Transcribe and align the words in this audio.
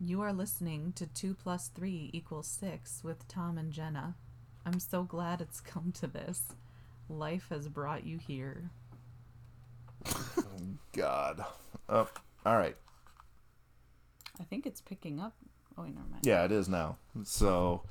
You 0.00 0.20
are 0.20 0.32
listening 0.32 0.92
to 0.96 1.06
2 1.06 1.34
plus 1.34 1.68
3 1.74 2.10
equals 2.12 2.46
6 2.48 3.02
with 3.02 3.26
Tom 3.28 3.56
and 3.56 3.72
Jenna. 3.72 4.14
I'm 4.64 4.78
so 4.78 5.02
glad 5.02 5.40
it's 5.40 5.60
come 5.62 5.92
to 5.92 6.06
this. 6.06 6.42
Life 7.08 7.46
has 7.50 7.68
brought 7.68 8.04
you 8.04 8.18
here. 8.18 8.70
Oh 10.06 10.42
God. 10.92 11.44
Oh, 11.88 12.08
all 12.44 12.56
right. 12.56 12.76
I 14.38 14.44
think 14.44 14.66
it's 14.66 14.80
picking 14.80 15.18
up. 15.18 15.34
Oh, 15.78 15.82
wait, 15.82 15.94
never 15.94 16.08
mind. 16.08 16.26
Yeah, 16.26 16.44
it 16.44 16.52
is 16.52 16.68
now. 16.68 16.96
So 17.24 17.82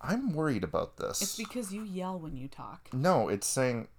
I'm 0.00 0.32
worried 0.32 0.64
about 0.64 0.96
this. 0.96 1.22
It's 1.22 1.36
because 1.36 1.72
you 1.72 1.82
yell 1.82 2.18
when 2.18 2.36
you 2.36 2.48
talk. 2.48 2.88
no, 2.92 3.28
it's 3.28 3.46
saying 3.46 3.82
I 3.82 3.97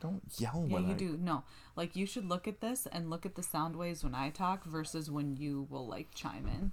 don't 0.00 0.22
yell 0.38 0.64
Yeah, 0.66 0.74
when 0.74 0.86
you 0.88 0.94
I 0.94 0.96
do. 0.96 1.16
No. 1.20 1.44
Like, 1.76 1.94
you 1.94 2.06
should 2.06 2.28
look 2.28 2.48
at 2.48 2.60
this 2.60 2.86
and 2.90 3.10
look 3.10 3.24
at 3.26 3.34
the 3.34 3.42
sound 3.42 3.76
waves 3.76 4.02
when 4.02 4.14
I 4.14 4.30
talk 4.30 4.64
versus 4.64 5.10
when 5.10 5.36
you 5.36 5.66
will, 5.70 5.86
like, 5.86 6.14
chime 6.14 6.46
in. 6.48 6.72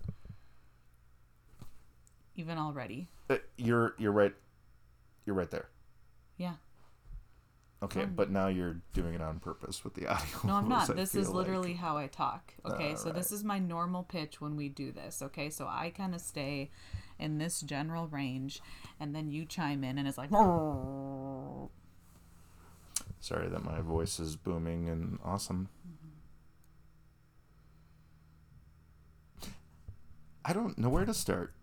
Even 2.35 2.57
already. 2.57 3.09
Uh, 3.29 3.37
You're 3.57 3.95
you're 3.97 4.11
right. 4.11 4.33
You're 5.25 5.35
right 5.35 5.49
there. 5.49 5.69
Yeah. 6.37 6.53
Okay, 7.83 8.01
Fine. 8.01 8.15
but 8.15 8.31
now 8.31 8.47
you're 8.47 8.81
doing 8.93 9.13
it 9.13 9.21
on 9.21 9.39
purpose 9.39 9.83
with 9.83 9.93
the 9.95 10.07
audio. 10.13 10.25
No, 10.43 10.53
I'm 10.55 10.67
not. 10.69 10.95
This 10.95 11.13
is 11.15 11.27
feel 11.27 11.35
like. 11.35 11.45
literally 11.47 11.73
how 11.73 11.97
I 11.97 12.07
talk. 12.07 12.53
Okay, 12.65 12.95
so 12.95 13.11
this 13.11 13.31
is 13.31 13.43
my 13.43 13.59
normal 13.59 14.03
pitch 14.03 14.39
when 14.41 14.55
we 14.55 14.69
do 14.69 14.91
this. 14.91 15.21
Okay, 15.21 15.49
so 15.49 15.67
I 15.67 15.91
kind 15.95 16.15
of 16.15 16.21
stay 16.21 16.71
in 17.19 17.37
this 17.37 17.61
general 17.61 18.07
range, 18.07 18.61
and 18.99 19.15
then 19.15 19.29
you 19.29 19.45
chime 19.45 19.83
in, 19.83 19.97
and 19.97 20.07
it's 20.07 20.17
like, 20.17 20.31
Sorry 23.19 23.47
that 23.47 23.63
my 23.63 23.81
voice 23.81 24.19
is 24.19 24.35
booming 24.35 24.89
and 24.89 25.19
awesome. 25.23 25.69
I 30.45 30.53
don't 30.53 30.77
know 30.77 30.89
where 30.89 31.05
to 31.05 31.13
start. 31.13 31.53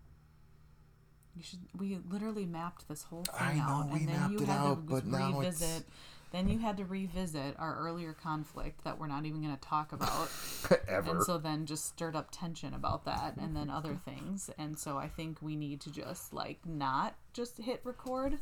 you 1.35 1.41
should. 1.43 1.59
We 1.77 1.97
literally 2.09 2.45
mapped 2.45 2.87
this 2.87 3.03
whole 3.03 3.23
thing 3.23 3.35
I 3.39 3.53
know, 3.55 3.61
out, 3.63 3.89
we 3.91 3.99
and 4.01 4.09
then 4.09 4.15
mapped 4.19 4.31
you 4.33 4.39
it 4.39 4.47
had 4.47 4.57
out, 4.59 4.87
to 4.87 5.01
revisit. 5.03 5.83
Then 6.31 6.49
you 6.49 6.59
had 6.59 6.77
to 6.77 6.85
revisit 6.85 7.55
our 7.57 7.77
earlier 7.79 8.11
conflict 8.13 8.83
that 8.83 8.99
we're 8.99 9.07
not 9.07 9.25
even 9.25 9.41
going 9.41 9.55
to 9.55 9.61
talk 9.61 9.93
about. 9.93 10.29
Ever. 10.87 11.11
And 11.11 11.23
so 11.23 11.37
then 11.37 11.65
just 11.65 11.85
stirred 11.85 12.15
up 12.15 12.27
tension 12.31 12.73
about 12.73 13.05
that 13.05 13.37
and 13.37 13.55
then 13.55 13.69
other 13.69 13.95
things. 14.03 14.49
And 14.57 14.77
so 14.77 14.97
I 14.97 15.07
think 15.07 15.41
we 15.41 15.55
need 15.55 15.79
to 15.81 15.91
just 15.91 16.33
like 16.33 16.59
not 16.65 17.15
just 17.33 17.57
hit 17.57 17.79
record 17.85 18.37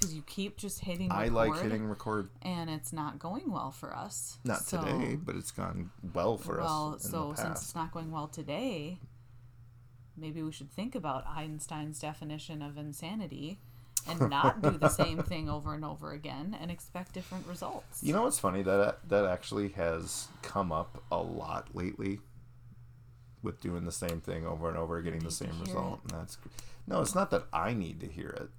because 0.00 0.14
you 0.14 0.22
keep 0.22 0.56
just 0.56 0.80
hitting 0.80 1.08
record 1.10 1.22
I 1.22 1.28
like 1.28 1.60
hitting 1.60 1.86
record. 1.86 2.30
and 2.42 2.70
it's 2.70 2.92
not 2.92 3.18
going 3.18 3.50
well 3.52 3.70
for 3.70 3.94
us. 3.94 4.38
Not 4.44 4.64
So- 4.64 4.82
today, 4.82 5.16
but 5.16 5.36
it's 5.36 5.50
gone 5.50 5.90
well 6.14 6.36
for 6.38 6.58
Well, 6.58 6.94
us 6.94 7.04
in 7.04 7.10
so 7.10 7.34
since 7.36 7.62
it's 7.62 7.74
not 7.74 7.92
going 7.92 8.10
well 8.10 8.28
today, 8.28 8.98
maybe 10.16 10.42
we 10.42 10.52
should 10.52 10.70
think 10.72 10.94
about 10.94 11.26
Einstein's 11.26 11.98
definition 11.98 12.62
of 12.62 12.76
insanity 12.78 13.58
and 14.06 14.18
not 14.30 14.62
do 14.62 14.70
the 14.78 14.88
same 14.88 15.22
thing 15.22 15.48
over 15.50 15.74
and 15.74 15.84
over 15.84 16.12
again 16.12 16.56
and 16.58 16.70
expect 16.70 17.12
different 17.12 17.46
results. 17.46 18.02
You 18.02 18.12
know 18.14 18.22
what's 18.22 18.38
funny? 18.38 18.62
That 18.62 19.08
that 19.08 19.26
actually 19.26 19.68
has 19.70 20.28
come 20.42 20.72
up 20.72 21.02
a 21.10 21.18
lot 21.18 21.74
lately. 21.74 22.20
With 23.42 23.58
doing 23.62 23.86
the 23.86 23.92
same 23.92 24.20
thing 24.20 24.44
over 24.46 24.68
and 24.68 24.76
over, 24.76 25.00
getting 25.00 25.20
the 25.24 25.30
same 25.30 25.58
result. 25.60 26.00
And 26.02 26.10
that's 26.20 26.36
no. 26.86 27.00
It's 27.00 27.14
not 27.14 27.30
that 27.30 27.44
I 27.54 27.72
need 27.72 28.00
to 28.00 28.06
hear 28.06 28.28
it. 28.28 28.50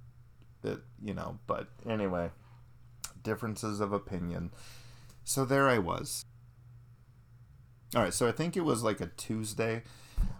That 0.62 0.80
you 1.02 1.14
know. 1.14 1.38
But 1.46 1.68
anyway, 1.88 2.30
differences 3.22 3.80
of 3.80 3.92
opinion. 3.92 4.50
So 5.24 5.44
there 5.44 5.68
I 5.68 5.78
was. 5.78 6.24
All 7.94 8.02
right. 8.02 8.14
So 8.14 8.26
I 8.28 8.32
think 8.32 8.56
it 8.56 8.62
was 8.64 8.82
like 8.82 9.00
a 9.00 9.06
Tuesday, 9.06 9.82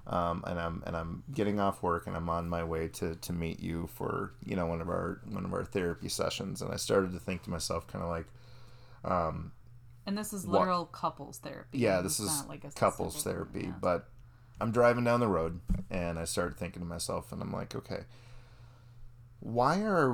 um, 0.07 0.43
and 0.47 0.59
I'm 0.59 0.83
and 0.87 0.97
I'm 0.97 1.23
getting 1.33 1.61
off 1.61 1.83
work 1.83 2.07
and 2.07 2.17
I'm 2.17 2.29
on 2.29 2.49
my 2.49 2.65
way 2.65 2.89
to 2.89 3.15
to 3.17 3.33
meet 3.33 3.61
you 3.61 3.89
for 3.95 4.33
you 4.45 4.57
know 4.57 4.67
one 4.67 4.81
of 4.81 4.89
our 4.89 5.21
one 5.29 5.45
of 5.45 5.53
our 5.53 5.65
therapy 5.65 6.09
sessions. 6.09 6.63
And 6.63 6.73
I 6.73 6.77
started 6.77 7.13
to 7.13 7.19
think 7.19 7.43
to 7.45 7.51
myself, 7.51 7.87
kind 7.87 8.03
of 8.03 8.11
like. 8.11 8.27
Um, 9.05 9.53
and 10.07 10.17
this 10.17 10.33
is 10.33 10.47
What- 10.47 10.61
literal 10.61 10.87
couples 10.87 11.39
therapy. 11.39 11.79
yeah, 11.79 12.01
this 12.01 12.19
It's 12.19 12.31
is 12.31 12.39
not 12.41 12.49
like 12.49 12.65
a 12.65 12.71
couples 12.71 13.23
therapy, 13.23 13.65
yeah. 13.67 13.73
but 13.81 14.09
I'm 14.61 14.71
driving 14.73 15.05
down 15.05 15.21
the 15.21 15.29
road 15.29 15.61
and 15.91 16.19
I 16.19 16.25
started 16.25 16.57
thinking 16.57 16.83
to 16.83 16.87
myself 16.89 17.31
and 17.33 17.41
I'm 17.43 17.53
like, 17.53 17.75
okay, 17.75 18.05
why 19.43 19.81
are 19.83 20.13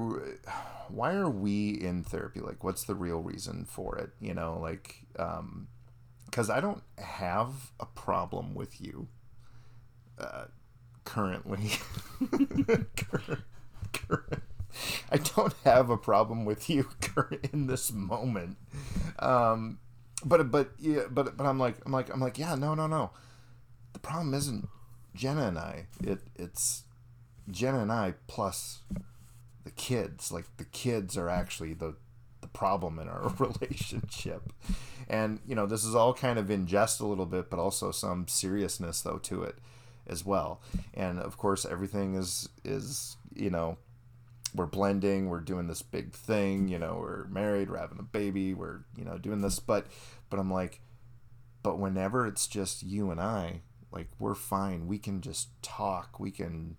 why 0.89 1.15
are 1.15 1.31
we 1.31 1.71
in 1.71 2.03
therapy? 2.05 2.41
Like 2.41 2.65
what's 2.65 2.85
the 2.85 2.95
real 2.95 3.21
reason 3.21 3.67
for 3.67 3.99
it? 3.99 4.11
You 4.21 4.35
know, 4.35 4.59
like 4.61 5.03
um 5.19 5.69
cuz 6.33 6.51
I 6.51 6.61
don't 6.61 6.83
have 6.99 7.73
a 7.81 7.87
problem 7.87 8.55
with 8.55 8.81
you 8.81 9.09
uh 10.19 10.45
currently. 11.05 11.71
Current- 12.97 13.45
current- 13.93 14.43
I 15.11 15.17
don't 15.19 15.55
have 15.65 15.91
a 15.91 15.97
problem 15.97 16.45
with 16.45 16.69
you 16.71 16.89
in 17.53 17.67
this 17.67 17.93
moment. 17.93 18.57
Um 19.19 19.79
but 20.25 20.51
but 20.51 20.71
yeah, 20.79 21.03
but 21.11 21.37
but 21.37 21.47
I'm 21.47 21.59
like 21.59 21.77
I'm 21.87 21.93
like 21.93 22.13
I'm 22.13 22.21
like 22.21 22.39
yeah 22.39 22.55
no 22.55 22.75
no 22.75 22.87
no. 22.87 23.11
The 23.93 23.99
problem 24.01 24.35
isn't 24.35 24.69
Jenna 25.15 25.49
and 25.49 25.59
I. 25.59 25.87
It 26.03 26.21
it's 26.37 26.85
Jenna 27.51 27.81
and 27.81 27.93
I 27.93 28.15
plus 28.27 28.81
the 29.69 29.75
kids. 29.75 30.33
Like 30.33 30.47
the 30.57 30.65
kids 30.65 31.19
are 31.19 31.29
actually 31.29 31.75
the 31.75 31.95
the 32.41 32.49
problem 32.49 32.99
in 32.99 33.09
our 33.09 33.29
relationship. 33.39 34.51
And 35.09 35.41
you 35.47 35.55
know 35.55 35.67
this 35.67 35.85
is 35.85 35.95
all 35.95 36.15
kind 36.15 36.39
of 36.39 36.51
in 36.51 36.67
jest 36.67 37.01
a 37.01 37.07
little 37.07 37.27
bit, 37.27 37.51
but 37.51 37.59
also 37.59 37.91
some 37.91 38.27
seriousness 38.29 39.03
though 39.03 39.19
to 39.19 39.43
it 39.43 39.57
as 40.07 40.25
well. 40.25 40.63
And 40.95 41.19
of 41.19 41.37
course 41.37 41.67
everything 41.67 42.15
is 42.15 42.49
is 42.65 43.17
you 43.35 43.51
know 43.51 43.77
we're 44.55 44.65
blending 44.65 45.29
we're 45.29 45.41
doing 45.41 45.67
this 45.67 45.83
big 45.83 46.11
thing 46.11 46.69
you 46.69 46.79
know 46.79 46.97
we're 46.99 47.27
married 47.27 47.69
we're 47.69 47.77
having 47.77 47.99
a 47.99 48.03
baby 48.03 48.55
we're 48.55 48.81
you 48.97 49.05
know 49.05 49.19
doing 49.19 49.43
this 49.43 49.59
but 49.59 49.87
but 50.31 50.41
i'm 50.41 50.51
like 50.51 50.81
but 51.63 51.79
whenever 51.79 52.27
it's 52.27 52.47
just 52.47 52.83
you 52.83 53.11
and 53.11 53.21
i 53.21 53.61
like 53.93 54.09
we're 54.19 54.35
fine 54.35 54.87
we 54.87 54.97
can 54.97 55.21
just 55.21 55.51
talk 55.61 56.19
we 56.19 56.31
can 56.31 56.79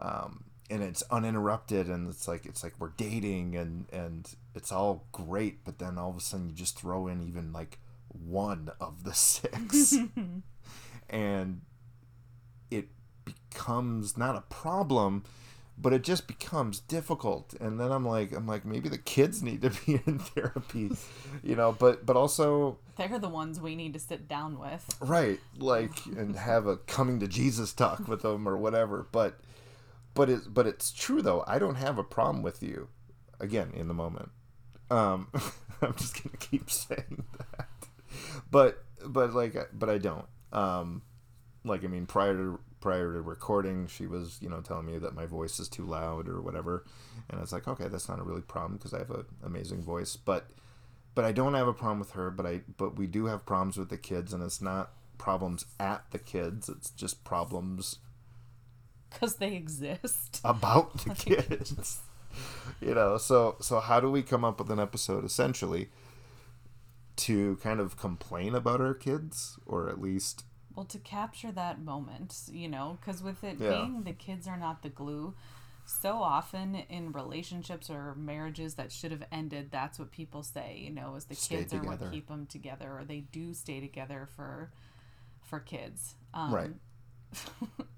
um 0.00 0.49
and 0.70 0.82
it's 0.82 1.02
uninterrupted 1.10 1.88
and 1.88 2.08
it's 2.08 2.28
like 2.28 2.46
it's 2.46 2.62
like 2.62 2.74
we're 2.78 2.92
dating 2.96 3.56
and 3.56 3.86
and 3.92 4.34
it's 4.54 4.70
all 4.70 5.04
great 5.12 5.64
but 5.64 5.78
then 5.78 5.98
all 5.98 6.10
of 6.10 6.16
a 6.16 6.20
sudden 6.20 6.48
you 6.48 6.54
just 6.54 6.78
throw 6.78 7.06
in 7.08 7.20
even 7.20 7.52
like 7.52 7.78
one 8.08 8.70
of 8.80 9.04
the 9.04 9.12
six 9.14 9.94
and 11.10 11.60
it 12.70 12.88
becomes 13.24 14.16
not 14.16 14.36
a 14.36 14.42
problem 14.42 15.24
but 15.76 15.92
it 15.94 16.02
just 16.02 16.26
becomes 16.26 16.80
difficult 16.80 17.54
and 17.60 17.80
then 17.80 17.90
i'm 17.90 18.06
like 18.06 18.32
i'm 18.32 18.46
like 18.46 18.64
maybe 18.64 18.88
the 18.88 18.98
kids 18.98 19.42
need 19.42 19.62
to 19.62 19.70
be 19.70 20.00
in 20.06 20.18
therapy 20.18 20.90
you 21.42 21.56
know 21.56 21.72
but 21.72 22.04
but 22.06 22.16
also 22.16 22.78
They're 22.96 23.18
the 23.18 23.28
ones 23.28 23.60
we 23.60 23.74
need 23.74 23.94
to 23.94 23.98
sit 23.98 24.28
down 24.28 24.58
with. 24.58 24.96
right 25.00 25.40
like 25.58 26.04
and 26.16 26.36
have 26.36 26.66
a 26.66 26.76
coming 26.76 27.18
to 27.20 27.28
jesus 27.28 27.72
talk 27.72 28.06
with 28.06 28.22
them 28.22 28.48
or 28.48 28.56
whatever 28.56 29.06
but 29.10 29.40
but 30.14 30.28
it 30.30 30.40
but 30.52 30.66
it's 30.66 30.92
true 30.92 31.22
though. 31.22 31.44
I 31.46 31.58
don't 31.58 31.76
have 31.76 31.98
a 31.98 32.04
problem 32.04 32.42
with 32.42 32.62
you 32.62 32.88
again 33.38 33.72
in 33.74 33.88
the 33.88 33.94
moment. 33.94 34.30
Um 34.90 35.28
i'm 35.82 35.94
just 35.96 36.22
gonna 36.22 36.36
keep 36.36 36.70
saying 36.70 37.24
that. 37.38 37.68
But 38.50 38.84
but 39.04 39.32
like 39.34 39.56
but 39.72 39.88
i 39.88 39.98
don't. 39.98 40.26
Um 40.52 41.02
like 41.64 41.84
i 41.84 41.86
mean 41.86 42.06
prior 42.06 42.34
to 42.34 42.60
prior 42.80 43.12
to 43.12 43.20
recording 43.20 43.86
she 43.86 44.06
was 44.06 44.38
you 44.40 44.48
know 44.48 44.62
telling 44.62 44.86
me 44.86 44.96
that 44.96 45.14
my 45.14 45.26
voice 45.26 45.60
is 45.60 45.68
too 45.68 45.84
loud 45.84 46.28
or 46.28 46.40
whatever. 46.40 46.84
And 47.28 47.38
i 47.38 47.40
was 47.40 47.52
like 47.52 47.68
okay 47.68 47.88
that's 47.88 48.08
not 48.08 48.18
a 48.18 48.22
really 48.22 48.42
problem 48.42 48.76
because 48.76 48.94
i 48.94 48.98
have 48.98 49.10
an 49.10 49.24
amazing 49.44 49.82
voice. 49.82 50.16
But 50.16 50.50
but 51.14 51.24
i 51.24 51.32
don't 51.32 51.54
have 51.54 51.68
a 51.68 51.72
problem 51.72 51.98
with 51.98 52.12
her 52.12 52.30
but 52.30 52.46
i 52.46 52.60
but 52.76 52.96
we 52.96 53.06
do 53.06 53.26
have 53.26 53.44
problems 53.44 53.76
with 53.76 53.88
the 53.90 53.96
kids 53.96 54.32
and 54.32 54.42
it's 54.42 54.62
not 54.62 54.92
problems 55.18 55.66
at 55.78 56.02
the 56.12 56.18
kids 56.18 56.68
it's 56.68 56.90
just 56.90 57.24
problems 57.24 57.98
Because 59.10 59.36
they 59.36 59.54
exist. 59.54 60.40
about 60.44 60.96
the 61.04 61.10
kids 61.14 61.98
you 62.80 62.94
know 62.94 63.18
so 63.18 63.56
so 63.60 63.80
how 63.80 63.98
do 64.00 64.08
we 64.10 64.22
come 64.22 64.44
up 64.44 64.58
with 64.60 64.70
an 64.70 64.78
episode 64.78 65.24
essentially 65.24 65.88
to 67.16 67.56
kind 67.62 67.80
of 67.80 67.96
complain 67.96 68.54
about 68.54 68.80
our 68.80 68.94
kids 68.94 69.58
or 69.66 69.88
at 69.88 70.00
least 70.00 70.44
Well, 70.74 70.86
to 70.86 70.98
capture 70.98 71.50
that 71.52 71.80
moment, 71.80 72.42
you 72.50 72.68
know, 72.68 72.96
because 73.00 73.22
with 73.22 73.42
it 73.44 73.56
Yeah. 73.60 73.70
being 73.70 74.04
the 74.04 74.12
kids 74.12 74.46
are 74.46 74.56
not 74.56 74.82
the 74.82 74.88
glue, 74.88 75.34
so 75.84 76.22
often 76.22 76.76
in 76.76 77.10
relationships 77.12 77.90
or 77.90 78.14
marriages 78.14 78.76
that 78.76 78.92
should 78.92 79.10
have 79.10 79.24
ended, 79.32 79.70
that's 79.72 79.98
what 79.98 80.12
people 80.12 80.42
say, 80.44 80.78
you 80.78 80.90
know, 80.90 81.16
is 81.16 81.24
the 81.24 81.34
Stay 81.34 81.56
kids 81.56 81.74
are 81.74 81.82
what 81.82 82.10
keep 82.12 82.28
them 82.28 82.46
together, 82.46 82.96
or 82.98 83.04
they 83.04 83.20
do 83.32 83.52
stay 83.52 83.80
together 83.80 84.28
for 84.36 84.70
for 85.42 85.58
kids. 85.58 86.14
Um, 86.32 86.52
Right. 86.52 86.74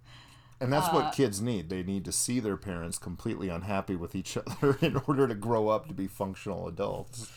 And 0.62 0.72
that's 0.72 0.88
Uh, 0.88 0.92
what 0.92 1.12
kids 1.14 1.40
need. 1.42 1.68
They 1.68 1.82
need 1.82 2.04
to 2.04 2.12
see 2.12 2.40
their 2.40 2.56
parents 2.56 2.96
completely 2.98 3.48
unhappy 3.48 3.96
with 3.96 4.14
each 4.14 4.36
other 4.46 4.78
in 4.80 4.96
order 5.06 5.26
to 5.28 5.34
grow 5.34 5.68
up 5.68 5.88
to 5.88 5.94
be 5.94 6.06
functional 6.06 6.66
adults. 6.68 7.30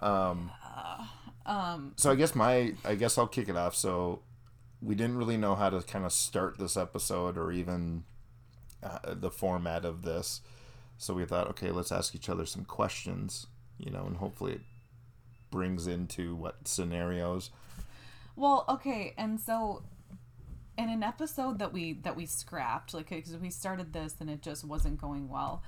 Um, 0.00 0.50
Um, 1.44 1.92
so 1.96 2.10
I 2.10 2.14
guess 2.14 2.34
my 2.36 2.74
I 2.84 2.94
guess 2.94 3.18
I'll 3.18 3.26
kick 3.26 3.48
it 3.48 3.56
off. 3.56 3.74
So 3.74 4.20
we 4.80 4.94
didn't 4.94 5.16
really 5.16 5.36
know 5.36 5.54
how 5.56 5.70
to 5.70 5.82
kind 5.82 6.04
of 6.04 6.12
start 6.12 6.58
this 6.58 6.76
episode 6.76 7.36
or 7.36 7.50
even 7.50 8.04
uh, 8.82 9.14
the 9.14 9.30
format 9.30 9.84
of 9.84 10.02
this. 10.02 10.40
So 10.98 11.14
we 11.14 11.24
thought, 11.24 11.48
okay, 11.50 11.72
let's 11.72 11.90
ask 11.90 12.14
each 12.14 12.28
other 12.28 12.46
some 12.46 12.64
questions, 12.64 13.48
you 13.76 13.90
know, 13.90 14.04
and 14.06 14.18
hopefully 14.18 14.52
it 14.52 14.60
brings 15.50 15.88
into 15.88 16.36
what 16.36 16.68
scenarios. 16.68 17.50
well, 18.36 18.64
okay, 18.68 19.12
and 19.18 19.40
so 19.40 19.82
in 20.78 20.88
an 20.88 21.02
episode 21.02 21.58
that 21.58 21.72
we 21.72 21.94
that 21.94 22.16
we 22.16 22.26
scrapped, 22.26 22.94
like 22.94 23.10
because 23.10 23.36
we 23.36 23.50
started 23.50 23.92
this 23.92 24.14
and 24.20 24.30
it 24.30 24.42
just 24.42 24.64
wasn't 24.64 25.00
going 25.00 25.28
well. 25.28 25.62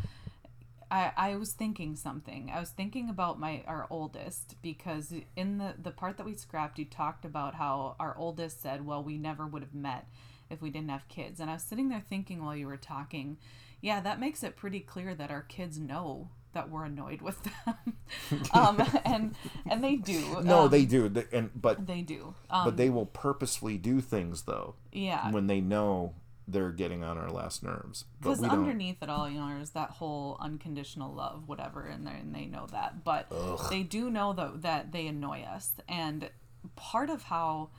I, 0.91 1.13
I 1.17 1.37
was 1.37 1.53
thinking 1.53 1.97
something. 1.97 2.53
I 2.55 2.61
was 2.61 2.71
thinking 2.71 3.09
about 3.09 3.41
my 3.41 3.63
our 3.67 3.87
oldest 3.91 4.57
because 4.63 5.13
in 5.37 5.59
the 5.59 5.75
the 5.81 5.91
part 5.91 6.17
that 6.17 6.27
we 6.27 6.35
scrapped, 6.35 6.79
you 6.79 6.85
talked 6.85 7.25
about 7.25 7.55
how 7.55 7.97
our 7.99 8.17
oldest 8.17 8.63
said, 8.63 8.87
"Well, 8.87 9.03
we 9.03 9.19
never 9.19 9.47
would 9.47 9.63
have 9.63 9.75
met 9.75 10.07
if 10.51 10.63
we 10.63 10.71
didn't 10.71 10.91
have 10.91 11.09
kids." 11.09 11.41
And 11.41 11.51
I 11.51 11.55
was 11.55 11.63
sitting 11.63 11.89
there 11.89 12.01
thinking 12.01 12.45
while 12.45 12.57
you 12.57 12.67
were 12.67 12.77
talking, 12.77 13.39
yeah, 13.81 14.01
that 14.01 14.21
makes 14.21 14.43
it 14.43 14.57
pretty 14.57 14.81
clear 14.81 15.15
that 15.15 15.31
our 15.31 15.43
kids 15.43 15.79
know 15.79 16.31
that 16.55 16.71
we're 16.71 16.85
annoyed 16.85 17.21
with 17.21 17.39
them, 17.43 17.97
um, 18.53 18.83
and 19.05 19.35
and 19.71 19.85
they 19.85 19.97
do. 19.97 20.41
No, 20.43 20.63
um, 20.63 20.71
they 20.71 20.85
do, 20.85 21.09
they, 21.09 21.25
and 21.33 21.51
but 21.55 21.87
they 21.87 22.01
do. 22.01 22.35
Um, 22.51 22.65
but 22.65 22.77
they 22.77 22.91
will 22.91 23.07
purposefully 23.07 23.79
do 23.79 24.01
things 24.01 24.43
though 24.43 24.75
yeah, 24.93 25.31
when 25.31 25.47
they 25.47 25.61
know 25.61 26.15
they're 26.47 26.73
getting 26.73 27.03
on 27.03 27.17
our 27.19 27.31
last 27.31 27.63
nerves. 27.63 28.05
Because 28.21 28.41
we 28.41 28.49
don't. 28.49 28.61
underneath 28.61 29.03
it 29.03 29.09
all, 29.09 29.29
you 29.29 29.39
know, 29.39 29.49
there's 29.49 29.71
that 29.71 29.91
whole 29.91 30.37
unconditional 30.41 31.13
love, 31.13 31.45
whatever, 31.47 31.83
there, 32.03 32.15
and 32.15 32.35
they 32.35 32.47
know 32.47 32.67
that. 32.73 33.05
But 33.05 33.33
they 33.71 33.83
do 33.83 34.11
know 34.11 34.33
that 34.33 34.63
that 34.63 34.93
they 34.93 35.07
annoy 35.07 35.43
us, 35.43 35.73
and 35.89 36.31
part 36.77 37.11
of 37.11 37.25
how 37.25 37.71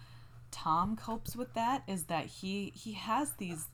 Tom 0.51 0.95
copes 0.95 1.35
with 1.35 1.53
that 1.53 1.83
is 1.87 2.05
that 2.05 2.25
he 2.25 2.71
he 2.75 2.93
has 2.93 3.31
these 3.33 3.67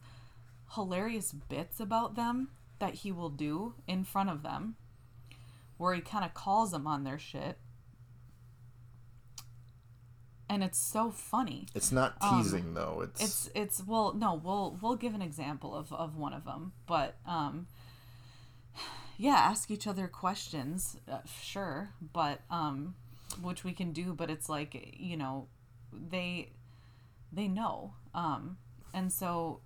hilarious 0.76 1.32
bits 1.32 1.80
about 1.80 2.16
them 2.16 2.50
that 2.80 2.96
he 2.96 3.12
will 3.12 3.30
do 3.30 3.76
in 3.88 4.04
front 4.04 4.30
of 4.30 4.42
them, 4.44 4.76
where 5.82 5.96
he 5.96 6.02
kind 6.02 6.24
of 6.24 6.32
calls 6.36 6.70
them 6.70 6.86
on 6.86 7.04
their 7.04 7.18
shit. 7.18 7.58
And 10.48 10.64
it's 10.64 10.78
so 10.78 11.10
funny. 11.10 11.66
It's 11.74 11.92
not 11.92 12.20
teasing 12.22 12.74
though. 12.76 13.02
It's, 13.04 13.22
Um, 13.22 13.26
It's 13.26 13.50
it's 13.56 13.88
well 13.88 14.14
no 14.14 14.36
we'll 14.36 14.78
we'll 14.82 14.96
give 14.96 15.16
an 15.16 15.22
example 15.24 15.74
of, 15.76 15.92
of 15.94 16.16
one 16.18 16.34
of 16.34 16.44
them 16.46 16.74
but 16.86 17.16
um 17.26 17.68
yeah 19.18 19.36
ask 19.36 19.72
each 19.72 19.88
other 19.88 20.08
questions 20.08 20.98
uh, 21.10 21.20
sure 21.42 21.92
but 22.14 22.42
um 22.50 22.96
which 23.42 23.64
we 23.64 23.72
can 23.72 23.92
do 23.94 24.14
but 24.14 24.30
it's 24.30 24.50
like 24.50 24.94
you 25.00 25.16
know 25.16 25.48
they 25.94 26.52
they 27.32 27.48
know 27.48 27.94
um 28.14 28.58
and 28.94 29.12
so 29.12 29.62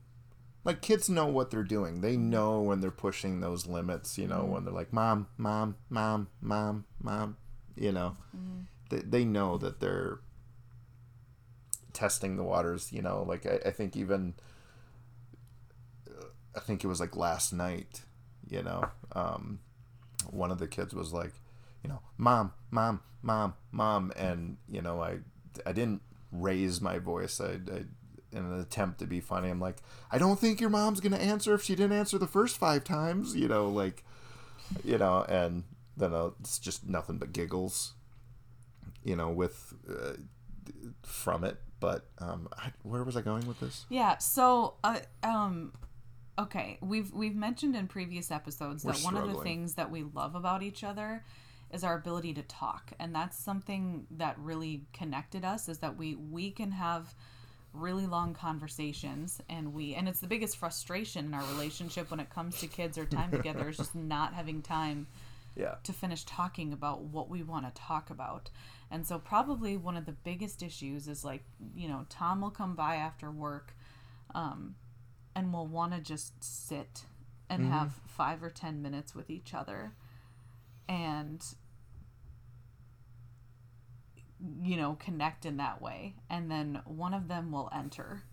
like 0.65 0.81
kids 0.81 1.09
know 1.09 1.27
what 1.27 1.51
they're 1.51 1.63
doing. 1.63 2.01
They 2.01 2.17
know 2.17 2.59
when 2.61 2.81
they're 2.81 2.91
pushing 2.91 3.39
those 3.39 3.65
limits. 3.67 4.17
You 4.17 4.27
know 4.27 4.39
Mm-hmm. 4.41 4.51
when 4.51 4.65
they're 4.65 4.73
like, 4.73 4.91
"Mom, 4.91 5.27
mom, 5.37 5.77
mom, 5.89 6.27
mom, 6.41 6.85
mom." 7.01 7.37
You 7.77 7.91
know, 7.93 8.17
Mm-hmm. 8.35 8.61
they 8.89 8.99
they 8.99 9.25
know 9.25 9.57
that 9.57 9.79
they're 9.79 10.19
testing 11.93 12.35
the 12.35 12.43
waters. 12.43 12.91
You 12.91 13.01
know, 13.01 13.23
like 13.27 13.45
I, 13.45 13.59
I 13.69 13.71
think 13.71 13.95
even 13.95 14.33
I 16.55 16.59
think 16.59 16.83
it 16.83 16.87
was 16.87 16.99
like 16.99 17.15
last 17.15 17.53
night. 17.53 18.01
You 18.49 18.61
know, 18.63 18.83
um, 19.13 19.59
one 20.29 20.51
of 20.51 20.59
the 20.59 20.67
kids 20.67 20.93
was 20.93 21.11
like, 21.13 21.33
you 21.83 21.89
know, 21.89 21.99
mom, 22.17 22.53
mom, 22.69 23.01
mom, 23.23 23.55
mom, 23.71 24.11
and 24.15 24.57
you 24.69 24.81
know, 24.81 25.01
I 25.01 25.17
I 25.65 25.71
didn't 25.71 26.01
raise 26.31 26.79
my 26.81 26.99
voice. 26.99 27.41
I, 27.41 27.53
I 27.71 27.83
in 28.35 28.45
an 28.45 28.59
attempt 28.59 28.99
to 28.99 29.07
be 29.07 29.19
funny. 29.19 29.49
I'm 29.49 29.59
like, 29.59 29.77
I 30.11 30.17
don't 30.17 30.39
think 30.39 30.59
your 30.59 30.69
mom's 30.69 30.99
gonna 30.99 31.17
answer 31.17 31.53
if 31.53 31.63
she 31.63 31.75
didn't 31.75 31.97
answer 31.97 32.17
the 32.17 32.27
first 32.27 32.57
five 32.57 32.83
times. 32.83 33.35
You 33.35 33.47
know, 33.47 33.69
like, 33.69 34.03
you 34.83 34.97
know, 34.97 35.25
and 35.27 35.63
then 35.97 36.13
uh, 36.13 36.31
it's 36.39 36.59
just 36.59 36.87
nothing 36.87 37.17
but 37.17 37.33
giggles. 37.33 37.93
You 39.03 39.15
know, 39.15 39.29
with 39.29 39.73
uh, 39.89 40.13
from 41.03 41.43
it. 41.43 41.57
But 41.79 42.05
um, 42.19 42.47
I, 42.57 42.71
where 42.83 43.03
was 43.03 43.15
I 43.17 43.21
going 43.21 43.45
with 43.47 43.59
this? 43.59 43.85
yeah 43.89 44.17
so 44.17 44.75
uh, 44.83 44.99
um 45.23 45.73
okay 46.39 46.77
we've 46.81 47.11
we've 47.11 47.35
mentioned 47.35 47.75
in 47.75 47.87
previous 47.87 48.31
episodes 48.31 48.83
We're 48.83 48.93
that 48.93 49.03
one 49.03 49.17
of 49.17 49.27
the 49.27 49.41
things 49.41 49.75
that 49.75 49.91
we 49.91 50.03
love 50.03 50.35
about 50.35 50.63
each 50.63 50.83
other 50.83 51.23
is 51.71 51.83
our 51.83 51.95
ability 51.95 52.33
to 52.35 52.41
talk 52.43 52.91
and 52.99 53.13
that's 53.13 53.37
something 53.37 54.07
that 54.11 54.37
really 54.39 54.85
connected 54.93 55.43
us 55.45 55.67
is 55.69 55.79
that 55.79 55.97
we 55.97 56.15
we 56.15 56.49
can 56.51 56.71
have 56.71 57.13
really 57.77 58.05
long 58.07 58.33
conversations 58.33 59.41
and 59.49 59.73
we 59.73 59.95
and 59.95 60.07
it's 60.07 60.19
the 60.19 60.27
biggest 60.27 60.57
frustration 60.57 61.25
in 61.25 61.33
our 61.33 61.43
relationship 61.53 62.09
when 62.11 62.19
it 62.19 62.29
comes 62.29 62.59
to 62.59 62.67
kids 62.67 62.97
or 62.97 63.05
time 63.05 63.31
together 63.31 63.69
is 63.69 63.77
just 63.77 63.95
not 64.15 64.33
having 64.33 64.61
time 64.61 65.07
Yeah. 65.55 65.75
to 65.83 65.93
finish 65.93 66.23
talking 66.25 66.73
about 66.73 67.01
what 67.03 67.29
we 67.29 67.43
want 67.43 67.65
to 67.65 67.81
talk 67.81 68.09
about. 68.09 68.49
And 68.91 69.05
so 69.05 69.17
probably 69.19 69.77
one 69.77 69.97
of 69.97 70.05
the 70.05 70.11
biggest 70.11 70.61
issues 70.61 71.07
is 71.07 71.23
like, 71.25 71.43
you 71.75 71.87
know, 71.87 72.05
Tom 72.09 72.41
will 72.41 72.51
come 72.51 72.75
by 72.75 72.95
after 72.95 73.31
work 73.31 73.75
um 74.33 74.75
and 75.35 75.53
we'll 75.53 75.67
want 75.67 75.93
to 75.93 75.99
just 75.99 76.41
sit 76.43 77.03
and 77.49 77.65
have 77.65 77.93
5 78.07 78.41
or 78.43 78.49
10 78.49 78.81
minutes 78.81 79.13
with 79.13 79.29
each 79.29 79.53
other 79.53 79.93
and 80.87 81.43
you 84.61 84.77
know, 84.77 84.97
connect 84.99 85.45
in 85.45 85.57
that 85.57 85.81
way. 85.81 86.15
And 86.29 86.49
then 86.51 86.81
one 86.85 87.13
of 87.13 87.27
them 87.27 87.51
will 87.51 87.69
enter. 87.73 88.23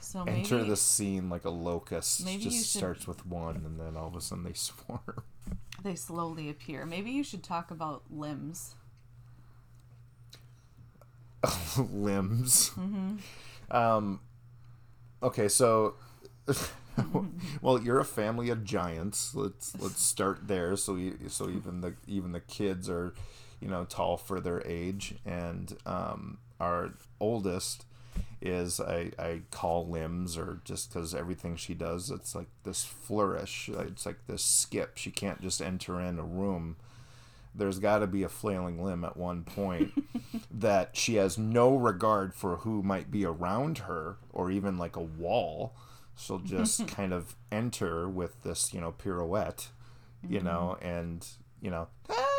So 0.00 0.24
maybe 0.24 0.38
Enter 0.40 0.62
the 0.64 0.76
scene 0.76 1.28
like 1.28 1.44
a 1.44 1.50
locust. 1.50 2.24
maybe 2.24 2.44
just 2.44 2.70
should- 2.72 2.78
starts 2.78 3.06
with 3.08 3.26
one, 3.26 3.56
and 3.56 3.78
then 3.80 3.96
all 3.96 4.06
of 4.08 4.14
a 4.14 4.20
sudden 4.20 4.44
they 4.44 4.52
swarm. 4.54 5.22
they 5.82 5.94
slowly 5.94 6.48
appear. 6.48 6.86
Maybe 6.86 7.10
you 7.10 7.24
should 7.24 7.42
talk 7.42 7.70
about 7.70 8.04
limbs. 8.10 8.74
limbs. 11.78 12.70
Mm-hmm. 12.70 13.16
Um, 13.70 14.20
okay, 15.22 15.48
so 15.48 15.94
well, 17.62 17.80
you're 17.82 17.98
a 18.00 18.04
family 18.04 18.50
of 18.50 18.64
giants. 18.64 19.34
Let's 19.34 19.76
let's 19.78 20.02
start 20.02 20.48
there. 20.48 20.76
So 20.76 20.96
you, 20.96 21.18
so 21.28 21.48
even 21.48 21.80
the 21.80 21.94
even 22.06 22.32
the 22.32 22.40
kids 22.40 22.88
are, 22.88 23.14
you 23.60 23.68
know, 23.68 23.84
tall 23.84 24.16
for 24.16 24.40
their 24.40 24.66
age, 24.66 25.14
and 25.24 25.76
um, 25.86 26.38
our 26.60 26.90
oldest 27.20 27.84
is 28.40 28.80
I, 28.80 29.10
I 29.18 29.42
call 29.50 29.88
limbs 29.88 30.36
or 30.36 30.60
just 30.64 30.92
because 30.92 31.14
everything 31.14 31.56
she 31.56 31.74
does 31.74 32.10
it's 32.10 32.34
like 32.34 32.48
this 32.64 32.84
flourish. 32.84 33.68
It's 33.72 34.06
like 34.06 34.26
this 34.26 34.44
skip. 34.44 34.96
She 34.96 35.10
can't 35.10 35.40
just 35.40 35.60
enter 35.62 36.00
in 36.00 36.18
a 36.18 36.24
room. 36.24 36.76
There's 37.54 37.78
got 37.78 38.00
to 38.00 38.06
be 38.06 38.22
a 38.22 38.28
flailing 38.28 38.82
limb 38.82 39.04
at 39.04 39.16
one 39.16 39.42
point 39.42 39.92
that 40.50 40.96
she 40.96 41.14
has 41.14 41.38
no 41.38 41.74
regard 41.74 42.34
for 42.34 42.58
who 42.58 42.82
might 42.82 43.10
be 43.10 43.24
around 43.24 43.78
her 43.78 44.16
or 44.32 44.50
even 44.50 44.76
like 44.76 44.96
a 44.96 45.00
wall. 45.00 45.74
She'll 46.18 46.38
just 46.38 46.86
kind 46.88 47.14
of 47.14 47.34
enter 47.50 48.08
with 48.08 48.42
this, 48.42 48.74
you 48.74 48.80
know, 48.80 48.92
pirouette, 48.92 49.68
you 50.28 50.40
know, 50.40 50.76
and 50.82 51.26
you 51.62 51.70
know, 51.70 51.88
"Ah," 52.10 52.35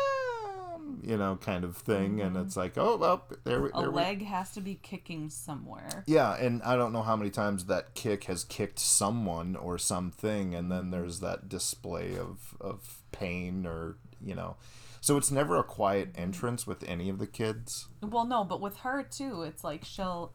you 1.02 1.16
know, 1.16 1.36
kind 1.40 1.64
of 1.64 1.76
thing, 1.76 2.20
and 2.20 2.34
mm-hmm. 2.36 2.46
it's 2.46 2.56
like, 2.56 2.76
oh, 2.76 2.96
well, 2.96 3.24
there, 3.44 3.62
we- 3.62 3.70
A 3.74 3.80
there 3.80 3.90
we 3.90 3.96
leg 3.96 4.24
has 4.24 4.50
to 4.52 4.60
be 4.60 4.74
kicking 4.74 5.30
somewhere. 5.30 6.04
yeah, 6.06 6.36
and 6.36 6.62
I 6.62 6.76
don't 6.76 6.92
know 6.92 7.02
how 7.02 7.16
many 7.16 7.30
times 7.30 7.64
that 7.66 7.94
kick 7.94 8.24
has 8.24 8.44
kicked 8.44 8.78
someone 8.78 9.56
or 9.56 9.78
something, 9.78 10.54
and 10.54 10.70
then 10.70 10.82
mm-hmm. 10.82 10.90
there's 10.90 11.20
that 11.20 11.48
display 11.48 12.16
of, 12.16 12.54
of 12.60 13.02
pain 13.12 13.66
or, 13.66 13.96
you 14.24 14.34
know. 14.34 14.56
So 15.00 15.16
it's 15.16 15.30
never 15.30 15.56
a 15.56 15.62
quiet 15.62 16.12
mm-hmm. 16.12 16.22
entrance 16.22 16.66
with 16.66 16.82
any 16.88 17.08
of 17.08 17.18
the 17.18 17.26
kids. 17.26 17.86
Well, 18.02 18.24
no, 18.26 18.44
but 18.44 18.60
with 18.60 18.78
her 18.78 19.02
too, 19.02 19.42
it's 19.42 19.64
like 19.64 19.84
she'll. 19.84 20.32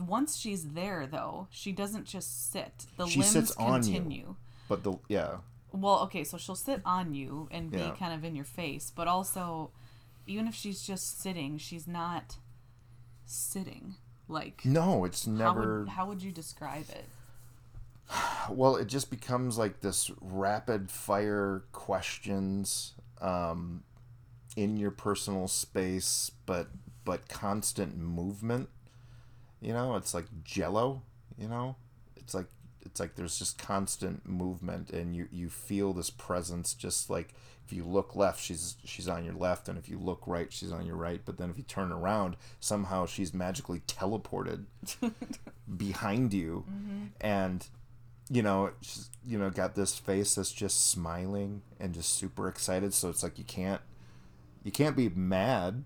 Once 0.00 0.38
she's 0.38 0.68
there, 0.68 1.06
though, 1.06 1.46
she 1.50 1.72
doesn't 1.72 2.06
just 2.06 2.50
sit. 2.50 2.86
The 2.96 3.06
She 3.06 3.20
limbs 3.20 3.32
sits 3.32 3.56
on 3.56 3.82
you. 3.82 3.92
continue. 3.92 4.36
But 4.66 4.82
the, 4.82 4.94
yeah. 5.08 5.36
Well, 5.72 6.00
okay, 6.04 6.24
so 6.24 6.38
she'll 6.38 6.54
sit 6.54 6.80
on 6.84 7.14
you 7.14 7.48
and 7.50 7.70
be 7.70 7.78
Yeah. 7.78 7.94
kind 7.98 8.12
of 8.14 8.24
in 8.24 8.34
your 8.34 8.44
face, 8.44 8.90
but 8.94 9.06
also, 9.06 9.70
even 10.26 10.48
if 10.48 10.54
she's 10.54 10.82
just 10.82 11.20
sitting, 11.20 11.58
she's 11.58 11.86
not 11.86 12.36
sitting. 13.26 13.94
Like, 14.28 14.64
No, 14.64 15.04
it's 15.04 15.26
how 15.26 15.54
never. 15.54 15.80
would 15.80 15.88
how 15.90 16.06
would 16.06 16.22
you 16.22 16.32
describe 16.32 16.88
it? 16.90 17.04
Well, 18.50 18.76
it 18.76 18.86
just 18.86 19.10
becomes 19.10 19.58
like 19.58 19.80
this 19.80 20.10
rapid 20.22 20.90
fire 20.90 21.64
questions 21.72 22.94
um, 23.20 23.82
in 24.56 24.76
your 24.78 24.90
personal 24.90 25.48
space, 25.48 26.30
but 26.46 26.68
but 27.04 27.28
constant 27.28 27.98
movement. 27.98 28.70
You 29.60 29.72
know, 29.74 29.96
it's 29.96 30.14
like 30.14 30.26
Jello. 30.44 31.02
You 31.38 31.48
know, 31.48 31.76
it's 32.16 32.34
like 32.34 32.46
it's 32.98 33.00
like 33.00 33.14
there's 33.14 33.38
just 33.38 33.58
constant 33.58 34.28
movement 34.28 34.90
and 34.90 35.14
you 35.14 35.28
you 35.30 35.48
feel 35.48 35.92
this 35.92 36.10
presence 36.10 36.74
just 36.74 37.08
like 37.08 37.32
if 37.64 37.72
you 37.72 37.84
look 37.84 38.16
left 38.16 38.42
she's 38.42 38.76
she's 38.84 39.06
on 39.06 39.24
your 39.24 39.34
left 39.34 39.68
and 39.68 39.78
if 39.78 39.88
you 39.88 39.98
look 39.98 40.26
right 40.26 40.52
she's 40.52 40.72
on 40.72 40.84
your 40.84 40.96
right. 40.96 41.20
But 41.24 41.38
then 41.38 41.48
if 41.48 41.56
you 41.56 41.62
turn 41.62 41.92
around 41.92 42.36
somehow 42.58 43.06
she's 43.06 43.32
magically 43.32 43.82
teleported 43.86 44.64
behind 45.76 46.34
you. 46.34 46.64
Mm-hmm. 46.68 47.04
And 47.20 47.68
you 48.28 48.42
know 48.42 48.72
she's, 48.80 49.10
you 49.24 49.38
know 49.38 49.48
got 49.50 49.76
this 49.76 49.96
face 49.96 50.34
that's 50.34 50.52
just 50.52 50.90
smiling 50.90 51.62
and 51.78 51.94
just 51.94 52.14
super 52.14 52.48
excited. 52.48 52.94
So 52.94 53.10
it's 53.10 53.22
like 53.22 53.38
you 53.38 53.44
can't 53.44 53.82
you 54.64 54.72
can't 54.72 54.96
be 54.96 55.08
mad 55.08 55.84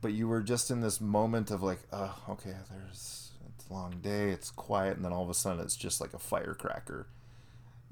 but 0.00 0.12
you 0.12 0.28
were 0.28 0.42
just 0.42 0.70
in 0.70 0.80
this 0.80 1.00
moment 1.00 1.50
of 1.50 1.60
like 1.60 1.80
oh 1.92 2.14
okay 2.28 2.54
there's 2.70 3.31
long 3.72 3.98
day 4.02 4.30
it's 4.30 4.50
quiet 4.50 4.96
and 4.96 5.04
then 5.04 5.12
all 5.12 5.22
of 5.24 5.30
a 5.30 5.34
sudden 5.34 5.60
it's 5.64 5.76
just 5.76 6.00
like 6.00 6.12
a 6.14 6.18
firecracker 6.18 7.06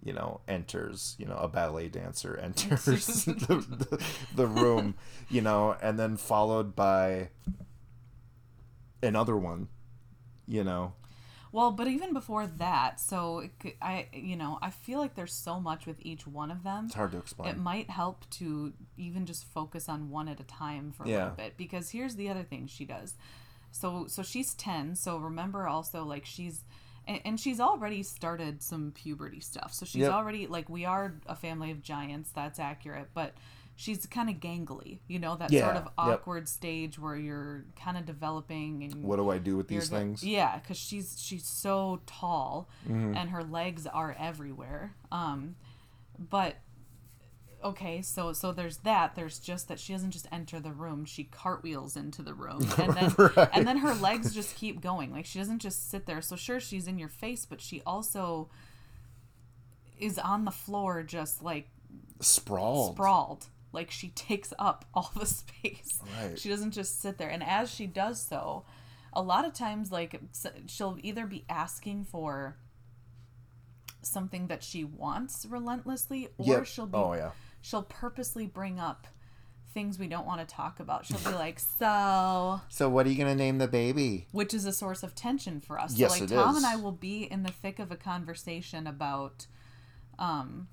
you 0.05 0.13
know 0.13 0.41
enters 0.49 1.15
you 1.19 1.27
know 1.27 1.37
a 1.37 1.49
ballet 1.49 1.89
dancer 1.89 2.37
enters 2.43 2.87
the, 3.25 3.65
the, 3.91 4.05
the 4.35 4.47
room 4.47 4.95
you 5.31 5.41
know 5.41 5.77
and 5.83 5.99
then 5.99 6.17
followed 6.17 6.75
by 6.77 7.29
another 9.03 9.37
one 9.37 9.69
you 10.47 10.65
know 10.65 10.93
Well, 11.53 11.73
but 11.73 11.89
even 11.89 12.13
before 12.13 12.47
that, 12.47 13.01
so 13.01 13.49
I, 13.83 14.07
you 14.13 14.37
know, 14.37 14.59
I 14.63 14.71
feel 14.71 15.01
like 15.01 15.17
there's 15.17 15.33
so 15.33 15.59
much 15.59 15.85
with 15.85 15.97
each 16.01 16.25
one 16.27 16.49
of 16.53 16.63
them. 16.63 16.85
it's 16.87 16.95
hard 16.95 17.11
to 17.13 17.19
explain 17.19 17.51
It 17.51 17.59
might 17.59 17.91
help 17.91 18.29
to 18.39 18.73
even 18.97 19.27
just 19.27 19.45
focus 19.47 19.89
on 19.89 20.11
one 20.11 20.29
at 20.29 20.39
a 20.39 20.45
time 20.45 20.93
for 20.93 21.05
a 21.05 21.09
Yeah. 21.09 21.17
little 21.25 21.37
bit 21.37 21.57
because 21.57 21.91
here's 21.91 22.15
the 22.15 22.29
other 22.29 22.45
thing 22.45 22.69
she 22.69 22.85
does. 22.85 23.15
So 23.73 24.07
so 24.09 24.23
she's 24.23 24.55
10, 24.55 24.97
so 24.97 25.17
remember 25.19 25.67
also 25.69 26.05
like 26.05 26.27
she's 26.27 26.65
and, 27.07 27.21
and 27.25 27.41
she's 27.41 27.61
already 27.61 28.03
started 28.03 28.63
some 28.63 28.93
puberty 28.93 29.41
stuff. 29.41 29.73
So 29.73 29.87
she's 29.87 30.03
Yep. 30.03 30.13
already 30.13 30.47
like 30.47 30.69
we 30.69 30.85
are 30.85 31.15
a 31.27 31.35
family 31.37 31.71
of 31.71 31.83
giants, 31.83 32.31
that's 32.33 32.59
accurate, 32.59 33.09
but 33.15 33.35
she's 33.77 34.05
kind 34.07 34.29
of 34.29 34.37
gangly, 34.37 34.99
you 35.09 35.19
know, 35.19 35.37
that 35.37 35.51
sort 35.51 35.63
Yeah, 35.63 35.79
of 35.79 35.85
yep. 35.85 35.93
awkward 35.97 36.49
stage 36.49 36.99
where 36.99 37.17
you're 37.17 37.65
kind 37.83 37.97
of 37.97 38.05
developing 38.05 38.83
and 38.85 39.03
what 39.03 39.17
do 39.17 39.31
i 39.31 39.39
do 39.39 39.57
with 39.57 39.69
these 39.69 39.89
things 39.89 40.23
Yeah, 40.23 40.59
because 40.59 40.77
she's 40.77 41.17
she's 41.19 41.47
so 41.47 42.01
tall 42.07 42.69
Mm-hmm. 42.87 43.15
and 43.17 43.31
her 43.31 43.43
legs 43.43 43.87
are 43.87 44.15
everywhere. 44.19 44.93
Um, 45.11 45.57
but 46.19 46.57
okay, 47.65 48.03
so 48.03 48.33
so 48.33 48.53
there's 48.53 48.79
that. 48.79 49.15
There's 49.15 49.39
just 49.39 49.69
that 49.69 49.79
she 49.81 49.93
doesn't 49.93 50.11
just 50.13 50.27
enter 50.33 50.61
the 50.61 50.73
room; 50.73 51.05
she 51.05 51.25
cartwheels 51.25 51.97
into 51.97 52.23
the 52.23 52.35
room, 52.35 52.69
and 52.79 52.95
then 52.95 53.15
Right. 53.19 53.49
and 53.53 53.67
then 53.67 53.79
her 53.79 53.95
legs 53.95 54.35
just 54.35 54.57
keep 54.57 54.81
going. 54.81 55.13
Like 55.13 55.27
she 55.27 55.39
doesn't 55.39 55.61
just 55.61 55.91
sit 55.91 56.07
there. 56.07 56.21
So 56.23 56.37
sure, 56.37 56.61
she's 56.61 56.87
in 56.87 56.99
your 56.99 57.09
face, 57.09 57.47
but 57.47 57.61
she 57.61 57.83
also 57.87 58.49
is 59.99 60.19
on 60.19 60.45
the 60.45 60.51
floor, 60.51 61.03
just 61.03 61.43
like 61.43 61.69
sprawled 62.21 62.95
sprawled. 62.95 63.47
Like 63.73 63.91
she 63.91 64.09
takes 64.09 64.53
up 64.59 64.85
all 64.95 65.11
the 65.17 65.27
space. 65.27 66.01
Right. 66.21 66.39
She 66.39 66.49
doesn't 66.49 66.73
just 66.73 67.01
sit 67.01 67.19
there. 67.19 67.29
And 67.29 67.43
as 67.43 67.71
she 67.71 67.87
does 67.87 68.21
so, 68.21 68.65
a 69.13 69.23
lot 69.23 69.45
of 69.45 69.53
times, 69.53 69.93
like 69.93 70.19
she'll 70.67 70.99
either 71.03 71.27
be 71.27 71.45
asking 71.49 72.05
for 72.05 72.57
something 74.03 74.47
that 74.47 74.63
she 74.65 74.83
wants 74.83 75.45
relentlessly, 75.49 76.29
or 76.39 76.47
Yep. 76.47 76.67
she'll 76.67 76.87
be 76.87 76.97
oh 76.97 77.13
yeah 77.13 77.31
she'll 77.61 77.83
purposely 77.83 78.47
bring 78.47 78.79
up 78.81 79.07
things 79.73 79.99
we 80.01 80.09
don't 80.09 80.27
want 80.27 80.41
to 80.41 80.53
talk 80.55 80.81
about. 80.81 81.07
She'll 81.07 81.19
be 81.21 81.37
like, 81.37 81.61
"So," 81.61 82.61
so 82.69 82.89
what 82.89 83.07
are 83.07 83.09
you 83.11 83.17
gonna 83.17 83.35
name 83.37 83.59
the 83.59 83.69
baby 83.69 84.27
which 84.33 84.53
is 84.53 84.65
a 84.67 84.73
source 84.73 85.03
of 85.05 85.15
tension 85.15 85.61
for 85.61 85.79
us. 85.81 85.97
Yes, 85.97 86.15
so 86.15 86.21
like 86.25 86.31
it 86.31 86.35
Tom 86.35 86.51
is. 86.57 86.57
and 86.57 86.67
I 86.67 86.77
will 86.77 86.91
be 86.93 87.23
in 87.23 87.45
the 87.45 87.53
thick 87.53 87.79
of 87.79 87.93
a 87.93 87.97
conversation 87.97 88.87
about 88.87 89.47
um 90.19 90.69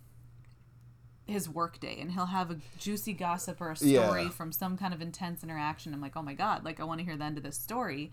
his 1.25 1.49
workday 1.49 1.99
and 1.99 2.11
he'll 2.13 2.27
have 2.27 2.49
a 2.49 2.57
juicy 2.79 3.11
gossip 3.13 3.59
or 3.59 3.71
a 3.71 3.75
story 3.75 4.23
Yeah. 4.23 4.29
from 4.29 4.51
some 4.53 4.77
kind 4.77 4.93
of 4.93 5.01
intense 5.01 5.43
interaction. 5.43 5.93
I'm 5.93 6.01
like, 6.01 6.15
"Oh 6.15 6.21
my 6.21 6.33
god, 6.33 6.63
like 6.63 6.79
I 6.79 6.83
want 6.85 6.99
to 6.99 7.05
hear 7.05 7.17
the 7.17 7.25
end 7.25 7.37
of 7.37 7.43
this 7.43 7.57
story." 7.57 8.11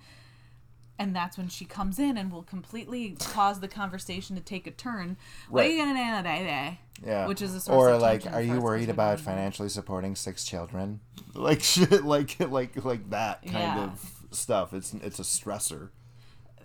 And 0.99 1.15
that's 1.15 1.37
when 1.37 1.49
she 1.49 1.65
comes 1.65 1.99
in 1.99 2.17
and 2.17 2.31
will 2.31 2.45
completely 2.45 3.17
cause 3.19 3.59
the 3.61 3.67
conversation 3.67 4.37
to 4.37 4.43
take 4.43 4.67
a 4.67 4.71
turn. 4.71 5.17
What 5.49 5.61
are 5.61 5.69
Right. 5.69 5.73
you 5.75 5.85
gonna 5.85 6.23
today? 6.23 6.81
Yeah. 7.05 7.27
Which 7.27 7.43
is 7.43 7.53
a 7.55 7.61
source 7.61 7.75
or 7.77 7.91
of 7.91 8.01
like, 8.03 8.25
are 8.33 8.41
you 8.41 8.61
worried 8.61 8.89
about 8.89 9.19
financially 9.19 9.69
supporting 9.69 10.15
six 10.15 10.45
children? 10.45 11.01
Like 11.35 11.63
shit, 11.65 12.05
like 12.05 12.39
like 12.49 12.85
like 12.85 13.11
that 13.11 13.43
kind 13.43 13.55
Yeah. 13.55 13.85
of 13.85 14.23
stuff. 14.31 14.73
It's 14.73 14.95
it's 14.95 15.19
a 15.19 15.23
stressor. 15.25 15.89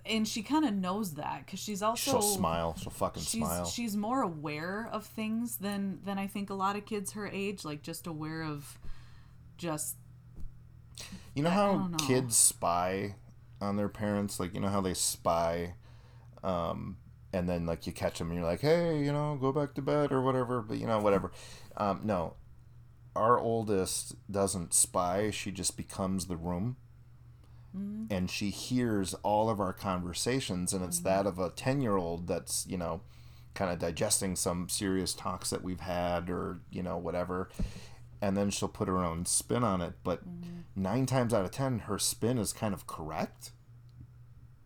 And 0.06 0.28
she 0.28 0.44
kind 0.44 0.64
of 0.64 0.74
knows 0.76 1.16
that 1.16 1.46
because 1.46 1.60
she's 1.60 1.82
also 1.82 2.12
She'll 2.12 2.22
smile. 2.22 2.76
She'll 2.80 2.92
fucking 2.92 3.24
she's 3.24 3.42
smile. 3.42 3.66
she's 3.66 3.96
more 3.98 4.22
aware 4.22 4.88
of 4.92 5.06
things 5.08 5.56
than 5.58 6.02
than 6.06 6.20
I 6.20 6.28
think 6.28 6.52
a 6.52 6.54
lot 6.54 6.76
of 6.76 6.86
kids 6.86 7.14
her 7.14 7.28
age 7.28 7.66
like 7.66 7.82
just 7.82 8.06
aware 8.06 8.44
of 8.44 8.78
just 9.58 9.96
you 11.34 11.42
know 11.44 11.50
how 11.50 11.88
know. 11.88 11.98
kids 11.98 12.36
spy 12.36 13.16
on 13.62 13.76
their 13.78 13.90
parents? 13.90 14.40
Like 14.40 14.54
you 14.54 14.60
know 14.62 14.70
how 14.70 14.82
they 14.82 14.94
spy, 14.94 15.74
um, 16.44 16.98
and 17.34 17.48
then 17.50 17.66
like 17.66 17.86
you 17.88 17.94
catch 17.94 18.20
them 18.20 18.30
and 18.30 18.40
you're 18.40 18.48
like, 18.48 18.62
hey, 18.62 19.00
you 19.04 19.12
know, 19.12 19.38
go 19.40 19.52
back 19.52 19.74
to 19.76 19.82
bed 19.82 20.12
or 20.12 20.22
whatever. 20.22 20.62
But 20.62 20.78
you 20.78 20.88
know, 20.88 21.00
whatever. 21.00 21.32
Um, 21.78 22.02
no, 22.04 22.36
our 23.16 23.40
oldest 23.40 24.16
doesn't 24.32 24.74
spy. 24.74 25.30
She 25.32 25.52
just 25.52 25.78
becomes 25.78 26.26
the 26.26 26.38
room. 26.38 26.78
and 28.10 28.32
she 28.32 28.50
hears 28.50 29.14
all 29.22 29.48
of 29.50 29.60
our 29.60 29.74
conversations 29.74 30.74
and 30.74 30.84
it's 30.84 31.00
that 31.02 31.28
of 31.28 31.38
a 31.38 31.52
10 31.52 31.82
year 31.82 31.98
old 31.98 32.28
that's 32.28 32.66
you 32.68 32.78
know 32.78 33.02
kind 33.54 33.72
of 33.72 33.78
digesting 33.78 34.36
some 34.36 34.68
serious 34.70 35.14
talks 35.14 35.52
that 35.52 35.64
we've 35.64 35.82
had 35.82 36.30
or 36.32 36.62
you 36.72 36.82
know 36.82 36.98
whatever 36.98 37.48
and 38.22 38.36
then 38.36 38.50
she'll 38.50 38.68
put 38.70 38.88
her 38.88 39.04
own 39.04 39.26
spin 39.26 39.64
on 39.64 39.82
it 39.82 39.94
but 40.04 40.28
mm-hmm. 40.28 40.60
nine 40.76 41.06
times 41.06 41.34
out 41.34 41.46
of 41.46 41.52
ten 41.52 41.80
her 41.80 42.00
spin 42.00 42.38
is 42.38 42.54
kind 42.54 42.74
of 42.74 42.88
correct. 42.88 43.52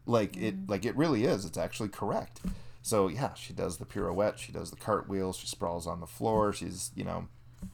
Like 0.05 0.35
it 0.35 0.55
mm-hmm. 0.55 0.71
like 0.71 0.85
it 0.85 0.95
really 0.97 1.23
is. 1.25 1.45
It's 1.45 1.57
actually 1.57 1.89
correct. 1.89 2.41
So 2.81 3.07
yeah 3.07 3.33
she 3.33 3.53
does 3.53 3.77
the 3.77 3.85
pirouette 3.85 4.39
she 4.39 4.51
does 4.51 4.69
the 4.69 4.77
cartwheel 4.77 5.33
she 5.33 5.47
sprawls 5.47 5.87
on 5.87 6.01
the 6.01 6.07
floor 6.07 6.51
she's 6.51 6.91
you 6.95 7.05
know 7.05 7.27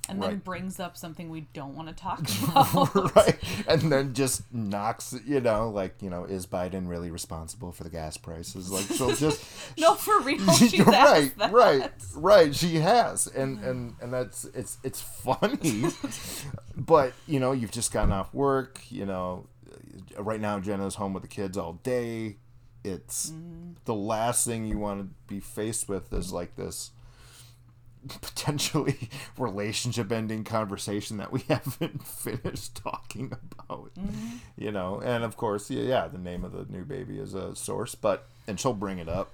and 0.08 0.22
then 0.22 0.29
Right. 0.29 0.43
brings 0.43 0.79
up 0.79 0.96
something 0.98 1.29
we 1.29 1.41
don't 1.53 1.75
want 1.75 1.88
to 1.88 1.93
talk 1.93 2.19
about. 2.50 3.15
right 3.15 3.38
and 3.67 3.91
then 3.91 4.13
just 4.13 4.51
knocks 4.53 5.15
you 5.25 5.39
know 5.41 5.69
like 5.69 6.01
you 6.01 6.10
know 6.10 6.24
is 6.24 6.46
biden 6.48 6.88
really 6.88 7.12
responsible 7.12 7.72
for 7.72 7.84
the 7.84 7.89
gas 7.89 8.17
prices 8.17 8.72
like 8.72 8.86
she'll 8.96 9.15
just 9.15 9.43
no, 9.77 9.96
for 9.96 10.19
real, 10.22 10.39
she's 10.53 10.79
right 10.79 11.31
right 11.51 11.91
right 12.15 12.55
she 12.55 12.75
has 12.75 13.27
and 13.27 13.60
and 13.63 13.96
and 14.01 14.13
that's 14.13 14.46
it's 14.53 14.77
it's 14.84 15.01
funny 15.01 15.86
but 16.75 17.13
you 17.27 17.39
know 17.39 17.51
you've 17.51 17.72
just 17.72 17.91
gotten 17.91 18.12
off 18.12 18.34
work 18.34 18.81
you 18.89 19.05
know 19.05 19.46
right 20.17 20.39
now 20.41 20.60
jenna's 20.60 20.96
home 20.96 21.13
with 21.13 21.24
the 21.24 21.29
kids 21.29 21.58
all 21.58 21.74
day 21.84 22.38
it's 22.84 23.29
Mm-hmm. 23.31 23.72
the 23.86 23.93
last 23.93 24.46
thing 24.46 24.65
you 24.65 24.77
want 24.77 25.01
to 25.01 25.10
be 25.34 25.39
faced 25.41 25.89
with 25.89 26.13
is 26.13 26.31
like 26.31 26.55
this 26.55 26.91
potentially 28.22 29.10
relationship 29.38 30.12
ending 30.12 30.44
conversation 30.44 31.18
that 31.18 31.32
we 31.32 31.39
haven't 31.50 32.03
finished 32.06 32.75
talking 32.75 33.25
about 33.32 33.89
Mm-hmm. 34.00 34.38
you 34.58 34.72
know 34.72 35.00
and 35.03 35.24
of 35.24 35.36
course 35.38 35.70
yeah, 35.70 35.84
yeah 35.84 36.08
the 36.08 36.18
name 36.18 36.44
of 36.44 36.51
the 36.53 36.65
new 36.72 36.84
baby 36.84 37.20
is 37.20 37.34
a 37.34 37.56
source 37.56 37.94
but 37.96 38.27
and 38.48 38.60
she'll 38.60 38.74
bring 38.74 38.98
it 39.00 39.08
up 39.10 39.29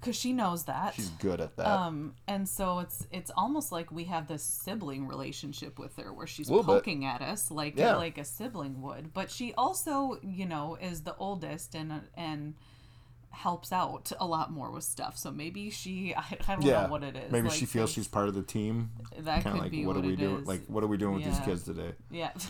because 0.00 0.14
she 0.16 0.32
knows 0.32 0.64
that. 0.64 0.94
she's 0.94 1.08
good 1.08 1.40
at 1.40 1.56
that 1.56 1.66
um, 1.66 2.14
and 2.28 2.48
so 2.48 2.78
it's 2.80 3.06
it's 3.12 3.30
almost 3.36 3.72
like 3.72 3.90
we 3.90 4.04
have 4.04 4.28
this 4.28 4.42
sibling 4.44 5.06
relationship 5.08 5.78
with 5.78 5.96
her, 5.96 6.12
where 6.12 6.26
she's 6.26 6.48
Little 6.48 6.62
bit. 6.64 6.72
poking 6.84 7.04
at 7.04 7.20
us 7.22 7.50
like 7.50 7.76
Yeah. 7.76 7.96
like 7.96 8.16
a 8.18 8.24
sibling 8.24 8.80
would. 8.82 9.12
But 9.12 9.30
she 9.30 9.52
also, 9.54 10.18
you 10.22 10.46
know, 10.46 10.76
is 10.80 11.02
the 11.02 11.16
oldest 11.16 11.74
and 11.74 12.02
and 12.16 12.54
helps 13.38 13.72
out 13.72 14.12
a 14.20 14.26
lot 14.26 14.50
more 14.52 14.70
with 14.70 14.84
stuff. 14.84 15.16
So 15.16 15.30
maybe 15.30 15.70
she, 15.70 16.14
I, 16.16 16.38
I 16.46 16.54
don't 16.54 16.64
yeah 16.64 16.82
know 16.82 16.88
what 16.88 17.02
it 17.02 17.16
is. 17.16 17.32
maybe 17.32 17.48
like, 17.48 17.56
she 17.56 17.66
feels 17.66 17.90
she's 17.90 18.08
part 18.08 18.28
of 18.28 18.34
the 18.34 18.42
team 18.42 18.90
that 19.18 19.42
kind 19.42 19.44
could 19.44 19.52
of 19.54 19.58
like 19.60 19.70
be 19.70 19.86
what, 19.86 19.96
what, 19.96 20.04
are 20.04 20.08
we 20.08 20.16
doing 20.16 20.40
is. 20.40 20.46
like 20.46 20.62
what 20.66 20.84
are 20.84 20.88
we 20.88 20.96
doing 20.96 21.14
with 21.14 21.24
these 21.24 21.40
kids 21.40 21.64
today 21.64 21.92
Yeah. 22.10 22.30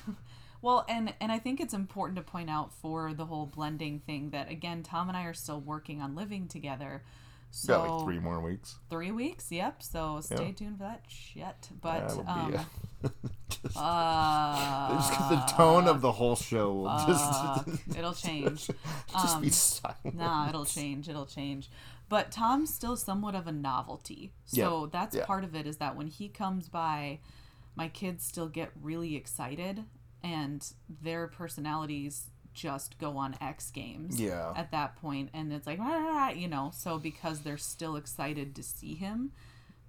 Well, 0.61 0.85
and 0.89 1.15
and 1.21 1.31
I 1.31 1.39
think 1.39 1.61
it's 1.61 1.73
important 1.73 2.17
to 2.17 2.23
point 2.23 2.51
out 2.51 2.73
for 2.73 3.15
the 3.15 3.27
whole 3.27 3.47
blending 3.47 4.01
thing 4.01 4.31
that 4.31 4.51
again, 4.51 4.83
Tom 4.83 5.09
and 5.09 5.17
I 5.17 5.23
are 5.23 5.35
still 5.35 5.61
working 5.61 6.03
on 6.03 6.17
living 6.17 6.49
together. 6.49 7.05
So 7.51 7.77
got 7.77 7.89
like 7.89 8.05
three 8.05 8.19
more 8.19 8.41
weeks 8.41 8.77
three 8.91 9.11
weeks, 9.11 9.51
yep. 9.51 9.83
So 9.83 10.21
stay 10.21 10.47
Yeah. 10.47 10.53
tuned 10.53 10.79
for 10.79 10.85
that 10.85 11.05
shit. 11.09 11.69
But 11.81 12.09
That'll 12.09 12.29
um, 12.29 12.51
be 12.51 12.57
a- 13.05 13.11
just, 13.49 13.77
uh, 13.77 14.95
just 14.97 15.29
the 15.31 15.37
tone 15.57 15.89
of 15.89 16.01
the 16.01 16.13
whole 16.13 16.37
show 16.37 16.73
will 16.73 16.89
uh, 16.89 17.07
just 17.07 17.81
it'll 17.97 18.13
change. 18.15 18.67
just 19.13 19.41
be 19.41 19.47
Um, 19.49 19.53
silent 19.53 20.15
Nah, 20.15 20.49
it'll 20.49 20.65
change. 20.67 21.09
It'll 21.09 21.27
change. 21.27 21.71
But 22.09 22.31
Tom's 22.31 22.73
still 22.73 22.97
somewhat 22.97 23.35
of 23.35 23.47
a 23.47 23.53
novelty. 23.53 24.33
So 24.47 24.83
Yeah, 24.85 24.87
that's 24.91 25.17
yeah. 25.17 25.25
part 25.27 25.45
of 25.45 25.55
it 25.55 25.67
is 25.67 25.77
that 25.79 25.97
when 25.97 26.07
he 26.07 26.29
comes 26.29 26.69
by, 26.69 27.19
my 27.75 27.89
kids 27.89 28.25
still 28.25 28.49
get 28.49 28.71
really 28.81 29.15
excited 29.17 29.85
and 30.23 30.67
their 31.03 31.27
personalities 31.29 32.29
just 32.59 32.99
go 32.99 33.17
on 33.17 33.37
X 33.41 33.71
Games 33.71 34.21
Yeah. 34.21 34.53
at 34.57 34.71
that 34.73 34.97
point, 34.97 35.31
and 35.33 35.53
it's 35.53 35.67
like 35.67 35.79
"Ah," 35.81 36.31
you 36.31 36.49
know. 36.49 36.71
So 36.75 36.99
because 36.99 37.41
they're 37.41 37.57
still 37.57 37.97
excited 37.97 38.55
to 38.57 38.63
see 38.63 38.95
him, 38.95 39.33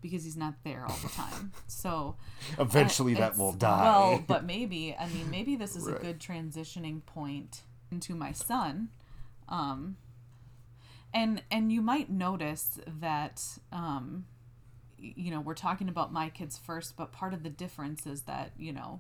because 0.02 0.24
he's 0.24 0.38
not 0.38 0.54
there 0.64 0.86
all 0.88 0.98
the 1.02 1.10
time. 1.10 1.52
So 1.68 2.16
Eventually, 2.58 3.16
that 3.16 3.38
will 3.38 3.54
die. 3.54 3.84
Well, 3.84 4.24
but 4.28 4.44
maybe 4.46 4.96
I 5.00 5.08
mean 5.10 5.30
maybe 5.30 5.56
this 5.56 5.76
is 5.76 5.86
Right. 5.86 5.98
a 5.98 6.00
good 6.00 6.20
transitioning 6.20 7.06
point 7.06 7.62
into 7.92 8.14
my 8.16 8.32
son. 8.32 8.90
Um 9.48 9.98
and 11.14 11.42
and 11.52 11.72
you 11.72 11.82
might 11.82 12.10
notice 12.10 12.80
that 13.00 13.44
um 13.72 14.26
you 15.02 15.32
know, 15.32 15.40
we're 15.40 15.54
talking 15.54 15.88
about 15.88 16.12
my 16.12 16.28
kids 16.30 16.58
first, 16.58 16.98
but 16.98 17.14
part 17.14 17.34
of 17.34 17.42
the 17.44 17.50
difference 17.50 18.06
is 18.06 18.24
that, 18.24 18.52
you 18.58 18.74
know, 18.74 19.00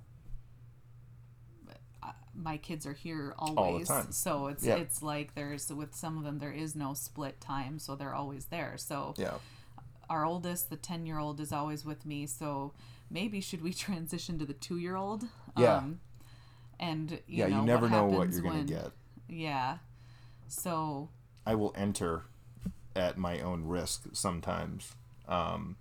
my 2.41 2.58
kids 2.58 2.86
are 2.86 2.93
here 2.93 3.34
always. 3.38 3.91
So 4.12 4.48
it's 4.48 4.63
Yeah. 4.65 4.75
it's 4.75 5.03
like 5.03 5.36
there's 5.36 5.72
with 5.72 5.93
some 5.93 6.17
of 6.17 6.24
them 6.24 6.39
there 6.39 6.51
is 6.53 6.75
no 6.75 6.93
split 6.93 7.41
time, 7.41 7.79
so 7.79 7.96
they're 7.96 8.15
always 8.15 8.46
there. 8.46 8.77
So 8.77 9.13
yeah. 9.17 9.36
our 10.10 10.25
oldest, 10.25 10.69
the 10.69 10.77
10 10.77 11.05
year 11.05 11.19
old, 11.19 11.39
is 11.39 11.51
always 11.51 11.84
with 11.86 12.05
me. 12.05 12.25
So 12.27 12.74
maybe 13.12 13.41
should 13.41 13.62
we 13.62 13.74
transition 13.86 14.39
to 14.39 14.46
the 14.46 14.53
two 14.53 14.77
year 14.77 14.96
old? 14.96 15.25
Yeah. 15.58 15.84
and, 16.79 17.12
you 17.12 17.19
Yeah. 17.27 17.48
know, 17.48 17.60
you 17.60 17.65
never 17.65 17.89
know 17.89 18.05
what 18.05 18.31
you're 18.31 18.41
gonna 18.41 18.63
get. 18.63 18.91
Yeah. 19.27 19.79
So, 20.48 21.10
I 21.46 21.55
will 21.55 21.74
enter 21.75 22.24
at 22.96 23.17
my 23.17 23.39
own 23.41 23.65
risk 23.65 24.08
sometimes. 24.13 24.96
Um, 25.27 25.75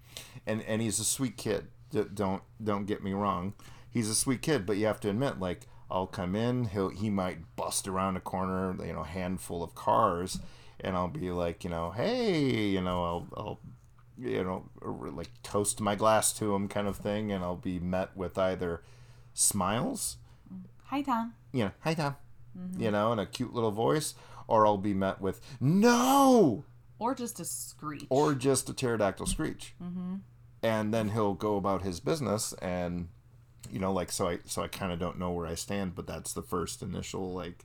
and 0.46 0.60
and 0.62 0.82
he's 0.82 0.98
a 0.98 1.04
sweet 1.04 1.36
kid. 1.36 1.68
D- 1.90 2.04
Don't 2.12 2.42
don't 2.62 2.84
get 2.84 3.02
me 3.02 3.12
wrong. 3.12 3.54
He's 3.90 4.10
a 4.10 4.14
sweet 4.14 4.42
kid, 4.42 4.66
but 4.66 4.76
you 4.76 4.86
have 4.86 5.00
to 5.00 5.08
admit, 5.08 5.38
like 5.38 5.66
I'll 5.90 6.06
come 6.06 6.36
in, 6.36 6.66
he'll 6.66 6.90
he 6.90 7.10
might 7.10 7.56
bust 7.56 7.88
around 7.88 8.16
a 8.16 8.20
corner, 8.20 8.76
you 8.84 8.92
know, 8.92 9.04
handful 9.04 9.62
of 9.62 9.74
cars, 9.74 10.38
and 10.80 10.96
I'll 10.96 11.08
be 11.08 11.30
like, 11.30 11.64
you 11.64 11.70
know, 11.70 11.90
hey, 11.90 12.66
you 12.68 12.80
know, 12.80 13.04
I'll 13.04 13.28
I'll 13.36 13.60
you 14.18 14.42
know 14.44 14.68
like 15.12 15.30
toast 15.42 15.80
my 15.80 15.94
glass 15.94 16.32
to 16.34 16.54
him, 16.54 16.68
kind 16.68 16.88
of 16.88 16.96
thing, 16.96 17.32
and 17.32 17.42
I'll 17.44 17.56
be 17.56 17.78
met 17.78 18.16
with 18.16 18.36
either 18.36 18.82
smiles 19.34 20.16
hi, 20.84 21.02
Tom. 21.02 21.34
you 21.52 21.64
know, 21.64 21.70
hi 21.80 21.94
Tom, 21.94 22.16
you 22.76 22.90
know, 22.90 23.12
in 23.12 23.18
a 23.18 23.26
cute 23.26 23.54
little 23.54 23.70
voice, 23.70 24.14
or 24.46 24.66
I'll 24.66 24.76
be 24.78 24.94
met 24.94 25.20
with 25.20 25.40
no, 25.60 26.64
Or 26.98 27.14
just 27.14 27.38
a 27.40 27.44
screech. 27.44 28.06
or 28.10 28.34
just 28.34 28.68
a 28.68 28.72
pterodactyl 28.74 29.26
screech, 29.26 29.74
mm-hmm. 29.82 30.16
and 30.62 30.92
then 30.92 31.10
he'll 31.10 31.34
go 31.34 31.56
about 31.56 31.82
his 31.82 32.00
business, 32.00 32.52
and 32.54 33.08
you 33.70 33.78
know, 33.78 33.92
like 33.92 34.10
so 34.10 34.28
I 34.28 34.38
so 34.46 34.62
I 34.62 34.68
kind 34.68 34.92
of 34.92 34.98
don't 34.98 35.18
know 35.18 35.30
where 35.30 35.46
I 35.46 35.54
stand, 35.54 35.94
but 35.94 36.06
that's 36.06 36.32
the 36.32 36.42
first 36.42 36.82
initial 36.82 37.32
like 37.32 37.64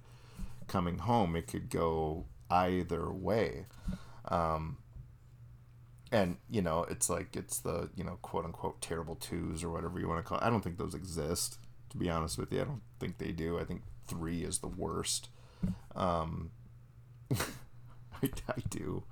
coming 0.67 1.00
home. 1.00 1.36
It 1.36 1.48
could 1.48 1.69
go 1.69 2.25
either 2.50 3.12
way. 3.12 3.65
Um, 4.27 4.77
and 6.12 6.38
you 6.50 6.62
know, 6.62 6.86
it's 6.89 7.10
like 7.10 7.36
it's 7.36 7.60
the 7.60 7.89
you 7.95 8.03
know 8.03 8.17
quote 8.22 8.45
unquote 8.45 8.81
terrible 8.81 9.15
twos 9.15 9.63
or 9.63 9.69
whatever 9.69 10.00
you 10.00 10.07
want 10.07 10.24
to 10.24 10.27
call. 10.27 10.38
it. 10.38 10.43
I 10.43 10.50
don't 10.50 10.62
think 10.63 10.77
those 10.77 10.95
exist. 10.95 11.57
To 11.89 11.98
be 11.98 12.10
honest 12.10 12.38
with 12.38 12.51
you, 12.51 12.62
I 12.62 12.63
don't 12.63 12.81
think 13.00 13.17
they 13.17 13.31
do. 13.31 13.60
I 13.60 13.65
think 13.65 13.81
three 14.07 14.43
is 14.43 14.60
the 14.60 14.67
worst. 14.67 15.29
Um, 15.95 16.51
I, 17.33 18.29
I 18.48 18.62
do. 18.69 19.03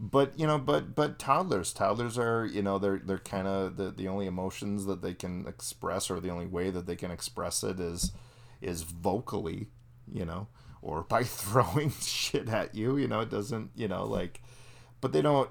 But 0.00 0.38
you 0.38 0.46
know, 0.46 0.58
but 0.58 0.94
but 0.94 1.18
toddlers, 1.18 1.72
toddlers 1.72 2.18
are 2.18 2.46
you 2.46 2.62
know 2.62 2.78
they're 2.78 3.00
they're 3.04 3.18
kind 3.18 3.48
of 3.48 3.76
the 3.76 3.90
the 3.90 4.06
only 4.06 4.26
emotions 4.26 4.86
that 4.86 5.02
they 5.02 5.12
can 5.12 5.46
express 5.46 6.10
or 6.10 6.20
the 6.20 6.30
only 6.30 6.46
way 6.46 6.70
that 6.70 6.86
they 6.86 6.94
can 6.94 7.10
express 7.10 7.64
it 7.64 7.80
is 7.80 8.12
is 8.60 8.82
vocally, 8.82 9.68
you 10.06 10.24
know, 10.24 10.46
or 10.82 11.02
by 11.02 11.22
throwing 11.24 11.90
shit 11.90 12.48
at 12.48 12.74
you. 12.74 12.96
You 12.96 13.08
know, 13.08 13.20
it 13.20 13.30
doesn't 13.30 13.70
you 13.74 13.88
know 13.88 14.04
like, 14.04 14.40
but 15.00 15.12
they 15.12 15.22
don't. 15.22 15.50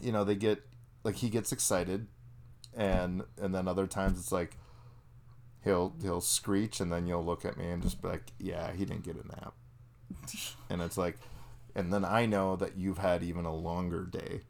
You 0.00 0.12
know, 0.12 0.22
they 0.22 0.36
get 0.36 0.62
like 1.02 1.16
he 1.16 1.28
gets 1.28 1.50
excited, 1.50 2.06
and 2.76 3.24
and 3.40 3.52
then 3.52 3.66
other 3.66 3.88
times 3.88 4.20
it's 4.20 4.30
like 4.30 4.56
he'll 5.64 5.94
he'll 6.00 6.20
screech 6.20 6.80
and 6.80 6.92
then 6.92 7.06
you'll 7.06 7.24
look 7.24 7.44
at 7.44 7.56
me 7.56 7.68
and 7.68 7.82
just 7.82 8.00
be 8.00 8.08
like, 8.08 8.32
yeah, 8.38 8.72
he 8.72 8.84
didn't 8.84 9.04
get 9.04 9.16
a 9.16 9.26
nap, 9.26 9.54
and 10.70 10.80
it's 10.80 10.96
like, 10.96 11.18
and 11.78 11.92
then 11.92 12.04
I 12.04 12.26
know 12.26 12.56
that 12.56 12.76
you've 12.76 12.98
had 12.98 13.22
even 13.22 13.44
a 13.44 13.54
longer 13.54 14.04
day. 14.04 14.40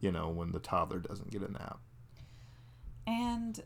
You 0.00 0.10
know, 0.10 0.28
when 0.30 0.50
the 0.52 0.58
toddler 0.58 0.98
doesn't 0.98 1.30
get 1.30 1.42
a 1.42 1.52
nap. 1.52 1.78
and 3.06 3.62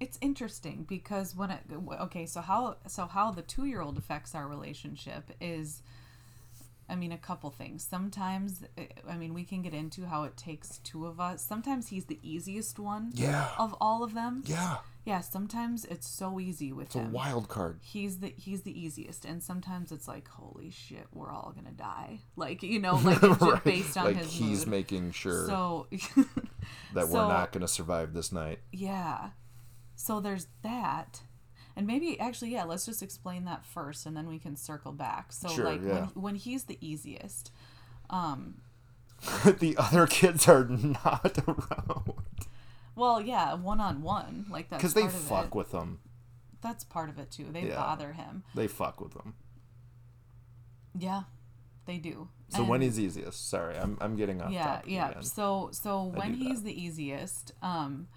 it's 0.00 0.18
interesting 0.20 0.84
because 0.88 1.34
when 1.34 1.50
it 1.50 1.60
okay 2.00 2.24
so 2.26 2.40
how 2.40 2.76
so 2.86 3.06
how 3.06 3.30
the 3.32 3.42
two 3.42 3.64
year 3.64 3.80
old 3.80 3.98
affects 3.98 4.32
our 4.34 4.46
relationship 4.46 5.30
is 5.40 5.82
i 6.88 6.94
mean 6.94 7.10
a 7.10 7.18
couple 7.18 7.50
things 7.50 7.82
sometimes 7.82 8.62
i 9.08 9.16
mean 9.16 9.34
we 9.34 9.42
can 9.44 9.60
get 9.60 9.74
into 9.74 10.06
how 10.06 10.22
it 10.22 10.36
takes 10.36 10.78
two 10.78 11.04
of 11.06 11.18
us 11.18 11.44
sometimes 11.44 11.88
he's 11.88 12.04
the 12.04 12.18
easiest 12.22 12.78
one 12.78 13.10
Yeah. 13.14 13.48
of 13.58 13.74
all 13.80 14.04
of 14.04 14.14
them 14.14 14.42
Yeah. 14.46 14.76
Yeah 15.08 15.20
sometimes 15.20 15.84
it's 15.86 16.06
so 16.06 16.38
easy 16.38 16.72
with 16.72 16.86
It's 16.88 16.96
a 16.96 17.00
him 17.00 17.12
wild 17.12 17.48
card. 17.48 17.80
he's 17.82 18.18
the 18.20 18.32
he's 18.36 18.62
the 18.62 18.78
easiest 18.78 19.24
and 19.24 19.42
sometimes 19.42 19.90
it's 19.90 20.06
like 20.06 20.28
holy 20.28 20.70
shit 20.70 21.06
we're 21.12 21.32
all 21.32 21.52
gonna 21.56 21.72
die 21.72 22.20
like 22.36 22.62
you 22.62 22.78
know 22.78 22.94
like 22.96 23.18
it's 23.22 23.38
just 23.38 23.64
based 23.64 23.96
on 23.96 24.04
like 24.04 24.16
his 24.18 24.32
he's 24.32 24.58
mood. 24.60 24.68
making 24.68 25.10
sure 25.12 25.46
so 25.46 25.86
that 26.94 27.08
we're 27.08 27.26
not 27.28 27.52
going 27.52 27.62
to 27.62 27.68
survive 27.68 28.12
this 28.12 28.30
night. 28.32 28.60
Yeah. 28.72 29.30
So 29.96 30.20
there's 30.20 30.46
that. 30.62 31.22
And 31.76 31.86
maybe 31.86 32.18
actually 32.20 32.50
yeah, 32.52 32.64
let's 32.64 32.86
just 32.86 33.02
explain 33.02 33.44
that 33.46 33.64
first 33.64 34.04
and 34.06 34.16
then 34.16 34.28
we 34.28 34.38
can 34.38 34.56
circle 34.56 34.92
back. 34.92 35.32
So 35.32 35.48
Sure, 35.48 35.64
like 35.64 35.80
yeah. 35.82 35.88
when 35.94 36.04
when 36.22 36.34
he's 36.34 36.64
the 36.64 36.78
easiest, 36.80 37.50
um 38.10 38.62
the 39.58 39.76
other 39.78 40.06
kids 40.06 40.48
are 40.48 40.64
not 40.66 41.38
around 41.46 42.12
well, 42.98 43.20
yeah, 43.20 43.54
one 43.54 43.80
on 43.80 44.02
one, 44.02 44.46
like 44.50 44.68
that's 44.68 44.82
because 44.82 44.94
they 44.94 45.08
fuck 45.08 45.46
it. 45.46 45.54
with 45.54 45.70
them. 45.70 46.00
That's 46.60 46.84
part 46.84 47.08
of 47.08 47.18
it 47.18 47.30
too. 47.30 47.46
They 47.52 47.68
Yeah. 47.68 47.76
bother 47.76 48.12
him. 48.12 48.42
They 48.54 48.66
fuck 48.66 49.00
with 49.00 49.14
them. 49.14 49.34
Yeah. 50.98 51.22
They 51.86 51.98
do. 51.98 52.28
So 52.50 52.64
when 52.64 52.80
he's 52.82 52.98
easiest? 52.98 53.48
Sorry, 53.48 53.76
I'm 53.76 53.96
I'm 54.00 54.16
getting 54.16 54.40
off 54.42 54.50
yeah 54.50 54.80
yeah 54.86 55.10
again. 55.10 55.22
so 55.22 55.68
so 55.72 56.02
when 56.04 56.32
do 56.32 56.38
that. 56.38 56.44
he's 56.48 56.62
the 56.62 56.82
easiest 56.82 57.52
um 57.62 58.08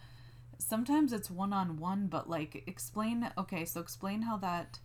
sometimes 0.58 1.12
it's 1.12 1.30
one-on-one 1.30 2.08
but 2.08 2.30
like 2.30 2.64
explain 2.68 3.30
okay 3.38 3.66
so 3.66 3.82
explain 3.82 4.22
how 4.24 4.38
that 4.38 4.80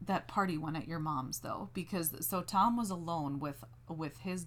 that 0.00 0.26
party 0.26 0.56
went 0.58 0.76
at 0.76 0.88
your 0.88 0.98
mom's 0.98 1.40
though 1.40 1.70
because 1.72 2.14
so 2.26 2.40
tom 2.40 2.76
was 2.76 2.90
alone 2.90 3.38
with 3.38 3.62
with 3.90 4.18
his 4.18 4.46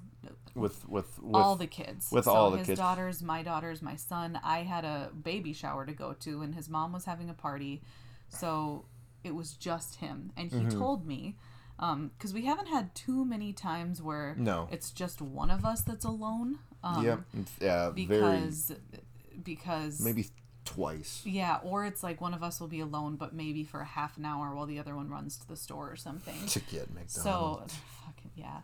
With 0.55 0.87
with 0.87 1.19
with 1.21 1.35
all 1.35 1.55
the 1.55 1.67
kids 1.67 2.09
with 2.11 2.25
so 2.25 2.31
all 2.31 2.51
the 2.51 2.57
his 2.59 2.67
kids. 2.67 2.79
daughters 2.79 3.21
my 3.23 3.41
daughters 3.43 3.81
my 3.81 3.95
son 3.95 4.39
i 4.43 4.59
had 4.59 4.83
a 4.85 5.09
baby 5.23 5.53
shower 5.53 5.85
to 5.85 5.93
go 5.93 6.13
to 6.19 6.41
and 6.41 6.53
his 6.55 6.67
mom 6.69 6.91
was 6.93 7.05
having 7.05 7.29
a 7.29 7.33
party 7.33 7.81
so 8.29 8.85
it 9.23 9.33
was 9.35 9.53
just 9.53 9.95
him 9.97 10.31
and 10.37 10.51
he 10.51 10.57
Mm-hmm. 10.59 10.79
told 10.79 11.05
me 11.05 11.35
because 11.79 12.33
we 12.33 12.45
haven't 12.45 12.67
had 12.67 12.93
too 12.93 13.25
many 13.25 13.53
times 13.53 14.01
where 14.01 14.35
No. 14.37 14.67
it's 14.71 14.91
just 14.91 15.21
one 15.21 15.49
of 15.49 15.65
us 15.65 15.81
that's 15.81 16.05
alone 16.05 16.59
um, 16.83 17.03
Yep. 17.05 17.19
Yeah. 17.59 17.89
Very 17.89 17.93
because 18.07 18.71
because 19.43 19.99
maybe 20.01 20.25
twice. 20.65 21.21
yeah 21.25 21.57
or 21.63 21.85
it's 21.85 22.03
like 22.03 22.21
one 22.21 22.33
of 22.33 22.43
us 22.43 22.59
will 22.59 22.67
be 22.67 22.79
alone 22.79 23.15
but 23.15 23.33
maybe 23.33 23.63
for 23.63 23.81
a 23.81 23.85
half 23.85 24.17
an 24.17 24.25
hour 24.25 24.53
while 24.55 24.65
the 24.67 24.77
other 24.79 24.95
one 24.95 25.09
runs 25.09 25.37
to 25.37 25.47
the 25.47 25.55
store 25.55 25.89
or 25.91 25.95
something 25.95 26.35
To 26.47 26.59
get 26.59 26.93
McDonald's. 26.93 27.13
so 27.13 27.63
fucking 28.05 28.31
yeah 28.35 28.59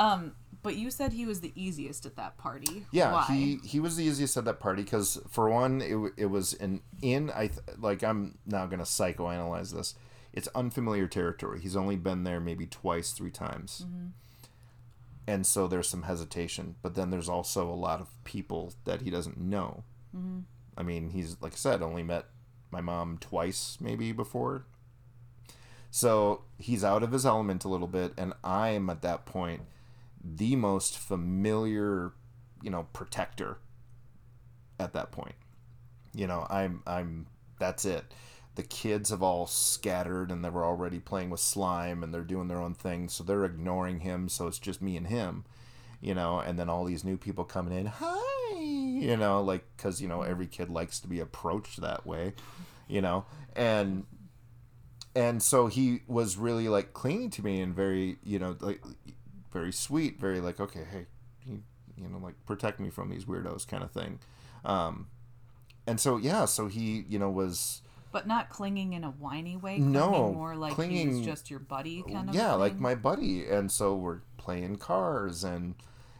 um 0.00 0.32
but 0.62 0.76
you 0.76 0.90
said 0.90 1.12
he 1.12 1.24
was 1.24 1.40
the 1.40 1.52
easiest 1.54 2.04
at 2.04 2.16
that 2.16 2.36
party 2.36 2.84
Yeah, 2.90 3.12
Why? 3.12 3.24
he 3.28 3.58
he 3.64 3.80
was 3.80 3.96
the 3.96 4.04
easiest 4.04 4.36
at 4.36 4.44
that 4.46 4.60
party 4.60 4.82
because 4.82 5.18
for 5.30 5.48
one, 5.48 5.80
it, 5.80 5.96
it 6.18 6.26
was 6.26 6.52
an 6.54 6.82
in. 7.00 7.30
I 7.30 7.46
th- 7.46 7.60
like 7.78 8.02
I'm 8.02 8.36
now 8.44 8.66
gonna 8.66 8.82
psychoanalyze 8.82 9.72
this. 9.72 9.94
It's 10.34 10.48
unfamiliar 10.54 11.06
territory. 11.06 11.60
He's 11.60 11.76
only 11.76 11.96
been 11.96 12.24
there 12.24 12.40
maybe 12.40 12.66
twice, 12.66 13.12
three 13.12 13.30
times, 13.30 13.86
and 15.26 15.46
so 15.46 15.66
there's 15.66 15.88
some 15.88 16.02
hesitation. 16.02 16.74
But 16.82 16.94
then 16.94 17.08
there's 17.10 17.28
also 17.28 17.68
a 17.70 17.74
lot 17.74 18.00
of 18.02 18.08
people 18.24 18.74
that 18.84 19.00
he 19.02 19.10
doesn't 19.10 19.38
know. 19.38 19.84
I 20.76 20.82
mean, 20.82 21.10
he's 21.10 21.36
like 21.40 21.52
I 21.54 21.56
said, 21.56 21.80
only 21.82 22.02
met 22.02 22.26
my 22.70 22.80
mom 22.82 23.16
twice 23.18 23.78
maybe 23.80 24.12
before. 24.12 24.66
So 25.90 26.42
he's 26.58 26.84
out 26.84 27.02
of 27.02 27.12
his 27.12 27.24
element 27.26 27.64
a 27.64 27.68
little 27.68 27.88
bit, 27.88 28.12
and 28.18 28.32
I 28.44 28.70
am 28.70 28.90
at 28.90 29.02
that 29.02 29.24
point 29.26 29.62
the 30.22 30.56
most 30.56 30.98
familiar, 30.98 32.12
you 32.62 32.70
know, 32.70 32.86
protector 32.92 33.58
at 34.78 34.92
that 34.92 35.12
point. 35.12 35.34
You 36.14 36.26
know, 36.26 36.46
I'm 36.50 36.82
I'm 36.86 37.26
that's 37.58 37.84
it. 37.84 38.04
The 38.56 38.62
kids 38.62 39.10
have 39.10 39.22
all 39.22 39.46
scattered 39.46 40.30
and 40.30 40.44
they 40.44 40.50
were 40.50 40.64
already 40.64 40.98
playing 40.98 41.30
with 41.30 41.40
slime 41.40 42.02
and 42.02 42.12
they're 42.12 42.22
doing 42.22 42.48
their 42.48 42.60
own 42.60 42.74
thing, 42.74 43.08
so 43.08 43.22
they're 43.22 43.44
ignoring 43.44 44.00
him, 44.00 44.28
so 44.28 44.46
it's 44.46 44.58
just 44.58 44.82
me 44.82 44.96
and 44.96 45.06
him. 45.06 45.44
You 46.00 46.14
know, 46.14 46.40
and 46.40 46.58
then 46.58 46.68
all 46.68 46.84
these 46.84 47.04
new 47.04 47.16
people 47.16 47.44
coming 47.44 47.76
in, 47.76 47.86
"Hi." 47.86 48.58
You 48.58 49.16
know, 49.16 49.42
like 49.42 49.64
cuz 49.76 50.02
you 50.02 50.08
know, 50.08 50.22
every 50.22 50.46
kid 50.46 50.68
likes 50.68 51.00
to 51.00 51.08
be 51.08 51.20
approached 51.20 51.80
that 51.80 52.06
way, 52.06 52.34
you 52.88 53.00
know. 53.00 53.24
And 53.54 54.04
and 55.14 55.42
so 55.42 55.66
he 55.66 56.02
was 56.06 56.36
really 56.36 56.68
like 56.68 56.92
clinging 56.92 57.30
to 57.30 57.44
me 57.44 57.60
and 57.60 57.74
very 57.74 58.18
you 58.22 58.38
know 58.38 58.56
like 58.60 58.82
very 59.52 59.72
sweet 59.72 60.20
very 60.20 60.40
like 60.40 60.60
okay 60.60 60.84
hey 60.90 61.06
you, 61.46 61.62
you 61.96 62.08
know 62.08 62.18
like 62.18 62.34
protect 62.46 62.80
me 62.80 62.90
from 62.90 63.08
these 63.10 63.24
weirdos 63.24 63.66
kind 63.66 63.82
of 63.82 63.90
thing 63.90 64.18
um 64.64 65.08
and 65.86 65.98
so 66.00 66.16
yeah 66.16 66.44
so 66.44 66.66
he 66.68 67.04
you 67.08 67.18
know 67.18 67.30
was 67.30 67.82
But 68.12 68.26
not 68.26 68.48
clinging 68.50 68.92
in 68.92 69.04
a 69.04 69.10
whiny 69.10 69.56
way. 69.56 69.78
No, 69.78 70.32
more 70.32 70.56
like 70.56 70.70
he 70.72 70.74
clinging- 70.74 71.16
was 71.18 71.24
just 71.26 71.50
your 71.50 71.60
buddy 71.60 72.02
kind 72.02 72.28
of. 72.28 72.34
yeah 72.34 72.52
like 72.54 72.78
my 72.78 72.94
buddy 72.94 73.46
and 73.46 73.70
so 73.70 73.94
we're 73.96 74.20
playing 74.36 74.76
cars 74.76 75.42
and 75.44 75.74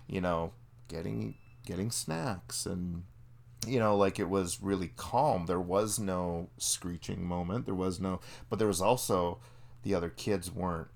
you 0.06 0.20
know 0.20 0.52
getting 0.88 1.34
getting 1.66 1.90
snacks 1.90 2.64
and 2.66 3.04
you 3.66 3.78
know 3.78 3.94
like 3.96 4.18
it 4.18 4.28
was 4.28 4.60
really 4.62 4.88
calm 4.96 5.46
there 5.46 5.60
was 5.60 5.98
no 5.98 6.48
screeching 6.58 7.22
moment 7.24 7.66
there 7.66 7.74
was 7.74 8.00
no 8.00 8.18
but 8.48 8.58
there 8.58 8.68
was 8.68 8.80
also 8.80 9.38
the 9.82 9.94
other 9.94 10.08
kids 10.08 10.50
weren't 10.50 10.88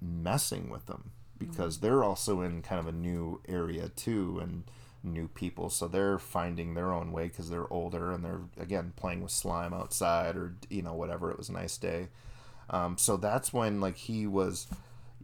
messing 0.00 0.68
with 0.68 0.86
them 0.86 1.10
because 1.50 1.78
they're 1.78 2.04
also 2.04 2.40
in 2.40 2.62
kind 2.62 2.80
of 2.80 2.86
a 2.86 2.96
new 2.96 3.40
area 3.48 3.88
too 3.88 4.38
and 4.42 4.64
new 5.02 5.28
people. 5.28 5.70
So 5.70 5.88
they're 5.88 6.18
finding 6.18 6.74
their 6.74 6.92
own 6.92 7.12
way 7.12 7.28
because 7.28 7.50
they're 7.50 7.72
older 7.72 8.10
and 8.10 8.24
they're 8.24 8.42
again 8.58 8.92
playing 8.96 9.22
with 9.22 9.32
slime 9.32 9.74
outside 9.74 10.36
or 10.36 10.54
you 10.70 10.82
know 10.82 10.94
whatever. 10.94 11.30
It 11.30 11.38
was 11.38 11.48
a 11.48 11.52
nice 11.52 11.76
day. 11.76 12.08
Um, 12.70 12.96
so 12.96 13.16
that's 13.16 13.52
when 13.52 13.80
like 13.80 13.96
he 13.96 14.26
was 14.26 14.66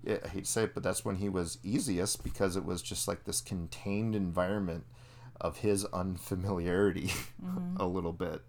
I 0.07 0.28
hate 0.28 0.44
to 0.44 0.50
say 0.50 0.62
it, 0.64 0.74
but 0.74 0.83
that's 0.83 1.04
when 1.04 1.16
he 1.16 1.28
was 1.28 1.59
easiest 1.62 2.22
because 2.22 2.57
it 2.57 2.64
was 2.64 2.83
just 2.83 3.09
like 3.09 3.24
this 3.24 3.40
contained 3.40 4.14
environment 4.14 4.85
of 5.40 5.59
his 5.59 5.85
unfamiliarity 5.87 7.11
a 7.76 7.87
little 7.87 8.12
bit, 8.12 8.42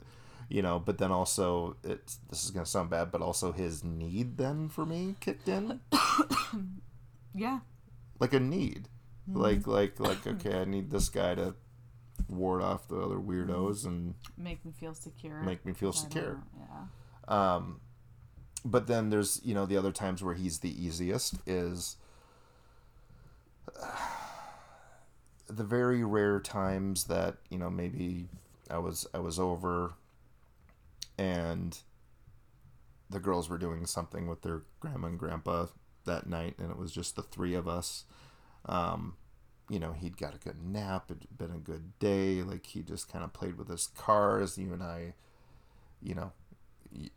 you 0.47 0.61
know. 0.61 0.79
But 0.79 0.97
then 0.97 1.11
also, 1.11 1.75
it's 1.83 2.19
this 2.29 2.43
is 2.43 2.51
gonna 2.51 2.65
sound 2.65 2.89
bad, 2.89 3.11
but 3.11 3.21
also 3.21 3.51
his 3.51 3.83
need 3.83 4.37
then 4.37 4.69
for 4.69 4.85
me 4.85 5.15
kicked 5.19 5.47
in, 5.47 5.79
Yeah. 7.35 7.59
like 8.19 8.33
a 8.33 8.39
need, 8.39 8.87
like 9.31 9.67
like 9.67 9.99
like 10.09 10.25
okay, 10.27 10.59
I 10.61 10.65
need 10.65 10.89
this 10.91 11.09
guy 11.09 11.35
to 11.35 11.55
ward 12.27 12.61
off 12.61 12.87
the 12.87 12.97
other 12.99 13.15
weirdos 13.17 13.85
and 13.85 14.13
Make 14.37 14.63
me 14.65 14.71
feel 14.71 14.93
secure. 14.93 15.41
make 15.41 15.65
me 15.65 15.73
feel 15.73 15.93
secure. 15.93 16.41
Yeah. 16.57 16.85
Um, 17.55 17.79
but 18.65 18.87
then 18.87 19.09
there's 19.09 19.39
you 19.43 19.53
know 19.53 19.65
the 19.65 19.77
other 19.77 19.91
times 19.91 20.23
where 20.23 20.35
he's 20.35 20.59
the 20.59 20.85
easiest 20.85 21.35
is 21.47 21.95
the 25.47 25.63
very 25.63 26.03
rare 26.03 26.39
times 26.39 27.05
that 27.05 27.37
you 27.49 27.57
know 27.57 27.69
maybe 27.69 28.27
I 28.69 28.77
was 28.77 29.07
I 29.13 29.19
was 29.19 29.39
over 29.39 29.93
and 31.17 31.77
the 33.09 33.19
girls 33.19 33.49
were 33.49 33.57
doing 33.57 33.85
something 33.85 34.27
with 34.27 34.41
their 34.43 34.61
grandma 34.79 35.07
and 35.07 35.17
grandpa 35.19 35.65
that 36.05 36.27
night 36.27 36.55
and 36.59 36.71
it 36.71 36.77
was 36.77 36.91
just 36.91 37.15
the 37.15 37.21
three 37.23 37.53
of 37.53 37.67
us. 37.67 38.05
Um 38.65 39.15
you 39.69 39.79
know 39.79 39.93
he'd 39.93 40.17
got 40.17 40.33
a 40.33 40.39
good 40.39 40.63
nap 40.63 41.11
it'd 41.11 41.37
been 41.37 41.51
a 41.51 41.59
good 41.59 41.97
day 41.99 42.41
like 42.41 42.65
he 42.65 42.81
just 42.81 43.07
kind 43.11 43.23
of 43.23 43.31
played 43.33 43.55
with 43.55 43.67
his 43.69 43.85
cars 43.95 44.57
you 44.57 44.73
and 44.73 44.81
I 44.81 45.13
you 46.01 46.15
know 46.15 46.31
y- 46.91 47.11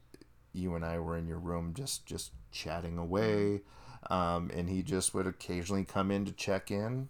you 0.52 0.74
and 0.74 0.84
I 0.84 0.98
were 0.98 1.16
in 1.16 1.26
your 1.26 1.38
room 1.38 1.72
just 1.74 2.04
just 2.04 2.30
chatting 2.50 2.98
away. 2.98 3.62
Um, 4.10 4.50
and 4.52 4.68
he 4.68 4.82
just 4.82 5.14
would 5.14 5.26
occasionally 5.26 5.84
come 5.84 6.10
in 6.10 6.24
to 6.26 6.32
check 6.32 6.70
in 6.70 7.08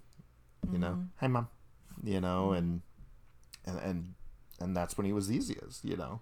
you 0.73 0.79
know 0.79 1.07
hi 1.17 1.27
mom 1.27 1.49
you 2.05 2.21
know 2.21 2.53
and 2.53 2.83
and 3.67 3.79
and 3.81 4.15
and 4.61 4.77
that's 4.77 4.97
when 4.97 5.07
he 5.07 5.13
was 5.13 5.31
easiest 5.33 5.85
you 5.85 5.97
know 5.97 6.21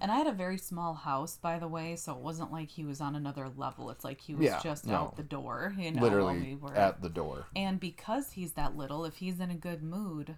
And 0.00 0.10
I 0.10 0.16
had 0.16 0.26
a 0.26 0.32
very 0.32 0.56
small 0.56 0.94
house, 0.94 1.36
by 1.36 1.58
the 1.58 1.68
way, 1.68 1.94
so 1.96 2.12
it 2.12 2.18
wasn't 2.20 2.50
like 2.52 2.70
he 2.70 2.84
was 2.84 3.00
on 3.00 3.14
another 3.14 3.48
level. 3.54 3.90
It's 3.90 4.04
like 4.04 4.20
he 4.20 4.34
was 4.34 4.46
Yeah, 4.46 4.60
just 4.62 4.86
no. 4.86 4.94
out 4.94 5.16
the 5.16 5.22
door, 5.22 5.74
you 5.78 5.90
know, 5.92 6.00
literally 6.00 6.38
we 6.40 6.54
were. 6.56 6.74
at 6.74 7.02
the 7.02 7.08
door 7.10 7.46
And 7.54 7.78
because 7.78 8.32
he's 8.32 8.52
that 8.52 8.76
little, 8.76 9.04
if 9.04 9.16
he's 9.16 9.40
in 9.40 9.50
a 9.50 9.54
good 9.54 9.82
mood, 9.82 10.36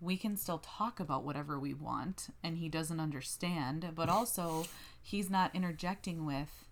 we 0.00 0.16
can 0.16 0.36
still 0.36 0.58
talk 0.58 0.98
about 1.00 1.24
whatever 1.24 1.58
we 1.58 1.72
want 1.72 2.28
and 2.42 2.58
he 2.58 2.68
doesn't 2.68 2.98
understand, 3.00 3.92
but 3.94 4.08
also 4.18 4.66
he's 5.00 5.30
not 5.30 5.54
interjecting 5.54 6.26
with 6.26 6.64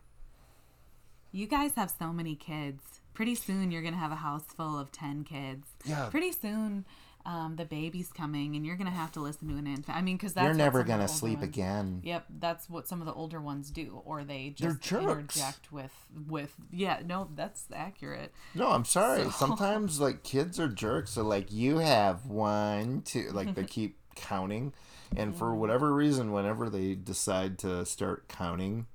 you 1.33 1.47
guys 1.49 1.73
have 1.75 1.91
so 1.91 2.13
many 2.13 2.37
kids. 2.37 3.01
Pretty 3.13 3.35
soon 3.35 3.71
you're 3.71 3.83
to 3.83 3.99
have 3.99 4.13
a 4.13 4.17
house 4.17 4.45
full 4.57 4.79
of 4.79 4.93
10 4.93 5.25
kids. 5.25 5.67
Yeah. 5.85 6.09
Pretty 6.09 6.31
soon 6.33 6.85
um, 7.27 7.57
the 7.57 7.65
baby's 7.65 8.13
coming 8.13 8.55
and 8.55 8.67
you're 8.67 8.77
going 8.77 8.91
to 8.91 8.93
have 8.97 9.11
to 9.13 9.21
listen 9.21 9.49
to 9.49 9.57
an 9.57 9.67
infant. 9.67 9.97
I 9.97 10.03
mean, 10.03 10.19
cuz 10.19 10.35
that's 10.35 10.45
you're 10.45 10.53
never 10.55 10.79
the 10.83 10.89
gonna 10.89 11.09
sleep 11.09 11.39
ones- 11.39 11.49
again 11.49 12.01
Yep, 12.05 12.27
that's 12.39 12.69
what 12.69 12.87
some 12.87 13.01
of 13.01 13.07
the 13.07 13.15
older 13.15 13.41
ones 13.41 13.71
do, 13.71 14.03
or 14.05 14.25
they 14.25 14.51
just 14.51 14.93
interject 14.93 15.73
with 15.73 15.93
with 16.29 16.55
yeah. 16.71 17.01
No, 17.05 17.29
that's 17.35 17.67
accurate. 17.73 18.33
no 18.55 18.71
i'm 18.71 18.85
sorry 18.85 19.25
So- 19.25 19.31
sometimes 19.31 20.01
like 20.07 20.23
kids 20.23 20.61
are 20.61 20.69
jerks 20.69 21.13
so 21.13 21.23
like 21.23 21.51
you 21.53 21.79
have 21.79 22.27
one 22.27 23.03
two 23.03 23.31
like 23.33 23.55
they 23.55 23.65
keep 23.65 23.99
counting 24.15 24.73
and 25.17 25.35
for 25.35 25.55
whatever 25.55 25.93
reason 25.95 26.31
whenever 26.33 26.69
they 26.71 26.95
decide 26.95 27.59
to 27.61 27.85
start 27.87 28.29
counting 28.29 28.87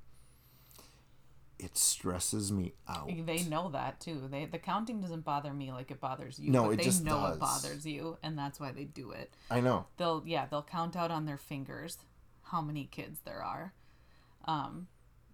it 1.60 1.78
stresses 1.78 2.52
me 2.52 2.74
out 2.88 3.10
They 3.26 3.43
know 3.43 3.69
that 3.72 4.00
too. 4.00 4.28
They 4.32 4.45
the 4.45 4.58
counting 4.60 5.02
doesn't 5.02 5.26
bother 5.26 5.54
me 5.54 5.72
like 5.72 5.91
it 5.91 6.00
bothers 6.00 6.39
you. 6.39 6.52
No, 6.52 6.63
but 6.65 6.69
it 6.72 6.78
they 6.78 6.84
just 6.84 7.04
know 7.04 7.19
does. 7.19 7.36
it 7.36 7.39
bothers 7.39 7.86
you, 7.86 8.17
and 8.24 8.38
that's 8.38 8.60
why 8.60 8.72
they 8.72 8.86
do 8.86 9.12
it. 9.12 9.34
i 9.52 9.60
know 9.60 9.86
They'll 9.98 10.24
yeah, 10.26 10.45
they'll 10.50 10.63
count 10.63 10.95
out 10.95 11.12
on 11.12 11.26
their 11.26 11.38
fingers 11.38 11.98
how 12.43 12.62
many 12.62 12.86
kids 12.86 13.19
there 13.26 13.43
are. 13.43 13.74
Um, 14.45 14.88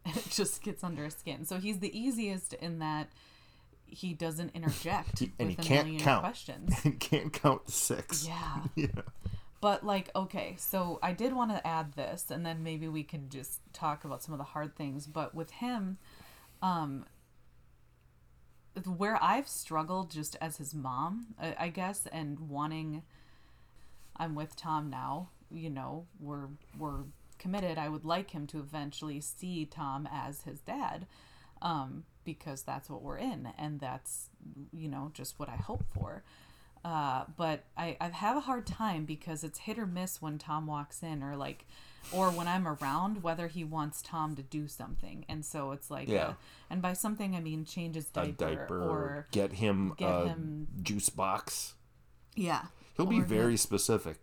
and 0.03 0.17
it 0.17 0.27
just 0.29 0.61
gets 0.63 0.83
under 0.83 1.05
his 1.05 1.13
skin. 1.15 1.45
So 1.45 1.57
he's 1.57 1.79
the 1.79 1.97
easiest 1.97 2.53
in 2.53 2.79
that 2.79 3.09
he 3.85 4.13
doesn't 4.13 4.55
interject 4.55 5.19
He- 5.19 5.31
and 5.39 5.49
with 5.49 5.57
he 5.59 5.61
a 5.61 5.65
can't 5.65 5.85
million 5.87 6.03
count. 6.03 6.21
questions. 6.23 6.79
he 6.83 6.91
can't 6.91 7.31
count 7.31 7.67
to 7.67 7.71
six 7.71 8.27
Yeah. 8.27 8.63
yeah 8.75 8.87
But 9.61 9.85
like, 9.85 10.09
okay, 10.15 10.55
so 10.57 10.99
I 11.01 11.13
did 11.13 11.33
want 11.33 11.51
to 11.51 11.65
add 11.65 11.93
this, 11.93 12.29
and 12.29 12.45
then 12.45 12.61
maybe 12.63 12.87
we 12.87 13.03
can 13.03 13.29
just 13.29 13.61
talk 13.73 14.03
about 14.05 14.21
some 14.21 14.33
of 14.33 14.37
the 14.37 14.43
hard 14.43 14.75
things. 14.75 15.07
But 15.07 15.33
with 15.33 15.49
him, 15.51 15.97
um, 16.65 17.05
where 18.97 19.21
I've 19.23 19.47
struggled 19.47 20.09
just 20.11 20.35
as 20.41 20.57
his 20.57 20.73
mom, 20.73 21.27
I, 21.39 21.55
I 21.59 21.69
guess, 21.69 22.07
and 22.11 22.39
wanting, 22.49 23.03
I'm 24.17 24.35
with 24.35 24.55
Tom 24.55 24.89
now. 24.89 25.29
You 25.51 25.69
know, 25.69 26.07
we're 26.19 26.47
we're 26.77 27.03
committed. 27.37 27.77
I 27.77 27.89
would 27.89 28.03
like 28.03 28.31
him 28.31 28.47
to 28.47 28.59
eventually 28.59 29.21
see 29.21 29.65
Tom 29.65 30.09
as 30.11 30.41
his 30.41 30.59
dad, 30.61 31.05
um, 31.61 32.03
because 32.23 32.63
that's 32.63 32.89
what 32.89 33.03
we're 33.03 33.19
in, 33.19 33.49
and 33.57 33.79
that's 33.79 34.29
you 34.73 34.89
know 34.89 35.11
just 35.13 35.37
what 35.37 35.49
I 35.49 35.57
hope 35.57 35.85
for. 35.93 36.23
Uh, 36.83 37.25
but 37.37 37.63
I, 37.77 37.95
I 38.01 38.09
have 38.09 38.37
a 38.37 38.41
hard 38.41 38.65
time 38.65 39.05
because 39.05 39.43
it's 39.43 39.59
hit 39.59 39.77
or 39.77 39.87
miss 39.87 40.21
when 40.21 40.37
Tom 40.37 40.67
walks 40.67 41.03
in 41.03 41.23
or 41.23 41.35
like 41.35 41.65
or 42.11 42.29
when 42.31 42.47
I'm 42.47 42.67
around 42.67 43.23
whether 43.23 43.47
he 43.47 43.63
wants 43.63 44.01
Tom 44.01 44.35
to 44.35 44.43
do 44.43 44.67
something. 44.67 45.25
And 45.27 45.43
so 45.45 45.71
it's 45.71 45.89
like 45.91 46.07
Yeah. 46.07 46.27
uh, 46.29 46.33
and 46.69 46.81
by 46.81 46.93
something 46.93 47.35
I 47.35 47.39
mean 47.39 47.65
change 47.65 47.95
his 47.95 48.09
a 48.09 48.13
diaper, 48.13 48.33
diaper 48.55 48.81
or 48.83 49.27
get 49.31 49.53
him 49.53 49.93
get 49.97 50.09
a 50.09 50.27
him- 50.29 50.67
juice 50.81 51.09
box 51.09 51.73
yeah. 52.35 52.65
he'll 52.97 53.05
be 53.05 53.21
very 53.21 53.53
get- 53.53 53.59
specific 53.59 54.17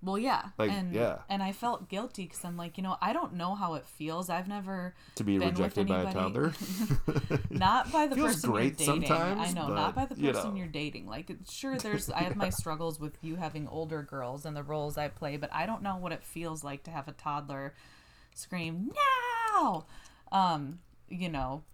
Well, 0.00 0.18
yeah. 0.18 0.50
Like, 0.58 0.70
and 0.70 0.92
yeah. 0.94 1.18
and 1.28 1.42
I 1.42 1.52
felt 1.52 1.88
guilty 1.88 2.26
cuz 2.26 2.44
I'm 2.44 2.56
like, 2.56 2.76
you 2.76 2.82
know, 2.84 2.96
I 3.00 3.12
don't 3.12 3.34
know 3.34 3.54
how 3.54 3.74
it 3.74 3.86
feels. 3.86 4.30
I've 4.30 4.46
never 4.46 4.94
to 5.16 5.24
be 5.24 5.38
rejected 5.38 5.88
by 5.88 6.02
a 6.02 6.12
toddler 6.12 6.52
not 7.50 7.90
by 7.90 8.06
the 8.06 8.14
Feels 8.18 8.36
person 8.36 8.54
you're 8.54 8.70
dating. 8.70 9.12
I 9.12 9.52
know, 9.52 9.68
not 9.68 9.94
by 9.94 10.06
but, 10.06 10.16
the 10.16 10.22
you 10.22 10.32
person 10.32 10.50
know. 10.50 10.56
you're 10.56 10.66
dating. 10.68 11.06
Like, 11.06 11.30
sure, 11.50 11.76
there's 11.78 12.10
I 12.10 12.22
have 12.22 12.36
my 12.36 12.50
struggles 12.62 13.00
with 13.00 13.18
you 13.22 13.36
having 13.36 13.66
older 13.68 14.02
girls 14.02 14.44
and 14.46 14.56
the 14.56 14.62
roles 14.62 14.96
I 14.96 15.08
play, 15.08 15.36
but 15.36 15.52
I 15.52 15.66
don't 15.66 15.82
know 15.82 15.96
what 15.96 16.12
it 16.12 16.22
feels 16.24 16.62
like 16.62 16.84
to 16.84 16.90
have 16.90 17.08
a 17.08 17.12
toddler 17.12 17.74
scream 18.34 18.92
no, 19.54 19.84
um, 20.30 20.78
you 21.08 21.28
know, 21.28 21.64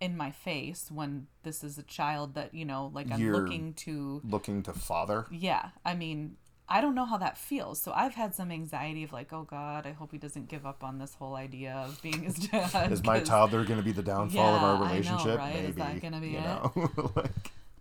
in 0.00 0.16
my 0.16 0.30
face 0.30 0.90
when 0.90 1.26
this 1.42 1.64
is 1.64 1.78
a 1.78 1.82
child 1.82 2.34
that 2.34 2.54
you 2.54 2.64
know, 2.64 2.90
like 2.94 3.10
I'm 3.10 3.20
You're- 3.20 3.38
looking 3.40 3.74
to. 3.74 4.20
looking 4.24 4.62
to 4.64 4.72
father 4.72 5.26
Yeah, 5.30 5.70
I 5.84 5.94
mean. 5.94 6.36
I 6.72 6.80
don't 6.80 6.94
know 6.94 7.04
how 7.04 7.18
that 7.18 7.36
feels. 7.36 7.80
So 7.82 7.92
I've 7.94 8.14
had 8.14 8.34
some 8.34 8.50
anxiety 8.50 9.02
of 9.04 9.12
like, 9.12 9.32
oh 9.32 9.42
God, 9.44 9.86
I 9.86 9.92
hope 9.92 10.10
he 10.10 10.18
doesn't 10.18 10.48
give 10.48 10.64
up 10.64 10.82
on 10.82 10.98
this 10.98 11.14
whole 11.14 11.34
idea 11.36 11.74
of 11.74 12.00
being 12.02 12.22
his 12.22 12.34
dad. 12.50 12.90
is 12.90 13.04
my 13.04 13.20
toddler 13.20 13.64
going 13.64 13.78
to 13.78 13.84
be 13.84 13.92
the 13.92 14.02
downfall 14.02 14.54
of 14.56 14.62
Yeah, 14.62 14.66
I 14.66 14.70
our 14.70 14.78
know, 14.78 14.84
relationship 14.86 15.38
right? 15.38 15.54
maybe 15.54 15.68
Is 15.68 15.74
that 15.76 16.00
gonna 16.00 16.20
be 16.20 16.28
you 16.30 16.38
it? 16.38 16.42
know 16.44 16.72
like, 17.16 17.30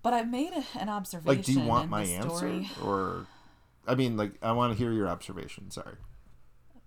But 0.04 0.14
I 0.14 0.24
made 0.24 0.52
a, 0.54 0.64
an 0.80 0.90
observation. 0.90 1.28
like 1.38 1.46
do 1.46 1.54
you 1.54 1.62
want 1.62 1.90
my 1.90 2.04
answer 2.04 2.30
story, 2.38 2.70
or 2.84 3.26
i 3.88 3.96
mean 3.96 4.16
like 4.18 4.34
i 4.44 4.52
want 4.52 4.72
to 4.74 4.78
hear 4.78 4.92
your 4.92 5.08
observation 5.08 5.72
sorry 5.72 5.96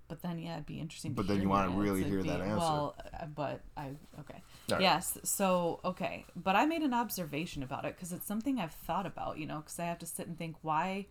But 0.06 0.20
then, 0.22 0.38
yeah, 0.38 0.54
it'd 0.54 0.66
be 0.66 0.78
interesting. 0.80 1.14
But 1.14 1.22
to 1.26 1.28
then 1.32 1.42
you 1.42 1.48
wanna 1.48 1.70
really 1.70 2.00
It'd 2.02 2.12
hear 2.12 2.22
be- 2.22 2.28
that 2.28 2.40
answer. 2.42 2.58
Well, 2.58 2.94
uh, 3.20 3.26
but 3.26 3.62
I 3.76 3.86
okay. 4.20 4.40
Right. 4.70 4.80
Yes. 4.82 5.18
So 5.24 5.80
okay, 5.84 6.26
but 6.36 6.54
I 6.56 6.66
made 6.66 6.82
an 6.82 6.92
observation 6.94 7.62
about 7.62 7.84
it 7.86 7.96
because 7.96 8.12
it's 8.12 8.26
something 8.26 8.60
I've 8.60 8.74
thought 8.86 9.06
about. 9.06 9.38
You 9.38 9.46
know, 9.46 9.58
because 9.60 9.78
I 9.80 9.86
have 9.86 9.98
to 10.00 10.06
sit 10.06 10.26
and 10.26 10.36
think 10.38 10.56
why. 10.62 11.06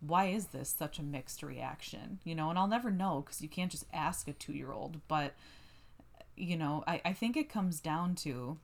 Why 0.00 0.26
is 0.26 0.46
this 0.46 0.74
such 0.76 0.98
a 0.98 1.02
mixed 1.02 1.42
reaction? 1.42 2.18
You 2.24 2.34
know, 2.34 2.50
and 2.50 2.58
I'll 2.58 2.66
never 2.66 2.90
know 2.90 3.22
because 3.24 3.40
you 3.40 3.48
can't 3.48 3.70
just 3.70 3.86
ask 3.92 4.28
a 4.28 4.32
two-year-old. 4.32 5.00
But 5.08 5.34
you 6.36 6.56
know, 6.56 6.84
I, 6.86 7.00
I 7.04 7.12
think 7.12 7.36
it 7.36 7.48
comes 7.48 7.80
down 7.80 8.14
to 8.16 8.58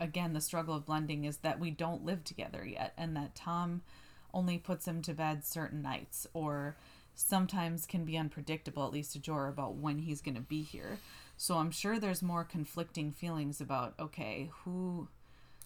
again 0.00 0.32
the 0.32 0.40
struggle 0.40 0.74
of 0.74 0.86
blending 0.86 1.24
is 1.24 1.38
that 1.38 1.60
we 1.60 1.70
don't 1.70 2.06
live 2.06 2.24
together 2.24 2.64
yet 2.64 2.94
and 2.96 3.14
that 3.14 3.34
Tom 3.34 3.82
only 4.32 4.56
puts 4.56 4.88
him 4.88 5.02
to 5.02 5.12
bed 5.12 5.44
certain 5.44 5.82
nights 5.82 6.26
or 6.32 6.76
sometimes 7.14 7.86
can 7.86 8.04
be 8.04 8.16
unpredictable 8.16 8.84
at 8.84 8.92
least 8.92 9.12
to 9.12 9.18
Jor 9.18 9.48
about 9.48 9.76
when 9.76 9.98
he's 9.98 10.20
going 10.20 10.34
to 10.34 10.40
be 10.40 10.62
here. 10.62 10.98
So 11.36 11.56
I'm 11.58 11.70
sure 11.70 11.98
there's 11.98 12.22
more 12.22 12.44
conflicting 12.44 13.12
feelings 13.12 13.60
about 13.60 13.94
okay, 13.98 14.50
who 14.64 15.08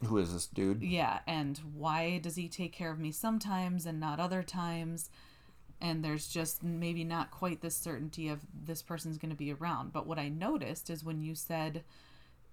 Who 0.06 0.18
is 0.18 0.32
this 0.32 0.46
dude? 0.46 0.82
yeah, 0.82 1.20
and 1.26 1.58
why 1.74 2.18
does 2.18 2.36
he 2.36 2.48
take 2.48 2.72
care 2.72 2.92
of 2.92 3.00
me 3.00 3.10
sometimes 3.10 3.84
and 3.84 3.98
not 3.98 4.20
other 4.20 4.42
times? 4.42 5.10
And 5.80 6.04
there's 6.04 6.28
just 6.28 6.62
maybe 6.62 7.04
not 7.04 7.30
quite 7.30 7.60
this 7.60 7.76
certainty 7.76 8.28
of 8.28 8.40
this 8.52 8.82
person's 8.82 9.18
going 9.18 9.30
to 9.30 9.36
be 9.36 9.52
around. 9.52 9.92
But 9.92 10.06
what 10.06 10.18
I 10.18 10.28
noticed 10.28 10.90
is 10.90 11.04
when 11.04 11.20
you 11.20 11.34
said 11.34 11.84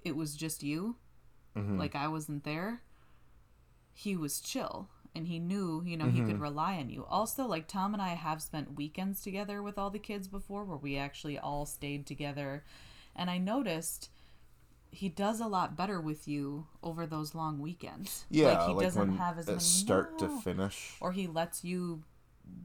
it 0.03 0.15
was 0.15 0.36
just 0.36 0.63
you, 0.63 0.95
mm-hmm. 1.55 1.77
like 1.77 1.95
I 1.95 2.08
wasn't 2.08 2.43
there, 2.43 2.81
he 3.93 4.15
was 4.15 4.39
chill 4.39 4.89
and 5.15 5.27
he 5.27 5.39
knew, 5.39 5.81
you 5.86 5.95
know, 5.95 6.10
he 6.10 6.19
could 6.19 6.34
mm-hmm. 6.34 6.41
rely 6.41 6.75
on 6.75 6.89
you. 6.89 7.05
Also, 7.05 7.45
like 7.45 7.67
Tom 7.67 7.93
and 7.93 8.01
I 8.01 8.10
have 8.10 8.41
spent 8.41 8.75
weekends 8.75 9.21
together 9.21 9.63
with 9.63 9.77
all 9.77 9.89
the 9.89 9.97
kids 9.97 10.27
before 10.27 10.65
where 10.65 10.77
we 10.77 10.97
actually 10.97 11.39
all 11.39 11.65
stayed 11.65 12.05
together. 12.05 12.65
And 13.15 13.29
I 13.29 13.38
noticed 13.38 14.10
he 14.95 15.10
does 15.10 15.39
a 15.39 15.47
lot 15.47 15.75
better 15.75 15.99
with 15.99 16.27
you 16.27 16.67
over 16.81 17.05
those 17.05 17.36
long 17.36 17.60
weekends. 17.60 18.25
Yeah, 18.29 18.53
like 18.63 18.67
he 18.77 18.84
doesn't 18.84 19.08
when 19.10 19.17
have 19.17 19.38
as 19.38 19.47
many 19.47 19.60
start 19.60 20.17
to 20.19 20.29
finish. 20.41 20.95
or 20.99 21.12
he 21.12 21.27
lets 21.27 21.63
you 21.63 22.03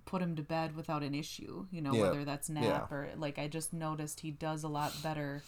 put 0.04 0.20
him 0.22 0.36
to 0.36 0.42
bed 0.42 0.76
without 0.76 1.02
an 1.02 1.14
issue 1.14 1.64
you 1.70 1.80
know 1.80 1.94
Yeah, 1.94 2.02
whether 2.02 2.24
that's 2.24 2.50
nap 2.50 2.64
yeah. 2.90 2.94
or 2.94 3.08
like 3.16 3.38
i 3.38 3.48
just 3.48 3.72
noticed 3.72 4.20
he 4.20 4.30
does 4.30 4.62
a 4.62 4.68
lot 4.68 4.92
better 5.02 5.42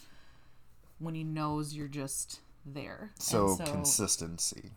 when 0.97 1.13
he 1.13 1.23
knows 1.23 1.75
you're 1.75 1.87
just 1.87 2.39
there 2.65 3.11
So, 3.19 3.49
and 3.49 3.57
so 3.59 3.65
consistency. 3.65 4.71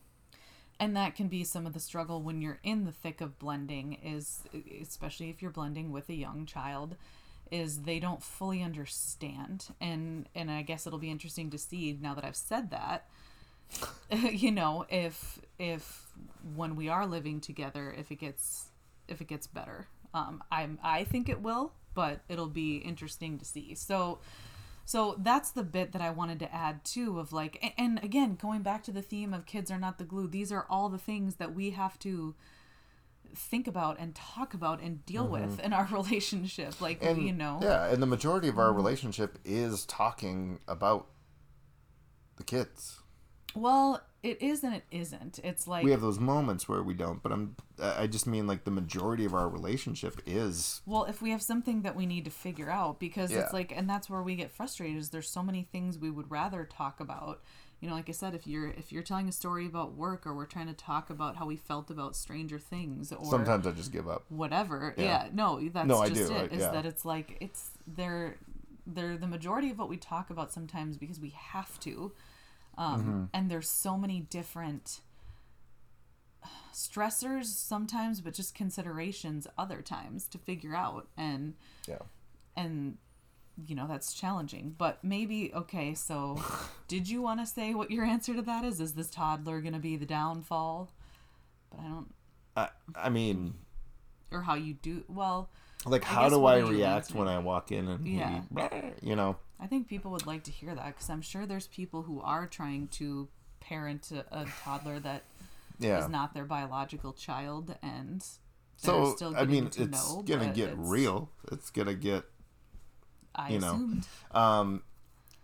and 0.79 0.95
that 0.95 1.17
can 1.17 1.29
be 1.29 1.43
some 1.43 1.67
of 1.67 1.73
the 1.73 1.81
struggle 1.81 2.21
when 2.21 2.43
you're 2.43 2.59
in 2.65 2.85
the 2.85 2.93
thick 2.93 3.23
of 3.23 3.39
blending 3.39 3.95
is 4.05 4.43
especially 4.83 5.31
if 5.31 5.41
you're 5.41 5.51
blending 5.51 5.91
with 5.91 6.11
a 6.11 6.15
young 6.15 6.45
child 6.45 6.97
is 7.51 7.83
they 7.83 7.99
don't 7.99 8.23
fully 8.23 8.63
understand 8.63 9.67
and 9.81 10.29
and 10.35 10.51
i 10.51 10.63
guess 10.63 10.87
it'll 10.87 10.99
be 10.99 11.11
interesting 11.11 11.51
to 11.51 11.59
see 11.59 11.99
now 12.01 12.15
that 12.15 12.25
i've 12.25 12.37
said 12.37 12.71
that 12.71 13.09
you 14.31 14.51
know 14.51 14.85
if 14.89 15.39
if 15.59 16.07
when 16.55 16.77
we 16.77 16.89
are 16.89 17.07
living 17.07 17.41
together 17.41 17.95
if 17.99 18.11
it 18.11 18.17
gets 18.17 18.67
if 19.09 19.21
it 19.21 19.29
gets 19.29 19.47
better. 19.47 19.87
Um 20.15 20.43
i'm 20.51 20.79
i 20.83 21.05
think 21.05 21.29
it 21.29 21.41
will 21.41 21.73
but 21.95 22.21
it'll 22.29 22.47
be 22.47 22.77
interesting 22.77 23.39
to 23.39 23.45
see. 23.45 23.75
So 23.75 24.19
so 24.85 25.17
that's 25.19 25.51
the 25.51 25.65
bit 25.65 25.93
that 25.93 26.03
I 26.03 26.11
wanted 26.11 26.39
to 26.41 26.55
add 26.55 26.85
too 26.85 27.19
of 27.19 27.33
like 27.33 27.57
a- 27.63 27.81
and 27.81 28.03
again 28.05 28.37
going 28.37 28.63
back 28.63 28.85
to 28.85 28.93
the 28.93 29.03
theme 29.03 29.35
of 29.35 29.47
kids 29.47 29.71
are 29.71 29.79
not 29.79 29.99
the 29.99 30.05
glue 30.05 30.29
these 30.29 30.53
are 30.53 30.67
all 30.71 30.89
the 30.89 30.99
things 30.99 31.37
that 31.37 31.55
we 31.55 31.71
have 31.71 31.99
to 32.01 32.35
think 33.37 33.67
about 33.69 33.99
and 33.99 34.15
talk 34.15 34.55
about 34.55 34.81
and 34.81 35.05
deal 35.07 35.27
with 35.29 35.61
in 35.61 35.73
our 35.73 35.87
relationship 35.93 36.81
like 36.81 37.01
Mm-hmm. 37.01 37.09
And 37.19 37.27
you 37.27 37.33
know 37.33 37.59
yeah, 37.63 37.87
and 37.89 38.03
the 38.03 38.07
majority 38.07 38.49
of 38.49 38.59
our 38.59 38.73
relationship 38.73 39.39
is 39.45 39.85
talking 39.87 40.61
about 40.67 41.07
the 42.37 42.45
kids. 42.45 43.01
well 43.55 44.03
it 44.23 44.41
is 44.43 44.65
and 44.65 44.75
it 44.75 44.85
isn't 44.91 45.39
it's 45.45 45.67
like 45.69 45.85
We 45.85 45.93
have 45.93 46.01
those 46.01 46.19
moments 46.19 46.69
where 46.69 46.83
we 46.83 46.95
don't, 46.95 47.23
but 47.23 47.31
I'm 47.33 47.55
I 47.81 48.07
just 48.07 48.27
mean 48.27 48.47
like 48.47 48.65
the 48.65 48.71
majority 48.71 49.25
of 49.25 49.35
our 49.35 49.49
relationship 49.49 50.21
is 50.27 50.81
Well, 50.87 51.05
if 51.05 51.23
we 51.23 51.31
have 51.31 51.43
something 51.43 51.83
that 51.83 51.95
we 51.95 52.07
need 52.07 52.25
to 52.25 52.31
figure 52.31 52.71
out, 52.71 52.99
because 52.99 53.31
Yeah. 53.31 53.41
it's 53.41 53.53
like, 53.53 53.71
and 53.77 53.89
that's 53.89 54.09
where 54.11 54.23
we 54.23 54.35
get 54.35 54.51
frustrated. 54.51 54.97
Is 54.97 55.11
there's 55.11 55.29
so 55.31 55.43
many 55.43 55.63
things 55.63 55.99
we 55.99 56.11
would 56.11 56.31
rather 56.31 56.65
talk 56.65 56.99
about. 57.01 57.43
You 57.81 57.89
know, 57.91 57.95
like 57.95 58.09
I 58.09 58.13
said, 58.13 58.35
if 58.35 58.47
you're 58.47 58.69
if 58.71 58.91
you're 58.91 59.03
telling 59.03 59.29
a 59.29 59.33
story 59.33 59.67
about 59.67 59.95
work, 59.95 60.27
or 60.27 60.35
we're 60.35 60.47
trying 60.47 60.67
to 60.69 60.73
talk 60.75 61.11
about 61.11 61.37
how 61.37 61.45
we 61.47 61.57
felt 61.57 61.91
about 61.91 62.17
Stranger 62.17 62.59
Things, 62.59 63.13
or 63.13 63.25
sometimes 63.31 63.67
I 63.67 63.73
just 63.73 63.93
give 63.93 64.09
up. 64.09 64.25
whatever. 64.31 64.95
Yeah. 64.97 65.05
Yeah, 65.05 65.29
no, 65.33 65.61
that's 65.69 65.87
No, 65.87 65.99
I 65.99 66.09
just 66.09 66.31
do, 66.31 66.37
it. 66.37 66.53
Is 66.53 66.63
I- 66.63 66.67
yeah. 66.67 66.73
that 66.73 66.87
it's 66.87 67.05
like 67.05 67.37
it's 67.41 67.73
they're 67.87 68.37
they're 68.87 69.17
the 69.19 69.27
majority 69.27 69.71
of 69.71 69.79
what 69.79 69.89
we 69.89 69.97
talk 69.99 70.31
about 70.31 70.53
sometimes 70.53 70.97
because 70.97 71.21
we 71.21 71.31
have 71.31 71.79
to, 71.81 72.13
um, 72.79 73.01
Mm-hmm. 73.01 73.25
and 73.35 73.51
there's 73.51 73.69
so 73.69 73.99
many 73.99 74.21
different 74.21 75.01
stressors 76.73 77.47
sometimes, 77.47 78.21
but 78.21 78.35
just 78.35 78.55
considerations 78.55 79.47
other 79.59 79.83
times 79.83 80.27
to 80.29 80.39
figure 80.39 80.75
out 80.75 81.09
and 81.17 81.55
Yeah. 81.87 81.99
and 82.57 82.99
you 83.67 83.75
know 83.75 83.87
that's 83.87 84.13
challenging 84.13 84.75
but 84.77 85.03
maybe 85.03 85.51
okay 85.55 85.95
so 85.95 86.43
did 86.89 87.09
you 87.09 87.23
want 87.23 87.41
to 87.41 87.47
say 87.47 87.73
what 87.75 87.91
your 87.91 88.05
answer 88.05 88.35
to 88.35 88.43
that 88.43 88.65
is 88.65 88.81
is 88.81 88.93
this 88.93 89.09
toddler 89.09 89.61
going 89.63 89.73
to 89.73 89.79
be 89.79 89.97
the 89.97 90.05
downfall 90.07 90.91
but 91.71 91.81
i 91.81 91.85
don't 91.85 92.13
I 92.57 92.69
I 92.95 93.09
mean, 93.11 93.55
or 94.33 94.41
how 94.43 94.55
you 94.55 94.75
do 94.75 95.05
well 95.09 95.51
like 95.85 96.03
I 96.05 96.07
how 96.07 96.29
do 96.31 96.45
I 96.47 96.59
react 96.59 97.13
when 97.15 97.29
I 97.29 97.39
walk 97.39 97.71
in 97.71 97.87
and 97.89 98.07
Yeah. 98.07 98.41
he, 99.01 99.09
you 99.11 99.15
know, 99.17 99.37
i 99.61 99.67
think 99.67 99.89
people 99.89 100.11
would 100.13 100.27
like 100.27 100.43
to 100.45 100.51
hear 100.51 100.75
that 100.75 100.87
because 100.87 101.09
i'm 101.11 101.23
sure 101.23 101.45
there's 101.47 101.67
people 101.67 102.03
who 102.03 102.21
are 102.23 102.47
trying 102.47 102.89
to 102.89 103.29
parent 103.61 104.11
a, 104.13 104.21
a 104.41 104.47
toddler 104.65 104.99
that 105.01 105.23
is 105.79 105.85
yeah. 105.87 106.07
not 106.11 106.33
their 106.35 106.45
biological 106.45 107.13
child 107.13 107.75
and 107.83 108.25
So 108.77 109.17
I 109.37 109.45
mean, 109.45 109.67
it's 109.67 109.79
know, 109.79 110.23
gonna 110.27 110.53
get 110.53 110.69
it's- 110.71 110.77
real. 110.79 111.31
It's 111.53 111.71
gonna 111.71 111.95
get 111.95 112.25
i 113.37 113.51
you 113.51 113.61
know. 113.61 113.75
assumed 113.75 114.07
um, 114.33 114.83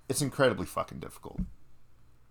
it's 0.08 0.22
incredibly 0.22 0.66
fucking 0.66 0.98
difficult. 0.98 1.40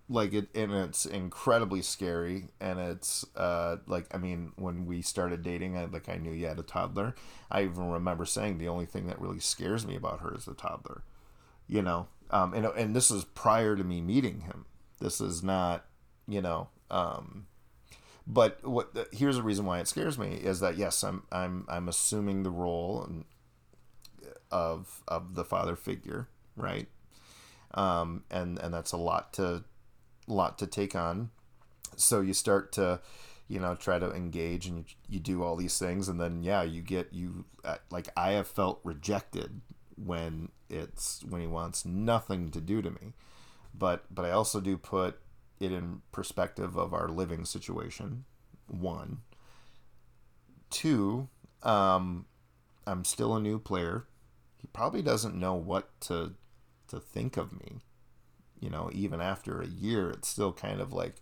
Like 0.10 0.34
it, 0.34 0.50
and 0.54 0.74
it's 0.74 1.06
incredibly 1.06 1.82
scary. 1.82 2.50
And 2.60 2.80
it's 2.80 3.26
uh, 3.36 3.78
like 3.88 4.06
I 4.14 4.18
mean, 4.18 4.52
when 4.58 4.86
we 4.86 5.02
started 5.02 5.42
dating, 5.42 5.78
I 5.78 5.86
like 5.86 6.10
I 6.10 6.18
knew 6.18 6.32
you 6.32 6.48
had 6.48 6.60
a 6.60 6.64
toddler. 6.64 7.16
I 7.50 7.64
even 7.64 7.90
remember 7.90 8.26
saying 8.26 8.58
the 8.58 8.68
only 8.68 8.86
thing 8.86 9.08
that 9.08 9.22
really 9.22 9.40
scares 9.40 9.88
me 9.88 9.96
about 9.96 10.20
her 10.20 10.36
is 10.36 10.46
the 10.46 10.54
toddler. 10.54 11.04
You 11.68 11.82
know, 11.82 12.08
um, 12.30 12.54
and 12.54 12.66
and 12.66 12.96
this 12.96 13.10
is 13.10 13.24
prior 13.24 13.76
to 13.76 13.84
me 13.84 14.02
meeting 14.02 14.42
him. 14.42 14.66
This 15.00 15.22
is 15.22 15.42
not, 15.42 15.86
you 16.28 16.42
know. 16.42 16.68
Um, 16.90 17.48
but 18.28 18.64
what 18.64 19.10
here's 19.12 19.38
the 19.38 19.44
reason 19.44 19.66
why 19.66 19.80
it 19.80 19.88
scares 19.88 20.18
me 20.20 20.34
is 20.36 20.60
that 20.60 20.78
yes, 20.78 21.04
I'm 21.04 21.24
I'm 21.32 21.66
I'm 21.70 21.88
assuming 21.88 22.44
the 22.44 22.52
role 22.52 23.04
and 23.08 23.26
of 24.52 25.04
of 25.08 25.36
the 25.36 25.46
father 25.46 25.76
figure, 25.76 26.28
right? 26.56 26.88
Um, 27.74 28.24
and 28.30 28.60
and 28.60 28.74
that's 28.74 28.92
a 28.92 28.98
lot 28.98 29.34
to 29.34 29.64
lot 30.28 30.58
to 30.60 30.68
take 30.68 30.96
on. 30.96 31.30
So 31.96 32.22
you 32.22 32.34
start 32.34 32.72
to, 32.74 33.02
you 33.48 33.60
know, 33.60 33.76
try 33.76 34.00
to 34.00 34.12
engage 34.12 34.66
and 34.66 34.78
you, 34.80 34.86
you 35.10 35.20
do 35.20 35.44
all 35.44 35.56
these 35.56 35.78
things, 35.78 36.08
and 36.08 36.20
then 36.20 36.44
yeah, 36.44 36.64
you 36.64 36.82
get 36.82 37.14
you 37.14 37.46
uh, 37.64 37.78
like 37.90 38.10
I 38.16 38.32
have 38.32 38.48
felt 38.48 38.80
rejected 38.84 39.62
when 39.96 40.50
it's 40.70 41.24
when 41.28 41.42
he 41.42 41.48
wants 41.48 41.86
nothing 41.86 42.50
to 42.52 42.62
do 42.62 42.82
to 42.82 42.90
me, 42.90 43.14
but 43.74 44.06
but 44.14 44.26
I 44.26 44.32
also 44.32 44.60
do 44.62 44.78
put 44.78 45.20
it 45.60 45.72
in 45.72 46.02
perspective 46.12 46.76
of 46.76 46.94
our 46.94 47.08
living 47.08 47.46
situation. 47.46 48.26
One, 48.68 49.20
two, 50.70 51.28
um, 51.62 52.26
I'm 52.88 53.06
still 53.06 53.36
a 53.36 53.40
new 53.40 53.60
player. 53.60 54.06
Probably 54.74 55.02
doesn't 55.02 55.36
know 55.36 55.54
what 55.54 56.00
to 56.02 56.34
to 56.88 57.00
think 57.00 57.38
of 57.38 57.54
me. 57.54 57.80
You 58.60 58.70
know, 58.70 58.90
even 58.94 59.22
after 59.22 59.62
a 59.62 59.68
year, 59.68 60.10
it's 60.12 60.28
still 60.28 60.54
kind 60.54 60.82
of 60.82 60.94
like 60.94 61.16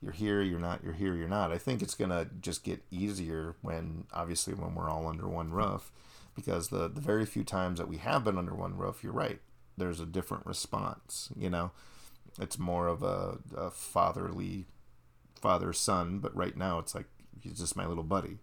you're 0.00 0.12
here, 0.12 0.42
you're 0.42 0.58
not, 0.58 0.82
you're 0.82 0.94
here, 0.94 1.14
you're 1.14 1.28
not. 1.28 1.52
I 1.52 1.58
think 1.58 1.80
it's 1.80 1.94
gonna 1.94 2.28
just 2.40 2.64
get 2.64 2.82
easier 2.90 3.54
when 3.62 4.06
obviously 4.12 4.54
when 4.54 4.74
we're 4.74 4.90
all 4.90 5.06
under 5.06 5.28
one 5.28 5.52
roof, 5.52 5.92
because 6.34 6.68
the 6.68 6.88
the 6.88 7.00
very 7.00 7.24
few 7.24 7.44
times 7.44 7.78
that 7.78 7.88
we 7.88 7.98
have 7.98 8.24
been 8.24 8.38
under 8.38 8.54
one 8.54 8.76
roof, 8.76 9.02
you're 9.02 9.12
right. 9.12 9.40
There's 9.76 10.00
a 10.00 10.06
different 10.06 10.44
response. 10.46 11.30
You 11.36 11.50
know, 11.50 11.70
it's 12.40 12.58
more 12.58 12.88
of 12.88 13.02
a, 13.02 13.38
a 13.56 13.70
fatherly 13.70 14.66
father 15.40 15.72
son, 15.72 16.18
but 16.18 16.36
right 16.36 16.56
now 16.56 16.78
it's 16.78 16.94
like 16.94 17.06
he's 17.40 17.58
just 17.58 17.76
my 17.76 17.86
little 17.86 18.04
buddy 18.04 18.38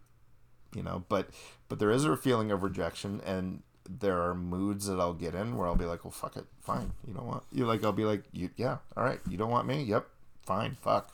you 0.75 0.83
know 0.83 1.03
but 1.09 1.29
but 1.67 1.79
there 1.79 1.91
is 1.91 2.05
a 2.05 2.17
feeling 2.17 2.51
of 2.51 2.63
rejection 2.63 3.21
and 3.25 3.61
there 3.97 4.21
are 4.21 4.35
moods 4.35 4.85
that 4.85 4.99
I'll 4.99 5.13
get 5.13 5.33
in 5.33 5.57
where 5.57 5.67
I'll 5.67 5.75
be 5.75 5.85
like 5.85 6.03
well 6.03 6.11
fuck 6.11 6.37
it 6.37 6.45
fine 6.61 6.91
you 7.07 7.13
know 7.13 7.21
what? 7.21 7.43
You 7.51 7.65
like 7.65 7.83
I'll 7.83 7.91
be 7.91 8.05
like 8.05 8.23
you 8.31 8.49
yeah 8.55 8.77
all 8.95 9.03
right 9.03 9.19
you 9.27 9.37
don't 9.37 9.49
want 9.49 9.67
me? 9.67 9.81
Yep 9.83 10.07
fine 10.43 10.77
fuck. 10.81 11.13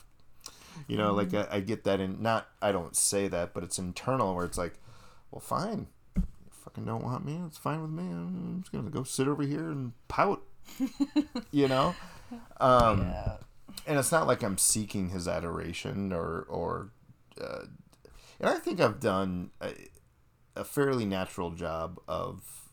You 0.88 0.97
know 0.97 1.13
like 1.13 1.33
I, 1.33 1.47
I 1.49 1.59
get 1.61 1.85
that 1.85 1.99
in 2.01 2.21
not 2.21 2.47
I 2.61 2.71
don't 2.73 2.95
say 2.95 3.27
that 3.29 3.53
but 3.53 3.63
it's 3.63 3.79
internal 3.79 4.35
where 4.35 4.45
it's 4.45 4.57
like 4.57 4.73
well 5.31 5.39
fine 5.39 5.88
you 6.17 6.23
fucking 6.51 6.85
don't 6.85 7.03
want 7.03 7.25
me 7.25 7.41
it's 7.47 7.57
fine 7.57 7.81
with 7.81 7.91
me 7.91 8.03
I'm 8.03 8.59
just 8.61 8.73
gonna 8.73 8.89
go 8.89 9.03
sit 9.03 9.27
over 9.27 9.43
here 9.43 9.69
and 9.69 9.93
pout 10.07 10.41
you 11.51 11.67
know? 11.67 11.95
Um 12.59 13.01
yeah. 13.03 13.38
and 13.88 13.97
it's 13.97 14.11
not 14.11 14.27
like 14.27 14.43
I'm 14.43 14.57
seeking 14.57 15.09
his 15.09 15.27
adoration 15.27 16.11
or 16.11 16.45
or 16.49 16.89
uh, 17.39 17.65
and 18.39 18.49
I 18.49 18.55
think 18.55 18.81
I've 18.81 18.99
done 18.99 19.51
a, 19.61 19.71
a 20.55 20.63
fairly 20.65 21.05
natural 21.05 21.51
job 21.51 21.99
of 22.07 22.64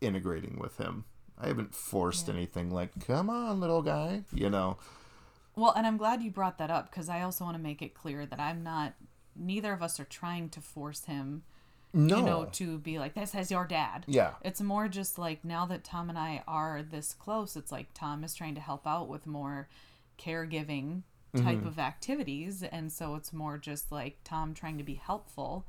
integrating 0.00 0.58
with 0.58 0.78
him 0.78 1.04
I 1.40 1.46
haven't 1.46 1.72
forced 1.74 2.28
anything 2.28 2.72
like, 2.72 3.06
come 3.06 3.30
on, 3.30 3.60
little 3.60 3.80
guy, 3.82 4.22
you 4.34 4.50
know. 4.50 4.76
Well, 5.54 5.72
and 5.76 5.86
I'm 5.86 5.96
glad 5.96 6.20
you 6.20 6.32
brought 6.32 6.58
that 6.58 6.68
up 6.70 6.90
because 6.90 7.08
I 7.08 7.22
also 7.22 7.44
want 7.44 7.56
to 7.56 7.62
make 7.62 7.80
it 7.80 7.94
clear 7.94 8.26
that 8.26 8.40
I'm 8.40 8.64
not. 8.64 8.94
Neither 9.36 9.72
of 9.72 9.80
us 9.80 10.00
are 10.00 10.04
trying 10.04 10.48
to 10.48 10.60
force 10.60 11.04
him, 11.04 11.44
No. 11.92 12.16
you 12.16 12.22
know, 12.24 12.44
to 12.54 12.78
be 12.78 12.98
like 12.98 13.14
this 13.14 13.36
as 13.36 13.52
your 13.52 13.64
dad. 13.66 14.02
yeah. 14.08 14.32
It's 14.42 14.60
more 14.60 14.88
just 14.88 15.16
like 15.16 15.44
now 15.44 15.64
that 15.66 15.84
Tom 15.84 16.08
and 16.10 16.18
I 16.18 16.42
are 16.48 16.82
this 16.82 17.14
close, 17.14 17.54
it's 17.54 17.70
like 17.70 17.94
Tom 17.94 18.24
is 18.24 18.34
trying 18.34 18.56
to 18.56 18.60
help 18.60 18.84
out 18.84 19.06
with 19.08 19.24
more 19.24 19.68
caregiving 20.18 21.02
type 21.36 21.58
Mm-hmm. 21.58 21.68
of 21.68 21.78
activities, 21.78 22.62
and 22.64 22.90
so 22.90 23.14
it's 23.14 23.32
more 23.32 23.58
just 23.58 23.92
like 23.92 24.16
Tom 24.24 24.54
trying 24.54 24.78
to 24.78 24.82
be 24.84 24.94
helpful. 24.94 25.66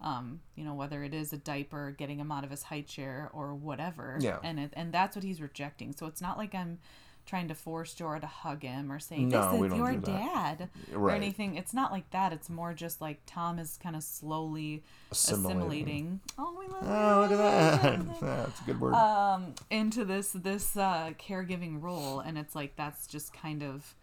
Um, 0.00 0.40
you 0.54 0.64
know, 0.64 0.74
whether 0.74 1.02
it 1.02 1.12
is 1.12 1.32
a 1.32 1.36
diaper, 1.36 1.90
getting 1.90 2.20
him 2.20 2.30
out 2.30 2.44
of 2.44 2.50
his 2.50 2.62
high 2.64 2.82
chair, 2.82 3.30
or 3.32 3.54
whatever. 3.54 4.16
Yeah. 4.20 4.38
And 4.44 4.60
it, 4.60 4.72
and 4.74 4.92
that's 4.92 5.16
what 5.16 5.24
he's 5.24 5.40
rejecting. 5.40 5.92
So 5.92 6.06
it's 6.06 6.20
not 6.20 6.38
like 6.38 6.54
I'm 6.54 6.78
trying 7.26 7.48
to 7.48 7.54
force 7.54 7.94
Jorah 7.94 8.20
to 8.22 8.26
hug 8.26 8.62
him 8.62 8.90
or 8.90 8.98
say 8.98 9.18
No, 9.18 9.50
this 9.60 9.72
is 9.72 9.76
your 9.76 9.96
dad 9.96 10.70
or 10.94 11.10
anything. 11.10 11.56
It's 11.56 11.74
not 11.74 11.90
like 11.92 12.08
that. 12.12 12.32
It's 12.32 12.48
more 12.48 12.72
just 12.72 13.00
like 13.02 13.18
Tom 13.26 13.58
is 13.58 13.76
kind 13.82 13.94
of 13.96 14.02
slowly 14.02 14.82
Assimilating. 15.10 15.50
assimilating. 15.50 16.20
Oh, 16.38 16.56
we 16.58 16.66
love 16.68 16.84
Oh, 16.84 17.20
look 17.22 17.32
at 17.32 17.82
that. 17.82 18.20
That's 18.22 18.60
a 18.60 18.64
good 18.64 18.80
word. 18.80 18.94
um 18.94 19.54
into 19.68 20.04
this 20.06 20.30
this 20.32 20.74
uh 20.76 21.10
caregiving 21.18 21.82
role 21.82 22.20
and 22.20 22.38
it's 22.38 22.54
like 22.54 22.76
that's 22.76 23.06
just 23.06 23.32
kind 23.34 23.62
of 23.62 23.94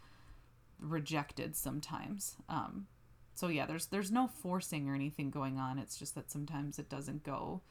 rejected 0.80 1.56
sometimes 1.56 2.36
um 2.50 2.86
so 3.36 3.48
yeah 3.50 3.66
there's 3.68 3.88
there's 3.88 4.12
no 4.12 4.28
forcing 4.28 4.90
or 4.90 4.96
anything 4.96 5.30
going 5.30 5.60
on 5.60 5.78
it's 5.80 5.98
just 5.98 6.16
that 6.16 6.32
sometimes 6.32 6.80
it 6.80 6.90
doesn't 6.90 7.24
go 7.24 7.62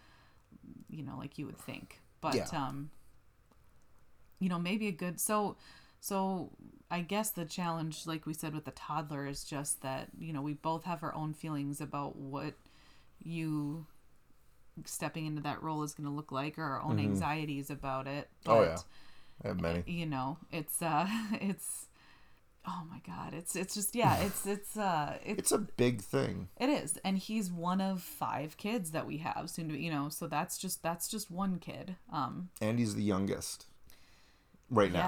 you 0.88 1.03
know 1.03 1.16
like 1.18 1.38
you 1.38 1.46
would 1.46 1.59
think 1.59 2.00
but 2.20 2.35
Yeah. 2.35 2.46
um 2.53 2.90
you 4.40 4.48
know 4.48 4.59
maybe 4.59 4.88
a 4.88 4.92
good 4.92 5.20
so 5.20 5.57
so 6.00 6.50
i 6.90 7.00
guess 7.00 7.31
the 7.31 7.44
challenge 7.44 8.07
like 8.07 8.27
we 8.27 8.35
said 8.35 8.55
with 8.55 8.64
the 8.64 8.70
toddler 8.72 9.27
is 9.27 9.44
just 9.44 9.83
that 9.83 10.09
you 10.18 10.33
know 10.33 10.42
we 10.42 10.55
both 10.55 10.85
have 10.85 11.03
our 11.03 11.14
own 11.14 11.33
feelings 11.33 11.81
about 11.81 12.16
what 12.16 12.55
you 13.22 13.87
stepping 14.85 15.27
into 15.27 15.40
that 15.40 15.62
role 15.62 15.83
is 15.83 15.94
going 15.94 16.09
to 16.09 16.14
look 16.14 16.33
like 16.33 16.59
or 16.59 16.64
our 16.64 16.83
own 16.83 16.98
anxieties 16.98 17.70
about 17.70 18.07
it 18.07 18.29
Oh, 18.46 18.61
but 18.61 18.68
yeah. 18.68 18.79
I 19.44 19.48
have 19.48 19.61
many. 19.61 19.83
you 19.87 20.07
know 20.07 20.38
it's 20.53 20.83
uh 20.83 21.07
it's 21.40 21.87
oh 22.66 22.83
my 22.90 22.98
god 23.07 23.35
it's 23.35 23.55
it's 23.57 23.74
just 23.74 23.94
yeah 23.94 24.16
it's 24.18 24.46
it's 24.55 24.77
uh 24.77 25.16
it's 25.24 25.38
It's 25.38 25.53
a 25.53 25.59
big 25.59 26.00
thing. 26.00 26.48
it 26.59 26.68
is 26.68 26.98
and 27.05 27.18
he's 27.18 27.50
one 27.50 27.81
of 27.81 28.00
five 28.03 28.57
kids 28.57 28.90
that 28.92 29.07
we 29.07 29.18
have 29.18 29.50
soon 29.50 29.68
to 29.68 29.79
you 29.79 29.90
know 29.90 30.09
so 30.09 30.27
that's 30.27 30.57
just 30.59 30.83
that's 30.83 31.09
just 31.09 31.31
one 31.31 31.59
kid 31.59 31.96
um 32.12 32.48
And 32.61 32.79
he's 32.79 32.94
the 32.94 33.03
youngest. 33.03 33.66
Right 34.70 34.90
now. 34.92 34.98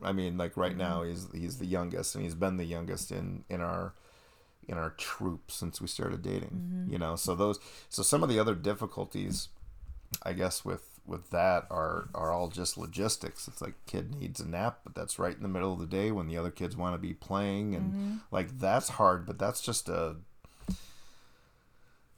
Yeah. 0.00 0.08
I 0.08 0.12
mean, 0.12 0.38
like 0.38 0.56
right 0.56 0.76
now 0.76 1.02
he's 1.02 1.28
he's 1.32 1.58
the 1.58 1.66
youngest 1.66 2.14
and 2.14 2.24
he's 2.24 2.34
been 2.34 2.56
the 2.56 2.64
youngest 2.64 3.12
in 3.12 3.44
in 3.50 3.60
our 3.60 3.92
in 4.66 4.78
our 4.78 4.90
troop 4.90 5.50
since 5.50 5.80
we 5.82 5.86
started 5.86 6.22
dating. 6.22 6.86
You 6.90 6.98
know, 6.98 7.16
so 7.16 7.34
those 7.34 7.60
so 7.90 8.02
some 8.02 8.22
of 8.22 8.30
the 8.30 8.38
other 8.38 8.54
difficulties 8.54 9.48
I 10.22 10.32
guess 10.32 10.64
with 10.64 10.91
with 11.06 11.30
that 11.30 11.66
are 11.70 12.08
are 12.14 12.30
all 12.30 12.48
just 12.48 12.78
logistics. 12.78 13.48
It's 13.48 13.60
like 13.60 13.74
kid 13.86 14.14
needs 14.14 14.40
a 14.40 14.48
nap, 14.48 14.80
but 14.84 14.94
that's 14.94 15.18
right 15.18 15.36
in 15.36 15.42
the 15.42 15.48
middle 15.48 15.72
of 15.72 15.78
the 15.78 15.86
day 15.86 16.12
when 16.12 16.28
the 16.28 16.36
other 16.36 16.50
kids 16.50 16.76
want 16.76 16.94
to 16.94 16.98
be 16.98 17.14
playing 17.14 17.74
and 17.74 17.92
mm-hmm. 17.92 18.16
like 18.30 18.58
that's 18.58 18.90
hard, 18.90 19.26
but 19.26 19.38
that's 19.38 19.60
just 19.60 19.88
a 19.88 20.16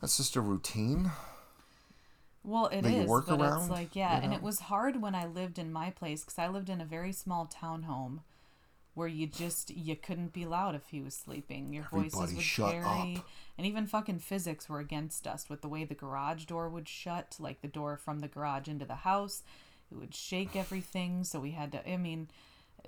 that's 0.01 0.17
just 0.17 0.37
a 0.37 0.41
routine. 0.41 1.11
Well, 2.45 2.67
it 2.67 2.83
that 2.83 2.93
you 2.93 3.05
work 3.05 3.27
but 3.29 3.41
around, 3.41 3.63
it's 3.63 3.71
like 3.71 3.97
yeah, 3.97 4.19
you 4.19 4.25
and 4.25 4.35
it 4.35 4.43
was 4.43 4.61
hard 4.61 5.01
when 5.01 5.15
I 5.15 5.27
lived 5.27 5.59
in 5.59 5.73
my 5.73 5.91
place 5.91 6.23
because 6.23 6.39
I 6.39 6.49
lived 6.49 6.69
in 6.69 6.81
a 6.81 6.85
very 6.85 7.13
small 7.13 7.47
townhome 7.47 8.21
where 8.95 9.09
you 9.09 9.27
just 9.27 9.71
you 9.71 9.97
couldn't 9.97 10.33
be 10.33 10.47
loud 10.47 10.75
if 10.75 10.89
he 10.89 11.01
was 11.01 11.15
sleeping. 11.15 11.73
Your 11.73 11.87
voices 11.91 12.35
would 12.35 12.43
shut 12.43 12.73
carry, 12.73 13.17
up. 13.17 13.27
and 13.59 13.67
even 13.67 13.87
fucking 13.87 14.21
physics 14.21 14.69
were 14.69 14.81
against 14.81 15.27
us 15.27 15.49
with 15.49 15.63
the 15.63 15.69
way 15.69 15.85
the 15.85 15.95
garage 15.95 16.45
door 16.45 16.69
would 16.69 16.89
shut, 16.89 17.37
like 17.39 17.61
the 17.61 17.69
door 17.69 17.97
from 17.97 18.21
the 18.21 18.29
garage 18.29 18.69
into 18.69 18.85
the 18.85 18.95
house. 18.95 19.43
It 19.91 19.97
would 19.97 20.15
shake 20.15 20.57
everything, 20.57 21.25
so 21.25 21.41
we 21.41 21.53
had 21.53 21.73
to. 21.73 21.89
I 21.89 21.97
mean, 21.97 22.29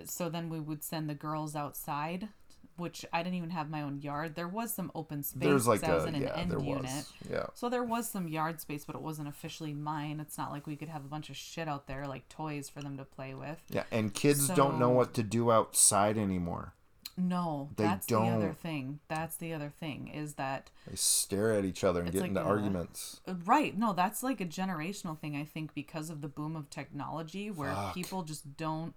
so 0.05 0.29
then 0.29 0.49
we 0.49 0.61
would 0.61 0.83
send 0.83 1.09
the 1.09 1.14
girls 1.14 1.55
outside. 1.57 2.29
Which 2.76 3.06
I 3.12 3.22
didn't 3.22 3.36
even 3.36 3.50
have 3.50 3.70
my 3.70 3.82
own 3.82 4.00
yard. 4.02 4.34
There 4.34 4.48
was 4.48 4.72
some 4.74 4.92
open 4.94 5.22
space. 5.22 5.42
There's 5.42 5.66
like 5.66 5.82
I 5.84 5.94
was 5.94 6.04
a 6.04 6.08
in 6.08 6.14
an 6.16 6.22
yeah, 6.22 6.34
end 6.36 6.50
there 6.50 6.60
unit. 6.60 6.82
was. 6.82 7.12
Yeah. 7.30 7.46
So 7.54 7.68
there 7.68 7.82
was 7.84 8.08
some 8.08 8.28
yard 8.28 8.60
space, 8.60 8.84
but 8.84 8.94
it 8.96 9.02
wasn't 9.02 9.28
officially 9.28 9.72
mine. 9.72 10.20
It's 10.20 10.36
not 10.36 10.50
like 10.52 10.66
we 10.66 10.76
could 10.76 10.88
have 10.88 11.04
a 11.04 11.08
bunch 11.08 11.30
of 11.30 11.36
shit 11.36 11.68
out 11.68 11.86
there, 11.86 12.06
like 12.06 12.28
toys 12.28 12.68
for 12.68 12.82
them 12.82 12.96
to 12.98 13.04
play 13.04 13.34
with. 13.34 13.58
Yeah, 13.70 13.84
and 13.90 14.12
kids 14.12 14.48
don't 14.48 14.78
know 14.78 14.90
what 14.90 15.14
to 15.14 15.22
do 15.22 15.50
outside 15.50 16.18
anymore. 16.18 16.74
No, 17.18 17.70
They 17.76 17.84
that's 17.84 18.04
the 18.06 18.18
other 18.18 18.46
don't. 18.48 18.58
thing. 18.58 18.98
That's 19.08 19.36
the 19.38 19.54
other 19.54 19.70
thing 19.80 20.08
is 20.08 20.34
that 20.34 20.70
They 20.86 20.96
stare 20.96 21.52
at 21.54 21.64
each 21.64 21.82
other 21.82 22.02
and 22.02 22.12
get 22.12 22.20
like 22.20 22.28
into 22.28 22.42
a- 22.42 22.44
arguments. 22.44 23.22
Uh, 23.26 23.36
right? 23.46 23.74
No, 23.76 23.94
that's 23.94 24.22
like 24.22 24.38
a 24.42 24.44
generational 24.44 25.18
thing. 25.18 25.34
I 25.34 25.44
think 25.46 25.72
because 25.72 26.10
of 26.10 26.20
the 26.20 26.28
boom 26.28 26.56
of 26.56 26.68
technology, 26.68 27.50
where 27.50 27.72
Fuck. 27.72 27.94
people 27.94 28.22
just 28.22 28.58
don't, 28.58 28.92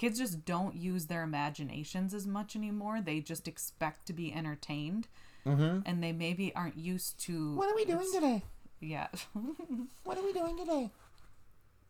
kids 0.00 0.18
just 0.18 0.46
don't 0.46 0.74
use 0.74 1.06
their 1.06 1.22
imaginations 1.22 2.14
as 2.14 2.26
much 2.26 2.56
anymore. 2.56 3.02
They 3.02 3.20
just 3.20 3.46
expect 3.46 4.06
to 4.06 4.14
be 4.14 4.32
entertained, 4.32 5.08
mm-hmm. 5.44 5.80
and 5.84 6.02
they 6.02 6.10
maybe 6.10 6.54
aren't 6.54 6.78
used 6.78 7.20
to. 7.26 7.54
What 7.54 7.70
are 7.70 7.76
we 7.76 7.84
doing 7.84 8.10
today? 8.14 8.42
Yeah, 8.80 9.08
What 10.04 10.16
are 10.16 10.24
we 10.24 10.32
doing 10.32 10.56
today? 10.56 10.90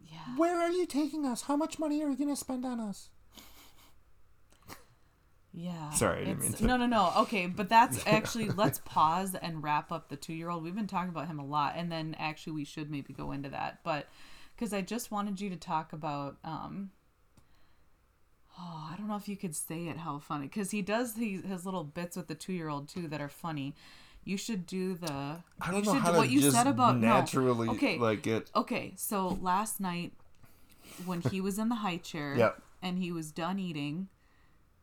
yeah. 0.04 0.36
Where 0.36 0.58
are 0.58 0.72
you 0.72 0.86
taking 0.86 1.24
us? 1.24 1.42
How 1.42 1.56
much 1.56 1.78
money 1.78 2.02
are 2.02 2.10
you 2.10 2.16
going 2.16 2.30
to 2.30 2.36
spend 2.36 2.64
on 2.64 2.80
us? 2.80 3.10
Yeah. 5.52 5.90
Sorry, 5.90 6.22
I 6.22 6.24
didn't 6.24 6.40
mean 6.40 6.52
to- 6.54 6.66
No, 6.66 6.76
no, 6.76 6.86
no. 6.86 7.12
Okay, 7.18 7.46
but 7.46 7.68
that's 7.68 8.04
actually 8.08 8.48
let's 8.48 8.80
pause 8.84 9.36
and 9.36 9.62
wrap 9.62 9.92
up 9.92 10.08
the 10.08 10.16
two-year-old. 10.16 10.64
We've 10.64 10.74
been 10.74 10.88
talking 10.88 11.10
about 11.10 11.28
him 11.28 11.38
a 11.38 11.46
lot, 11.46 11.74
and 11.76 11.92
then 11.92 12.16
actually 12.18 12.54
we 12.54 12.64
should 12.64 12.90
maybe 12.90 13.12
go 13.12 13.30
into 13.30 13.50
that, 13.50 13.80
but 13.84 14.08
because 14.56 14.72
I 14.72 14.80
just 14.80 15.12
wanted 15.12 15.40
you 15.40 15.48
to 15.50 15.56
talk 15.56 15.92
about. 15.92 16.38
um 16.42 16.90
Oh, 18.62 18.90
I 18.92 18.96
don't 18.98 19.08
know 19.08 19.16
if 19.16 19.26
you 19.28 19.36
could 19.36 19.56
say 19.56 19.86
it. 19.88 19.96
How 19.96 20.18
funny? 20.18 20.46
Because 20.46 20.70
he 20.70 20.82
does 20.82 21.14
these 21.14 21.42
his 21.44 21.64
little 21.64 21.84
bits 21.84 22.16
with 22.16 22.28
the 22.28 22.34
two-year-old 22.34 22.88
too 22.88 23.08
that 23.08 23.20
are 23.20 23.28
funny. 23.28 23.74
You 24.24 24.36
should 24.36 24.66
do 24.66 24.94
the. 24.94 25.10
I 25.12 25.70
don't 25.70 25.76
you 25.80 25.82
know 25.86 25.92
should 25.94 26.02
how 26.02 26.16
what 26.16 26.28
you 26.28 26.40
just 26.42 26.54
said 26.56 26.66
about 26.66 26.98
no. 26.98 27.08
naturally 27.08 27.68
Okay, 27.70 27.96
like 27.98 28.26
it. 28.26 28.50
Okay, 28.54 28.92
so 28.96 29.38
last 29.40 29.80
night 29.80 30.12
when 31.06 31.22
he 31.22 31.40
was 31.40 31.58
in 31.58 31.68
the 31.70 31.76
high 31.76 31.96
chair 31.96 32.34
Yep. 32.38 32.60
and 32.82 32.98
he 32.98 33.12
was 33.12 33.30
done 33.30 33.58
eating 33.58 34.08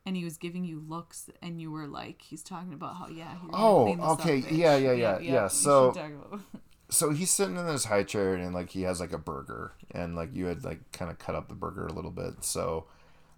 and 0.06 0.16
he 0.16 0.24
was 0.24 0.38
giving 0.38 0.64
you 0.64 0.82
looks 0.88 1.28
and 1.42 1.60
you 1.60 1.70
were 1.70 1.86
like 1.86 2.22
he's 2.22 2.42
talking 2.42 2.72
about 2.72 2.96
how 2.96 3.08
yeah 3.08 3.34
Oh, 3.52 3.94
this 3.94 4.02
up, 4.04 4.20
okay, 4.20 4.40
bitch. 4.40 4.56
yeah, 4.56 4.76
yeah, 4.76 4.92
yeah, 4.92 5.18
yeah, 5.20 5.42
you 5.44 5.48
so- 5.50 5.92
should 5.92 6.00
talk 6.00 6.12
about- 6.32 6.40
So 6.90 7.10
he's 7.10 7.30
sitting 7.30 7.56
in 7.58 7.66
this 7.66 7.84
high 7.84 8.02
chair 8.04 8.34
and 8.34 8.54
like 8.54 8.70
he 8.70 8.82
has 8.82 8.98
like 8.98 9.12
a 9.12 9.18
burger 9.18 9.72
and 9.90 10.16
like 10.16 10.34
you 10.34 10.46
had 10.46 10.64
like 10.64 10.90
kind 10.90 11.10
of 11.10 11.18
cut 11.18 11.34
up 11.34 11.48
the 11.50 11.54
burger 11.54 11.86
a 11.86 11.92
little 11.92 12.10
bit. 12.10 12.42
So 12.42 12.86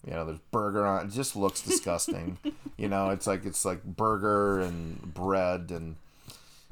you 0.06 0.12
know, 0.12 0.24
there's 0.24 0.38
burger 0.50 0.86
on. 0.86 1.06
It 1.06 1.12
just 1.12 1.36
looks 1.36 1.60
disgusting. 1.60 2.38
you 2.76 2.88
know, 2.88 3.10
it's 3.10 3.26
like 3.26 3.44
it's 3.44 3.64
like 3.64 3.84
burger 3.84 4.60
and 4.60 5.14
bread 5.14 5.70
and 5.70 5.96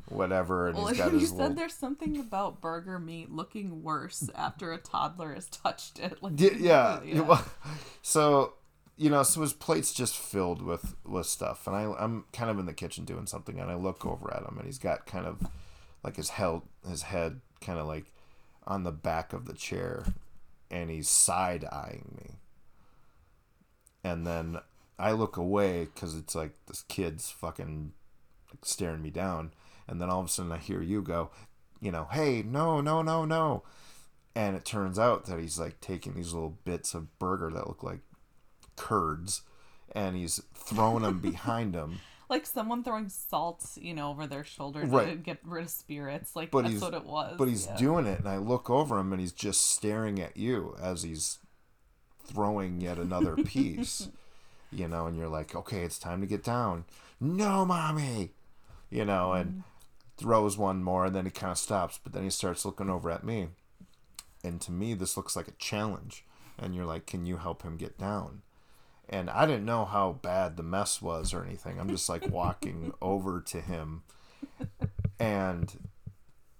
whatever. 0.09 0.69
And 0.69 0.79
well, 0.79 0.87
he's 0.87 0.99
got 0.99 1.13
you 1.13 1.19
his 1.19 1.31
said 1.31 1.39
little 1.39 1.55
there's 1.55 1.75
something 1.75 2.19
about 2.19 2.61
burger 2.61 2.99
meat 2.99 3.31
looking 3.31 3.83
worse 3.83 4.31
after 4.35 4.73
a 4.73 4.79
toddler 4.79 5.35
has 5.35 5.47
touched 5.47 5.99
it. 5.99 6.23
Like, 6.23 6.35
Yeah, 6.39 7.01
yeah. 7.05 7.21
well, 7.21 7.45
So, 8.03 8.55
you 8.97 9.11
know, 9.11 9.23
so 9.23 9.43
his 9.43 9.53
plate's 9.53 9.93
just 9.93 10.17
filled 10.17 10.63
with 10.63 10.97
with 11.05 11.27
stuff, 11.27 11.67
and 11.67 11.77
I 11.77 11.93
I'm 11.99 12.25
kind 12.33 12.51
of 12.51 12.59
in 12.59 12.67
the 12.67 12.73
kitchen 12.75 13.05
doing 13.05 13.27
something, 13.27 13.59
and 13.61 13.71
I 13.71 13.75
look 13.75 14.05
over 14.05 14.33
at 14.33 14.43
him, 14.43 14.57
and 14.59 14.67
he's 14.67 14.79
got 14.79 15.07
kind 15.07 15.27
of 15.27 15.47
like 16.03 16.17
his 16.17 16.31
head 16.31 16.63
his 16.89 17.03
head 17.03 17.41
kind 17.61 17.79
of 17.79 17.87
like 17.87 18.07
on 18.67 18.85
the 18.85 18.93
back 18.93 19.33
of 19.33 19.47
the 19.47 19.55
chair, 19.55 20.05
and 20.71 20.91
he's 20.91 21.09
side 21.09 21.65
eyeing 21.71 22.15
me, 22.17 22.35
and 24.05 24.27
then 24.27 24.59
I 24.99 25.13
look 25.13 25.37
away 25.37 25.85
because 25.93 26.17
it's 26.17 26.35
like 26.35 26.53
this 26.67 26.83
kid's 26.89 27.31
fucking 27.31 27.93
like, 28.53 28.65
staring 28.65 29.03
me 29.03 29.11
down, 29.11 29.53
and 29.87 30.01
then 30.01 30.11
all 30.11 30.21
of 30.21 30.27
a 30.27 30.29
sudden 30.29 30.53
I 30.53 30.59
hear 30.59 30.83
you 30.83 31.03
go, 31.03 31.31
you 31.81 31.91
know, 31.93 32.09
hey, 32.11 32.43
no, 32.43 32.81
no, 32.81 33.03
no, 33.03 33.25
no. 33.25 33.63
And 34.35 34.55
it 34.57 34.65
turns 34.65 34.99
out 34.99 35.27
that 35.27 35.39
he's 35.41 35.59
like 35.59 35.81
taking 35.81 36.15
these 36.15 36.33
little 36.33 36.59
bits 36.65 36.95
of 36.95 37.19
burger 37.19 37.51
that 37.51 37.67
look 37.67 37.83
like 37.83 38.01
curds 38.77 39.43
and 39.93 40.17
he's 40.17 40.41
throwing 40.55 41.03
them 41.03 41.19
behind 41.23 41.75
him. 41.75 41.99
like 42.29 42.47
someone 42.47 42.85
throwing 42.85 43.09
salt, 43.09 43.65
you 43.81 43.95
know, 43.95 44.11
over 44.11 44.27
their 44.27 44.45
shoulder 44.45 44.83
to 44.83 44.87
Right. 44.87 45.23
get 45.23 45.39
rid 45.45 45.65
of 45.65 45.71
spirits. 45.71 46.37
Like 46.37 46.51
But 46.51 46.65
that's 46.67 46.81
what 46.81 46.95
it 46.95 47.05
was. 47.05 47.35
but 47.39 47.49
he's 47.49 47.67
yeah. 47.67 47.77
doing 47.77 48.07
it 48.07 48.21
and 48.21 48.29
I 48.29 48.37
look 48.37 48.71
over 48.71 48.99
him 48.99 49.13
and 49.13 49.21
he's 49.21 49.33
just 49.33 49.71
staring 49.73 50.21
at 50.21 50.37
you 50.37 50.77
as 50.81 51.03
he's 51.03 51.39
throwing 52.29 52.81
yet 52.81 52.99
another 52.99 53.37
piece. 53.45 54.09
you 54.71 54.87
know, 54.87 55.07
and 55.07 55.17
you're 55.17 55.29
like, 55.29 55.55
"Okay, 55.55 55.83
it's 55.83 55.99
time 55.99 56.21
to 56.21 56.27
get 56.27 56.45
down." 56.45 56.85
No, 57.21 57.65
mommy. 57.65 58.31
You 58.91 59.05
know, 59.05 59.33
and 59.33 59.51
mm-hmm. 59.51 59.61
throws 60.17 60.57
one 60.57 60.83
more 60.83 61.07
and 61.07 61.15
then 61.15 61.25
he 61.27 61.31
kind 61.31 61.53
of 61.53 61.59
stops, 61.59 61.99
but 62.03 62.13
then 62.13 62.23
he 62.23 62.31
starts 62.31 62.65
looking 62.65 62.89
over 62.89 63.11
at 63.11 63.25
me. 63.25 63.49
And 64.45 64.61
to 64.63 64.73
me 64.73 64.95
this 64.95 65.17
looks 65.17 65.37
like 65.37 65.49
a 65.49 65.53
challenge 65.53 66.25
and 66.59 66.75
you're 66.75 66.87
like, 66.87 67.07
"Can 67.07 67.27
you 67.27 67.37
help 67.39 67.63
him 67.63 67.77
get 67.77 67.99
down?" 67.99 68.43
And 69.09 69.31
I 69.31 69.47
didn't 69.47 69.65
know 69.65 69.85
how 69.85 70.13
bad 70.13 70.57
the 70.57 70.63
mess 70.63 71.01
was 71.01 71.33
or 71.33 71.45
anything. 71.45 71.81
I'm 71.81 71.89
just 71.89 72.09
like 72.09 72.29
walking 72.29 72.93
over 73.03 73.41
to 73.41 73.61
him, 73.61 74.03
and 75.19 75.75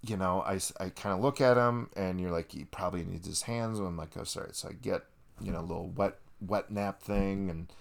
you 0.03 0.17
know, 0.17 0.43
I, 0.47 0.59
I 0.81 0.91
kind 0.91 1.15
of 1.15 1.21
look 1.21 1.41
at 1.41 1.57
him, 1.57 1.91
and 1.97 2.21
you're 2.21 2.31
like, 2.31 2.53
he 2.53 2.65
probably 2.65 3.05
needs 3.05 3.27
his 3.27 3.43
hands. 3.43 3.79
And 3.79 3.89
I'm 3.89 3.97
like, 3.97 4.17
oh, 4.17 4.25
sorry. 4.25 4.51
So 4.53 4.69
I 4.69 4.73
get, 4.73 5.03
you 5.41 5.53
know, 5.53 5.61
little 5.61 5.89
wet 5.91 6.19
wet 6.41 6.71
nap 6.71 7.03
thing, 7.03 7.51
and 7.51 7.73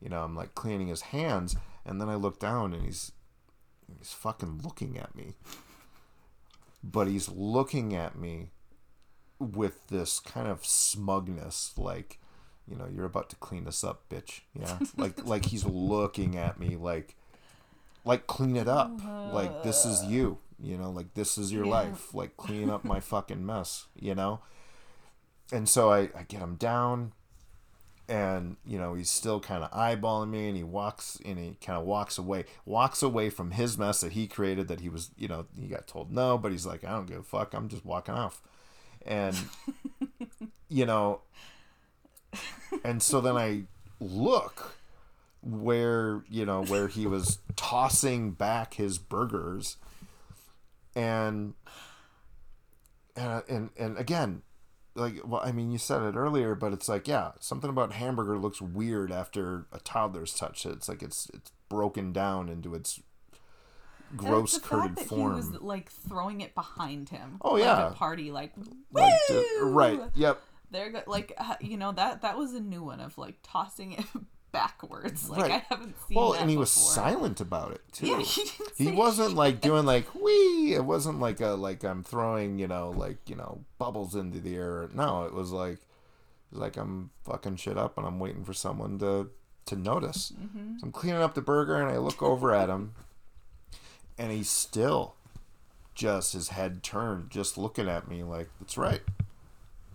you 0.00 0.08
know, 0.08 0.22
I'm 0.22 0.34
like 0.36 0.54
cleaning 0.54 0.88
his 0.88 1.02
hands, 1.02 1.56
and 1.84 2.00
then 2.00 2.08
I 2.08 2.14
look 2.14 2.38
down, 2.38 2.72
and 2.74 2.84
he's 2.84 3.12
he's 3.98 4.12
fucking 4.12 4.60
looking 4.64 4.98
at 4.98 5.14
me, 5.14 5.34
but 6.82 7.06
he's 7.08 7.28
looking 7.28 7.94
at 7.94 8.16
me 8.18 8.50
with 9.38 9.88
this 9.88 10.18
kind 10.18 10.48
of 10.48 10.64
smugness, 10.64 11.72
like, 11.76 12.18
you 12.66 12.74
know, 12.76 12.86
you're 12.92 13.04
about 13.04 13.28
to 13.30 13.36
clean 13.36 13.64
this 13.64 13.84
up, 13.84 14.08
bitch. 14.08 14.40
Yeah, 14.54 14.78
like 14.96 15.24
like 15.26 15.46
he's 15.46 15.64
looking 15.64 16.36
at 16.36 16.58
me 16.58 16.76
like 16.76 17.16
like 18.04 18.26
clean 18.26 18.56
it 18.56 18.68
up. 18.68 19.00
Like 19.32 19.62
this 19.62 19.84
is 19.84 20.04
you. 20.04 20.38
You 20.58 20.78
know 20.78 20.90
like 20.90 21.12
this 21.14 21.36
is 21.36 21.52
your 21.52 21.66
Yeah. 21.66 21.70
life. 21.72 22.14
Like 22.14 22.36
clean 22.36 22.70
up 22.70 22.84
my 22.84 23.00
fucking 23.00 23.44
mess. 23.44 23.86
You 23.94 24.14
know 24.14 24.40
and 25.52 25.68
so 25.68 25.92
I, 25.92 26.08
I 26.16 26.24
get 26.28 26.40
him 26.40 26.56
down 26.56 27.12
and 28.08 28.56
you 28.64 28.78
know 28.78 28.94
he's 28.94 29.10
still 29.10 29.40
kind 29.40 29.64
of 29.64 29.70
eyeballing 29.72 30.30
me 30.30 30.48
and 30.48 30.56
he 30.56 30.62
walks 30.62 31.18
and 31.24 31.38
he 31.38 31.56
kind 31.60 31.78
of 31.78 31.84
walks 31.84 32.18
away 32.18 32.44
walks 32.64 33.02
away 33.02 33.30
from 33.30 33.50
his 33.50 33.76
mess 33.76 34.00
that 34.00 34.12
he 34.12 34.28
created 34.28 34.68
that 34.68 34.80
he 34.80 34.88
was 34.88 35.10
you 35.16 35.26
know 35.26 35.46
he 35.58 35.66
got 35.66 35.86
told 35.88 36.12
no 36.12 36.38
but 36.38 36.52
he's 36.52 36.66
like 36.66 36.84
i 36.84 36.90
don't 36.90 37.06
give 37.06 37.18
a 37.18 37.22
fuck. 37.22 37.52
I'm 37.52 37.68
just 37.68 37.84
walking 37.84 38.14
off. 38.14 38.42
And 39.04 39.36
you 40.68 40.86
know 40.86 41.22
and 42.84 43.02
so 43.02 43.20
then 43.20 43.36
i 43.36 43.62
look 44.00 44.76
where 45.42 46.24
you 46.28 46.44
know 46.44 46.64
where 46.64 46.88
he 46.88 47.06
was 47.06 47.38
tossing 47.54 48.32
back 48.32 48.74
his 48.74 48.98
burgers 48.98 49.76
and 50.94 51.54
and 53.16 53.42
and, 53.48 53.70
and 53.76 53.98
again 53.98 54.42
like 54.96 55.20
well 55.24 55.40
i 55.44 55.52
mean 55.52 55.70
you 55.70 55.78
said 55.78 56.02
it 56.02 56.16
earlier 56.16 56.54
but 56.54 56.72
it's 56.72 56.88
like 56.88 57.06
yeah 57.06 57.32
something 57.38 57.70
about 57.70 57.92
hamburger 57.92 58.38
looks 58.38 58.60
weird 58.60 59.12
after 59.12 59.66
a 59.72 59.78
toddler's 59.80 60.34
touched 60.34 60.66
it 60.66 60.72
it's 60.72 60.88
like 60.88 61.02
it's 61.02 61.30
it's 61.34 61.52
broken 61.68 62.12
down 62.12 62.48
into 62.48 62.74
its 62.74 63.00
And 64.10 64.18
gross 64.18 64.54
it's 64.54 64.62
the 64.62 64.68
curded 64.68 64.96
fact 64.96 65.08
that 65.08 65.08
form 65.08 65.32
He 65.32 65.36
was 65.36 65.60
like 65.60 65.90
throwing 65.90 66.40
it 66.40 66.54
behind 66.54 67.08
him. 67.08 67.38
Oh, 67.40 67.54
like, 67.54 67.64
yeah. 67.64 67.92
Party, 67.94 68.30
like 68.30 68.52
like 68.92 69.12
right 69.60 70.00
yep 70.14 70.40
They're 70.70 70.90
go- 70.90 71.02
like 71.06 71.32
uh, 71.36 71.56
you 71.60 71.76
know 71.76 71.92
that 71.92 72.22
that 72.22 72.38
was 72.38 72.54
a 72.54 72.60
new 72.60 72.82
one 72.84 73.00
of 73.00 73.18
like 73.18 73.36
tossing 73.42 73.92
it 73.92 74.04
backwards. 74.56 75.28
Like 75.30 75.40
Right. 75.42 75.50
I 75.52 75.62
haven't 75.68 75.94
seen. 76.08 76.16
well 76.16 76.32
and 76.34 76.48
he 76.50 76.56
was 76.56 76.70
silent 76.70 77.40
about 77.40 77.72
it 77.72 77.82
too 77.92 78.06
Yeah, 78.06 78.20
he 78.20 78.42
didn't 78.44 78.72
he 78.76 78.90
wasn't 78.92 79.34
like 79.34 79.60
doing 79.60 79.84
like 79.86 80.14
wee 80.14 80.74
it 80.74 80.84
wasn't 80.84 81.20
like 81.20 81.40
a 81.40 81.48
like 81.48 81.84
i'm 81.84 82.02
throwing 82.02 82.58
you 82.58 82.66
know 82.68 82.90
like 82.96 83.18
you 83.26 83.36
know 83.36 83.60
bubbles 83.78 84.14
into 84.14 84.40
the 84.40 84.54
air 84.56 84.88
no 84.94 85.24
it 85.24 85.32
was 85.34 85.52
like 85.52 85.74
it 85.78 86.52
was 86.52 86.60
like 86.60 86.76
i'm 86.76 87.10
fucking 87.24 87.56
shit 87.56 87.76
up 87.78 87.96
and 87.98 88.06
i'm 88.06 88.18
waiting 88.18 88.44
for 88.44 88.52
someone 88.54 88.98
to 88.98 89.28
to 89.66 89.76
notice 89.76 90.32
Mm-hmm. 90.40 90.78
so 90.78 90.86
i'm 90.86 90.92
cleaning 90.92 91.20
up 91.22 91.34
the 91.34 91.42
burger 91.42 91.76
and 91.80 91.90
i 91.90 91.96
look 91.98 92.22
over 92.22 92.54
at 92.54 92.68
him 92.68 92.92
and 94.18 94.32
he's 94.32 94.48
still 94.50 95.14
just 95.94 96.32
his 96.34 96.48
head 96.50 96.82
turned 96.82 97.30
just 97.30 97.56
looking 97.58 97.88
at 97.88 98.06
me 98.08 98.22
like 98.22 98.48
that's 98.60 98.76
right 98.78 99.02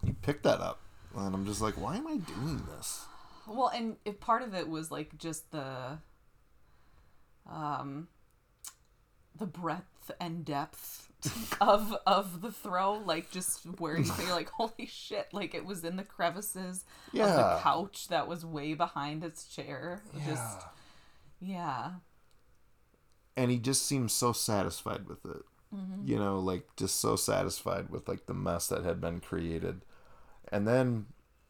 you 0.03 0.15
picked 0.21 0.43
that 0.43 0.59
up 0.59 0.79
and 1.15 1.33
i'm 1.35 1.45
just 1.45 1.61
like 1.61 1.75
why 1.75 1.95
am 1.97 2.07
i 2.07 2.17
doing 2.17 2.63
this 2.75 3.05
Well, 3.51 3.67
and 3.67 3.97
if 4.05 4.19
part 4.19 4.43
of 4.43 4.53
it 4.53 4.69
was 4.69 4.91
like 4.91 5.17
just 5.17 5.51
the 5.51 5.99
um 7.49 8.07
the 9.37 9.45
breadth 9.45 10.11
and 10.19 10.45
depth 10.45 11.09
of 11.61 11.95
of 12.07 12.41
the 12.41 12.51
throw, 12.51 12.93
like 12.93 13.31
just 13.31 13.65
where 13.79 13.97
you 13.97 14.11
you're 14.19 14.31
like, 14.31 14.49
holy 14.49 14.85
shit, 14.87 15.27
like 15.33 15.53
it 15.53 15.65
was 15.65 15.83
in 15.83 15.97
the 15.97 16.03
crevices 16.03 16.85
of 17.07 17.19
the 17.19 17.59
couch 17.61 18.07
that 18.07 18.27
was 18.27 18.45
way 18.45 18.73
behind 18.73 19.23
its 19.23 19.45
chair. 19.45 20.01
Just 20.25 20.65
yeah. 21.39 21.91
and 23.35 23.51
he 23.51 23.57
just 23.57 23.85
seems 23.85 24.13
so 24.13 24.31
satisfied 24.31 25.07
with 25.07 25.25
it. 25.25 25.43
You 26.05 26.17
know 26.17 26.39
like 26.39 26.67
just 26.75 26.99
so 26.99 27.15
satisfied 27.15 27.89
with 27.89 28.07
like 28.07 28.25
the 28.25 28.33
mess 28.33 28.67
that 28.67 28.83
had 28.83 28.99
been 28.99 29.19
created. 29.19 29.81
And 30.51 30.67
then 30.67 31.05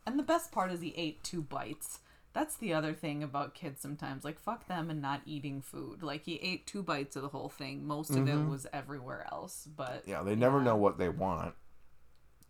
And 0.06 0.18
the 0.18 0.24
best 0.24 0.52
part 0.52 0.72
is 0.72 0.82
he 0.82 0.93
ate 0.97 1.24
two 1.24 1.41
bites. 1.41 1.99
That's 2.34 2.56
the 2.56 2.74
other 2.74 2.93
thing 2.93 3.24
about 3.24 3.54
kids 3.54 3.82
sometimes. 3.82 4.24
Like, 4.24 4.39
fuck 4.39 4.68
them 4.68 4.89
and 4.89 5.02
not 5.02 5.22
eating 5.26 5.62
food. 5.62 6.02
Like, 6.02 6.24
he 6.26 6.36
ate 6.36 6.66
two 6.66 6.82
bites 6.82 7.16
of 7.18 7.22
the 7.24 7.28
whole 7.30 7.49
thing. 7.49 7.86
Most 7.86 8.12
of 8.12 8.28
it 8.28 8.47
was 8.47 8.66
everywhere 8.72 9.28
else. 9.32 9.68
But 9.76 10.04
yeah 10.08 10.24
they 10.24 10.36
never 10.36 10.62
know 10.62 10.76
what 10.78 10.97
they 10.97 11.10
want 11.10 11.54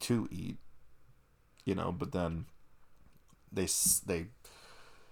to 0.02 0.28
eat 0.32 0.58
you 1.64 1.76
know 1.76 1.92
but 1.92 2.12
then 2.12 2.46
they 3.52 3.68
they 4.08 4.26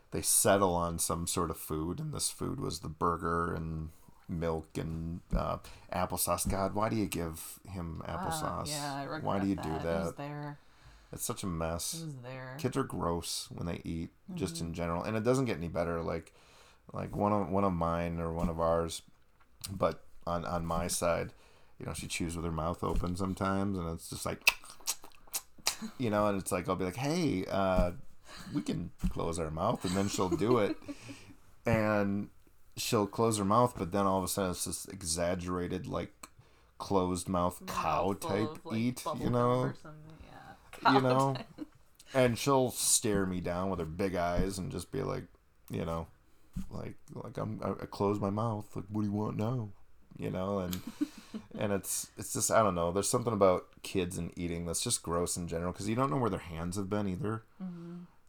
they 0.10 0.22
settle 0.24 0.74
on 0.74 0.98
some 0.98 1.28
sort 1.28 1.52
of 1.52 1.58
food 1.58 2.00
and 2.00 2.12
this 2.12 2.32
food 2.32 2.60
was 2.60 2.80
the 2.80 2.88
burger 2.90 3.54
and 3.54 3.90
milk 4.28 4.68
and 4.78 5.20
uh, 5.36 5.58
applesauce 5.94 6.50
god 6.50 6.74
why 6.74 6.90
do 6.90 6.96
you 6.96 7.06
give 7.06 7.60
him 7.70 8.02
Ah, 8.08 8.18
applesauce 8.18 8.70
yeah, 8.72 8.96
I 8.96 9.04
regret 9.04 9.24
why 9.24 9.38
do 9.40 9.46
you 9.48 9.56
that. 9.56 9.64
do 9.64 9.70
that 9.88 10.18
there. 10.18 10.58
It's 11.12 11.26
such 11.26 11.43
a 11.43 11.47
mess 11.47 12.03
kids 12.57 12.78
are 12.78 12.84
gross 12.84 13.47
when 13.51 13.66
they 13.66 13.82
eat 13.84 14.10
just 14.36 14.55
Mm-hmm. 14.55 14.66
in 14.68 14.74
general 14.74 15.03
and 15.03 15.16
it 15.18 15.24
doesn't 15.24 15.45
get 15.45 15.57
any 15.57 15.68
better 15.68 16.01
like 16.01 16.34
like 16.93 17.16
one 17.16 17.32
of 17.34 17.49
one 17.49 17.64
of 17.64 17.74
mine 17.74 18.20
or 18.20 18.32
one 18.34 18.49
of 18.49 18.60
ours 18.60 19.01
but 19.72 20.03
on 20.28 20.45
on 20.45 20.66
my 20.66 20.88
side 21.01 21.34
you 21.80 21.86
know 21.86 21.93
she 21.93 22.07
chews 22.07 22.36
with 22.36 22.45
her 22.45 22.51
mouth 22.51 22.84
open 22.84 23.16
sometimes 23.16 23.78
and 23.78 23.88
it's 23.89 24.10
just 24.10 24.26
like 24.26 24.41
you 25.97 26.10
know 26.10 26.28
and 26.28 26.39
it's 26.39 26.51
like 26.51 26.68
i'll 26.68 26.76
be 26.76 26.86
like 26.86 26.95
hey 26.97 27.45
uh 27.49 27.91
we 28.53 28.62
can 28.62 28.91
close 29.10 29.39
our 29.39 29.49
mouth 29.49 29.84
and 29.86 29.95
then 29.95 30.07
she'll 30.07 30.30
do 30.30 30.57
it 30.57 30.76
and 31.66 32.30
she'll 32.78 33.07
close 33.07 33.38
her 33.38 33.45
mouth 33.45 33.74
but 33.78 33.91
then 33.91 34.05
all 34.05 34.18
of 34.20 34.24
a 34.24 34.28
sudden 34.28 34.51
it's 34.51 34.66
this 34.66 34.86
exaggerated 34.86 35.88
like 35.88 36.12
closed 36.78 37.28
mouth 37.28 37.62
cow 37.68 38.14
type 38.14 38.49
of, 38.51 38.66
like, 38.66 38.78
eat 38.78 39.03
you 39.20 39.30
know 39.30 39.49
or 39.60 39.76
something, 39.82 39.99
yeah. 40.24 40.29
You 40.92 41.02
know? 41.02 41.36
and 42.14 42.38
she'll 42.38 42.72
stare 42.72 43.26
me 43.26 43.40
down 43.40 43.70
with 43.70 43.80
her 43.80 43.86
big 43.86 44.16
eyes 44.16 44.58
and 44.58 44.72
just 44.72 44.92
be 44.92 45.02
like 45.02 45.26
you 45.70 45.86
know 45.86 46.08
like 46.72 46.96
like 47.14 47.38
i'm 47.38 47.60
i 47.64 47.86
close 47.86 48.20
my 48.20 48.30
mouth. 48.30 48.66
Like 48.76 48.86
what 48.90 49.02
do 49.02 49.08
you 49.08 49.14
want 49.14 49.38
now? 49.38 49.70
You 50.18 50.30
know? 50.30 50.60
And 50.60 50.80
and 51.58 51.74
it's 51.74 52.08
it's 52.18 52.34
just 52.34 52.52
i 52.52 52.62
don't 52.62 52.76
know. 52.76 52.92
There's 52.92 53.10
something 53.10 53.34
about 53.34 53.68
kids 53.84 54.18
and 54.18 54.32
eating 54.36 54.66
that's 54.66 54.84
just 54.84 55.04
gross 55.04 55.38
in 55.38 55.48
general 55.48 55.72
because 55.72 55.88
you 55.90 55.96
don't 55.96 56.12
know 56.12 56.18
where 56.18 56.30
their 56.30 56.40
hands 56.40 56.76
have 56.76 56.90
been 56.90 57.08
either. 57.08 57.44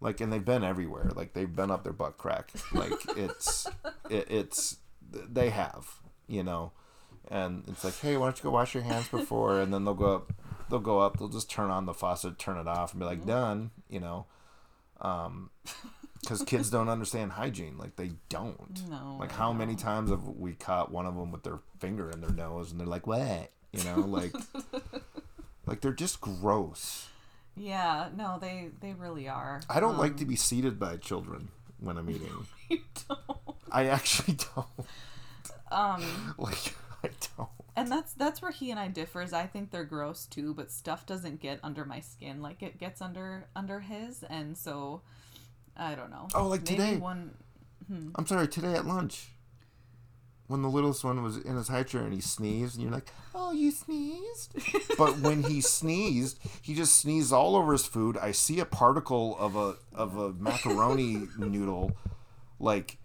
Like 0.00 0.20
and 0.20 0.32
they've 0.32 0.44
been 0.44 0.64
everywhere. 0.64 1.10
Like 1.14 1.34
they've 1.34 1.54
been 1.54 1.70
up 1.70 1.84
their 1.84 1.92
butt 1.92 2.18
crack. 2.18 2.52
Like 2.72 2.92
it's 3.16 3.66
it, 4.10 4.26
it's 4.30 4.78
they 5.10 5.50
have 5.50 5.88
you 6.28 6.42
know? 6.42 6.72
And 7.28 7.64
it's 7.68 7.84
like 7.84 7.98
hey 7.98 8.16
why 8.16 8.26
don't 8.26 8.38
you 8.38 8.44
go 8.44 8.50
wash 8.50 8.74
your 8.74 8.84
hands 8.84 9.08
before? 9.08 9.60
And 9.60 9.72
then 9.72 9.84
they'll 9.84 9.94
go 9.94 10.14
up 10.14 10.32
they'll 10.70 10.78
go 10.78 11.00
up 11.00 11.18
they'll 11.18 11.28
just 11.28 11.50
turn 11.50 11.70
on 11.70 11.86
the 11.86 11.94
faucet 11.94 12.38
turn 12.38 12.56
it 12.56 12.66
off 12.68 12.92
and 12.92 13.00
be 13.00 13.06
like 13.06 13.26
done 13.26 13.70
you 13.88 14.00
know? 14.00 14.26
Um 15.00 15.50
because 16.20 16.42
kids 16.42 16.68
don't 16.68 16.90
understand 16.90 17.32
hygiene 17.32 17.78
like 17.78 17.96
they 17.96 18.10
don't. 18.28 18.82
No, 18.90 19.16
like 19.18 19.32
how 19.32 19.54
many 19.54 19.74
times 19.74 20.10
have 20.10 20.22
we 20.24 20.52
caught 20.52 20.92
one 20.92 21.06
of 21.06 21.16
them 21.16 21.32
with 21.32 21.42
their 21.44 21.60
finger 21.78 22.10
in 22.10 22.20
their 22.20 22.30
nose 22.30 22.70
and 22.70 22.78
they're 22.78 22.86
like 22.86 23.06
what? 23.06 23.50
You 23.72 23.84
know 23.84 24.00
like 24.00 24.34
like 25.66 25.80
they're 25.80 25.92
just 25.92 26.20
gross. 26.20 27.08
Yeah, 27.56 28.08
no, 28.16 28.38
they 28.40 28.68
they 28.80 28.92
really 28.92 29.28
are. 29.28 29.60
i 29.70 29.80
don't 29.80 29.98
like 29.98 30.12
Um, 30.12 30.18
to 30.18 30.24
be 30.26 30.36
seated 30.36 30.78
by 30.78 30.96
children 30.98 31.48
when 31.78 31.96
i'm 31.96 32.08
eating. 32.14 32.46
You 32.68 32.80
don't. 33.08 33.20
i 33.72 33.86
actually 33.86 34.36
don't. 34.54 34.86
Um, 35.72 36.34
like 36.36 36.74
i 37.02 37.08
don't 37.38 37.48
and 37.80 37.90
that's 37.90 38.12
that's 38.14 38.42
where 38.42 38.50
he 38.50 38.70
and 38.70 38.78
I 38.78 38.88
differ. 38.88 39.22
Is 39.22 39.32
I 39.32 39.46
think 39.46 39.70
they're 39.70 39.84
gross 39.84 40.26
too, 40.26 40.54
but 40.54 40.70
stuff 40.70 41.06
doesn't 41.06 41.40
get 41.40 41.60
under 41.62 41.84
my 41.84 42.00
skin 42.00 42.42
like 42.42 42.62
it 42.62 42.78
gets 42.78 43.00
under 43.00 43.48
under 43.56 43.80
his, 43.80 44.22
and 44.24 44.56
so 44.56 45.02
I 45.76 45.94
don't 45.94 46.10
know. 46.10 46.28
Oh, 46.34 46.46
like 46.46 46.62
Maybe 46.62 46.76
today. 46.76 46.96
One, 46.96 47.34
hmm. 47.86 48.10
I'm 48.14 48.26
sorry, 48.26 48.48
today 48.48 48.74
at 48.74 48.86
lunch, 48.86 49.28
when 50.46 50.62
the 50.62 50.68
littlest 50.68 51.04
one 51.04 51.22
was 51.22 51.38
in 51.38 51.56
his 51.56 51.68
high 51.68 51.84
chair 51.84 52.02
and 52.02 52.12
he 52.12 52.20
sneezed, 52.20 52.74
and 52.74 52.82
you're 52.82 52.92
like, 52.92 53.10
oh, 53.34 53.52
you 53.52 53.70
sneezed? 53.70 54.54
but 54.98 55.18
when 55.20 55.42
he 55.44 55.60
sneezed, 55.60 56.38
he 56.60 56.74
just 56.74 56.98
sneezed 56.98 57.32
all 57.32 57.56
over 57.56 57.72
his 57.72 57.86
food. 57.86 58.18
I 58.18 58.32
see 58.32 58.60
a 58.60 58.66
particle 58.66 59.38
of 59.38 59.56
a 59.56 59.76
of 59.94 60.18
a 60.18 60.32
macaroni 60.34 61.28
noodle, 61.38 61.92
like, 62.58 62.98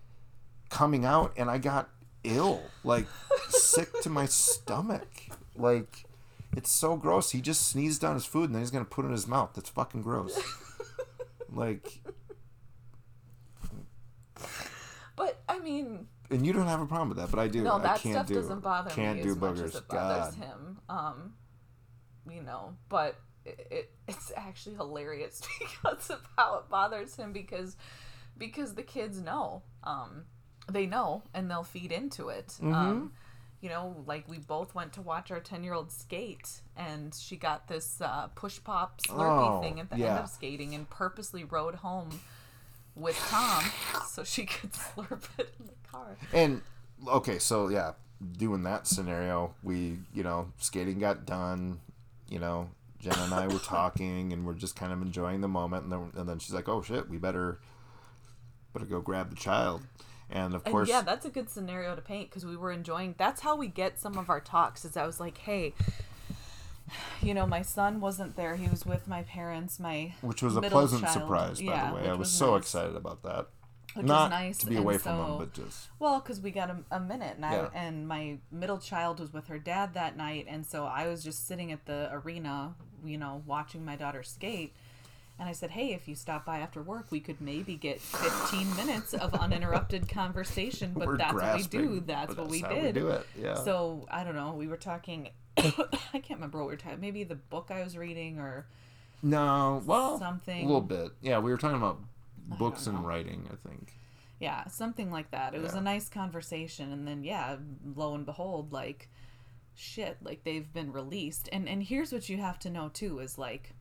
coming 0.69 1.05
out, 1.05 1.33
and 1.37 1.49
I 1.49 1.59
got 1.59 1.89
ill, 2.25 2.61
like, 2.83 3.05
sick 3.49 3.89
to 4.01 4.09
my 4.09 4.25
stomach. 4.25 5.07
Like, 5.55 6.05
it's 6.55 6.71
so 6.71 6.95
gross. 6.97 7.31
He 7.31 7.41
just 7.41 7.67
sneezed 7.69 8.03
on 8.03 8.13
his 8.15 8.25
food, 8.25 8.45
and 8.45 8.55
then 8.55 8.61
he's 8.61 8.71
gonna 8.71 8.85
put 8.85 9.05
it 9.05 9.07
in 9.09 9.13
his 9.13 9.27
mouth. 9.27 9.51
That's 9.55 9.69
fucking 9.69 10.01
gross. 10.01 10.37
Like, 11.49 12.01
But 15.15 15.41
I 15.47 15.59
mean, 15.59 16.07
and 16.29 16.45
you 16.45 16.51
don't 16.53 16.67
have 16.67 16.81
a 16.81 16.85
problem 16.85 17.09
with 17.09 17.17
that, 17.19 17.31
but 17.31 17.39
I 17.39 17.47
do. 17.47 17.61
no, 17.63 17.75
I 17.75 17.81
that 17.83 17.99
can't 18.01 18.15
stuff 18.15 18.27
do, 18.27 18.33
doesn't 18.35 18.59
bother 18.61 18.89
can't 18.89 19.17
me 19.17 19.23
do 19.23 19.29
as 19.31 19.37
much 19.37 19.55
boogers. 19.55 19.63
as 19.63 19.75
it 19.75 19.87
bothers 19.87 20.35
God. 20.35 20.43
him. 20.43 20.79
Um, 20.89 21.33
you 22.29 22.41
know, 22.43 22.75
but 22.89 23.15
it, 23.45 23.67
it 23.71 23.91
it's 24.07 24.31
actually 24.35 24.75
hilarious 24.75 25.41
because 25.59 26.09
of 26.09 26.27
how 26.35 26.57
it 26.57 26.69
bothers 26.69 27.15
him 27.15 27.31
because 27.31 27.77
because 28.37 28.73
the 28.75 28.83
kids 28.83 29.21
know, 29.21 29.63
um, 29.83 30.25
they 30.71 30.85
know 30.85 31.23
and 31.33 31.49
they'll 31.49 31.63
feed 31.63 31.91
into 31.91 32.29
it. 32.29 32.47
Mm-hmm. 32.47 32.73
Um, 32.73 33.11
you 33.61 33.69
know, 33.69 34.03
like 34.05 34.27
we 34.27 34.37
both 34.37 34.75
went 34.75 34.93
to 34.93 35.01
watch 35.01 35.31
our 35.31 35.39
ten 35.39 35.63
year 35.63 35.73
old 35.73 35.91
skate, 35.91 36.61
and 36.77 37.15
she 37.15 37.35
got 37.35 37.67
this 37.67 37.99
uh, 37.99 38.27
push 38.35 38.59
pop 38.63 39.01
Slurpee 39.01 39.57
Oh, 39.57 39.61
thing 39.61 39.79
at 39.79 39.89
the 39.89 39.97
yeah. 39.97 40.17
end 40.17 40.19
of 40.19 40.29
skating, 40.29 40.75
and 40.75 40.87
purposely 40.89 41.43
rode 41.43 41.75
home 41.75 42.19
with 42.95 43.17
Tom 43.29 43.63
so 44.07 44.23
she 44.23 44.45
could 44.45 44.71
slurp 44.73 45.23
it 45.39 45.53
in 45.59 45.65
the 45.65 45.89
car. 45.89 46.15
And 46.31 46.61
okay, 47.07 47.39
so 47.39 47.69
yeah, 47.69 47.93
doing 48.37 48.63
that 48.63 48.87
scenario, 48.87 49.55
we 49.63 49.97
you 50.13 50.23
know 50.23 50.51
skating 50.59 50.99
got 50.99 51.25
done. 51.25 51.79
You 52.29 52.39
know, 52.39 52.69
Jen 52.99 53.17
and 53.17 53.33
I 53.33 53.47
were 53.47 53.59
talking, 53.63 54.31
and 54.31 54.45
we're 54.45 54.53
just 54.53 54.75
kind 54.75 54.91
of 54.93 55.01
enjoying 55.01 55.41
the 55.41 55.47
moment. 55.47 55.83
And 55.83 55.91
then 55.91 56.11
and 56.15 56.29
then 56.29 56.39
she's 56.39 56.53
like, 56.53 56.69
"Oh 56.69 56.81
shit, 56.81 57.09
we 57.09 57.17
better 57.17 57.57
better 58.73 58.85
go 58.85 59.01
grab 59.01 59.29
the 59.29 59.35
child." 59.35 59.81
And 60.29 60.55
of 60.55 60.63
And 60.65 60.71
course, 60.71 60.89
yeah, 60.89 61.01
that's 61.01 61.25
a 61.25 61.29
good 61.29 61.49
scenario 61.49 61.95
to 61.95 62.01
paint 62.01 62.29
because 62.29 62.45
we 62.45 62.57
were 62.57 62.71
enjoying. 62.71 63.15
That's 63.17 63.41
how 63.41 63.55
we 63.55 63.67
get 63.67 63.99
some 63.99 64.17
of 64.17 64.29
our 64.29 64.39
talks. 64.41 64.83
Is 64.83 64.97
I 64.97 65.05
was 65.05 65.19
like, 65.19 65.37
hey, 65.37 65.73
you 67.21 67.33
know, 67.33 67.45
my 67.47 67.61
son 67.61 67.99
wasn't 67.99 68.35
there. 68.35 68.55
He 68.55 68.67
was 68.67 68.85
with 68.85 69.07
my 69.07 69.23
parents. 69.23 69.79
My 69.79 70.13
which 70.21 70.41
was 70.43 70.55
a 70.55 70.61
pleasant 70.61 71.01
child- 71.03 71.13
surprise, 71.13 71.59
by 71.59 71.65
yeah, 71.65 71.89
the 71.89 71.95
way. 71.95 72.07
I 72.07 72.11
was, 72.11 72.19
was 72.19 72.31
so 72.31 72.51
nice. 72.53 72.61
excited 72.63 72.95
about 72.95 73.23
that. 73.23 73.47
Which 73.93 74.05
Not 74.07 74.23
was 74.23 74.29
nice 74.31 74.57
to 74.57 74.65
be 74.67 74.75
and 74.75 74.83
away 74.83 74.97
from 74.97 75.17
him, 75.25 75.37
but 75.37 75.53
just 75.53 75.87
Well, 75.99 76.19
because 76.19 76.41
we 76.41 76.51
got 76.51 76.69
a, 76.69 76.77
a 76.91 76.99
minute, 76.99 77.35
and 77.39 77.43
Yeah. 77.43 77.69
I 77.73 77.77
and 77.77 78.05
my 78.07 78.39
middle 78.51 78.77
child 78.77 79.21
was 79.21 79.31
with 79.31 79.47
her 79.47 79.57
dad 79.57 79.93
that 79.93 80.17
night, 80.17 80.47
and 80.49 80.65
so 80.65 80.83
I 80.85 81.07
was 81.07 81.23
just 81.23 81.47
sitting 81.47 81.71
at 81.71 81.85
the 81.85 82.09
arena, 82.11 82.75
you 83.05 83.17
know, 83.17 83.41
watching 83.45 83.85
my 83.85 83.95
daughter 83.95 84.21
skate. 84.21 84.73
And 85.37 85.49
I 85.49 85.51
said, 85.51 85.71
"Hey, 85.71 85.93
if 85.93 86.07
you 86.07 86.15
stop 86.15 86.45
by 86.45 86.59
after 86.59 86.81
work, 86.81 87.07
we 87.11 87.19
could 87.19 87.41
maybe 87.41 87.75
get 87.75 87.99
15 87.99 88.75
minutes 88.77 89.13
of 89.13 89.33
uninterrupted 89.33 90.07
conversation." 90.07 90.93
But 90.95 91.07
we're 91.07 91.17
that's 91.17 91.33
grasping, 91.33 91.81
what 91.81 91.89
we 91.89 91.99
do. 91.99 92.05
That's 92.05 92.35
what 92.37 92.47
we 92.47 92.61
did. 92.61 92.95
do 92.95 93.09
it. 93.09 93.25
Yeah. 93.37 93.55
So 93.55 94.07
I 94.09 94.23
don't 94.23 94.35
know. 94.35 94.53
We 94.53 94.67
were 94.67 94.77
talking. 94.77 95.29
I 95.57 95.71
can't 96.13 96.31
remember 96.31 96.59
what 96.59 96.67
we 96.67 96.73
were 96.73 96.77
talking. 96.77 97.01
Maybe 97.01 97.23
the 97.25 97.35
book 97.35 97.67
I 97.69 97.83
was 97.83 97.97
reading, 97.97 98.39
or 98.39 98.65
no, 99.21 99.81
well, 99.85 100.19
something. 100.19 100.63
a 100.63 100.67
little 100.67 100.81
bit. 100.81 101.11
Yeah, 101.21 101.39
we 101.39 101.51
were 101.51 101.57
talking 101.57 101.77
about 101.77 101.99
books 102.57 102.87
and 102.87 103.05
writing. 103.05 103.49
I 103.51 103.67
think. 103.67 103.93
yeah, 104.39 104.67
something 104.67 105.11
like 105.11 105.31
that. 105.31 105.53
It 105.53 105.61
was 105.61 105.73
a 105.73 105.81
nice 105.81 106.07
conversation, 106.09 106.91
and 106.93 107.05
then 107.07 107.23
yeah, 107.23 107.57
lo 107.95 108.15
and 108.15 108.25
behold, 108.25 108.71
like 108.71 109.09
shit, 109.75 110.17
like 110.23 110.43
they've 110.45 110.71
been 110.71 110.91
released. 110.93 111.49
And 111.51 111.67
and 111.67 111.83
here's 111.83 112.13
what 112.13 112.29
you 112.29 112.37
have 112.37 112.57
to 112.59 112.69
know 112.69 112.89
too 112.89 113.19
is 113.19 113.37
like 113.37 113.73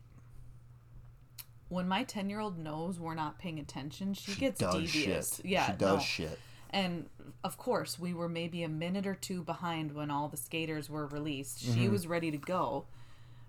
when 1.75 1.89
my 1.89 2.05
ten 2.05 2.31
year 2.31 2.41
old 2.41 2.59
knows 2.59 2.99
we're 2.99 3.15
not 3.15 3.39
paying 3.39 3.59
attention, 3.59 4.15
she, 4.15 4.35
gets 4.35 4.59
does 4.61 4.75
devious. 4.75 5.37
shit. 5.37 5.45
Yeah, 5.45 5.67
she 5.67 5.73
does 5.73 5.99
no. 5.99 5.99
shit. 6.01 6.39
And 6.71 7.07
of 7.45 7.57
course, 7.57 7.99
we 7.99 8.15
were 8.15 8.29
maybe 8.29 8.63
a 8.63 8.69
minute 8.69 9.07
or 9.07 9.15
two 9.15 9.43
behind 9.45 9.93
when 9.93 10.11
all 10.11 10.29
the 10.29 10.37
skaters 10.37 10.89
were 10.91 11.07
released. 11.07 11.61
She 11.61 11.71
Mm-hmm. 11.71 11.93
was 11.93 12.07
ready 12.07 12.31
to 12.31 12.37
go. 12.39 12.87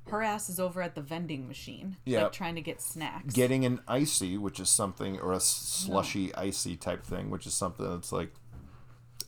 Her 0.08 0.22
ass 0.22 0.50
is 0.50 0.60
over 0.60 0.84
at 0.84 0.94
the 0.94 1.02
vending 1.02 1.48
machine, 1.48 1.98
Yep. 2.06 2.22
like 2.24 2.32
trying 2.32 2.54
to 2.56 2.62
get 2.62 2.80
snacks. 2.82 3.34
Getting 3.34 3.66
an 3.66 3.80
icy, 3.88 4.38
which 4.38 4.60
is 4.60 4.70
something, 4.70 5.20
or 5.20 5.34
a 5.34 5.40
slushy 5.40 6.34
icy 6.36 6.76
type 6.76 7.04
thing, 7.04 7.32
which 7.32 7.48
is 7.48 7.56
something 7.56 7.90
that's 7.90 8.12
like 8.12 8.32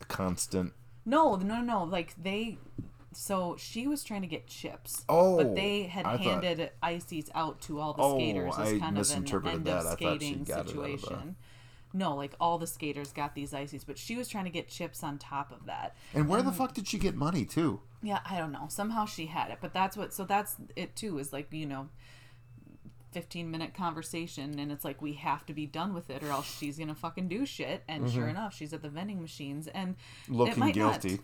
a 0.02 0.06
constant. 0.06 0.74
no, 1.04 1.36
no, 1.38 1.56
no, 1.56 1.62
no. 1.62 1.84
Like 1.84 2.14
they, 2.22 2.60
so 3.20 3.56
she 3.58 3.88
was 3.88 4.04
trying 4.04 4.22
to 4.22 4.28
get 4.28 4.46
chips. 4.48 5.04
Oh, 5.10 5.38
but 5.38 5.56
they 5.56 5.84
had 5.84 6.06
I 6.06 6.18
thought- 6.18 6.44
handed 6.44 6.72
ices 6.84 7.32
out 7.34 7.60
to 7.62 7.80
all 7.80 7.94
the 7.94 8.04
Oh, 8.04 8.16
skaters 8.18 8.54
as 8.54 8.60
I 8.74 8.80
kind 8.80 8.98
of 8.98 9.10
an 9.10 9.48
end 9.48 9.66
that. 9.66 9.78
of 9.78 9.84
thought 9.86 9.94
skating 9.98 10.34
it 10.42 10.50
of 10.52 10.66
the- 10.66 10.70
situation. 10.70 11.36
No, 11.94 12.16
like 12.16 12.36
all 12.40 12.58
the 12.60 12.68
skaters 12.68 13.12
got 13.14 13.34
these 13.34 13.54
ices, 13.56 13.84
but 13.84 13.98
she 13.98 14.16
was 14.18 14.28
trying 14.28 14.44
to 14.44 14.52
get 14.52 14.68
chips 14.68 15.04
on 15.04 15.18
top 15.18 15.52
of 15.52 15.66
that. 15.66 15.96
And 16.14 16.28
where 16.28 16.42
the 16.44 16.52
fuck 16.52 16.74
did 16.74 16.88
she 16.88 17.00
get 17.00 17.16
money 17.16 17.44
too? 17.46 17.80
Yeah, 18.04 18.20
I 18.30 18.38
don't 18.38 18.52
know. 18.52 18.68
Somehow 18.70 19.06
she 19.06 19.26
had 19.28 19.50
it, 19.50 19.58
but 19.62 19.74
that's 19.74 19.98
what. 19.98 20.14
So 20.14 20.24
that's 20.24 20.58
it 20.76 20.96
too. 20.96 21.18
Is 21.18 21.34
like 21.34 21.52
you 21.52 21.66
know, 21.66 21.90
fifteen 23.12 23.50
minute 23.50 23.74
conversation, 23.74 24.60
and 24.60 24.72
it's 24.72 24.86
like 24.86 25.02
we 25.02 25.14
have 25.14 25.46
to 25.48 25.54
be 25.54 25.66
done 25.66 25.94
with 25.94 26.10
it, 26.10 26.22
or 26.24 26.30
else 26.30 26.58
she's 26.58 26.78
gonna 26.78 26.94
fucking 26.94 27.30
do 27.30 27.46
shit. 27.46 27.84
And 27.88 28.12
sure 28.12 28.28
enough, 28.28 28.54
she's 28.54 28.74
at 28.74 28.82
the 28.82 28.90
vending 28.90 29.22
machines, 29.22 29.68
and 29.68 29.92
it 29.92 29.96
Mm-hmm. 30.32 30.36
Looking 30.36 30.60
might 30.60 30.76
not 30.76 31.02
guilty. 31.02 31.22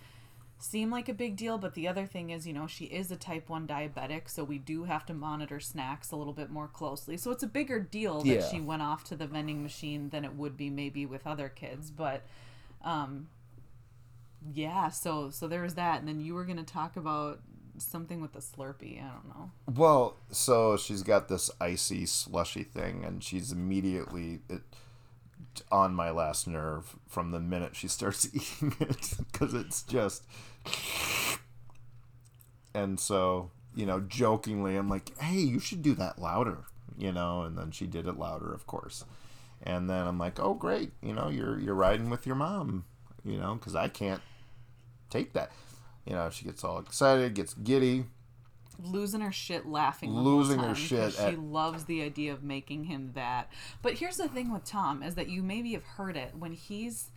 Seem 0.64 0.90
like 0.90 1.10
a 1.10 1.14
big 1.14 1.36
deal, 1.36 1.58
but 1.58 1.74
the 1.74 1.88
other 1.88 2.06
thing 2.06 2.30
is, 2.30 2.48
you 2.48 2.54
know, 2.54 2.68
she 2.68 2.86
is 2.86 3.12
a 3.12 3.16
type 3.18 3.50
one 3.50 3.68
diabetic, 3.68 4.30
so 4.30 4.44
we 4.44 4.58
do 4.58 4.86
have 4.86 5.06
to 5.08 5.14
monitor 5.14 5.60
snacks 5.60 6.12
a 6.12 6.16
little 6.16 6.34
bit 6.34 6.50
more 6.50 6.68
closely. 6.68 7.18
So 7.18 7.32
it's 7.32 7.44
a 7.44 7.48
bigger 7.48 7.80
deal 7.80 8.22
that 8.22 8.28
Yeah. 8.28 8.48
she 8.50 8.62
went 8.62 8.82
off 8.82 9.04
to 9.06 9.16
the 9.16 9.28
vending 9.28 9.62
machine 9.62 10.10
than 10.10 10.24
it 10.24 10.36
would 10.36 10.56
be 10.56 10.70
maybe 10.70 11.06
with 11.06 11.28
other 11.28 11.50
kids, 11.50 11.92
but. 11.92 12.24
um 12.84 13.28
yeah, 14.54 14.90
so 14.90 15.30
so 15.30 15.48
there 15.48 15.62
was 15.62 15.76
that, 15.76 16.00
and 16.00 16.08
then 16.08 16.20
you 16.20 16.34
were 16.34 16.44
gonna 16.44 16.64
talk 16.64 16.98
about 16.98 17.40
something 17.78 18.20
with 18.22 18.34
the 18.34 18.40
Slurpee. 18.42 19.02
I 19.02 19.10
don't 19.10 19.28
know. 19.30 19.52
Well, 19.74 20.18
so 20.32 20.76
she's 20.76 21.02
got 21.02 21.30
this 21.30 21.50
icy 21.62 22.06
slushy 22.06 22.64
thing, 22.64 23.06
and 23.06 23.24
she's 23.24 23.54
immediately 23.54 24.42
it, 24.50 24.62
on 25.72 25.96
my 25.96 26.10
last 26.12 26.46
nerve 26.48 26.98
from 27.08 27.32
the 27.32 27.40
minute 27.40 27.74
she 27.76 27.88
starts 27.88 28.28
eating 28.34 28.76
it 28.82 29.14
because 29.32 29.54
it's 29.54 29.82
just. 29.84 30.24
And 32.74 33.00
so, 33.00 33.52
you 33.76 33.86
know, 33.86 34.00
jokingly, 34.00 34.76
I'm 34.76 34.90
like, 34.90 35.18
"Hey, 35.20 35.40
you 35.40 35.60
should 35.60 35.82
do 35.82 35.94
that 35.96 36.20
louder," 36.20 36.66
you 36.98 37.12
know, 37.12 37.44
and 37.44 37.58
then 37.58 37.72
she 37.72 37.86
did 37.88 38.08
it 38.08 38.18
louder, 38.18 38.52
of 38.54 38.66
course. 38.66 39.06
And 39.62 39.90
then 39.90 40.08
I'm 40.08 40.18
like, 40.18 40.40
"Oh, 40.40 40.54
great, 40.54 40.92
you 41.02 41.14
know, 41.14 41.30
you're 41.30 41.60
you're 41.60 41.76
riding 41.76 42.10
with 42.10 42.26
your 42.26 42.36
mom, 42.36 42.86
you 43.24 43.38
know, 43.38 43.56
because 43.56 43.76
I 43.76 43.88
can't 43.90 44.22
take 45.10 45.34
that." 45.34 45.52
You 46.06 46.14
know, 46.14 46.30
she 46.30 46.46
gets 46.46 46.64
all 46.64 46.80
excited, 46.80 47.34
gets 47.34 47.54
giddy. 47.54 48.06
Losing 48.80 49.22
her 49.22 49.32
shit 49.32 49.68
laughing. 49.68 50.12
Losing 50.12 50.60
her 50.60 50.74
shit. 50.76 51.16
'cause 51.16 51.30
She 51.30 51.36
loves 51.36 51.86
the 51.86 52.02
idea 52.02 52.34
of 52.34 52.44
making 52.44 52.86
him 52.86 53.12
that. 53.14 53.50
But 53.84 54.00
here's 54.00 54.18
the 54.18 54.28
thing 54.28 54.52
with 54.52 54.66
Tom 54.66 55.04
is 55.04 55.16
that 55.16 55.30
you 55.30 55.44
maybe 55.44 55.74
have 55.74 55.84
heard 55.84 56.18
it 56.18 56.36
when 56.36 56.54
he's 56.54 57.12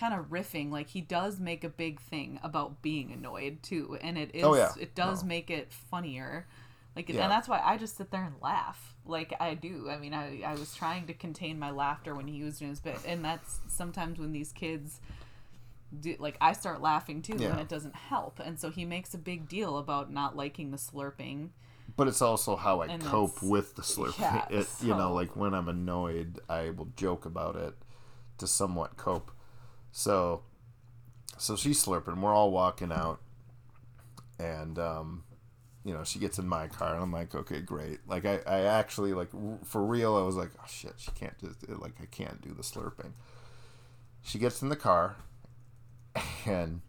kind 0.00 0.14
of 0.14 0.30
riffing 0.30 0.70
like 0.70 0.88
he 0.88 1.00
does 1.02 1.38
make 1.38 1.62
a 1.62 1.68
big 1.68 2.00
thing 2.00 2.40
about 2.42 2.80
being 2.80 3.12
annoyed 3.12 3.62
too 3.62 3.98
and 4.00 4.16
it 4.16 4.30
is 4.34 4.44
Oh, 4.44 4.54
yeah. 4.54 4.72
it 4.80 4.94
does 4.94 5.22
No. 5.22 5.28
make 5.28 5.50
it 5.50 5.72
funnier 5.72 6.46
like 6.96 7.08
Yeah. 7.10 7.22
and 7.24 7.30
that's 7.30 7.48
why 7.48 7.60
i 7.62 7.76
just 7.76 7.96
sit 7.98 8.10
there 8.10 8.24
and 8.24 8.34
laugh 8.40 8.94
like 9.04 9.34
i 9.40 9.52
do 9.54 9.88
i 9.90 9.98
mean 9.98 10.14
i 10.14 10.40
i 10.52 10.54
was 10.54 10.74
trying 10.74 11.06
to 11.08 11.14
contain 11.14 11.58
my 11.58 11.70
laughter 11.70 12.14
when 12.14 12.26
he 12.28 12.42
was 12.42 12.58
doing 12.58 12.70
his 12.70 12.80
bit 12.80 12.98
and 13.06 13.22
that's 13.24 13.58
sometimes 13.68 14.18
when 14.18 14.32
these 14.32 14.52
kids 14.52 15.00
do 16.00 16.14
like 16.18 16.36
i 16.40 16.52
start 16.52 16.80
laughing 16.80 17.20
too 17.20 17.34
and 17.34 17.60
it 17.60 17.68
doesn't 17.68 17.96
help 17.96 18.40
and 18.40 18.58
so 18.60 18.70
he 18.70 18.84
makes 18.84 19.12
a 19.12 19.18
big 19.18 19.48
deal 19.48 19.76
about 19.76 20.10
not 20.10 20.34
liking 20.36 20.70
the 20.70 20.76
slurping 20.78 21.50
But 21.96 22.06
it's 22.08 22.22
also 22.22 22.56
how 22.56 22.80
I 22.82 22.86
And 22.86 23.02
cope 23.02 23.42
with 23.42 23.74
the 23.74 23.82
slurping. 23.82 24.20
yeah, 24.20 24.46
it, 24.60 24.68
you 24.80 24.94
know, 24.94 25.12
like 25.12 25.34
when 25.36 25.52
I'm 25.52 25.68
annoyed, 25.68 26.38
I 26.48 26.70
will 26.70 26.90
joke 26.96 27.26
about 27.26 27.56
it 27.56 27.74
to 28.38 28.46
somewhat 28.46 28.96
cope. 28.96 29.32
So, 29.92 30.42
so 31.38 31.56
she's 31.56 31.84
slurping. 31.84 32.20
We're 32.20 32.34
all 32.34 32.50
walking 32.50 32.92
out, 32.92 33.20
and 34.38 34.78
um, 34.78 35.24
you 35.84 35.94
know, 35.94 36.04
she 36.04 36.18
gets 36.18 36.38
in 36.38 36.46
my 36.46 36.68
car, 36.68 36.94
and 36.94 37.02
I'm 37.02 37.12
like, 37.12 37.34
okay, 37.34 37.60
great. 37.60 38.00
Like 38.06 38.24
I, 38.26 38.40
I 38.46 38.60
actually 38.62 39.12
like 39.12 39.30
for 39.64 39.82
real. 39.84 40.16
I 40.16 40.22
was 40.22 40.36
like, 40.36 40.50
oh 40.58 40.66
shit, 40.68 40.94
she 40.98 41.10
can't 41.12 41.38
just 41.38 41.68
like 41.68 41.94
I 42.00 42.06
can't 42.06 42.40
do 42.40 42.52
the 42.52 42.62
slurping. 42.62 43.12
She 44.22 44.38
gets 44.38 44.62
in 44.62 44.68
the 44.68 44.76
car, 44.76 45.16
and 46.46 46.82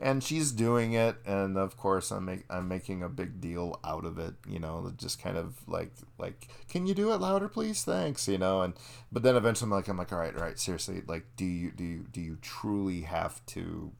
and 0.00 0.22
she's 0.22 0.52
doing 0.52 0.92
it 0.92 1.16
and 1.26 1.56
of 1.56 1.76
course 1.76 2.10
i'm 2.10 2.24
make, 2.24 2.44
i'm 2.50 2.68
making 2.68 3.02
a 3.02 3.08
big 3.08 3.40
deal 3.40 3.78
out 3.84 4.04
of 4.04 4.18
it 4.18 4.34
you 4.48 4.58
know 4.58 4.92
just 4.96 5.20
kind 5.20 5.36
of 5.36 5.56
like 5.66 5.92
like 6.18 6.48
can 6.68 6.86
you 6.86 6.94
do 6.94 7.12
it 7.12 7.16
louder 7.16 7.48
please? 7.48 7.84
Thanks 7.84 8.28
you 8.28 8.38
know 8.38 8.62
and 8.62 8.74
but 9.10 9.22
then 9.22 9.36
eventually 9.36 9.66
i'm 9.66 9.72
like 9.72 9.88
i'm 9.88 9.98
like 9.98 10.12
all 10.12 10.18
right 10.18 10.34
all 10.34 10.42
right 10.42 10.58
seriously 10.58 11.02
like 11.06 11.24
do 11.36 11.44
you 11.44 11.70
do 11.70 11.84
you 11.84 12.06
do 12.10 12.20
you 12.20 12.38
truly 12.40 13.02
have 13.02 13.44
to 13.46 13.92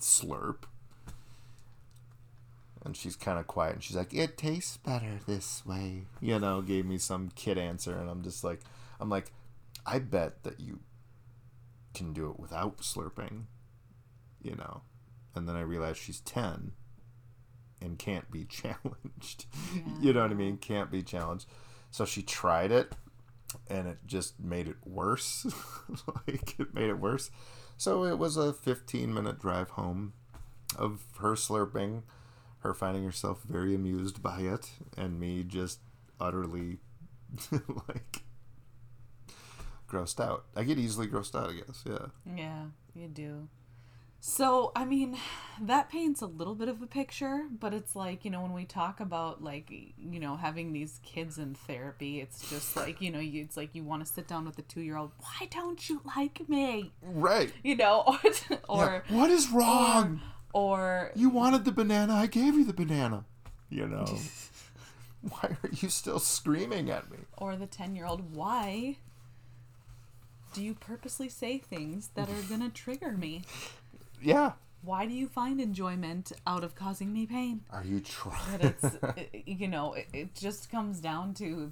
slurp? 0.00 0.64
And 2.82 2.96
she's 2.96 3.14
kind 3.14 3.38
of 3.38 3.46
quiet 3.46 3.74
and 3.74 3.84
she's 3.84 3.96
like 3.96 4.14
it 4.14 4.38
tastes 4.38 4.78
better 4.78 5.20
this 5.26 5.66
way 5.66 6.04
you 6.22 6.38
know 6.38 6.62
gave 6.62 6.86
me 6.86 6.96
some 6.96 7.30
kid 7.34 7.58
answer 7.58 7.94
and 7.94 8.08
i'm 8.08 8.22
just 8.22 8.42
like 8.42 8.60
i'm 8.98 9.10
like 9.10 9.32
i 9.84 9.98
bet 9.98 10.42
that 10.44 10.60
you 10.60 10.80
can 11.92 12.14
do 12.14 12.30
it 12.30 12.40
without 12.40 12.78
slurping 12.78 13.42
you 14.42 14.54
know. 14.56 14.82
And 15.34 15.48
then 15.48 15.56
I 15.56 15.60
realized 15.60 15.98
she's 15.98 16.20
10. 16.20 16.72
and 17.82 17.98
can't 17.98 18.30
be 18.30 18.44
challenged. 18.48 19.46
you 20.00 20.12
know 20.12 20.22
what 20.22 20.30
I 20.30 20.34
mean? 20.34 20.58
Can't 20.58 20.90
be 20.90 21.02
challenged. 21.02 21.46
So 21.90 22.04
she 22.04 22.22
tried 22.22 22.70
it 22.72 22.92
and 23.68 23.88
it 23.88 23.98
just 24.06 24.38
made 24.38 24.68
it 24.68 24.76
worse. 24.84 25.46
like 26.26 26.58
it 26.58 26.74
made 26.74 26.90
it 26.90 26.98
worse. 27.00 27.30
So 27.76 28.04
it 28.04 28.18
was 28.18 28.36
a 28.36 28.52
15 28.52 29.12
minute 29.12 29.38
drive 29.38 29.70
home 29.70 30.12
of 30.76 31.02
her 31.20 31.32
slurping, 31.32 32.02
her 32.58 32.74
finding 32.74 33.04
herself 33.04 33.42
very 33.42 33.74
amused 33.74 34.22
by 34.22 34.40
it, 34.40 34.70
and 34.96 35.18
me 35.18 35.42
just 35.42 35.80
utterly 36.20 36.78
like 37.88 38.22
grossed 39.88 40.20
out. 40.20 40.44
I 40.54 40.62
get 40.64 40.78
easily 40.78 41.08
grossed 41.08 41.34
out, 41.34 41.50
I 41.50 41.54
guess. 41.54 41.82
Yeah. 41.86 42.06
Yeah, 42.36 42.62
you 42.94 43.08
do. 43.08 43.48
So, 44.22 44.70
I 44.76 44.84
mean, 44.84 45.16
that 45.62 45.88
paints 45.88 46.20
a 46.20 46.26
little 46.26 46.54
bit 46.54 46.68
of 46.68 46.82
a 46.82 46.86
picture, 46.86 47.44
but 47.58 47.72
it's 47.72 47.96
like, 47.96 48.22
you 48.22 48.30
know, 48.30 48.42
when 48.42 48.52
we 48.52 48.66
talk 48.66 49.00
about 49.00 49.42
like, 49.42 49.70
you 49.70 50.20
know, 50.20 50.36
having 50.36 50.74
these 50.74 51.00
kids 51.02 51.38
in 51.38 51.54
therapy, 51.54 52.20
it's 52.20 52.50
just 52.50 52.76
like, 52.76 53.00
you 53.00 53.10
know, 53.10 53.18
you, 53.18 53.42
it's 53.42 53.56
like 53.56 53.74
you 53.74 53.82
want 53.82 54.04
to 54.06 54.12
sit 54.12 54.28
down 54.28 54.44
with 54.44 54.58
a 54.58 54.62
2-year-old, 54.62 55.12
"Why 55.18 55.48
don't 55.50 55.88
you 55.88 56.02
like 56.16 56.46
me?" 56.50 56.92
Right. 57.00 57.50
You 57.64 57.76
know, 57.76 58.02
or 58.06 58.58
or 58.68 59.04
Yeah. 59.08 59.16
What 59.16 59.30
is 59.30 59.48
wrong? 59.50 60.20
or 60.52 61.12
You 61.14 61.30
wanted 61.30 61.64
the 61.64 61.72
banana, 61.72 62.14
I 62.14 62.26
gave 62.26 62.54
you 62.54 62.64
the 62.64 62.74
banana. 62.74 63.24
You 63.70 63.86
know. 63.88 64.18
Why 65.22 65.56
are 65.62 65.70
you 65.80 65.88
still 65.88 66.18
screaming 66.18 66.90
at 66.90 67.10
me? 67.10 67.18
or 67.38 67.56
the 67.56 67.66
10-year-old, 67.66 68.34
"Why 68.34 68.96
do 70.52 70.62
you 70.62 70.74
purposely 70.74 71.28
say 71.28 71.58
things 71.58 72.10
that 72.14 72.28
are 72.28 72.42
going 72.48 72.60
to 72.60 72.68
trigger 72.70 73.12
me? 73.12 73.42
Yeah. 74.22 74.52
Why 74.82 75.04
do 75.06 75.12
you 75.12 75.28
find 75.28 75.60
enjoyment 75.60 76.32
out 76.46 76.64
of 76.64 76.74
causing 76.74 77.12
me 77.12 77.26
pain?" 77.26 77.62
Are 77.70 77.84
you 77.84 78.00
trying? 78.00 78.58
but 78.58 78.64
it's 78.64 78.96
it- 79.16 79.42
you 79.46 79.68
know 79.68 79.92
it, 79.94 80.06
it 80.12 80.34
just 80.34 80.70
comes 80.70 81.00
down 81.00 81.34
to 81.34 81.70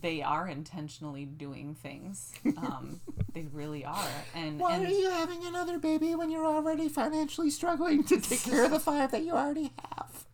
they 0.00 0.22
are 0.22 0.48
intentionally 0.48 1.26
doing 1.26 1.74
things 1.74 2.32
um 2.56 2.98
they 3.34 3.42
really 3.52 3.84
are 3.84 4.08
and 4.34 4.58
Why 4.58 4.76
and 4.76 4.86
are 4.86 4.90
you 4.90 5.10
having 5.10 5.44
another 5.44 5.78
baby 5.78 6.14
when 6.14 6.30
you're 6.30 6.46
already 6.46 6.88
financially 6.88 7.50
struggling 7.50 8.02
to 8.04 8.18
take 8.20 8.42
care 8.42 8.64
of 8.64 8.70
the 8.70 8.80
five 8.80 9.10
that 9.10 9.22
you 9.24 9.32
already 9.32 9.70
have? 9.96 10.24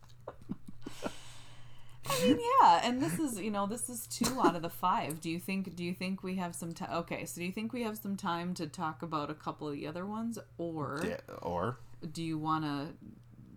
I 2.09 2.23
mean 2.23 2.39
yeah 2.61 2.81
and 2.85 3.03
this 3.03 3.19
is 3.19 3.41
you 3.41 3.51
know 3.51 3.67
this 3.67 3.89
is 3.89 4.07
two 4.07 4.41
out 4.41 4.57
of 4.57 4.63
the 4.63 4.71
five 4.71 5.21
do 5.21 5.31
you 5.31 5.39
think 5.39 5.75
do 5.77 5.85
you 5.85 5.93
think 5.93 6.23
we 6.23 6.37
have 6.37 6.55
some 6.55 6.73
time 6.73 6.91
okay 6.93 7.25
so 7.25 7.41
do 7.41 7.45
you 7.45 7.53
think 7.53 7.73
we 7.73 7.83
have 7.83 7.97
some 7.97 8.17
time 8.17 8.55
to 8.55 8.67
talk 8.67 9.03
about 9.03 9.31
a 9.31 9.35
couple 9.35 9.69
of 9.69 9.75
the 9.75 9.87
other 9.87 10.07
ones 10.07 10.39
or 10.57 11.01
Yeah, 11.05 11.17
or 11.43 11.79
do 12.13 12.23
you 12.23 12.39
want 12.39 12.65
to 12.65 12.89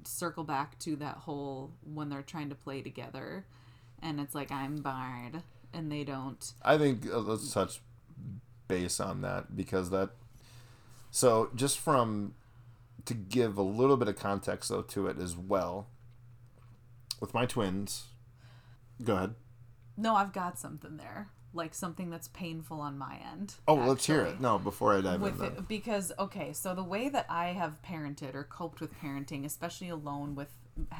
circle 0.10 0.44
back 0.44 0.80
to 0.80 0.96
that 0.96 1.18
whole 1.18 1.72
when 1.84 2.10
they're 2.10 2.24
trying 2.24 2.50
to 2.50 2.56
play 2.56 2.82
together 2.82 3.46
and 4.02 4.20
it's 4.20 4.34
like 4.34 4.52
i'm 4.52 4.78
barred 4.78 5.44
and 5.74 5.92
they 5.92 6.04
don't 6.04 6.54
I 6.64 6.78
think 6.78 7.08
uh, 7.12 7.20
let's 7.20 7.54
touch 7.54 7.82
base 8.72 9.00
on 9.00 9.22
that 9.22 9.56
because 9.56 9.90
that. 9.90 10.12
So 11.12 11.50
just 11.56 11.78
from 11.78 12.36
to 13.06 13.14
give 13.14 13.58
a 13.58 13.62
little 13.62 13.98
bit 13.98 14.08
of 14.08 14.16
context 14.16 14.70
though 14.70 14.82
to 14.84 15.08
it 15.08 15.20
as 15.20 15.36
well. 15.36 15.88
With 17.20 17.34
my 17.34 17.46
twins, 17.46 18.06
go 19.04 19.16
ahead. 19.16 19.36
No, 19.98 20.16
I've 20.16 20.34
got 20.34 20.58
something 20.58 20.98
there. 20.98 21.30
Like 21.54 21.74
something 21.74 22.10
that's 22.10 22.30
painful 22.30 22.80
on 22.80 22.98
my 22.98 23.20
end. 23.30 23.56
Oh, 23.68 23.76
let's 23.76 24.06
hear 24.06 24.22
it. 24.22 24.40
No, 24.40 24.58
before 24.58 24.98
I 24.98 25.02
dive 25.02 25.16
in. 25.16 25.22
With 25.22 25.40
Then. 25.40 25.48
it, 25.52 25.68
because 25.68 26.14
okay, 26.18 26.54
so 26.54 26.74
the 26.74 26.84
way 26.84 27.10
that 27.10 27.26
I 27.30 27.48
have 27.48 27.82
parented 27.82 28.36
or 28.36 28.46
coped 28.46 28.80
with 28.80 28.98
parenting, 29.02 29.44
especially 29.44 29.90
alone 29.90 30.34
with 30.34 30.48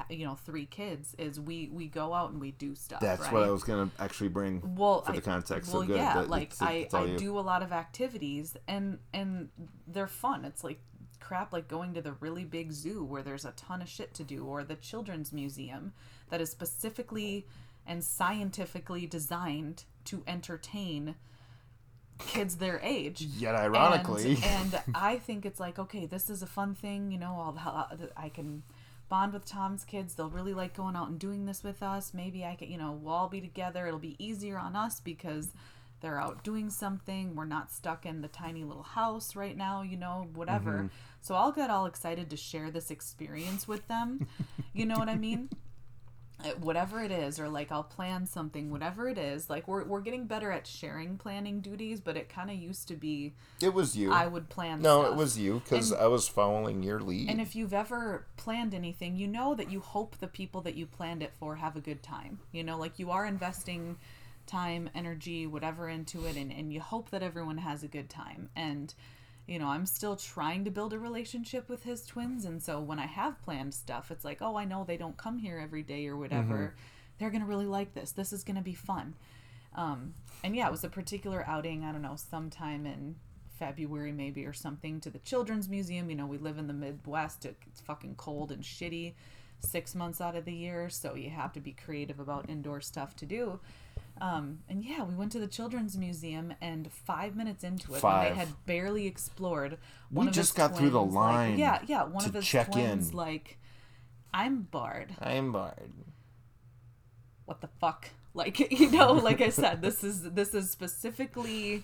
you 0.10 0.26
know 0.26 0.36
three 0.36 0.66
kids, 0.66 1.16
is 1.18 1.40
we 1.40 1.70
we 1.72 1.88
go 1.88 2.14
out 2.14 2.32
and 2.32 2.42
we 2.42 2.52
do 2.52 2.76
stuff. 2.76 3.00
That's 3.00 3.22
right? 3.22 3.32
what 3.32 3.44
I 3.44 3.50
was 3.50 3.64
gonna 3.64 3.90
actually 3.98 4.28
bring 4.28 4.76
well 4.76 5.02
for 5.04 5.14
the 5.14 5.20
I- 5.20 5.22
context. 5.22 5.72
Well, 5.72 5.84
so 5.84 5.88
good. 5.88 5.96
yeah, 5.96 6.16
that 6.16 6.30
like 6.30 6.52
it's- 6.54 6.62
I 6.62 6.72
it's 6.74 6.94
all 6.94 7.04
I 7.04 7.12
you. 7.12 7.18
do 7.18 7.40
a 7.40 7.42
lot 7.42 7.64
of 7.64 7.72
activities 7.72 8.58
and 8.68 9.00
and 9.14 9.48
they're 9.88 10.06
fun. 10.06 10.44
It's 10.44 10.66
like 10.66 10.82
crap 11.22 11.54
like 11.54 11.70
going 11.70 11.94
to 11.94 12.02
the 12.02 12.12
really 12.20 12.44
big 12.44 12.74
zoo 12.74 13.06
where 13.06 13.24
there's 13.24 13.46
a 13.46 13.52
ton 13.52 13.82
of 13.82 13.88
shit 13.88 14.14
to 14.16 14.24
do 14.26 14.44
or 14.44 14.66
the 14.66 14.76
children's 14.76 15.32
museum 15.32 15.94
that 16.30 16.42
is 16.42 16.50
specifically 16.50 17.48
and 17.86 18.04
scientifically 18.04 19.06
designed 19.06 19.86
to 20.06 20.24
entertain 20.28 21.16
kids 22.20 22.58
their 22.58 22.80
age 22.84 23.22
Yet 23.22 23.56
ironically, 23.56 24.38
and, 24.44 24.74
and 24.74 24.96
I 24.96 25.18
think 25.18 25.46
it's 25.46 25.60
like, 25.60 25.80
okay, 25.80 26.06
this 26.06 26.30
is 26.30 26.42
a 26.42 26.48
fun 26.48 26.76
thing. 26.76 27.12
You 27.12 27.18
know, 27.18 27.56
I'll, 27.58 28.00
I 28.16 28.30
can 28.30 28.64
bond 29.10 29.34
with 29.34 29.46
Tom's 29.46 29.84
kids. 29.84 30.16
They'll 30.16 30.30
really 30.30 30.54
like 30.54 30.74
going 30.74 30.96
out 30.96 31.10
and 31.10 31.20
doing 31.20 31.46
this 31.46 31.64
with 31.64 31.84
us. 31.84 32.14
Maybe 32.14 32.46
I 32.46 32.56
can, 32.56 32.70
you 32.70 32.78
know, 32.78 32.92
we'll 32.92 33.14
all 33.14 33.28
be 33.28 33.42
together. 33.42 33.88
It'll 33.88 34.00
be 34.00 34.16
easier 34.24 34.58
on 34.58 34.76
us 34.76 35.00
because 35.00 35.50
they're 36.02 36.20
out 36.20 36.44
doing 36.44 36.70
something. 36.70 37.36
We're 37.36 37.46
not 37.46 37.72
stuck 37.72 38.06
in 38.06 38.22
the 38.22 38.28
tiny 38.28 38.64
little 38.64 38.84
house 38.84 39.36
right 39.36 39.56
now, 39.56 39.82
you 39.82 39.98
know, 39.98 40.30
whatever. 40.34 40.72
Mm-hmm. 40.72 40.88
So 41.22 41.36
I'll 41.36 41.52
get 41.52 41.70
all 41.70 41.86
excited 41.86 42.30
to 42.30 42.38
share 42.38 42.72
this 42.72 42.90
experience 42.90 43.68
with 43.68 43.88
them. 43.88 44.28
you 44.74 44.86
know 44.86 44.96
what 44.96 45.10
I 45.10 45.16
mean? 45.16 45.50
Uh, 46.44 46.50
whatever 46.62 47.04
it 47.04 47.12
is 47.12 47.40
or 47.40 47.50
like 47.50 47.72
i'll 47.72 47.84
plan 47.84 48.26
something 48.26 48.72
whatever 48.72 49.08
it 49.08 49.18
is 49.18 49.50
like 49.50 49.68
we're, 49.68 49.84
we're 49.84 50.02
getting 50.02 50.26
better 50.26 50.52
at 50.52 50.66
sharing 50.66 51.18
planning 51.18 51.60
duties 51.60 52.00
but 52.00 52.18
it 52.18 52.30
kind 52.30 52.50
of 52.50 52.56
used 52.56 52.88
to 52.88 52.96
be 52.96 53.34
it 53.62 53.74
was 53.74 53.96
you. 53.96 54.12
i 54.12 54.26
would 54.26 54.50
plan 54.50 54.82
no, 54.82 55.02
stuff. 55.02 55.14
it 55.14 55.18
was 55.18 55.38
you 55.38 55.62
because 55.64 55.94
I 55.94 56.08
was 56.08 56.28
following 56.28 56.82
your 56.82 57.00
lead. 57.00 57.30
and 57.30 57.40
if 57.40 57.56
you've 57.56 57.74
ever 57.74 58.26
planned 58.38 58.74
anything 58.74 59.16
you 59.16 59.28
know 59.28 59.54
that 59.54 59.72
you 59.72 59.82
hope 59.82 60.18
the 60.18 60.28
people 60.28 60.62
that 60.62 60.76
you 60.76 60.86
planned 60.86 61.22
it 61.22 61.34
for 61.40 61.58
have 61.58 61.76
a 61.76 61.82
good 61.82 62.02
time 62.02 62.40
you 62.52 62.64
know 62.64 62.78
like 62.78 62.98
you 62.98 63.12
are 63.12 63.26
investing 63.26 63.98
time 64.48 64.90
energy 64.96 65.46
whatever 65.46 65.90
into 65.90 66.26
it 66.26 66.36
and, 66.36 66.52
and 66.52 66.74
you 66.74 66.82
hope 66.82 67.12
that 67.12 67.22
everyone 67.22 67.58
has 67.58 67.84
a 67.84 67.88
good 67.88 68.10
time 68.10 68.50
and 68.56 68.94
you 69.52 69.60
know 69.60 69.68
i'm 69.68 69.86
still 69.86 70.16
trying 70.16 70.64
to 70.64 70.72
build 70.72 70.94
a 70.94 70.98
relationship 70.98 71.68
with 71.68 71.84
his 71.84 72.06
twins 72.06 72.46
and 72.46 72.64
so 72.64 72.80
when 72.80 73.00
i 73.00 73.06
have 73.06 73.42
planned 73.42 73.74
stuff 73.74 74.10
it's 74.10 74.24
like 74.24 74.42
oh 74.42 74.56
i 74.56 74.64
know 74.64 74.86
they 74.86 74.96
don't 74.96 75.18
come 75.18 75.38
here 75.38 75.60
every 75.62 75.84
day 75.84 76.08
or 76.08 76.16
whatever. 76.16 76.74
They're 77.20 77.30
gonna 77.30 77.46
really 77.46 77.68
like 77.68 77.94
this. 77.94 78.14
This 78.14 78.34
is 78.34 78.44
gonna 78.44 78.64
be 78.64 78.74
fun. 78.74 79.14
Um, 79.76 80.16
and 80.44 80.56
yeah 80.56 80.68
it 80.68 80.72
was 80.72 80.86
a 80.86 80.90
particular 80.90 81.44
outing 81.48 81.84
i 81.84 81.92
don't 81.92 82.02
know 82.02 82.16
sometime 82.16 82.86
in 82.86 83.16
february 83.60 84.12
maybe 84.12 84.46
or 84.46 84.54
something 84.54 85.00
to 85.02 85.10
the 85.10 85.20
children's 85.20 85.68
museum. 85.68 86.10
You 86.10 86.16
know 86.16 86.26
we 86.26 86.38
live 86.38 86.58
in 86.58 86.68
the 86.68 86.74
midwest. 86.74 87.46
It's 87.46 87.82
fucking 87.82 88.16
cold 88.16 88.52
and 88.52 88.64
shitty 88.64 89.16
six 89.60 89.94
months 89.94 90.22
out 90.22 90.36
of 90.36 90.46
the 90.46 90.54
year 90.54 90.90
so 90.90 91.14
you 91.14 91.30
have 91.30 91.54
to 91.54 91.60
be 91.60 91.74
creative 91.74 92.20
about 92.20 92.50
indoor 92.50 92.82
stuff 92.82 93.16
to 93.18 93.26
do 93.26 93.60
um, 94.22 94.60
and 94.70 94.86
yeah 94.86 95.04
we 95.04 95.16
went 95.16 95.32
to 95.34 95.40
the 95.40 95.48
children's 95.48 95.98
museum 95.98 96.54
and 96.62 96.90
five 96.92 97.36
minutes 97.36 97.64
into 97.64 97.94
it 97.96 98.02
when 98.04 98.24
they 98.24 98.36
had 98.36 98.48
barely 98.66 99.08
explored 99.08 99.78
We 100.12 100.18
one 100.18 100.28
of 100.30 100.34
just 100.34 100.56
got 100.56 100.78
through 100.78 100.92
the 100.92 101.00
twins, 101.00 101.16
like- 101.16 101.26
line 101.26 101.58
yeah 101.60 101.80
yeah 101.88 102.04
one 102.04 102.24
of 102.26 102.34
his 102.34 102.46
check 102.46 102.72
twins 102.72 103.10
in. 103.10 103.18
like 103.18 103.58
i'm 104.34 104.62
barred 104.62 105.16
I'm 105.20 105.52
barred. 105.52 105.92
what 107.46 107.60
the 107.62 107.70
fuck 107.80 108.10
like 108.34 108.72
you 108.72 108.90
know 108.92 109.12
like 109.12 109.42
i 109.42 109.50
said 109.50 109.82
this 109.82 110.04
is 110.04 110.22
this 110.32 110.54
is 110.54 110.70
specifically 110.72 111.84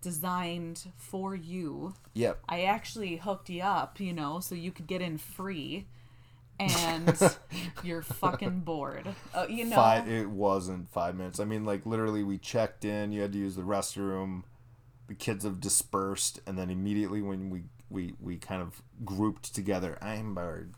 designed 0.00 0.88
for 0.96 1.36
you 1.36 1.94
Yep. 2.14 2.40
i 2.48 2.62
actually 2.62 3.16
hooked 3.16 3.48
you 3.48 3.62
up 3.62 4.00
you 4.00 4.12
know 4.12 4.40
so 4.40 4.54
you 4.56 4.72
could 4.72 4.86
get 4.88 5.00
in 5.00 5.16
free 5.18 5.86
and 6.58 7.36
you're 7.82 8.02
fucking 8.02 8.60
bored 8.60 9.08
uh, 9.34 9.46
you 9.48 9.64
know 9.64 9.76
Five. 9.76 10.08
It 10.08 10.28
wasn't 10.28 10.90
five 10.92 11.16
minutes. 11.16 11.40
I 11.40 11.44
mean, 11.44 11.64
like 11.64 11.84
literally, 11.86 12.22
we 12.22 12.38
checked 12.38 12.84
in. 12.84 13.12
You 13.12 13.22
had 13.22 13.32
to 13.32 13.38
use 13.38 13.56
the 13.56 13.62
restroom. 13.62 14.42
The 15.08 15.14
kids 15.14 15.44
have 15.44 15.60
dispersed, 15.60 16.40
and 16.46 16.56
then 16.58 16.70
immediately 16.70 17.20
when 17.22 17.50
we 17.50 17.62
we 17.90 18.14
we 18.20 18.36
kind 18.38 18.62
of 18.62 18.82
grouped 19.04 19.54
together, 19.54 19.98
I'm 20.00 20.34
bored. 20.34 20.74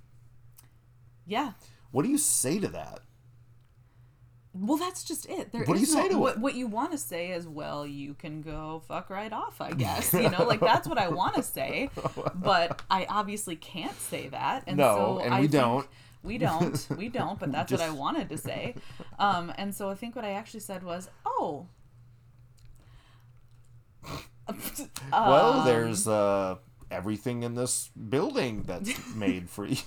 yeah 1.27 1.53
What 1.91 2.03
do 2.05 2.09
you 2.11 2.19
say 2.19 2.59
to 2.59 2.69
that? 2.69 3.01
Well 4.57 4.77
that's 4.77 5.03
just 5.03 5.27
it 5.29 5.51
there 5.53 5.65
What 5.65 5.75
do 5.75 5.81
you 5.81 5.87
is 5.87 5.95
no- 5.95 6.03
say 6.03 6.09
to 6.11 6.19
what, 6.19 6.35
it? 6.37 6.41
what 6.41 6.55
you 6.55 6.67
want 6.69 6.93
to 6.93 6.99
say 6.99 7.33
is 7.33 7.47
well 7.49 7.85
you 7.87 8.15
can 8.15 8.41
go 8.41 8.83
fuck 8.87 9.11
right 9.11 9.33
off 9.33 9.61
i 9.61 9.73
guess 9.85 10.13
you 10.15 10.31
know 10.31 10.45
like 10.45 10.61
that's 10.61 10.87
what 10.87 10.97
i 10.99 11.09
want 11.09 11.35
to 11.35 11.43
say 11.43 11.91
but 12.35 12.83
i 12.91 13.05
obviously 13.09 13.57
can't 13.57 13.99
say 13.99 14.29
that 14.29 14.63
and 14.69 14.77
No, 14.77 14.97
so 15.19 15.25
and 15.25 15.35
I 15.35 15.41
we 15.41 15.49
don't. 15.49 15.87
we 16.23 16.39
don't 16.39 16.87
we 16.97 17.09
don't 17.09 17.39
but 17.41 17.51
that's 17.53 17.73
what 17.73 17.81
i 17.81 17.91
wanted 17.91 18.29
to 18.29 18.39
say 18.39 18.75
um 19.19 19.53
and 19.59 19.75
so 19.75 19.91
i 19.91 19.95
think 19.95 20.15
what 20.15 20.25
i 20.25 20.31
actually 20.31 20.61
said 20.61 20.83
was 20.85 21.09
oh 21.27 21.67
well, 25.13 25.61
Um, 25.61 25.67
there's 25.67 26.07
uh, 26.07 26.57
everything 26.91 27.43
in 27.43 27.55
this 27.55 27.89
building 28.09 28.63
that's 28.67 29.15
made 29.15 29.49
for 29.49 29.67
you. 29.67 29.79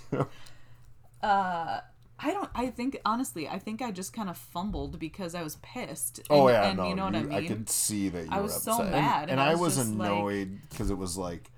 uh 1.22 1.80
I 2.20 2.32
don't. 2.34 2.50
I 2.56 2.68
think 2.72 3.00
honestly, 3.06 3.48
I 3.48 3.60
think 3.60 3.82
I 3.82 3.92
just 3.92 4.12
kind 4.14 4.30
of 4.30 4.38
fumbled 4.38 4.98
because 4.98 5.36
I 5.36 5.44
was 5.44 5.58
pissed. 5.58 6.18
And, 6.20 6.28
oh 6.32 6.50
yeah, 6.50 6.70
and 6.70 6.78
no, 6.78 6.90
you 6.90 6.96
know 6.96 7.06
what 7.06 7.16
I 7.16 7.20
you- 7.20 7.28
mean. 7.30 7.48
could 7.48 7.70
see 7.70 8.10
that 8.10 8.26
you 8.26 8.32
I 8.32 8.38
were 8.38 8.44
was 8.44 8.64
so 8.64 8.72
upset, 8.74 8.86
And- 8.86 8.92
mad, 8.96 9.22
and, 9.24 9.32
and 9.32 9.40
I 9.42 9.52
I 9.52 9.56
was 9.56 9.78
like- 9.78 9.88
annoyed 10.10 10.60
because 10.70 10.90
it 10.90 10.98
was 10.98 11.16
like, 11.18 11.52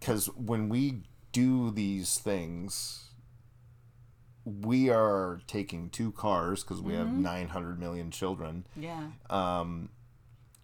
because 0.00 0.26
when 0.36 0.68
we 0.68 1.02
do 1.32 1.70
these 1.70 2.18
things, 2.18 3.10
we 4.44 4.90
are 4.90 5.40
taking 5.46 5.90
two 5.90 6.12
cars 6.12 6.62
because 6.64 6.80
we 6.82 6.94
have 6.94 7.06
Mm-hmm. 7.06 7.22
900 7.22 7.78
million 7.78 8.10
children. 8.10 8.66
Yeah. 8.76 9.08
Um, 9.28 9.90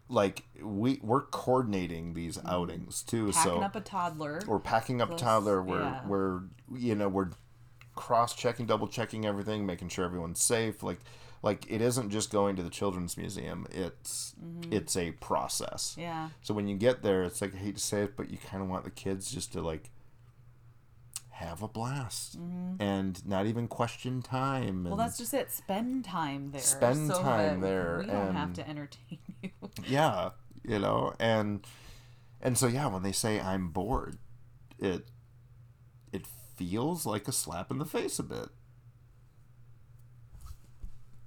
like 0.08 0.44
we 0.62 1.00
we're 1.02 1.22
coordinating 1.22 2.14
these 2.14 2.38
outings 2.44 3.02
too. 3.02 3.32
Packing 3.32 3.42
so 3.52 3.60
up 3.60 3.74
a 3.76 3.80
toddler. 3.80 4.40
we're 4.46 4.58
packing 4.60 5.00
up 5.00 5.08
Plus, 5.10 5.20
toddler. 5.20 5.62
We're 5.62 5.80
yeah. 5.82 6.06
we're 6.06 6.40
you 6.74 6.94
know 6.94 7.08
we're 7.08 7.30
cross 7.96 8.34
checking, 8.36 8.66
double 8.66 8.86
checking 8.86 9.26
everything, 9.26 9.66
making 9.66 9.88
sure 9.88 10.04
everyone's 10.04 10.40
safe. 10.42 10.82
Like 10.84 11.00
like 11.42 11.66
it 11.68 11.80
isn't 11.80 12.10
just 12.10 12.30
going 12.30 12.54
to 12.56 12.62
the 12.62 12.70
children's 12.70 13.16
museum. 13.16 13.66
It's 13.70 14.34
Mm-hmm. 14.42 14.72
it's 14.72 14.96
a 14.96 15.10
process. 15.12 15.96
yeah. 15.98 16.28
So 16.42 16.54
when 16.54 16.68
you 16.68 16.76
get 16.76 17.02
there, 17.02 17.24
it's 17.24 17.40
like 17.40 17.54
I 17.54 17.58
hate 17.58 17.76
to 17.76 17.82
say 17.82 18.02
it, 18.02 18.16
but 18.16 18.30
you 18.30 18.38
kind 18.38 18.62
of 18.62 18.68
want 18.68 18.84
the 18.84 18.90
kids 18.90 19.30
just 19.30 19.52
to 19.54 19.60
like 19.60 19.90
have 21.30 21.62
a 21.62 21.68
blast 21.68 22.38
and 22.80 23.26
not 23.26 23.46
even 23.46 23.68
question 23.68 24.22
time. 24.22 24.76
Mm-hmm. 24.78 24.88
Well, 24.88 24.96
that's 24.96 25.18
just 25.18 25.34
it. 25.34 25.50
Spend 25.52 26.04
time 26.04 26.50
there. 26.52 26.60
Spend 26.62 27.08
so 27.08 27.20
time 27.22 27.60
there 27.60 27.98
We 28.00 28.06
don't 28.06 28.34
have 28.34 28.54
to 28.54 28.66
entertain 28.68 29.18
you. 29.42 29.50
yeah, 29.86 30.30
you 30.64 30.78
know, 30.78 31.12
and 31.20 31.66
and 32.40 32.56
so 32.56 32.66
yeah, 32.66 32.86
when 32.86 33.02
they 33.02 33.12
say 33.12 33.38
I'm 33.40 33.68
bored, 33.68 34.16
it 34.78 35.06
feels 36.56 37.06
like 37.06 37.28
a 37.28 37.32
slap 37.32 37.70
in 37.70 37.78
the 37.78 37.84
face 37.84 38.18
a 38.18 38.22
bit. 38.22 38.48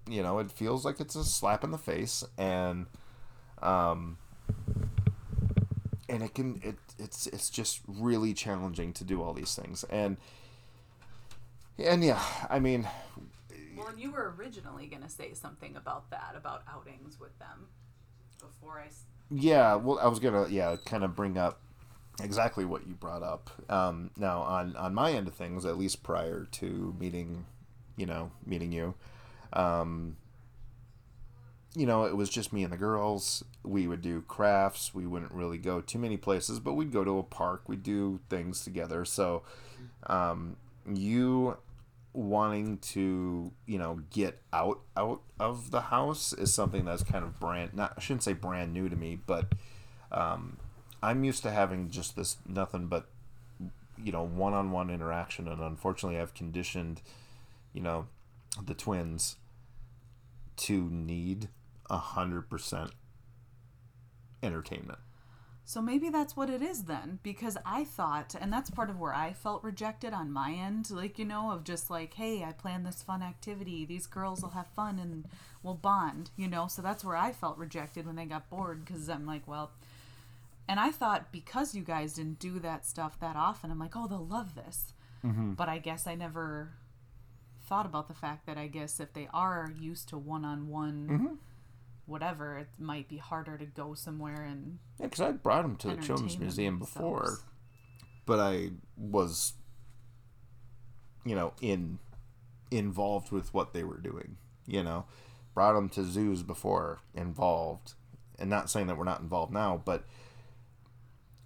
You 0.07 0.23
know, 0.23 0.39
it 0.39 0.51
feels 0.51 0.85
like 0.85 0.99
it's 0.99 1.15
a 1.15 1.23
slap 1.23 1.63
in 1.63 1.71
the 1.71 1.77
face, 1.77 2.23
and 2.37 2.87
um, 3.61 4.17
and 6.07 6.23
it 6.23 6.33
can 6.33 6.59
it 6.63 6.77
it's 6.97 7.27
it's 7.27 7.49
just 7.49 7.81
really 7.87 8.33
challenging 8.33 8.91
to 8.93 9.03
do 9.03 9.21
all 9.21 9.33
these 9.33 9.53
things, 9.55 9.83
and 9.85 10.17
and 11.77 12.03
yeah, 12.03 12.21
I 12.49 12.59
mean, 12.59 12.87
Well, 13.77 13.87
and 13.87 13.99
you 13.99 14.11
were 14.11 14.33
originally 14.37 14.87
going 14.87 15.03
to 15.03 15.09
say 15.09 15.33
something 15.33 15.75
about 15.75 16.09
that, 16.11 16.33
about 16.35 16.63
outings 16.67 17.19
with 17.19 17.37
them, 17.39 17.67
before 18.39 18.79
I. 18.79 18.89
Yeah, 19.29 19.75
well, 19.75 19.99
I 19.99 20.07
was 20.07 20.19
gonna 20.19 20.47
yeah 20.49 20.75
kind 20.85 21.03
of 21.03 21.15
bring 21.15 21.37
up 21.37 21.61
exactly 22.19 22.65
what 22.65 22.87
you 22.87 22.93
brought 22.93 23.23
up. 23.23 23.49
Um, 23.69 24.11
now 24.17 24.41
on 24.41 24.75
on 24.75 24.93
my 24.93 25.11
end 25.11 25.27
of 25.27 25.33
things, 25.33 25.65
at 25.65 25.77
least 25.77 26.03
prior 26.03 26.47
to 26.53 26.95
meeting, 26.99 27.45
you 27.97 28.05
know, 28.05 28.31
meeting 28.45 28.71
you, 28.71 28.95
um, 29.53 30.17
you 31.75 31.85
know, 31.85 32.05
it 32.05 32.15
was 32.15 32.29
just 32.29 32.51
me 32.51 32.63
and 32.63 32.73
the 32.73 32.77
girls. 32.77 33.43
We 33.63 33.87
would 33.87 34.01
do 34.01 34.21
crafts. 34.21 34.93
We 34.93 35.05
wouldn't 35.05 35.31
really 35.31 35.57
go 35.57 35.81
too 35.81 35.99
many 35.99 36.17
places, 36.17 36.59
but 36.59 36.73
we'd 36.73 36.91
go 36.91 37.03
to 37.03 37.19
a 37.19 37.23
park. 37.23 37.63
We'd 37.67 37.83
do 37.83 38.19
things 38.29 38.63
together. 38.63 39.05
So, 39.05 39.43
um, 40.07 40.57
you 40.91 41.57
wanting 42.13 42.79
to 42.79 43.51
you 43.67 43.77
know 43.77 44.01
get 44.09 44.41
out 44.51 44.79
out 44.97 45.21
of 45.39 45.69
the 45.69 45.81
house 45.81 46.33
is 46.33 46.51
something 46.51 46.83
that's 46.83 47.03
kind 47.03 47.23
of 47.23 47.39
brand 47.39 47.71
not 47.75 47.93
I 47.97 48.01
shouldn't 48.01 48.23
say 48.23 48.33
brand 48.33 48.73
new 48.73 48.89
to 48.89 48.95
me 48.95 49.19
but 49.27 49.53
um, 50.11 50.57
I'm 51.01 51.23
used 51.23 51.43
to 51.43 51.51
having 51.51 51.89
just 51.89 52.15
this 52.15 52.37
nothing 52.47 52.87
but 52.87 53.07
you 54.03 54.11
know 54.11 54.23
one-on-one 54.23 54.89
interaction 54.89 55.47
and 55.47 55.61
unfortunately 55.61 56.19
I've 56.19 56.33
conditioned 56.33 57.01
you 57.73 57.81
know 57.81 58.07
the 58.65 58.73
twins 58.73 59.37
to 60.57 60.89
need 60.89 61.49
a 61.89 61.97
hundred 61.97 62.49
percent 62.49 62.91
entertainment 64.41 64.99
So 65.65 65.83
maybe 65.83 66.09
that's 66.09 66.35
what 66.35 66.49
it 66.49 66.63
is 66.63 66.85
then, 66.85 67.19
because 67.21 67.55
I 67.63 67.83
thought, 67.83 68.33
and 68.39 68.51
that's 68.51 68.71
part 68.71 68.89
of 68.89 68.99
where 68.99 69.13
I 69.13 69.33
felt 69.33 69.63
rejected 69.63 70.13
on 70.13 70.31
my 70.31 70.51
end, 70.53 70.89
like, 70.89 71.19
you 71.19 71.25
know, 71.25 71.51
of 71.51 71.63
just 71.63 71.91
like, 71.91 72.15
hey, 72.15 72.43
I 72.43 72.53
planned 72.53 72.87
this 72.87 73.03
fun 73.03 73.21
activity. 73.21 73.85
These 73.85 74.07
girls 74.07 74.41
will 74.41 74.49
have 74.51 74.65
fun 74.75 74.97
and 74.97 75.25
we'll 75.61 75.75
bond, 75.75 76.31
you 76.35 76.47
know? 76.47 76.65
So 76.65 76.81
that's 76.81 77.05
where 77.05 77.15
I 77.15 77.31
felt 77.31 77.59
rejected 77.59 78.07
when 78.07 78.15
they 78.15 78.25
got 78.25 78.49
bored, 78.49 78.83
because 78.83 79.07
I'm 79.09 79.27
like, 79.27 79.47
well, 79.47 79.69
and 80.69 80.79
I 80.79 80.91
thought 80.91 81.31
because 81.31 81.73
you 81.73 81.81
guys 81.81 82.13
didn't 82.13 82.37
do 82.37 82.59
that 82.59 82.85
stuff 82.85 83.19
that 83.19 83.35
often, 83.35 83.71
I'm 83.71 83.79
like, 83.79 83.95
oh, 83.95 84.07
they'll 84.07 84.25
love 84.25 84.53
this. 84.53 84.93
Mm-hmm. 85.25 85.53
But 85.53 85.67
I 85.67 85.79
guess 85.79 86.05
I 86.05 86.13
never 86.13 86.69
thought 87.67 87.87
about 87.87 88.07
the 88.07 88.13
fact 88.13 88.45
that 88.45 88.55
I 88.57 88.67
guess 88.67 88.99
if 88.99 89.11
they 89.13 89.27
are 89.33 89.73
used 89.79 90.09
to 90.09 90.17
one 90.17 90.45
on 90.45 90.67
one, 90.69 91.39
whatever, 92.05 92.59
it 92.59 92.67
might 92.77 93.09
be 93.09 93.17
harder 93.17 93.57
to 93.57 93.65
go 93.65 93.95
somewhere 93.95 94.43
and 94.43 94.77
Yeah, 94.99 95.07
because 95.07 95.21
I 95.21 95.31
brought 95.31 95.63
them 95.63 95.75
to 95.77 95.87
the 95.95 95.97
Children's 95.97 96.37
Museum 96.37 96.77
before, 96.77 97.17
themselves. 97.17 97.43
but 98.27 98.39
I 98.39 98.69
was, 98.95 99.53
you 101.25 101.35
know, 101.35 101.53
in 101.61 101.97
involved 102.69 103.31
with 103.31 103.51
what 103.55 103.73
they 103.73 103.83
were 103.83 103.97
doing. 103.97 104.37
You 104.67 104.83
know, 104.83 105.05
brought 105.55 105.73
them 105.73 105.89
to 105.89 106.03
zoos 106.03 106.43
before, 106.43 106.99
involved, 107.15 107.95
and 108.37 108.51
not 108.51 108.69
saying 108.69 108.85
that 108.85 108.97
we're 108.97 109.03
not 109.03 109.21
involved 109.21 109.51
now, 109.51 109.81
but 109.83 110.05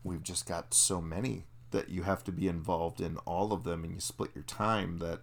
we've 0.04 0.24
just 0.24 0.45
got 0.47 0.74
so 0.74 1.01
many 1.01 1.45
that 1.72 1.89
you 1.89 2.04
have 2.04 2.24
to 2.26 2.32
be 2.32 2.47
involved 2.47 3.01
in 3.01 3.18
all 3.26 3.51
of 3.51 3.64
them, 3.64 3.84
and 3.84 3.93
you 3.93 3.99
split 3.99 4.32
your 4.36 4.43
time. 4.43 4.99
That 4.99 5.22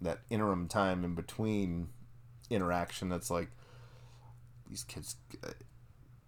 that 0.00 0.20
interim 0.30 0.68
time 0.68 1.04
in 1.04 1.14
between 1.14 1.88
interaction, 2.50 3.08
that's 3.08 3.30
like 3.30 3.48
these 4.68 4.84
kids 4.84 5.16
uh, 5.44 5.50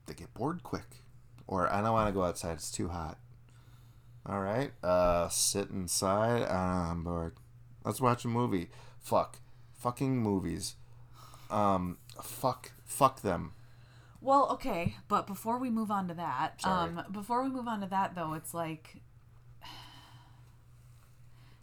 they 0.07 0.15
get 0.15 0.35
bored 0.35 0.63
quick. 0.63 1.03
Or 1.47 1.71
i 1.71 1.83
don't 1.83 1.93
want 1.93 2.09
to 2.09 2.13
go 2.13 2.23
outside 2.25 2.53
it's 2.53 2.71
too 2.71 2.89
hot. 2.89 3.19
All 4.27 4.41
right 4.41 4.73
uh 4.83 5.29
sit 5.29 5.71
inside 5.71 6.43
uh, 6.43 6.91
i'm 6.91 7.05
bored. 7.05 7.35
Let's 7.85 8.01
watch 8.01 8.25
a 8.25 8.29
movie. 8.29 8.69
Fuck. 9.01 9.39
Fucking 9.75 10.19
movies. 10.19 10.77
Um 11.51 11.99
fuck 12.23 12.73
fuck 12.85 13.23
them 13.23 13.53
Well, 14.25 14.49
okay, 14.53 14.97
but 15.07 15.27
before 15.27 15.59
we 15.59 15.69
move 15.69 15.91
on 15.91 16.09
to 16.09 16.15
that, 16.15 16.63
Sorry. 16.63 16.89
um, 16.89 17.05
before 17.13 17.43
we 17.45 17.51
move 17.51 17.69
on 17.69 17.83
to 17.83 17.87
that 17.89 18.15
though, 18.15 18.33
it's 18.33 18.55
like 18.55 19.03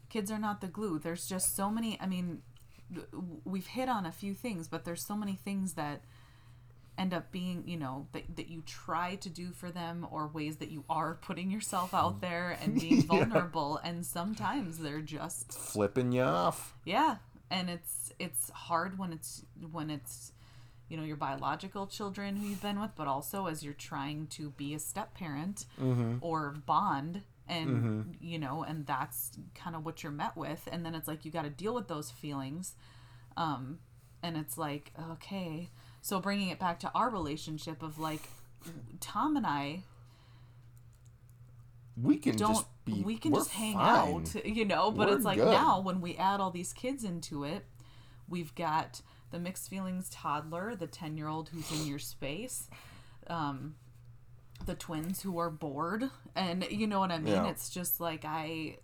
kids 0.09 0.30
are 0.30 0.38
not 0.39 0.62
the 0.62 0.68
glue. 0.68 0.99
There's 0.99 1.26
just 1.28 1.55
so 1.55 1.72
many. 1.72 1.97
I 1.99 2.05
mean, 2.05 2.43
we've 3.45 3.66
hit 3.68 3.89
on 3.89 4.05
a 4.05 4.12
few 4.12 4.36
things, 4.36 4.68
but 4.68 4.86
there's 4.86 5.03
so 5.05 5.16
many 5.16 5.36
things 5.43 5.74
that 5.74 6.01
end 6.97 7.14
up 7.14 7.32
being, 7.32 7.64
you 7.66 7.78
know, 7.78 8.07
that, 8.12 8.36
that 8.36 8.47
you 8.49 8.62
try 8.66 9.16
to 9.16 9.30
do 9.30 9.51
for 9.53 9.72
them 9.72 10.05
or 10.12 10.28
ways 10.28 10.57
that 10.57 10.70
you 10.70 10.84
are 10.89 11.16
putting 11.16 11.49
yourself 11.49 11.93
out 11.95 12.22
there 12.22 12.57
and 12.62 12.80
being 12.80 12.97
Yeah. 12.97 13.05
vulnerable 13.07 13.78
and 13.84 14.05
sometimes 14.05 14.78
they're 14.78 15.01
just 15.01 15.51
flipping 15.51 16.12
you 16.12 16.22
off 16.22 16.76
yeah 16.86 17.16
and 17.49 17.70
it's 17.70 18.12
it's 18.20 18.49
hard 18.51 18.99
when 18.99 19.12
it's 19.14 19.43
when 19.72 19.89
it's 19.89 20.34
you 20.92 20.98
know 20.98 21.04
your 21.04 21.16
biological 21.16 21.88
children 21.88 22.36
who 22.36 22.46
you've 22.48 22.62
been 22.62 22.80
with 22.80 22.92
but 22.98 23.08
also 23.08 23.46
as 23.48 23.64
you're 23.64 23.74
trying 23.74 24.28
to 24.28 24.50
be 24.52 24.74
a 24.74 24.80
step 24.80 25.14
parent 25.16 25.66
or 26.20 26.54
bond 26.66 27.22
and 27.48 28.16
you 28.20 28.38
know 28.38 28.64
and 28.64 28.86
that's 28.86 29.32
kind 29.56 29.74
of 29.76 29.86
what 29.86 30.04
you're 30.04 30.12
met 30.12 30.36
with 30.36 30.68
and 30.72 30.86
then 30.86 30.94
it's 30.94 31.08
like 31.08 31.24
you 31.24 31.32
got 31.32 31.44
to 31.44 31.50
deal 31.50 31.74
with 31.74 31.88
those 31.88 32.12
feelings 32.12 32.76
um 33.38 33.80
and 34.22 34.36
it's 34.36 34.58
like 34.58 34.92
okay 35.12 35.70
so 36.02 36.20
bringing 36.20 36.50
it 36.50 36.60
back 36.60 36.78
to 36.80 36.92
our 36.94 37.10
relationship 37.10 37.82
of 37.82 37.98
like 37.98 38.24
tom 39.00 39.38
and 39.38 39.48
i 39.48 39.82
we 42.02 42.18
can 42.18 42.36
don't 42.36 42.54
just 42.54 42.66
be 42.86 43.02
we 43.04 43.18
can 43.18 43.34
just 43.34 43.52
hang 43.52 43.74
fine. 43.74 44.14
out 44.14 44.46
you 44.46 44.66
know 44.66 44.92
but 44.92 45.08
We're 45.10 45.16
it's 45.16 45.26
like 45.26 45.38
good. 45.38 45.52
now 45.52 45.80
when 45.82 46.02
we 46.02 46.16
add 46.18 46.39
all 46.39 46.52
these 46.52 46.74
kids 46.74 47.04
into 47.04 47.44
it 47.44 47.66
we've 48.30 48.54
got 48.56 49.02
the 49.32 49.40
mixed 49.40 49.70
feelings 49.70 50.10
toddler 50.10 50.76
the 50.76 50.88
10 50.88 51.18
year 51.18 51.28
old 51.28 51.50
who's 51.50 51.72
in 51.82 51.88
your 51.88 52.00
space 52.00 52.70
um 53.28 53.76
the 54.66 54.76
twins 54.76 55.22
who 55.22 55.38
are 55.40 55.50
bored 55.50 56.10
and 56.36 56.66
you 56.70 56.86
know 56.88 57.00
what 57.00 57.12
i 57.12 57.18
mean 57.18 57.34
Yeah. 57.34 57.48
it's 57.48 57.70
just 57.70 58.00
like 58.00 58.24
i 58.26 58.78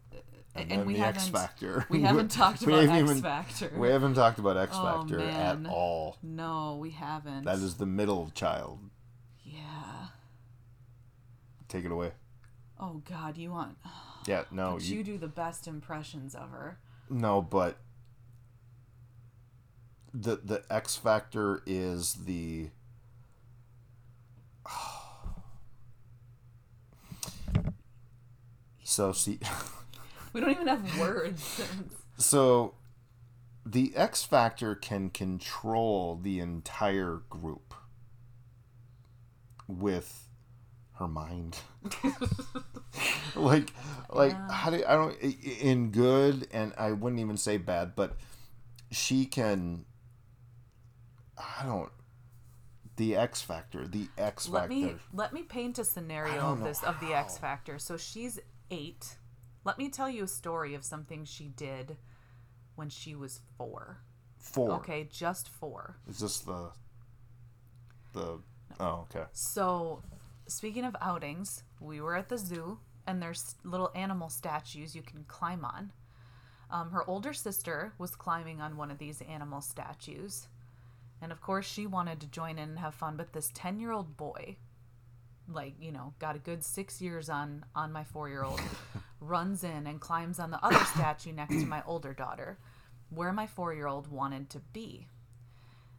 and, 0.56 0.72
then 0.72 0.86
we 0.88 0.94
the 0.94 1.00
haven't 1.02 1.22
X 1.22 1.28
Factor. 1.30 1.86
we 1.92 2.02
haven't 2.02 2.32
talked 2.32 2.64
about 2.64 2.80
haven't 2.86 2.96
x 2.96 3.10
even- 3.12 3.22
factor 3.22 3.72
we 3.78 3.90
haven't 3.90 4.16
talked 4.16 4.40
about 4.40 4.58
X 4.58 4.72
Oh, 4.76 4.84
Factor 5.02 5.20
man. 5.20 5.66
at 5.68 5.72
all. 5.72 6.18
no 6.24 6.78
we 6.82 6.90
haven't 6.90 7.44
That 7.44 7.60
is 7.60 7.76
the 7.76 7.86
middle 7.86 8.32
child. 8.34 8.80
yeah 9.44 10.08
Take 11.68 11.86
it 11.86 11.92
away. 11.92 12.12
oh 12.80 13.02
god 13.08 13.38
you 13.38 13.52
want 13.52 13.78
Yeah, 14.28 14.44
no, 14.52 14.78
you, 14.78 14.98
you 14.98 15.04
do 15.06 15.18
the 15.18 15.28
best 15.30 15.68
impressions 15.68 16.34
of 16.36 16.50
her 16.50 16.80
No, 17.10 17.42
but 17.42 17.78
the 20.20 20.40
the 20.44 20.64
X 20.70 20.96
factor 20.96 21.62
is 21.66 22.14
the 22.26 22.70
so 28.84 29.12
see 29.12 29.40
we 30.34 30.42
don't 30.42 30.50
even 30.52 30.68
have 30.68 31.00
words 31.00 31.62
so 32.18 32.74
the 33.66 33.96
X 33.96 34.24
factor 34.24 34.74
can 34.74 35.10
control 35.10 36.20
the 36.22 36.40
entire 36.40 37.22
group 37.30 37.74
with 39.68 40.30
her 40.96 41.08
mind 41.08 41.60
like 43.36 43.72
like 44.10 44.34
how 44.50 44.72
do 44.72 44.84
I 44.88 44.96
don't 44.96 45.16
in 45.22 45.92
good 45.92 46.48
and 46.52 46.74
I 46.78 46.94
wouldn't 46.94 47.20
even 47.20 47.38
say 47.38 47.58
bad 47.58 47.96
but 47.96 48.18
she 48.92 49.26
can. 49.26 49.86
I 51.38 51.66
don't. 51.66 51.92
The 52.96 53.16
X 53.16 53.42
Factor. 53.42 53.88
The 53.88 54.08
X 54.18 54.48
Factor. 54.48 54.60
Let 54.60 54.70
me 54.70 54.96
let 55.14 55.34
me 55.34 55.44
paint 55.44 55.78
a 55.78 55.84
scenario 55.84 56.40
of 56.40 56.64
this 56.64 56.84
of 56.84 57.00
the 57.00 57.14
X 57.14 57.38
Factor. 57.38 57.78
So 57.80 57.98
she's 57.98 58.40
eight. 58.72 59.18
Let 59.64 59.78
me 59.78 59.90
tell 59.90 60.10
you 60.10 60.24
a 60.24 60.28
story 60.28 60.74
of 60.74 60.84
something 60.84 61.26
she 61.26 61.50
did 61.50 61.98
when 62.76 62.90
she 62.90 63.16
was 63.16 63.42
four. 63.58 64.00
Four. 64.38 64.72
Okay, 64.76 65.08
just 65.12 65.50
four. 65.50 65.98
Is 66.08 66.20
this 66.20 66.40
the. 66.40 66.72
The. 68.14 68.40
Oh, 68.80 69.08
okay. 69.10 69.26
So, 69.34 70.04
speaking 70.48 70.86
of 70.86 70.96
outings, 71.02 71.64
we 71.80 72.00
were 72.02 72.16
at 72.16 72.30
the 72.30 72.38
zoo, 72.38 72.80
and 73.06 73.22
there's 73.22 73.56
little 73.64 73.92
animal 73.96 74.30
statues 74.30 74.96
you 74.96 75.02
can 75.02 75.24
climb 75.28 75.66
on. 75.66 75.92
Um, 76.70 76.92
her 76.92 77.08
older 77.10 77.34
sister 77.34 77.94
was 77.98 78.16
climbing 78.16 78.62
on 78.62 78.78
one 78.78 78.92
of 78.92 78.98
these 78.98 79.22
animal 79.22 79.62
statues, 79.62 80.48
and 81.22 81.32
of 81.32 81.42
course, 81.42 81.66
she 81.66 81.88
wanted 81.88 82.20
to 82.22 82.28
join 82.28 82.58
in 82.58 82.70
and 82.70 82.80
have 82.80 82.96
fun. 82.96 83.18
But 83.18 83.34
this 83.34 83.52
ten-year-old 83.54 84.18
boy, 84.18 84.58
like 85.48 85.76
you 85.80 85.92
know, 85.92 86.14
got 86.20 86.36
a 86.36 86.40
good 86.40 86.64
six 86.64 87.02
years 87.02 87.30
on 87.30 87.66
on 87.76 87.92
my 87.92 88.04
four-year-old, 88.04 88.62
runs 89.20 89.64
in 89.64 89.88
and 89.88 90.00
climbs 90.00 90.40
on 90.40 90.52
the 90.52 90.64
other 90.64 90.84
statue 90.86 91.32
next 91.32 91.56
to 91.56 91.66
my 91.66 91.84
older 91.86 92.14
daughter, 92.14 92.60
where 93.10 93.34
my 93.34 93.48
four-year-old 93.48 94.08
wanted 94.08 94.50
to 94.52 94.60
be. 94.74 95.08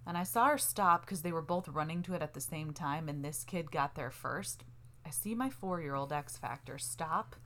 And 0.06 0.16
I 0.16 0.22
saw 0.22 0.46
her 0.48 0.58
stop 0.58 1.02
because 1.02 1.20
they 1.20 1.32
were 1.32 1.42
both 1.42 1.68
running 1.68 2.02
to 2.04 2.14
it 2.14 2.22
at 2.22 2.32
the 2.32 2.40
same 2.40 2.72
time, 2.72 3.10
and 3.10 3.22
this 3.22 3.44
kid 3.44 3.70
got 3.70 3.94
there 3.94 4.10
first. 4.10 4.64
I 5.04 5.10
see 5.10 5.34
my 5.34 5.50
four 5.50 5.80
year 5.80 5.94
old 5.94 6.12
X 6.12 6.36
Factor 6.36 6.78
stop 6.78 7.36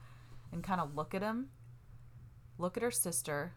and 0.52 0.62
kind 0.62 0.80
of 0.80 0.94
look 0.94 1.14
at 1.14 1.22
him, 1.22 1.48
look 2.58 2.76
at 2.76 2.82
her 2.82 2.90
sister, 2.90 3.54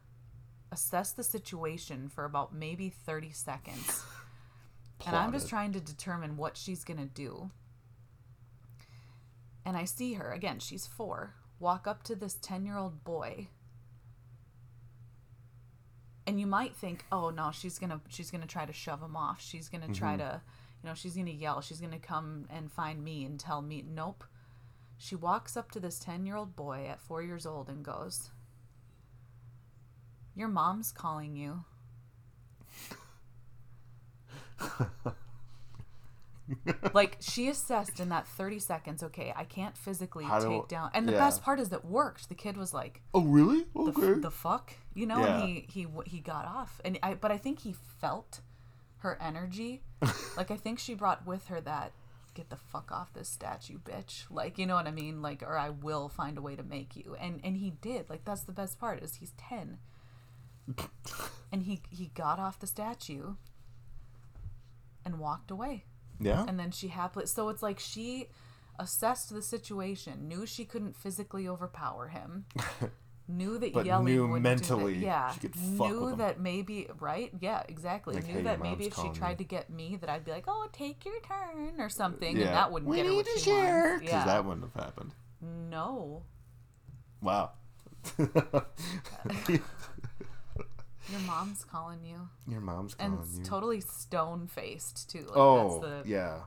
assess 0.72 1.12
the 1.12 1.24
situation 1.24 2.10
for 2.10 2.26
about 2.26 2.54
maybe 2.54 2.90
30 2.90 3.32
seconds. 3.32 4.04
and 5.06 5.16
I'm 5.16 5.32
just 5.32 5.50
trying 5.50 5.74
to 5.74 5.80
determine 5.80 6.38
what 6.38 6.58
she's 6.58 6.84
going 6.84 7.00
to 7.00 7.06
do. 7.06 7.52
And 9.66 9.76
I 9.76 9.86
see 9.86 10.14
her, 10.14 10.32
again, 10.32 10.60
she's 10.60 10.86
four, 10.86 11.34
walk 11.60 11.88
up 11.88 12.04
to 12.04 12.16
this 12.16 12.36
10 12.36 12.66
year 12.66 12.78
old 12.78 13.04
boy. 13.04 13.48
And 16.28 16.40
you 16.40 16.48
might 16.48 16.76
think 16.76 17.06
oh 17.12 17.30
no 17.30 17.52
she's 17.52 17.78
gonna 17.78 18.02
she's 18.10 18.32
gonna 18.32 18.48
try 18.48 18.66
to 18.66 18.74
shove 18.74 19.00
him 19.00 19.16
off. 19.16 19.40
She's 19.40 19.70
gonna 19.70 19.94
try 19.94 20.14
mm-hmm. 20.14 20.28
to 20.28 20.42
you 20.82 20.90
know 20.90 20.96
she's 20.96 21.16
gonna 21.16 21.30
yell. 21.30 21.62
She's 21.62 21.80
gonna 21.80 22.00
come 22.00 22.48
and 22.50 22.72
find 22.72 23.04
me 23.04 23.26
and 23.26 23.40
tell 23.40 23.62
me 23.62 23.84
nope. 23.88 24.24
She 24.98 25.16
walks 25.16 25.56
up 25.56 25.70
to 25.72 25.80
this 25.80 26.00
10 26.00 26.26
year 26.26 26.36
old 26.36 26.56
boy 26.56 26.88
at 26.90 27.00
four 27.00 27.22
years 27.22 27.46
old 27.46 27.70
and 27.70 27.86
goes 27.86 28.32
your 30.36 30.48
mom's 30.48 30.92
calling 30.92 31.36
you 31.36 31.64
like 36.94 37.18
she 37.20 37.48
assessed 37.48 38.00
in 38.00 38.10
that 38.10 38.28
30 38.28 38.60
seconds 38.60 39.02
okay 39.02 39.34
i 39.36 39.44
can't 39.44 39.76
physically 39.76 40.24
How 40.26 40.40
do- 40.40 40.48
take 40.50 40.68
down 40.68 40.92
and 40.94 41.08
the 41.08 41.14
yeah. 41.14 41.18
best 41.20 41.42
part 41.42 41.60
is 41.60 41.70
that 41.70 41.84
worked 41.86 42.30
the 42.30 42.36
kid 42.36 42.56
was 42.56 42.72
like 42.72 43.02
Oh, 43.16 43.22
really? 43.24 43.66
the, 43.74 43.86
f- 43.90 43.98
Okay. 43.98 44.20
the 44.20 44.30
fuck 44.32 44.74
you 44.94 45.08
know 45.08 45.20
Yeah. 45.20 45.40
and 45.40 45.50
he 45.50 45.66
he 45.68 45.88
he 46.06 46.20
got 46.20 46.46
off 46.46 46.80
and 46.86 47.00
i 47.02 47.16
but 47.16 47.32
i 47.32 47.38
think 47.38 47.62
he 47.62 47.74
felt 47.74 48.42
her 48.98 49.18
energy 49.20 49.82
like 50.38 50.52
i 50.52 50.56
think 50.56 50.78
she 50.78 50.94
brought 50.94 51.26
with 51.26 51.48
her 51.48 51.60
that 51.62 51.94
get 52.36 52.50
the 52.52 52.58
fuck 52.58 52.92
off 52.92 53.12
this 53.14 53.28
statue 53.30 53.80
bitch 53.80 54.26
like 54.30 54.60
you 54.60 54.68
know 54.68 54.76
what 54.76 54.86
i 54.88 54.92
mean 54.92 55.24
like 55.24 55.42
or 55.42 55.58
i 55.58 55.70
will 55.70 56.10
find 56.10 56.38
a 56.38 56.42
way 56.42 56.56
to 56.56 56.64
make 56.64 56.96
you 56.96 57.16
and 57.20 57.40
and 57.44 57.58
he 57.58 57.72
did 57.72 58.08
like 58.08 58.24
that's 58.24 58.44
the 58.44 58.52
best 58.52 58.78
part 58.80 59.02
is 59.02 59.16
he's 59.16 59.32
10 59.38 59.80
and 61.52 61.64
he 61.64 61.82
he 61.90 62.08
got 62.16 62.40
off 62.40 62.60
the 62.60 62.68
statue 62.68 63.36
and 65.06 65.20
walked 65.20 65.52
away 65.52 65.86
yeah. 66.20 66.46
and 66.48 66.60
then 66.60 66.72
she 66.72 66.88
happily 66.88 67.26
so 67.28 67.50
it's 67.50 67.62
like 67.64 67.80
she 67.80 68.28
assessed 68.80 69.34
the 69.34 69.42
situation 69.42 70.28
knew 70.28 70.46
she 70.46 70.66
couldn't 70.66 70.96
physically 70.96 71.48
overpower 71.48 72.08
him 72.08 72.46
knew 73.28 73.58
that 73.58 73.74
But 73.74 73.86
yelling 73.86 74.06
knew 74.06 74.28
would 74.28 74.42
mentally 74.44 74.96
do 74.96 75.00
that. 75.02 75.06
yeah 75.06 75.32
she 75.34 75.40
could 75.40 75.56
fuck 75.56 75.88
knew 75.90 76.02
with 76.02 76.12
him. 76.14 76.18
that 76.20 76.40
maybe 76.40 76.88
right 77.00 77.32
yeah 77.40 77.64
exactly 77.70 78.16
Like, 78.16 78.28
knew 78.28 78.34
hey, 78.34 78.42
that 78.44 78.62
maybe 78.62 78.86
if 78.86 78.96
she 78.96 79.10
tried 79.14 79.32
you. 79.32 79.38
to 79.38 79.44
get 79.46 79.70
me 79.70 79.98
that 80.02 80.10
i'd 80.10 80.26
be 80.26 80.32
like 80.32 80.46
oh 80.48 80.68
take 80.74 81.06
your 81.06 81.20
turn 81.22 81.80
or 81.80 81.90
something 81.90 82.36
yeah. 82.38 82.46
and 82.48 82.56
that 82.56 82.72
wouldn't 82.72 82.90
we 82.90 82.98
get 82.98 83.06
her 83.06 83.12
need 83.12 83.18
what 83.18 83.26
to 83.28 83.40
she 83.40 83.46
share. 83.52 83.90
wants 83.92 84.02
'cause 84.04 84.12
yeah 84.12 84.26
that 84.26 84.46
wouldn't 84.46 84.66
have 84.74 84.84
happened. 84.84 85.14
no 85.42 86.24
Wow. 87.22 87.52
your 91.12 91.20
mom's 91.22 91.64
calling 91.64 92.00
you 92.04 92.28
Your 92.48 92.62
mom's 92.62 92.96
calling 92.96 93.14
and 93.14 93.22
it's 93.24 93.38
you. 93.40 93.44
totally 93.46 93.82
stone 93.82 94.48
faced 94.48 95.10
too 95.10 95.20
like 95.22 95.32
oh, 95.38 95.80
that's 95.82 96.04
the 96.04 96.10
yeah. 96.10 96.40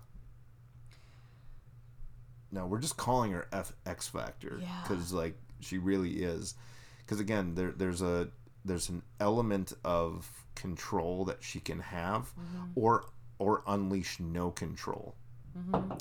No, 2.50 2.66
we're 2.66 2.78
just 2.80 2.96
calling 2.96 3.32
her 3.32 3.46
F- 3.52 3.72
X 3.84 4.08
Factor 4.08 4.58
Yeah. 4.60 4.68
because, 4.82 5.12
like, 5.12 5.38
she 5.60 5.76
really 5.78 6.22
is. 6.22 6.54
Because 7.00 7.20
again, 7.20 7.54
there 7.54 7.72
there's 7.72 8.00
a 8.02 8.28
there's 8.64 8.88
an 8.88 9.02
element 9.20 9.72
of 9.84 10.30
control 10.54 11.24
that 11.26 11.42
she 11.42 11.60
can 11.60 11.80
have, 11.80 12.32
Mm-hmm. 12.38 12.64
or 12.74 13.04
or 13.38 13.62
unleash 13.66 14.18
no 14.20 14.50
control 14.50 15.14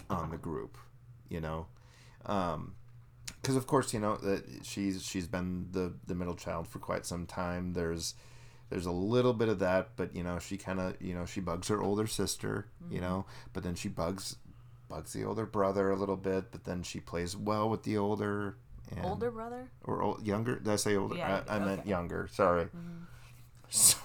on 0.09 0.29
the 0.31 0.37
group. 0.37 0.77
You 1.29 1.41
know, 1.41 1.67
because 2.21 3.55
of 3.57 3.67
course 3.67 3.93
you 3.93 3.99
know 3.99 4.15
that 4.17 4.43
she's 4.63 5.03
she's 5.03 5.27
been 5.27 5.67
the 5.71 5.93
the 6.05 6.15
middle 6.15 6.35
child 6.35 6.67
for 6.67 6.79
quite 6.79 7.05
some 7.05 7.25
time. 7.25 7.73
There's 7.73 8.13
there's 8.69 8.85
a 8.85 8.91
little 8.91 9.33
bit 9.33 9.49
of 9.49 9.59
that, 9.59 9.89
but 9.95 10.15
you 10.15 10.23
know 10.23 10.39
she 10.39 10.57
kind 10.57 10.79
of 10.79 10.95
you 11.01 11.13
know 11.13 11.25
she 11.25 11.39
bugs 11.39 11.67
her 11.67 11.81
older 11.81 12.07
sister, 12.07 12.67
you 12.89 13.01
know, 13.01 13.25
but 13.53 13.63
then 13.63 13.75
she 13.75 13.89
bugs 13.89 14.37
bugs 14.89 15.13
the 15.13 15.23
older 15.23 15.45
brother 15.45 15.91
a 15.91 15.95
little 15.95 16.17
bit, 16.17 16.51
but 16.51 16.63
then 16.63 16.83
she 16.83 16.99
plays 16.99 17.35
well 17.35 17.69
with 17.69 17.83
the 17.83 17.97
older 17.97 18.57
and, 18.95 19.05
older 19.05 19.31
brother 19.31 19.69
or 19.83 20.01
old, 20.01 20.25
younger. 20.25 20.59
Did 20.59 20.69
I 20.71 20.75
say 20.77 20.95
older? 20.95 21.15
Yeah, 21.15 21.43
I, 21.47 21.55
I 21.55 21.59
meant 21.59 21.71
okay. 21.71 21.79
Mm-hmm. 21.81 21.89
younger. 21.89 22.29
Sorry. 22.31 22.67
So, 23.69 23.97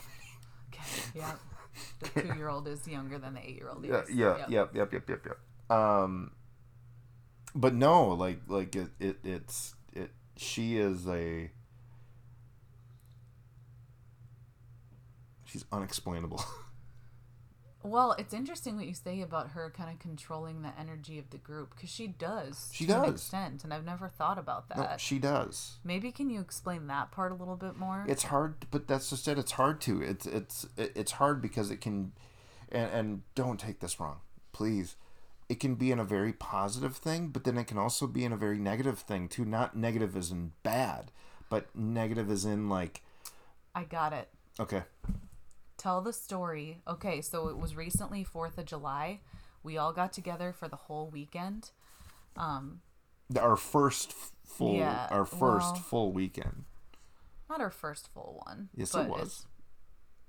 okay 0.74 0.82
yeah 1.14 1.34
the 2.00 2.20
two-year-old 2.20 2.66
is 2.66 2.86
younger 2.88 3.18
than 3.18 3.34
the 3.34 3.40
eight-year-old 3.40 3.84
yeah, 3.84 4.02
yeah, 4.12 4.38
Yep. 4.38 4.48
yep, 4.50 4.74
yep, 4.74 4.92
yep, 4.92 5.08
yep, 5.08 5.26
yep. 5.26 5.76
Um, 5.78 6.32
but 7.54 7.74
no, 7.74 8.08
like, 8.08 8.40
like 8.48 8.74
it, 8.76 8.88
it, 8.98 9.18
it's 9.24 9.74
it. 9.94 10.10
She 10.36 10.78
is 10.78 11.06
a. 11.06 11.50
She's 15.52 15.64
unexplainable. 15.70 16.42
Well, 17.84 18.14
it's 18.16 18.32
interesting 18.32 18.76
what 18.76 18.86
you 18.86 18.94
say 18.94 19.22
about 19.22 19.50
her 19.50 19.72
kind 19.76 19.90
of 19.90 19.98
controlling 19.98 20.62
the 20.62 20.70
energy 20.78 21.18
of 21.18 21.30
the 21.30 21.36
group 21.36 21.74
because 21.74 21.90
she 21.90 22.06
does. 22.06 22.70
She 22.72 22.86
to 22.86 23.02
an 23.02 23.10
extent, 23.10 23.64
and 23.64 23.74
I've 23.74 23.84
never 23.84 24.08
thought 24.08 24.38
about 24.38 24.68
that. 24.68 24.78
No, 24.78 24.96
she 24.98 25.18
does. 25.18 25.78
Maybe 25.82 26.12
can 26.12 26.30
you 26.30 26.40
explain 26.40 26.86
that 26.86 27.10
part 27.10 27.32
a 27.32 27.34
little 27.34 27.56
bit 27.56 27.76
more? 27.76 28.04
It's 28.06 28.22
hard, 28.22 28.66
but 28.70 28.86
that's 28.86 29.10
just 29.10 29.26
it. 29.26 29.36
It's 29.36 29.50
hard 29.50 29.80
to. 29.80 30.00
It's 30.00 30.26
it's 30.26 30.64
it's 30.76 31.10
hard 31.10 31.42
because 31.42 31.72
it 31.72 31.80
can, 31.80 32.12
and 32.70 32.90
and 32.92 33.22
don't 33.34 33.58
take 33.58 33.80
this 33.80 33.98
wrong, 33.98 34.20
please. 34.52 34.94
It 35.48 35.58
can 35.58 35.74
be 35.74 35.90
in 35.90 35.98
a 35.98 36.04
very 36.04 36.32
positive 36.32 36.96
thing, 36.96 37.30
but 37.30 37.42
then 37.42 37.58
it 37.58 37.66
can 37.66 37.78
also 37.78 38.06
be 38.06 38.24
in 38.24 38.32
a 38.32 38.36
very 38.36 38.58
negative 38.60 39.00
thing 39.00 39.28
too. 39.28 39.44
Not 39.44 39.76
negative 39.76 40.16
as 40.16 40.30
in 40.30 40.52
bad, 40.62 41.10
but 41.50 41.74
negative 41.74 42.30
as 42.30 42.44
in 42.44 42.68
like 42.68 43.02
I 43.74 43.82
got 43.82 44.12
it. 44.12 44.28
okay, 44.60 44.82
Tell 45.82 46.00
the 46.00 46.12
story. 46.12 46.80
Okay, 46.86 47.20
so 47.20 47.48
it 47.48 47.58
was 47.58 47.74
recently 47.74 48.22
Fourth 48.22 48.56
of 48.56 48.66
July. 48.66 49.18
We 49.64 49.76
all 49.78 49.92
got 49.92 50.12
together 50.12 50.52
for 50.52 50.68
the 50.68 50.76
whole 50.76 51.08
weekend. 51.10 51.70
Um, 52.36 52.82
our 53.36 53.56
first 53.56 54.12
full, 54.46 54.74
Yeah, 54.76 55.08
our 55.10 55.24
first 55.24 55.74
well- 55.74 55.82
full 55.82 56.12
weekend. 56.12 56.66
not 57.50 57.60
our 57.60 57.70
first 57.70 58.08
full 58.14 58.40
one. 58.46 58.68
Yes, 58.76 58.94
it 58.94 59.08
was. 59.08 59.20
it's 59.22 59.46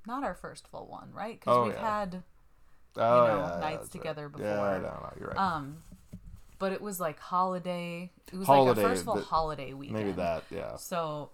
Not 0.07 0.23
our 0.23 0.33
first 0.33 0.67
full 0.67 0.87
one, 0.87 1.11
right? 1.13 1.39
Because 1.39 1.55
Oh, 1.55 1.63
we've 1.65 1.73
yeah. 1.73 1.99
had 2.01 2.23
Oh 2.95 2.99
know, 3.27 3.37
yeah, 3.53 3.59
nights 3.59 3.81
right. 3.83 3.91
together 3.91 4.31
Yeah, 4.39 4.59
I 4.61 4.77
before. 4.79 4.91
know, 4.91 4.99
no, 5.03 5.13
you're 5.19 5.29
right. 5.29 5.37
um, 5.37 5.83
but 6.59 6.71
it 6.73 6.81
was 6.81 6.99
like 6.99 7.19
holiday. 7.19 8.11
It 8.31 8.37
was 8.37 8.47
Holiday, 8.47 8.81
like 8.81 8.89
our 8.89 8.95
first 8.95 9.05
full 9.05 9.21
holiday 9.21 9.73
weekend. 9.73 9.99
Maybe 9.99 10.11
that, 10.13 10.43
yeah. 10.49 10.75
So 10.77 11.29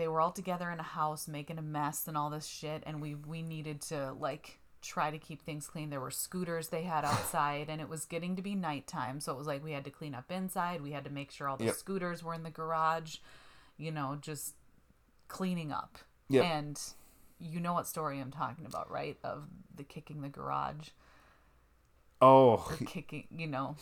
they 0.00 0.08
were 0.08 0.20
all 0.20 0.32
together 0.32 0.70
in 0.70 0.80
a 0.80 0.84
house 0.84 1.28
making 1.28 1.58
a 1.58 1.62
mess 1.62 2.08
and 2.08 2.16
all 2.16 2.30
this 2.30 2.46
shit 2.46 2.82
and 2.86 3.00
we 3.02 3.14
we 3.14 3.42
needed 3.42 3.80
to 3.82 4.12
like 4.18 4.58
try 4.82 5.10
to 5.10 5.18
keep 5.18 5.42
things 5.42 5.66
clean. 5.66 5.90
There 5.90 6.00
were 6.00 6.10
scooters 6.10 6.68
they 6.68 6.82
had 6.84 7.04
outside 7.12 7.68
and 7.68 7.80
it 7.82 7.88
was 7.88 8.06
getting 8.06 8.34
to 8.36 8.42
be 8.42 8.54
nighttime, 8.54 9.20
so 9.20 9.32
it 9.32 9.38
was 9.38 9.46
like 9.46 9.62
we 9.62 9.72
had 9.72 9.84
to 9.84 9.90
clean 9.90 10.14
up 10.14 10.32
inside, 10.32 10.80
we 10.80 10.92
had 10.92 11.04
to 11.04 11.10
make 11.10 11.30
sure 11.30 11.48
all 11.48 11.58
the 11.58 11.66
Yep. 11.66 11.74
scooters 11.74 12.24
were 12.24 12.32
in 12.34 12.42
the 12.42 12.50
garage, 12.50 13.18
you 13.76 13.90
know, 13.92 14.16
just 14.20 14.54
cleaning 15.28 15.70
up. 15.70 15.98
Yep. 16.30 16.44
And 16.44 16.80
you 17.38 17.60
know 17.60 17.74
what 17.74 17.86
story 17.86 18.20
I'm 18.20 18.30
talking 18.30 18.64
about, 18.66 18.90
right? 18.90 19.18
Of 19.22 19.44
the 19.76 19.84
kicking 19.84 20.22
the 20.22 20.28
garage 20.28 20.88
Oh, 22.22 22.66
or 22.70 22.76
kicking, 22.86 23.24
you 23.36 23.46
know. 23.46 23.76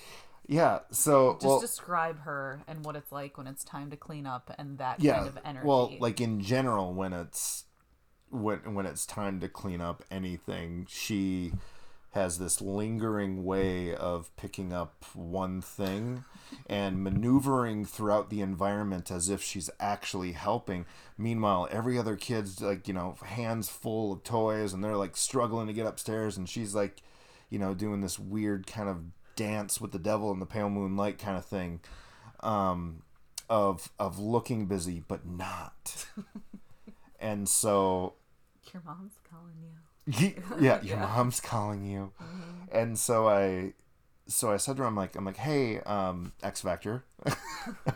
Yeah. 0.49 0.81
So 0.91 1.35
Just 1.35 1.47
well, 1.47 1.61
describe 1.61 2.21
her 2.23 2.63
and 2.67 2.85
what 2.85 2.97
it's 2.97 3.13
like 3.13 3.37
when 3.37 3.47
it's 3.47 3.63
time 3.63 3.91
to 3.91 3.97
clean 3.97 4.27
up 4.27 4.53
and 4.59 4.79
that 4.79 5.01
yeah. 5.01 5.17
kind 5.17 5.29
of 5.29 5.39
energy. 5.45 5.67
Well, 5.67 5.95
like 6.01 6.21
in 6.21 6.41
general, 6.41 6.95
when 6.95 7.13
it's 7.13 7.65
when 8.31 8.75
when 8.75 8.87
it's 8.87 9.05
time 9.05 9.41
to 9.41 9.49
clean 9.49 9.83
up 9.83 10.03
anything, 10.11 10.87
she 10.89 11.53
has 12.13 12.39
this 12.39 12.63
lingering 12.63 13.45
way 13.45 13.95
of 13.95 14.35
picking 14.37 14.73
up 14.73 15.05
one 15.13 15.61
thing 15.61 16.25
and 16.67 17.05
maneuvering 17.05 17.85
throughout 17.85 18.31
the 18.31 18.41
environment 18.41 19.11
as 19.11 19.29
if 19.29 19.43
she's 19.43 19.69
actually 19.79 20.33
helping. 20.33 20.87
Meanwhile, 21.19 21.69
every 21.71 21.99
other 21.99 22.17
kid's 22.17 22.63
like, 22.63 22.89
you 22.89 22.95
know, 22.95 23.17
hands 23.23 23.69
full 23.69 24.15
of 24.15 24.25
toys 24.25 24.73
and 24.73 24.83
they're 24.83 24.97
like 24.97 25.17
struggling 25.17 25.67
to 25.67 25.75
get 25.75 25.87
upstairs 25.87 26.39
and 26.39 26.49
she's 26.49 26.75
like, 26.75 27.03
you 27.51 27.59
know, 27.59 27.75
doing 27.75 28.01
this 28.01 28.19
weird 28.19 28.67
kind 28.67 28.89
of 28.89 29.03
dance 29.39 29.81
with 29.81 29.93
the 29.93 29.99
devil 29.99 30.33
in 30.33 30.41
the 30.41 30.47
pale 30.47 30.69
moonlight 30.71 31.19
kind 31.19 31.37
of 31.39 31.45
thing. 31.47 31.81
Um 32.41 33.03
of 33.51 33.91
of 33.99 34.19
looking 34.19 34.67
busy 34.67 35.03
but 35.09 35.27
not. 35.27 36.07
and 37.21 37.49
so 37.49 38.15
Your 38.73 38.83
mom's 38.85 39.15
calling 39.31 39.55
you. 39.63 40.35
yeah, 40.61 40.81
your 40.83 40.83
Yeah. 40.99 41.01
mom's 41.17 41.41
calling 41.41 41.85
you. 41.85 42.13
And 42.71 42.99
so 42.99 43.29
I 43.29 43.73
so 44.27 44.53
I 44.53 44.59
said 44.59 44.77
to 44.77 44.83
her, 44.83 44.89
I'm 44.89 44.95
like, 44.95 45.17
I'm 45.17 45.25
like, 45.25 45.39
hey, 45.39 45.81
um, 45.81 46.33
X 46.43 46.61
Factor. 46.61 47.05
I 47.27 47.33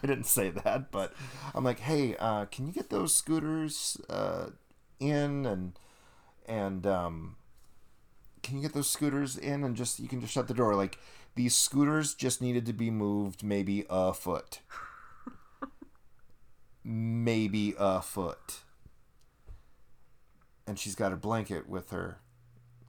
didn't 0.01 0.25
say 0.25 0.49
that, 0.49 0.91
but 0.91 1.13
I'm 1.55 1.63
like, 1.63 1.81
hey, 1.81 2.17
uh, 2.19 2.47
can 2.47 2.67
you 2.67 2.73
get 2.73 2.89
those 2.89 3.15
scooters 3.15 3.99
uh, 4.09 4.47
in 4.99 5.45
and 5.45 5.79
and 6.47 6.87
um, 6.87 7.37
can 8.43 8.57
you 8.57 8.63
get 8.63 8.73
those 8.73 8.89
scooters 8.91 9.37
in 9.37 9.63
and 9.63 9.77
just 9.77 10.01
you 10.01 10.09
can 10.09 10.21
just 10.23 10.33
shut 10.33 10.49
the 10.49 10.55
door? 10.55 10.75
Like 10.75 10.99
these 11.35 11.55
scooters 11.55 12.15
just 12.15 12.41
needed 12.43 12.67
to 12.67 12.73
be 12.73 12.91
moved 12.91 13.43
maybe 13.43 13.85
a 13.89 14.13
foot, 14.13 14.61
maybe 16.85 17.75
a 17.79 18.03
foot. 18.03 18.61
And 20.67 20.79
she's 20.79 20.95
got 20.95 21.11
her 21.11 21.17
blanket 21.17 21.69
with 21.69 21.91
her, 21.91 22.19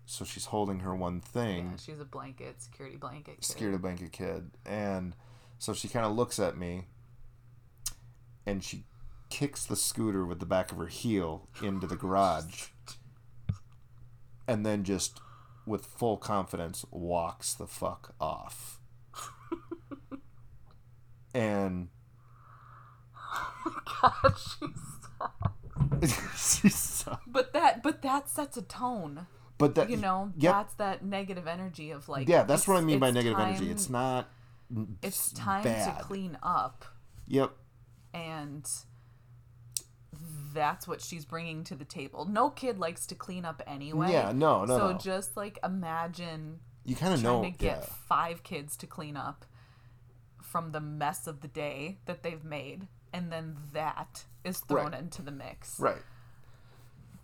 so 0.05 0.23
she's 0.25 0.45
holding 0.45 0.81
her 0.81 0.95
one 0.95 1.19
thing 1.21 1.71
Yeah, 1.71 1.77
she's 1.77 1.99
a 1.99 2.05
blanket, 2.05 2.61
security 2.61 2.97
blanket. 2.97 3.37
kid. 3.37 3.45
scared 3.45 3.73
of 3.73 3.81
blanket 3.81 4.11
kid 4.11 4.51
and 4.65 5.15
so 5.57 5.73
she 5.73 5.87
kind 5.87 6.05
of 6.05 6.11
looks 6.13 6.39
at 6.39 6.57
me 6.57 6.85
and 8.45 8.63
she 8.63 8.83
kicks 9.29 9.65
the 9.65 9.75
scooter 9.77 10.25
with 10.25 10.39
the 10.39 10.45
back 10.45 10.71
of 10.71 10.77
her 10.77 10.87
heel 10.87 11.47
into 11.63 11.87
the 11.87 11.95
garage 12.05 12.65
and 14.47 14.65
then 14.65 14.83
just 14.83 15.19
with 15.65 15.85
full 15.85 16.17
confidence 16.17 16.85
walks 16.91 17.53
the 17.53 17.67
fuck 17.67 18.13
off 18.19 18.79
and 21.33 21.87
God, 24.01 24.35
she's 24.37 26.19
she's 26.35 26.75
so, 26.75 27.17
But 27.25 27.53
that, 27.53 27.81
but 27.81 28.01
that 28.01 28.29
sets 28.29 28.57
a 28.57 28.61
tone. 28.61 29.25
but 29.57 29.75
that 29.75 29.89
You 29.89 29.97
know, 29.97 30.31
yep 30.37 30.51
that's 30.53 30.73
that 30.75 31.03
negative 31.05 31.47
energy 31.47 31.91
of 31.91 32.09
like. 32.09 32.27
yeah 32.27 32.43
that's 32.43 32.67
what 32.67 32.77
i 32.77 32.81
mean 32.81 32.99
by 32.99 33.11
negative 33.11 33.37
time- 33.37 33.49
energy 33.55 33.71
it's 33.71 33.89
not 33.89 34.29
It's 35.01 35.31
time 35.31 35.63
bad. 35.63 35.97
to 35.99 36.03
clean 36.03 36.37
up, 36.43 36.85
yep 37.27 37.51
and 38.13 38.69
that's 40.53 40.87
what 40.87 41.01
she's 41.01 41.25
bringing 41.25 41.63
to 41.65 41.75
the 41.75 41.85
table. 41.85 42.25
No 42.25 42.49
kid 42.49 42.79
likes 42.79 43.05
to 43.07 43.15
clean 43.15 43.45
up 43.45 43.61
anyway. 43.67 44.11
yeah 44.11 44.31
no 44.31 44.65
no 44.65 44.77
so 44.77 44.91
no 44.91 44.97
just 44.97 45.35
like 45.37 45.59
imagine 45.63 46.59
you 46.85 46.95
kind 46.95 47.13
of 47.13 47.21
trying 47.21 47.41
know 47.41 47.49
to 47.49 47.57
get 47.57 47.77
yeah. 47.81 47.85
five 48.07 48.43
kids 48.43 48.75
to 48.77 48.87
clean 48.87 49.15
up 49.17 49.45
from 50.41 50.71
the 50.71 50.79
mess 50.81 51.25
of 51.27 51.41
the 51.41 51.47
day 51.47 51.97
that 52.05 52.21
they've 52.21 52.43
made, 52.43 52.87
and 53.11 53.31
then 53.31 53.55
that 53.73 54.25
is 54.43 54.59
thrown 54.59 54.91
Right. 54.91 54.99
into 55.01 55.21
the 55.23 55.31
mix. 55.31 55.79
Right. 55.79 56.01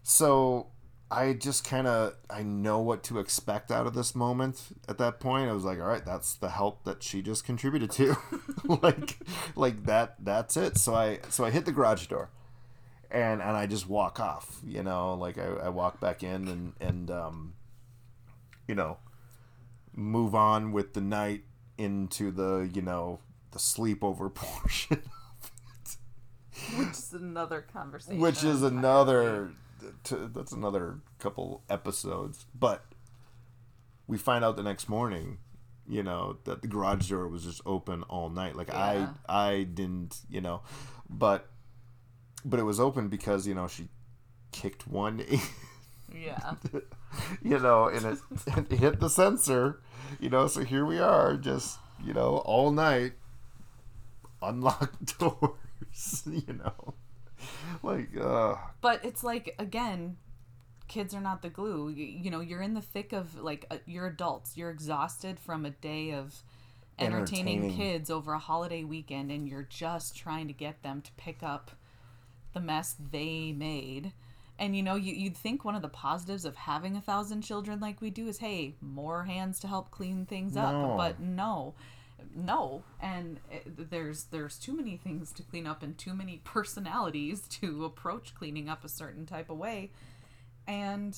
So 0.04 0.68
I 1.12 1.34
just 1.34 1.64
kind 1.68 1.88
of 1.88 2.16
I 2.30 2.44
know 2.44 2.80
what 2.80 3.04
to 3.04 3.20
expect 3.20 3.72
out 3.72 3.86
of 3.88 3.94
this 3.94 4.16
moment. 4.16 4.76
At 4.88 4.98
that 5.00 5.20
point, 5.20 5.50
I 5.50 5.54
was 5.54 5.64
like, 5.64 5.80
all 5.80 5.88
right, 5.88 6.06
that's 6.06 6.34
the 6.36 6.50
help 6.50 6.84
that 6.86 7.04
she 7.04 7.22
just 7.22 7.44
contributed 7.44 7.92
to. 7.92 8.16
like 8.64 9.20
like 9.56 9.86
that 9.86 10.16
that's 10.20 10.56
it. 10.58 10.78
So 10.78 10.96
I 10.96 11.20
so 11.30 11.46
I 11.46 11.52
hit 11.52 11.66
the 11.66 11.72
garage 11.72 12.08
door. 12.08 12.30
And 13.12 13.42
and 13.42 13.58
I 13.58 13.66
just 13.66 13.88
walk 13.90 14.20
off, 14.20 14.60
you 14.66 14.84
know, 14.84 15.16
like 15.16 15.38
I, 15.38 15.46
I 15.46 15.70
walk 15.70 16.00
back 16.00 16.22
in 16.24 16.48
and 16.48 16.74
and 16.80 17.10
um 17.12 17.54
you 18.68 18.76
know, 18.76 18.98
move 19.96 20.36
on 20.36 20.72
with 20.72 20.94
the 20.94 21.02
night 21.02 21.44
into 21.78 22.30
the, 22.32 22.70
you 22.72 22.82
know, 22.84 23.20
the 23.52 23.58
sleepover 23.60 24.32
portion 24.36 25.02
Which 26.78 26.90
is 26.90 27.14
another 27.14 27.62
conversation. 27.62 28.20
which 28.20 28.44
is 28.44 28.62
another 28.62 29.52
t- 30.04 30.16
that's 30.36 30.52
another 30.52 31.00
couple 31.20 31.64
episodes 31.70 32.46
but 32.58 32.86
we 34.08 34.18
find 34.18 34.44
out 34.46 34.56
the 34.56 34.62
next 34.64 34.88
morning 34.90 35.38
you 35.88 36.04
know 36.04 36.38
that 36.44 36.62
the 36.62 36.68
garage 36.68 37.10
door 37.10 37.28
was 37.28 37.44
just 37.46 37.62
open 37.66 38.04
all 38.04 38.30
night 38.30 38.56
like 38.56 38.68
Yeah. 38.68 39.08
i 39.28 39.50
i 39.50 39.64
didn't 39.64 40.18
you 40.30 40.42
know 40.42 40.62
but 41.10 41.48
but 42.46 42.60
it 42.60 42.64
was 42.64 42.80
open 42.80 43.08
because 43.10 43.48
you 43.48 43.54
know 43.54 43.68
she 43.68 43.88
kicked 44.52 44.88
one 44.88 45.24
Yeah. 46.14 46.56
you 47.44 47.60
know 47.60 47.88
and 47.88 48.06
it, 48.06 48.20
it 48.72 48.80
hit 48.80 49.00
the 49.00 49.10
sensor 49.10 49.80
you 50.20 50.30
know 50.30 50.48
so 50.48 50.64
here 50.64 50.86
we 50.86 51.00
are 51.00 51.38
just 51.38 51.78
you 52.04 52.14
know 52.14 52.38
all 52.46 52.72
night 52.72 53.14
unlocked 54.42 55.20
doors 55.20 56.24
you 56.26 56.54
know 56.54 56.94
like 57.84 58.10
uh 58.20 58.56
But 58.82 59.04
it's 59.06 59.24
like 59.24 59.56
again, 59.60 60.18
kids 60.88 61.14
are 61.14 61.22
not 61.22 61.42
the 61.42 61.50
glue. 61.50 61.90
You, 61.90 62.06
you 62.06 62.32
know, 62.32 62.42
you're 62.42 62.62
in 62.62 62.74
the 62.74 62.82
thick 62.82 63.14
of 63.14 63.36
like 63.36 63.66
uh, 63.72 63.78
you're 63.86 64.08
adults. 64.08 64.58
You're 64.58 64.70
exhausted 64.72 65.40
from 65.40 65.66
a 65.66 65.70
day 65.70 66.12
of 66.12 66.44
entertaining, 66.98 67.64
Entertaining. 67.64 67.78
kids 67.78 68.10
over 68.10 68.34
a 68.34 68.40
holiday 68.40 68.84
weekend, 68.84 69.32
and 69.32 69.48
you're 69.48 69.68
just 69.70 70.18
trying 70.18 70.48
to 70.48 70.54
get 70.54 70.84
them 70.84 71.02
to 71.02 71.12
pick 71.14 71.44
up 71.44 71.72
the 72.54 72.60
mess 72.60 72.96
they 73.12 73.52
made. 73.52 74.14
And 74.58 74.76
you 74.76 74.84
know, 74.84 74.96
you, 74.96 75.14
you'd 75.14 75.38
think 75.38 75.64
one 75.64 75.76
of 75.76 75.82
the 75.82 75.88
positives 75.90 76.44
of 76.46 76.56
having 76.56 76.98
a 76.98 77.02
thousand 77.02 77.42
children 77.44 77.80
like 77.80 78.02
we 78.02 78.10
do 78.10 78.28
is, 78.28 78.40
hey, 78.40 78.76
more 78.82 79.24
hands 79.24 79.60
to 79.62 79.68
help 79.68 79.90
clean 79.92 80.26
things 80.26 80.56
No. 80.56 80.62
up. 80.64 80.98
But 80.98 81.20
no, 81.22 81.76
no, 82.36 82.84
and 83.02 83.40
it, 83.50 83.90
there's 83.90 84.26
there's 84.26 84.58
too 84.58 84.76
many 84.76 84.98
things 84.98 85.32
to 85.34 85.44
clean 85.44 85.66
up 85.66 85.82
and 85.82 85.98
too 85.98 86.14
many 86.14 86.38
personalities 86.44 87.42
to 87.62 87.86
approach 87.86 88.36
cleaning 88.36 88.68
up 88.68 88.84
a 88.84 88.90
certain 88.90 89.26
type 89.26 89.50
of 89.50 89.58
way, 89.58 89.92
and 90.68 91.18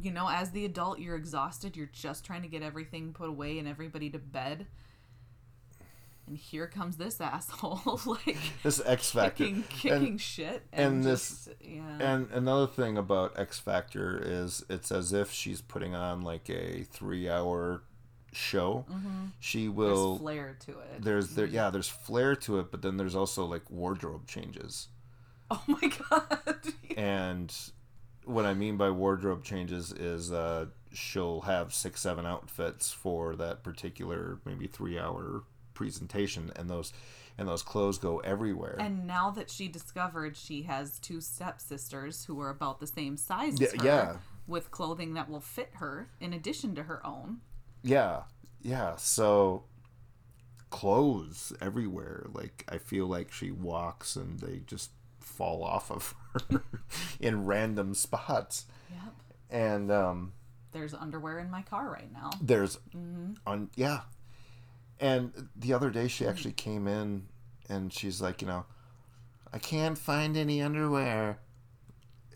you 0.00 0.10
know, 0.12 0.28
as 0.28 0.50
the 0.50 0.64
adult, 0.64 0.98
you're 0.98 1.16
exhausted. 1.16 1.76
You're 1.76 1.90
just 1.92 2.24
trying 2.24 2.42
to 2.42 2.48
get 2.48 2.62
everything 2.62 3.12
put 3.12 3.28
away 3.28 3.58
and 3.58 3.66
everybody 3.66 4.10
to 4.10 4.18
bed. 4.18 4.66
And 6.28 6.36
here 6.36 6.66
comes 6.66 6.98
this 6.98 7.20
asshole, 7.22 8.00
like 8.06 8.36
this 8.62 8.82
X 8.84 9.10
Factor. 9.12 9.44
kicking, 9.44 9.64
kicking 9.70 10.18
shit, 10.18 10.62
and 10.72 10.96
and, 10.96 11.04
this- 11.04 11.46
just, 11.46 11.48
yeah, 11.62 11.96
And 12.00 12.28
another 12.32 12.66
thing 12.66 12.98
about 12.98 13.38
X 13.38 13.58
Factor 13.58 14.20
is 14.22 14.62
it's 14.68 14.92
as 14.92 15.12
if 15.14 15.32
she's 15.32 15.62
putting 15.62 15.94
on 15.94 16.20
like 16.22 16.50
a 16.50 16.82
three-hour 16.84 17.82
show. 18.32 18.84
She 19.40 19.64
there's 19.64 19.74
will. 19.74 20.18
flair 20.18 20.56
to 20.66 20.72
it. 20.72 21.00
There's 21.00 21.30
there 21.34 21.46
yeah. 21.46 21.70
There's 21.70 21.88
flair 21.88 22.36
to 22.36 22.58
it, 22.58 22.70
but 22.70 22.82
then 22.82 22.98
there's 22.98 23.14
also 23.16 23.46
like 23.46 23.70
wardrobe 23.70 24.26
changes. 24.26 24.88
oh 25.50 25.64
my 25.66 25.90
god, 26.10 26.58
And 26.94 27.54
what 28.26 28.44
I 28.44 28.52
mean 28.52 28.76
by 28.76 28.90
wardrobe 28.90 29.42
changes 29.44 29.92
is 29.92 30.30
uh, 30.30 30.66
she'll 30.92 31.40
have 31.42 31.72
six, 31.72 32.02
seven 32.02 32.26
outfits 32.26 32.92
for 32.92 33.34
that 33.36 33.62
particular 33.64 34.40
maybe 34.44 34.66
three-hour 34.66 35.44
presentation, 35.78 36.50
and 36.56 36.68
those 36.68 36.92
and 37.38 37.46
those 37.48 37.62
clothes 37.62 37.98
go 37.98 38.18
everywhere. 38.18 38.76
And 38.80 39.06
now 39.06 39.30
that 39.30 39.48
she 39.48 39.68
discovered 39.68 40.36
she 40.36 40.62
has 40.62 40.98
two 40.98 41.20
stepsisters 41.20 42.24
who 42.24 42.40
are 42.40 42.50
about 42.50 42.80
the 42.80 42.86
same 42.88 43.16
size 43.16 43.60
Yeah, 43.60 43.68
as 43.68 43.80
her, 43.80 43.84
yeah. 43.86 44.16
with 44.48 44.70
clothing 44.72 45.14
that 45.14 45.30
will 45.30 45.40
fit 45.40 45.70
her 45.74 46.08
in 46.20 46.32
addition 46.32 46.74
to 46.74 46.82
her 46.82 47.04
own. 47.06 47.38
Yeah, 47.84 48.22
yeah. 48.60 48.96
So 48.96 49.62
clothes 50.70 51.52
everywhere. 51.60 52.26
Like 52.32 52.64
I 52.68 52.78
feel 52.78 53.06
like 53.06 53.32
she 53.32 53.50
walks 53.50 54.16
and 54.16 54.40
they 54.40 54.62
just 54.66 54.90
fall 55.20 55.62
off 55.62 55.90
of 55.90 56.14
her 56.50 56.62
in 57.20 57.46
random 57.46 57.94
spots. 57.94 58.66
Yep. 58.90 59.14
And 59.50 59.90
um, 59.92 60.32
There's 60.72 60.92
underwear 60.92 61.38
in 61.38 61.50
my 61.50 61.62
car 61.62 61.88
right 61.90 62.12
now. 62.12 62.30
there's 62.42 62.78
on 63.46 63.70
yeah. 63.76 64.00
And 65.00 65.48
the 65.56 65.72
other 65.72 65.90
day 65.90 66.08
she 66.08 66.26
actually 66.26 66.52
came 66.52 66.88
in 66.88 67.26
and 67.68 67.92
she's 67.92 68.20
like, 68.20 68.40
you 68.42 68.48
know, 68.48 68.64
I 69.52 69.58
can't 69.58 69.96
find 69.98 70.36
any 70.36 70.60
underwear. 70.60 71.38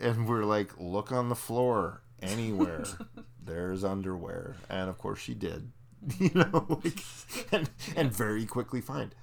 And 0.00 0.28
we're 0.28 0.44
like, 0.44 0.70
look 0.78 1.12
on 1.12 1.28
the 1.28 1.34
floor 1.34 2.02
anywhere. 2.20 2.84
There's 3.44 3.82
underwear. 3.84 4.54
And 4.68 4.88
of 4.88 4.98
course 4.98 5.18
she 5.20 5.34
did. 5.34 5.70
You 6.18 6.30
know, 6.34 6.80
like, 6.84 6.98
and, 7.52 7.70
and 7.94 8.12
very 8.12 8.44
quickly 8.44 8.80
find. 8.80 9.14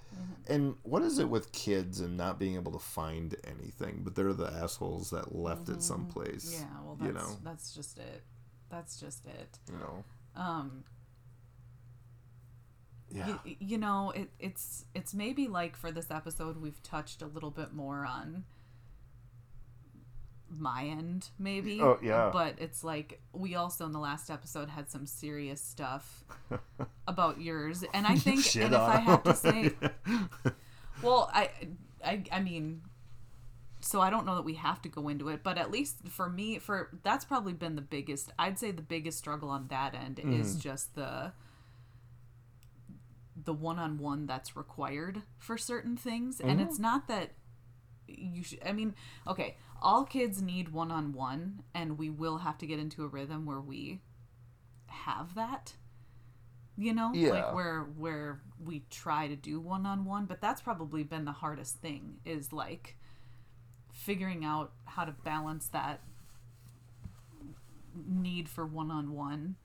and 0.47 0.75
what 0.83 1.01
is 1.01 1.19
it 1.19 1.27
with 1.29 1.51
kids 1.51 1.99
and 1.99 2.15
not 2.15 2.39
being 2.39 2.55
able 2.55 2.71
to 2.71 2.79
find 2.79 3.35
anything? 3.45 3.99
But 4.03 4.15
they're 4.15 4.31
the 4.31 4.47
assholes 4.47 5.09
that 5.09 5.35
left 5.35 5.67
it 5.67 5.83
someplace. 5.83 6.55
Mm-hmm. 6.55 6.63
Yeah, 6.63 6.81
well, 6.85 6.95
that's 6.95 7.07
you 7.07 7.13
know, 7.13 7.37
that's 7.43 7.75
just 7.75 7.97
it. 7.99 8.23
That's 8.69 8.97
just 8.97 9.25
it. 9.25 9.59
you 9.69 9.77
know, 9.77 10.03
Um, 10.41 10.85
yeah, 13.11 13.37
you, 13.45 13.55
you 13.59 13.77
know, 13.77 14.11
it, 14.15 14.29
it's 14.39 14.85
it's 14.93 15.13
maybe 15.13 15.47
like 15.47 15.75
for 15.75 15.91
this 15.91 16.11
episode 16.11 16.61
we've 16.61 16.81
touched 16.83 17.21
a 17.21 17.25
little 17.27 17.51
bit 17.51 17.73
more 17.73 18.05
on 18.05 18.43
my 20.57 20.83
end, 20.85 21.29
maybe. 21.37 21.79
Oh, 21.81 21.99
yeah. 22.01 22.29
But 22.33 22.55
it's 22.57 22.83
like 22.83 23.21
we 23.33 23.55
also 23.55 23.85
in 23.85 23.91
the 23.91 23.99
last 23.99 24.29
episode 24.29 24.69
had 24.69 24.89
some 24.89 25.05
serious 25.05 25.61
stuff 25.61 26.23
about 27.07 27.39
yours, 27.41 27.83
and 27.93 28.07
I 28.07 28.15
think, 28.15 28.43
Shit 28.43 28.63
and 28.63 28.73
if 28.73 28.79
I 28.81 28.97
have 28.97 29.23
to 29.23 29.35
say, 29.35 29.73
well, 31.03 31.29
I, 31.33 31.49
I, 32.03 32.23
I 32.31 32.39
mean, 32.41 32.81
so 33.81 34.01
I 34.01 34.09
don't 34.09 34.25
know 34.25 34.35
that 34.35 34.45
we 34.45 34.55
have 34.55 34.81
to 34.83 34.89
go 34.89 35.07
into 35.07 35.29
it, 35.29 35.43
but 35.43 35.57
at 35.57 35.71
least 35.71 36.07
for 36.09 36.29
me, 36.29 36.57
for 36.57 36.89
that's 37.03 37.25
probably 37.25 37.53
been 37.53 37.75
the 37.75 37.81
biggest. 37.81 38.31
I'd 38.39 38.57
say 38.57 38.71
the 38.71 38.81
biggest 38.81 39.17
struggle 39.19 39.49
on 39.49 39.67
that 39.67 39.93
end 39.93 40.19
is 40.19 40.51
Mm-hmm. 40.51 40.59
just 40.61 40.95
the 40.95 41.31
the 43.45 43.53
one-on-one 43.53 44.25
that's 44.25 44.55
required 44.55 45.23
for 45.37 45.57
certain 45.57 45.97
things, 45.97 46.39
and 46.41 46.59
Mm-hmm. 46.59 46.61
it's 46.61 46.79
not 46.79 47.07
that 47.07 47.31
you 48.07 48.43
should. 48.43 48.59
I 48.65 48.71
mean, 48.73 48.95
okay, 49.27 49.57
all 49.81 50.03
kids 50.05 50.41
need 50.41 50.69
one-on-one, 50.69 51.63
and 51.73 51.97
we 51.97 52.09
will 52.09 52.39
have 52.39 52.57
to 52.59 52.67
get 52.67 52.79
into 52.79 53.03
a 53.03 53.07
rhythm 53.07 53.45
where 53.45 53.61
we 53.61 54.01
have 54.87 55.35
that 55.35 55.73
you 56.77 56.93
know 56.93 57.11
Yeah. 57.13 57.29
like 57.31 57.53
where 57.53 57.81
where 57.97 58.41
we 58.63 58.83
try 58.89 59.27
to 59.27 59.35
do 59.35 59.59
one 59.59 59.85
on 59.85 60.05
one 60.05 60.25
but 60.25 60.41
that's 60.41 60.61
probably 60.61 61.03
been 61.03 61.25
the 61.25 61.31
hardest 61.31 61.77
thing 61.77 62.17
is 62.25 62.53
like 62.53 62.95
figuring 63.93 64.45
out 64.45 64.71
how 64.85 65.03
to 65.05 65.11
balance 65.11 65.67
that 65.69 66.01
need 68.07 68.47
for 68.47 68.65
one 68.65 68.91
on 68.91 69.11
one 69.13 69.55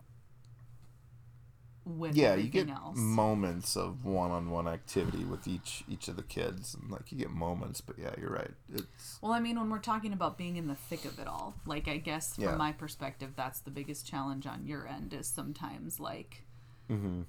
with 1.84 2.16
yeah. 2.16 2.34
You 2.34 2.48
get 2.48 2.68
else 2.68 2.96
moments 2.96 3.76
of 3.76 4.04
one-on-one 4.04 4.66
activity 4.68 5.24
with 5.24 5.46
each 5.46 5.84
each 5.88 6.08
of 6.08 6.16
the 6.16 6.22
kids, 6.22 6.74
and 6.74 6.90
like 6.90 7.12
you 7.12 7.18
get 7.18 7.30
moments. 7.30 7.80
But 7.80 7.98
yeah, 7.98 8.14
you're 8.18 8.32
right. 8.32 8.50
It's 8.72 9.18
well 9.20 9.32
i 9.32 9.40
mean 9.40 9.58
when 9.58 9.70
we're 9.70 9.78
talking 9.78 10.12
about 10.12 10.38
being 10.38 10.56
in 10.56 10.66
the 10.66 10.74
thick 10.74 11.04
of 11.04 11.18
it 11.18 11.26
all 11.26 11.54
like 11.66 11.88
i 11.88 11.96
guess 11.96 12.34
from 12.34 12.44
Yeah. 12.44 12.56
my 12.56 12.72
perspective 12.72 13.32
that's 13.36 13.60
the 13.60 13.70
biggest 13.70 14.06
challenge 14.06 14.46
on 14.46 14.66
your 14.66 14.86
end 14.86 15.12
is 15.12 15.26
sometimes 15.28 16.00
like 16.00 16.44
mm-hmm. 16.90 17.22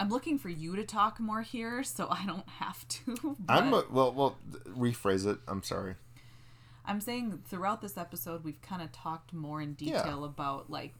i'm 0.00 0.08
looking 0.08 0.38
for 0.38 0.48
you 0.48 0.76
to 0.76 0.84
talk 0.84 1.18
more 1.20 1.42
here 1.42 1.82
so 1.82 2.08
i 2.10 2.24
don't 2.26 2.48
have 2.48 2.86
to 2.88 3.36
I'm 3.48 3.72
a, 3.74 3.84
well. 3.90 4.12
Well, 4.12 4.38
rephrase 4.68 5.26
it. 5.26 5.38
I'm 5.48 5.62
sorry. 5.62 5.94
I'm 6.84 7.00
saying 7.00 7.42
throughout 7.46 7.82
this 7.82 7.98
episode, 7.98 8.44
we've 8.44 8.62
kind 8.62 8.80
of 8.80 8.90
talked 8.92 9.32
more 9.34 9.60
in 9.60 9.76
Yeah. 9.78 9.98
detail 10.02 10.24
about 10.24 10.70
like 10.70 10.94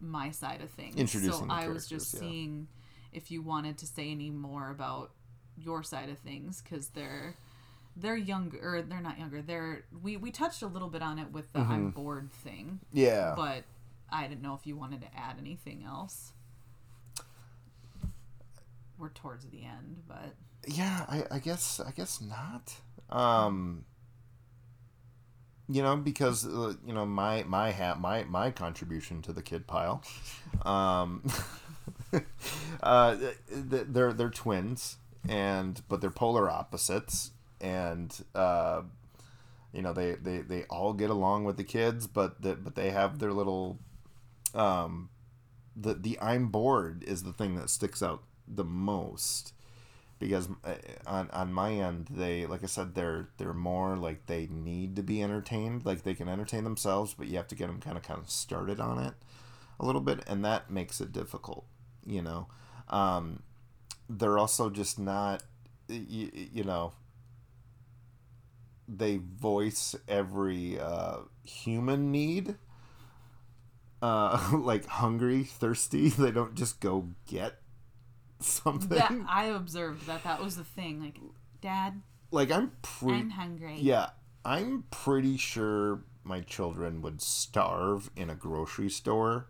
my 0.00 0.30
side 0.30 0.60
of 0.60 0.70
things. 0.70 0.96
Introducing 0.96 1.48
so 1.48 1.54
I 1.54 1.68
was 1.68 1.86
just 1.86 2.12
yeah. 2.14 2.20
seeing 2.20 2.68
if 3.12 3.30
you 3.30 3.42
wanted 3.42 3.78
to 3.78 3.86
say 3.86 4.10
any 4.10 4.30
more 4.30 4.70
about 4.70 5.12
your 5.56 5.82
side 5.82 6.10
of 6.10 6.18
things 6.18 6.62
because 6.62 6.88
they're 6.88 7.36
they're 7.96 8.16
younger 8.16 8.58
or 8.62 8.82
they're 8.82 9.00
not 9.00 9.18
younger. 9.18 9.40
They're 9.42 9.84
we 10.02 10.16
we 10.16 10.30
touched 10.30 10.62
a 10.62 10.66
little 10.66 10.88
bit 10.90 11.02
on 11.02 11.18
it 11.18 11.30
with 11.32 11.52
the 11.52 11.60
Mm-hmm. 11.60 11.72
I'm 11.72 11.90
bored 11.90 12.30
thing, 12.32 12.80
Yeah. 12.92 13.32
but 13.36 13.64
I 14.10 14.26
didn't 14.28 14.42
know 14.42 14.54
if 14.54 14.66
you 14.66 14.76
wanted 14.76 15.00
to 15.00 15.08
add 15.16 15.36
anything 15.40 15.82
else. 15.84 16.32
We're 18.98 19.10
towards 19.10 19.46
the 19.48 19.62
end, 19.64 20.02
but 20.08 20.34
yeah 20.68 21.04
I, 21.08 21.22
I 21.30 21.38
guess 21.38 21.78
i 21.86 21.92
guess 21.92 22.20
not 22.20 22.74
um 23.08 23.84
you 25.68 25.82
know 25.82 25.96
because 25.96 26.46
uh, 26.46 26.74
you 26.86 26.92
know 26.92 27.04
my 27.04 27.42
my 27.44 27.70
hat 27.70 28.00
my 28.00 28.24
my 28.24 28.50
contribution 28.50 29.22
to 29.22 29.32
the 29.32 29.42
kid 29.42 29.66
pile 29.66 30.02
um 30.64 31.22
uh 32.82 33.16
th- 33.16 33.36
th- 33.70 33.86
they're 33.88 34.12
they're 34.12 34.30
twins 34.30 34.96
and 35.28 35.82
but 35.88 36.00
they're 36.00 36.10
polar 36.10 36.48
opposites 36.48 37.32
and 37.60 38.24
uh 38.34 38.82
you 39.72 39.82
know 39.82 39.92
they 39.92 40.12
they 40.14 40.38
they 40.38 40.62
all 40.64 40.92
get 40.92 41.10
along 41.10 41.44
with 41.44 41.56
the 41.56 41.64
kids 41.64 42.06
but 42.06 42.40
the, 42.42 42.54
but 42.54 42.74
they 42.74 42.90
have 42.90 43.18
their 43.18 43.32
little 43.32 43.78
um 44.54 45.08
the 45.74 45.94
the 45.94 46.18
i'm 46.20 46.48
bored 46.48 47.02
is 47.04 47.24
the 47.24 47.32
thing 47.32 47.56
that 47.56 47.68
sticks 47.68 48.02
out 48.02 48.22
the 48.46 48.64
most 48.64 49.52
because 50.18 50.48
uh, 50.64 50.74
on 51.06 51.30
on 51.30 51.52
my 51.52 51.72
end 51.72 52.08
they 52.10 52.46
like 52.46 52.62
I 52.62 52.66
said 52.66 52.94
they're 52.94 53.28
they're 53.38 53.52
more 53.52 53.96
like 53.96 54.26
they 54.26 54.48
need 54.50 54.96
to 54.96 55.02
be 55.02 55.22
entertained. 55.22 55.84
Like 55.84 56.02
they 56.02 56.14
can 56.14 56.28
entertain 56.28 56.64
themselves 56.64 57.14
but 57.14 57.28
you 57.28 57.36
have 57.36 57.48
to 57.48 57.54
get 57.54 57.68
them 57.68 57.80
kind 57.80 57.96
of 57.96 58.02
kind 58.02 58.20
of 58.20 58.30
started 58.30 58.80
on 58.80 58.98
it 59.02 59.14
a 59.78 59.84
little 59.86 60.00
bit 60.00 60.24
and 60.26 60.44
that 60.44 60.70
makes 60.70 61.00
it 61.00 61.12
difficult 61.12 61.66
you 62.06 62.22
know? 62.22 62.46
Um, 62.88 63.42
they're 64.08 64.38
also 64.38 64.70
just 64.70 64.98
not 64.98 65.42
you, 65.88 66.30
you 66.32 66.64
know 66.64 66.92
they 68.88 69.16
voice 69.16 69.96
every 70.06 70.78
uh, 70.78 71.18
human 71.42 72.12
need 72.12 72.54
uh, 74.00 74.50
like 74.52 74.86
hungry 74.86 75.42
thirsty. 75.42 76.08
They 76.16 76.30
don't 76.30 76.54
just 76.54 76.80
go 76.80 77.08
get 77.26 77.60
something 78.40 78.88
that 78.90 79.12
I 79.28 79.46
observed 79.46 80.06
that 80.06 80.24
that 80.24 80.42
was 80.42 80.56
the 80.56 80.64
thing. 80.64 81.00
Like, 81.02 81.18
Dad, 81.60 82.02
like 82.30 82.50
I'm 82.50 82.72
pretty 82.82 83.18
I'm 83.20 83.30
hungry. 83.30 83.76
yeah 83.80 84.10
i'm 84.44 84.84
pretty 84.90 85.36
sure 85.36 86.04
my 86.22 86.40
children 86.40 87.00
would 87.02 87.20
starve 87.20 88.10
in 88.16 88.30
a 88.30 88.34
grocery 88.34 88.90
store 88.90 89.48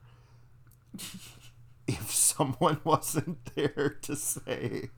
if 1.86 2.10
someone 2.14 2.80
wasn't 2.84 3.38
there 3.54 3.98
to 4.02 4.16
say 4.16 4.90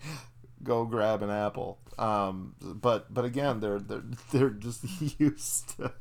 go 0.62 0.84
grab 0.84 1.22
an 1.22 1.30
apple 1.30 1.78
um 1.99 2.55
but 2.61 3.12
but 3.12 3.24
again 3.24 3.61
they're 3.61 3.78
they're 3.80 4.05
they're 4.32 4.51
just 4.51 4.84
used 5.18 5.76
to 5.76 5.93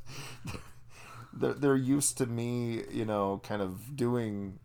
they're, 1.33 1.53
they're 1.53 1.75
used 1.75 2.17
to 2.17 2.25
me 2.25 2.83
you 2.91 3.05
know 3.05 3.39
kind 3.43 3.61
of 3.61 3.95
doing 3.95 4.59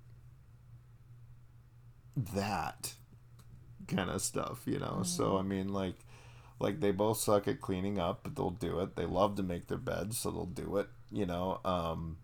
that 2.17 2.95
kind 3.95 4.11
of 4.11 4.23
stuff 4.23 4.63
you 4.67 4.79
know? 4.79 5.03
So 5.05 5.37
i 5.39 5.43
mean 5.43 5.73
like 5.73 5.97
like 6.59 6.81
they 6.81 6.93
both 6.93 7.19
suck 7.19 7.49
at 7.49 7.61
cleaning 7.61 7.99
up 7.99 8.21
but 8.23 8.37
they'll 8.37 8.51
do 8.51 8.81
it. 8.81 8.95
They 8.97 9.07
love 9.07 9.37
to 9.37 9.43
make 9.43 9.67
their 9.69 9.79
beds 9.79 10.19
so 10.19 10.31
they'll 10.31 10.47
do 10.47 10.77
it 10.79 10.89
you 11.11 11.27
know? 11.27 11.61
Um 11.65 12.17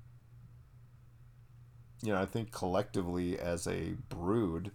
you 2.03 2.13
know 2.13 2.21
i 2.21 2.27
think 2.27 2.53
collectively 2.53 3.39
as 3.39 3.67
a 3.67 3.95
brood 4.09 4.71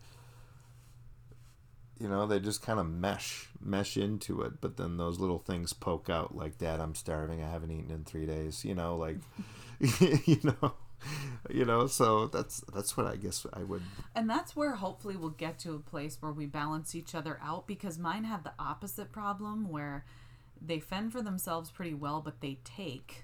you 1.99 2.07
know 2.09 2.26
they 2.26 2.39
just 2.39 2.61
kind 2.61 2.80
of 2.80 2.89
mesh 2.89 3.47
mesh 3.61 3.95
into 3.95 4.41
it 4.41 4.59
but 4.59 4.77
then 4.77 4.97
those 4.97 5.19
little 5.19 5.39
things 5.39 5.72
poke 5.73 6.09
out 6.09 6.35
like 6.35 6.57
dad 6.57 6.80
i'm 6.80 6.95
starving. 6.95 7.41
I 7.41 7.49
haven't 7.49 7.72
eaten 7.72 7.91
in 7.91 8.03
three 8.03 8.26
days 8.26 8.65
you 8.65 8.76
know 8.76 8.95
like 8.95 9.17
you 10.26 10.39
know 10.43 10.73
you 11.49 11.65
know 11.65 11.88
so 11.88 12.27
that's 12.27 12.61
that's 12.73 12.95
what 12.97 13.05
i 13.07 13.15
guess 13.15 13.45
i 13.53 13.63
would 13.63 13.81
And 14.15 14.30
that's 14.30 14.55
where 14.55 14.75
hopefully 14.75 15.15
we'll 15.17 15.30
get 15.31 15.59
to 15.59 15.73
a 15.73 15.80
place 15.80 16.17
where 16.21 16.31
we 16.31 16.45
balance 16.45 16.95
each 16.95 17.13
other 17.15 17.39
out 17.43 17.67
because 17.67 17.97
mine 17.99 18.23
have 18.25 18.43
the 18.43 18.53
opposite 18.59 19.11
problem 19.11 19.69
where 19.69 20.05
they 20.65 20.80
fend 20.80 21.11
for 21.11 21.21
themselves 21.21 21.69
pretty 21.71 21.93
well, 21.93 22.21
but 22.21 22.39
they 22.41 22.59
take. 22.63 23.23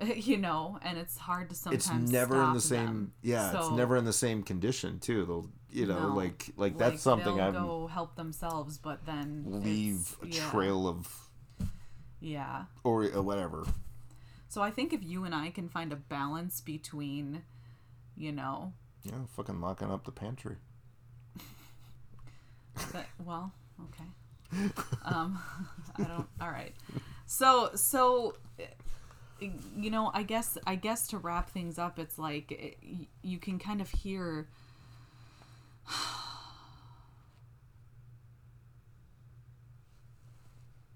You 0.14 0.36
know, 0.36 0.78
and 0.82 0.96
it's 0.96 1.18
hard 1.18 1.50
to 1.50 1.56
sometimes. 1.56 1.88
it's 1.90 2.12
never 2.12 2.40
in 2.44 2.52
the 2.52 2.60
same 2.60 2.86
them. 2.86 3.12
yeah 3.22 3.58
it's 3.58 3.70
never 3.72 3.96
in 3.96 4.04
the 4.04 4.12
same 4.12 4.44
condition 4.44 5.00
too 5.00 5.24
they'll 5.24 5.50
you 5.72 5.86
know 5.86 6.10
No. 6.10 6.14
like 6.14 6.50
like 6.56 6.78
that's 6.78 7.02
something 7.02 7.40
i'm 7.40 7.52
go 7.52 7.88
help 7.88 8.14
themselves, 8.14 8.78
but 8.78 9.04
then 9.06 9.42
leave 9.46 10.16
a 10.22 10.28
yeah, 10.28 10.50
trail 10.50 10.86
of 10.86 11.08
Yeah. 12.20 12.66
or 12.84 13.04
uh, 13.12 13.20
whatever 13.22 13.66
So 14.48 14.62
I 14.62 14.70
think 14.70 14.92
if 14.92 15.04
you 15.04 15.24
and 15.24 15.34
I 15.34 15.50
can 15.50 15.68
find 15.68 15.92
a 15.92 15.96
balance 15.96 16.60
between, 16.60 17.42
you 18.16 18.32
know, 18.32 18.72
yeah 19.04 19.12
fucking 19.36 19.60
locking 19.60 19.90
up 19.90 20.04
the 20.04 20.12
pantry 20.12 20.56
But, 22.92 23.06
well, 23.24 23.52
okay. 23.84 24.04
Um, 25.04 25.38
I 25.98 26.04
don't. 26.04 26.26
All 26.40 26.48
right. 26.50 26.74
So 27.26 27.70
so, 27.74 28.34
uh, 28.58 29.46
you 29.76 29.90
know, 29.90 30.10
I 30.14 30.22
guess 30.22 30.56
I 30.66 30.74
guess 30.76 31.08
to 31.08 31.18
wrap 31.18 31.50
things 31.50 31.78
up, 31.78 31.98
it's 31.98 32.18
like 32.18 32.50
it, 32.50 32.78
you 33.22 33.38
can 33.38 33.58
kind 33.58 33.80
of 33.80 33.90
hear. 33.90 34.48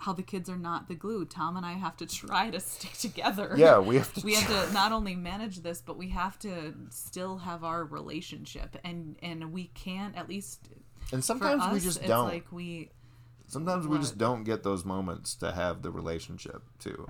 How 0.05 0.13
the 0.13 0.23
kids 0.23 0.49
are 0.51 0.57
not 0.59 0.89
the 0.89 0.95
glue. 0.97 1.25
Tom 1.25 1.57
and 1.57 1.65
I 1.65 1.75
have 1.75 1.97
to 1.99 2.07
try 2.07 2.51
to 2.51 2.61
stick 2.73 2.93
together. 2.95 3.55
yeah 3.57 3.79
we 3.79 3.97
have 3.97 4.13
to 4.15 4.21
we 4.27 4.35
have 4.35 4.49
to 4.69 4.73
not 4.75 4.91
only 4.93 5.15
manage 5.15 5.57
this 5.63 5.81
but 5.81 5.97
we 5.97 6.09
have 6.11 6.39
to 6.41 6.75
still 6.91 7.39
have 7.39 7.63
our 7.65 7.85
relationship 7.85 8.77
and 8.85 9.17
and 9.23 9.53
we 9.53 9.65
can't 9.75 10.17
at 10.17 10.29
least 10.29 10.69
And 11.13 11.23
sometimes 11.25 11.63
we 11.73 11.81
just 11.81 11.99
it's 11.99 12.09
don't. 12.09 12.29
like 12.29 12.47
we 12.51 12.91
sometimes 13.49 13.87
we 13.87 13.99
just 13.99 14.17
don't 14.19 14.45
get 14.45 14.63
those 14.63 14.85
moments 14.85 15.35
to 15.37 15.53
have 15.53 15.83
the 15.83 15.91
relationship 15.91 16.63
too. 16.79 17.07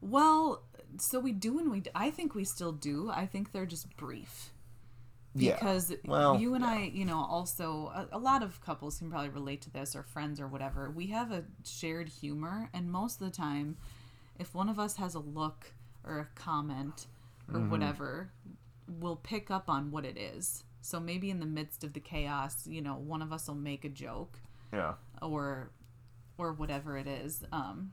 well, 0.00 0.62
so 0.98 1.20
we 1.20 1.32
do 1.32 1.58
and 1.58 1.70
we 1.70 1.82
I 1.94 2.10
think 2.10 2.34
we 2.34 2.44
still 2.44 2.72
do. 2.72 3.10
I 3.10 3.26
think 3.26 3.52
they're 3.52 3.66
just 3.66 3.96
brief. 3.96 4.50
Yeah. 5.34 5.54
because 5.54 5.92
Well, 6.04 6.36
you 6.36 6.54
and 6.54 6.64
yeah. 6.64 6.70
I, 6.70 6.90
you 6.92 7.04
know, 7.04 7.24
also 7.24 7.92
a, 7.94 8.16
a 8.16 8.18
lot 8.18 8.42
of 8.42 8.60
couples 8.60 8.98
can 8.98 9.10
probably 9.10 9.28
relate 9.30 9.62
to 9.62 9.70
this 9.70 9.94
or 9.94 10.02
friends 10.02 10.40
or 10.40 10.48
whatever. 10.48 10.90
We 10.90 11.08
have 11.08 11.30
a 11.32 11.44
shared 11.64 12.08
humor, 12.08 12.68
and 12.72 12.90
most 12.90 13.20
of 13.20 13.26
the 13.30 13.36
time, 13.36 13.76
if 14.38 14.54
one 14.54 14.68
of 14.68 14.78
us 14.78 14.96
has 14.96 15.14
a 15.14 15.20
look 15.20 15.72
or 16.04 16.18
a 16.18 16.28
comment 16.40 17.06
or 17.52 17.60
Mm-hmm. 17.60 17.70
whatever, 17.70 18.30
we'll 18.88 19.16
pick 19.16 19.50
up 19.50 19.68
on 19.68 19.90
what 19.90 20.04
it 20.04 20.16
is. 20.16 20.64
So 20.82 20.98
maybe 21.00 21.30
in 21.30 21.40
the 21.40 21.46
midst 21.46 21.84
of 21.84 21.92
the 21.92 22.00
chaos, 22.00 22.66
you 22.66 22.80
know, 22.80 22.94
one 22.94 23.22
of 23.22 23.32
us 23.32 23.48
will 23.48 23.54
make 23.56 23.84
a 23.84 23.88
joke 23.88 24.38
Yeah. 24.72 24.94
or 25.22 25.70
or 26.38 26.52
whatever 26.54 26.96
it 26.96 27.06
is 27.06 27.44
um 27.52 27.92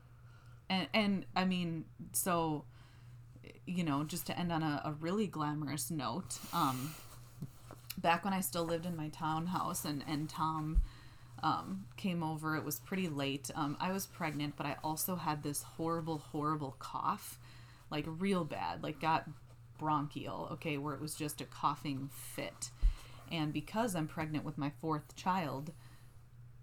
and 0.69 0.87
and 0.93 1.25
i 1.35 1.43
mean 1.43 1.83
so 2.13 2.63
you 3.65 3.83
know 3.83 4.03
just 4.03 4.25
to 4.27 4.37
end 4.39 4.51
on 4.51 4.63
a, 4.63 4.81
a 4.85 4.91
really 4.93 5.27
glamorous 5.27 5.91
note 5.91 6.37
um 6.53 6.93
back 7.97 8.23
when 8.23 8.33
i 8.33 8.39
still 8.39 8.63
lived 8.63 8.85
in 8.85 8.95
my 8.95 9.09
townhouse 9.09 9.85
and 9.85 10.03
and 10.07 10.29
tom 10.29 10.81
um 11.43 11.85
came 11.97 12.23
over 12.23 12.55
it 12.55 12.63
was 12.63 12.79
pretty 12.79 13.07
late. 13.07 13.51
Um 13.55 13.77
i 13.79 13.91
was 13.91 14.05
pregnant 14.05 14.55
but 14.55 14.65
i 14.65 14.75
also 14.83 15.15
had 15.15 15.43
this 15.43 15.63
horrible 15.63 16.17
horrible 16.31 16.75
cough 16.79 17.39
like 17.91 18.05
real 18.07 18.43
bad 18.43 18.83
like 18.83 18.99
got 18.99 19.25
bronchial 19.77 20.49
okay 20.53 20.77
where 20.77 20.95
it 20.95 21.01
was 21.01 21.15
just 21.15 21.41
a 21.41 21.45
coughing 21.45 22.09
fit. 22.13 22.71
And 23.31 23.53
because 23.53 23.95
i'm 23.95 24.07
pregnant 24.07 24.45
with 24.45 24.57
my 24.57 24.71
fourth 24.81 25.15
child 25.15 25.71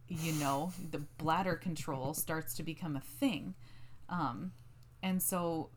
you 0.08 0.32
know 0.32 0.72
the 0.90 0.98
bladder 1.18 1.54
control 1.56 2.14
starts 2.14 2.54
to 2.54 2.62
become 2.62 2.96
a 2.96 3.00
thing. 3.00 3.54
Um 4.08 4.52
and 5.02 5.22
so 5.22 5.70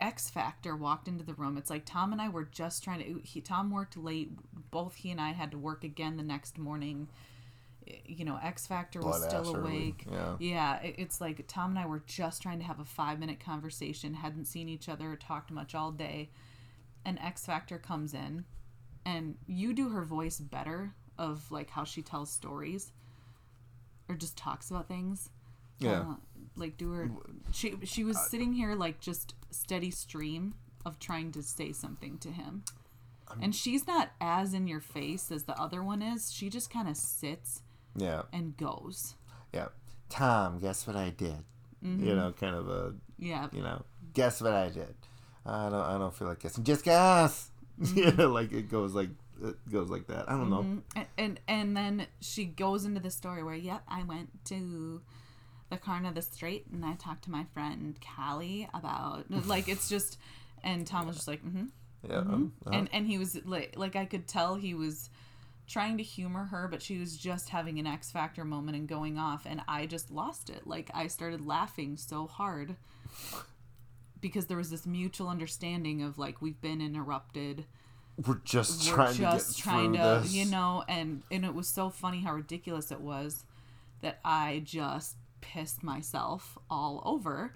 x 0.00 0.28
factor 0.28 0.76
walked 0.76 1.08
into 1.08 1.24
the 1.24 1.34
room. 1.34 1.56
It's 1.56 1.70
like 1.70 1.84
tom 1.84 2.12
and 2.12 2.20
i 2.20 2.28
were 2.28 2.44
just 2.44 2.82
trying 2.82 3.00
to 3.00 3.20
he, 3.22 3.40
tom 3.40 3.70
worked 3.70 3.96
late. 3.96 4.30
Both 4.70 4.96
he 4.96 5.10
and 5.10 5.20
i 5.20 5.32
had 5.32 5.50
to 5.52 5.58
work 5.58 5.84
again 5.84 6.16
the 6.16 6.22
next 6.22 6.58
morning. 6.58 7.08
You 8.06 8.24
know 8.24 8.38
x 8.42 8.66
factor 8.66 9.00
was 9.00 9.18
Blood 9.18 9.28
still 9.30 9.56
early, 9.56 9.76
awake. 9.76 10.06
yeah. 10.10 10.36
yeah 10.38 10.80
it, 10.82 10.94
it's 10.98 11.20
like 11.20 11.44
tom 11.46 11.70
and 11.70 11.78
i 11.78 11.86
were 11.86 12.02
just 12.06 12.40
trying 12.42 12.58
to 12.58 12.64
have 12.64 12.80
a 12.80 12.84
five 12.84 13.18
minute 13.18 13.40
conversation 13.40 14.14
hadn't 14.14 14.46
seen 14.46 14.68
each 14.68 14.88
other 14.88 15.16
talked 15.16 15.50
much 15.50 15.74
all 15.74 15.90
day. 15.92 16.30
And 17.04 17.18
x 17.18 17.44
factor 17.46 17.78
comes 17.78 18.14
in 18.14 18.44
and 19.04 19.36
you 19.46 19.74
do 19.74 19.90
her 19.90 20.02
voice 20.04 20.38
better 20.38 20.94
of 21.18 21.50
like 21.50 21.70
how 21.70 21.84
she 21.84 22.02
tells 22.02 22.30
stories 22.30 22.92
or 24.08 24.14
just 24.14 24.36
talks 24.36 24.70
about 24.70 24.88
things 24.88 25.30
Yeah. 25.78 26.00
uh, 26.00 26.14
like 26.56 26.76
do 26.76 26.92
her 26.92 27.10
she 27.52 27.74
she 27.84 28.04
was 28.04 28.18
sitting 28.30 28.52
here 28.52 28.74
like 28.74 29.00
just 29.00 29.34
steady 29.50 29.90
stream 29.90 30.54
of 30.86 30.98
trying 30.98 31.32
to 31.32 31.42
say 31.42 31.72
something 31.72 32.18
to 32.18 32.28
him 32.30 32.62
and 33.42 33.54
she's 33.54 33.86
not 33.86 34.10
as 34.20 34.54
in 34.54 34.68
your 34.68 34.78
face 34.80 35.32
as 35.32 35.44
the 35.44 35.60
other 35.60 35.82
one 35.82 36.00
is 36.02 36.32
she 36.32 36.48
just 36.48 36.70
kind 36.70 36.88
of 36.88 36.96
sits 36.96 37.62
Yeah. 37.96 38.22
and 38.32 38.56
goes 38.56 39.14
Yeah. 39.52 39.68
Tom, 40.10 40.60
guess 40.60 40.86
what 40.86 40.94
I 40.94 41.10
did? 41.10 41.42
Mm-hmm. 41.84 42.06
You 42.06 42.14
know, 42.14 42.32
kind 42.38 42.54
of 42.54 42.68
a 42.68 42.94
yeah 43.18 43.48
you 43.52 43.62
know, 43.62 43.82
guess 44.12 44.40
what 44.40 44.52
I 44.52 44.68
did. 44.68 44.94
I 45.44 45.68
don't 45.70 45.74
I 45.82 45.98
don't 45.98 46.14
feel 46.14 46.28
like 46.28 46.40
guessing. 46.40 46.64
Just 46.64 46.84
guess. 46.84 47.50
Mm-hmm. 47.80 48.20
yeah, 48.20 48.26
like 48.38 48.52
it 48.52 48.70
goes 48.70 48.94
like 48.94 49.08
it 49.42 49.56
goes 49.72 49.90
like 49.90 50.06
that. 50.06 50.30
I 50.30 50.36
don't 50.36 50.48
know. 50.50 50.82
and, 50.94 51.06
and 51.18 51.40
and 51.48 51.76
then 51.76 52.06
she 52.20 52.44
goes 52.44 52.84
into 52.84 53.00
the 53.00 53.10
story 53.10 53.42
where 53.42 53.56
yep 53.56 53.82
i 53.88 54.04
went 54.04 54.28
to 54.44 55.00
the 55.74 55.80
corner 55.80 56.08
of 56.08 56.14
the 56.14 56.22
street 56.22 56.64
and 56.72 56.84
i 56.84 56.94
talked 56.94 57.24
to 57.24 57.30
my 57.30 57.44
friend 57.52 57.98
callie 58.00 58.68
about 58.74 59.24
like 59.46 59.68
it's 59.68 59.88
just 59.88 60.18
and 60.62 60.86
tom 60.86 61.06
was 61.06 61.16
just 61.16 61.28
like 61.28 61.44
mm-hmm 61.44 61.66
Yeah. 62.08 62.18
um, 62.18 62.52
uh, 62.66 62.70
and 62.70 62.88
and 62.92 63.06
he 63.06 63.18
was 63.18 63.38
like 63.46 63.74
like 63.76 63.96
I 63.96 64.04
could 64.04 64.26
tell 64.28 64.54
he 64.56 64.74
was 64.74 65.08
trying 65.66 65.96
to 65.96 66.02
humor 66.02 66.44
her 66.44 66.68
but 66.68 66.82
she 66.82 66.98
was 66.98 67.16
just 67.16 67.48
having 67.48 67.78
an 67.78 67.86
X 67.86 68.10
factor 68.10 68.44
moment 68.44 68.76
and 68.76 68.86
going 68.86 69.16
off 69.18 69.46
and 69.46 69.62
I 69.66 69.86
just 69.86 70.10
lost 70.10 70.50
it 70.50 70.66
like 70.66 70.90
I 70.94 71.06
started 71.06 71.40
laughing 71.46 71.96
so 71.96 72.26
hard 72.26 72.76
because 74.20 74.46
there 74.46 74.56
was 74.58 74.70
this 74.70 74.86
mutual 74.86 75.28
understanding 75.28 76.02
of 76.02 76.18
like 76.18 76.40
we've 76.42 76.60
been 76.60 76.80
interrupted 76.80 77.64
we're 78.26 78.40
just 78.44 78.86
we're 78.90 78.94
trying 78.96 79.14
just 79.14 79.56
to 79.56 79.56
get 79.56 79.62
trying 79.64 79.94
through 79.94 80.02
to 80.02 80.20
this. 80.22 80.34
you 80.34 80.44
know 80.44 80.84
and 80.88 81.22
and 81.30 81.44
it 81.44 81.54
was 81.54 81.68
so 81.68 81.90
funny 81.90 82.20
how 82.20 82.32
ridiculous 82.34 82.90
it 82.92 83.00
was 83.00 83.44
that 84.02 84.20
I 84.24 84.62
just 84.64 85.16
pissed 85.52 85.82
myself 85.82 86.56
all 86.70 87.02
over. 87.04 87.52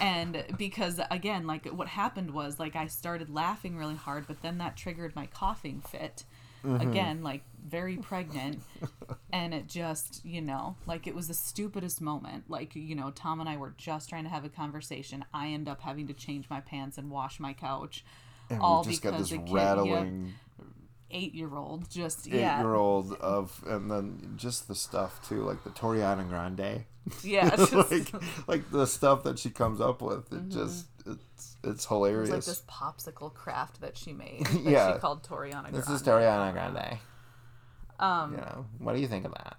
And 0.00 0.44
because 0.56 1.00
again 1.10 1.46
like 1.46 1.66
what 1.66 1.88
happened 1.88 2.30
was 2.30 2.58
like 2.60 2.76
I 2.76 2.86
started 2.86 3.28
laughing 3.30 3.76
really 3.76 3.96
hard 3.96 4.26
but 4.26 4.42
then 4.42 4.58
that 4.58 4.76
triggered 4.76 5.14
my 5.16 5.26
coughing 5.26 5.80
fit. 5.80 6.24
Mm-hmm. 6.64 6.88
again 6.90 7.22
like 7.24 7.42
very 7.68 7.96
pregnant. 7.96 8.62
And 9.34 9.54
it 9.54 9.66
just 9.66 10.24
you 10.24 10.42
know 10.42 10.76
like 10.86 11.06
it 11.06 11.14
was 11.14 11.26
the 11.28 11.34
stupidest 11.34 12.00
moment. 12.00 12.44
Like 12.48 12.76
you 12.76 12.94
know 12.94 13.10
Tom 13.10 13.40
and 13.40 13.48
I 13.48 13.56
were 13.56 13.74
just 13.78 14.08
trying 14.10 14.24
to 14.24 14.30
have 14.30 14.44
a 14.44 14.50
conversation. 14.50 15.24
I 15.32 15.48
end 15.48 15.68
up 15.68 15.80
having 15.80 16.06
to 16.08 16.12
change 16.12 16.48
my 16.50 16.60
pants 16.60 16.98
and 16.98 17.10
wash 17.10 17.40
my 17.40 17.54
couch 17.54 18.04
and 18.50 18.60
all 18.60 18.82
we 18.84 18.90
just 18.92 19.02
got 19.02 19.12
because 19.12 19.30
this 19.30 19.38
kid- 19.38 19.48
yeah, 19.48 19.54
rattling 19.54 20.34
eight 21.12 21.34
year 21.34 21.54
old 21.54 21.88
just 21.90 22.26
eight 22.26 22.34
yeah 22.40 22.60
year 22.60 22.74
old 22.74 23.12
of 23.14 23.62
and 23.66 23.90
then 23.90 24.34
just 24.36 24.66
the 24.68 24.74
stuff 24.74 25.20
too, 25.28 25.42
like 25.42 25.62
the 25.64 25.70
Toriana 25.70 26.28
Grande. 26.28 26.84
yeah 27.22 27.54
just- 27.56 27.72
like 27.90 28.12
like 28.48 28.70
the 28.70 28.86
stuff 28.86 29.22
that 29.24 29.38
she 29.38 29.50
comes 29.50 29.80
up 29.80 30.02
with. 30.02 30.32
It 30.32 30.48
just 30.48 30.86
it's 31.06 31.56
it's 31.64 31.84
it 31.84 31.88
hilarious. 31.88 32.30
like 32.30 32.44
this 32.44 32.62
popsicle 32.68 33.32
craft 33.34 33.80
that 33.80 33.96
she 33.96 34.12
made 34.12 34.46
that 34.46 34.62
Yeah. 34.62 34.92
she 34.94 34.98
called 35.00 35.22
Toriana 35.22 35.62
Grande. 35.70 35.74
This 35.76 35.88
is 35.88 36.02
Toriana 36.02 36.52
Grande. 36.52 36.98
um 37.98 38.32
You 38.32 38.38
know, 38.38 38.66
what 38.78 38.94
do 38.94 39.00
you 39.00 39.08
think 39.08 39.24
of 39.24 39.32
that? 39.32 39.56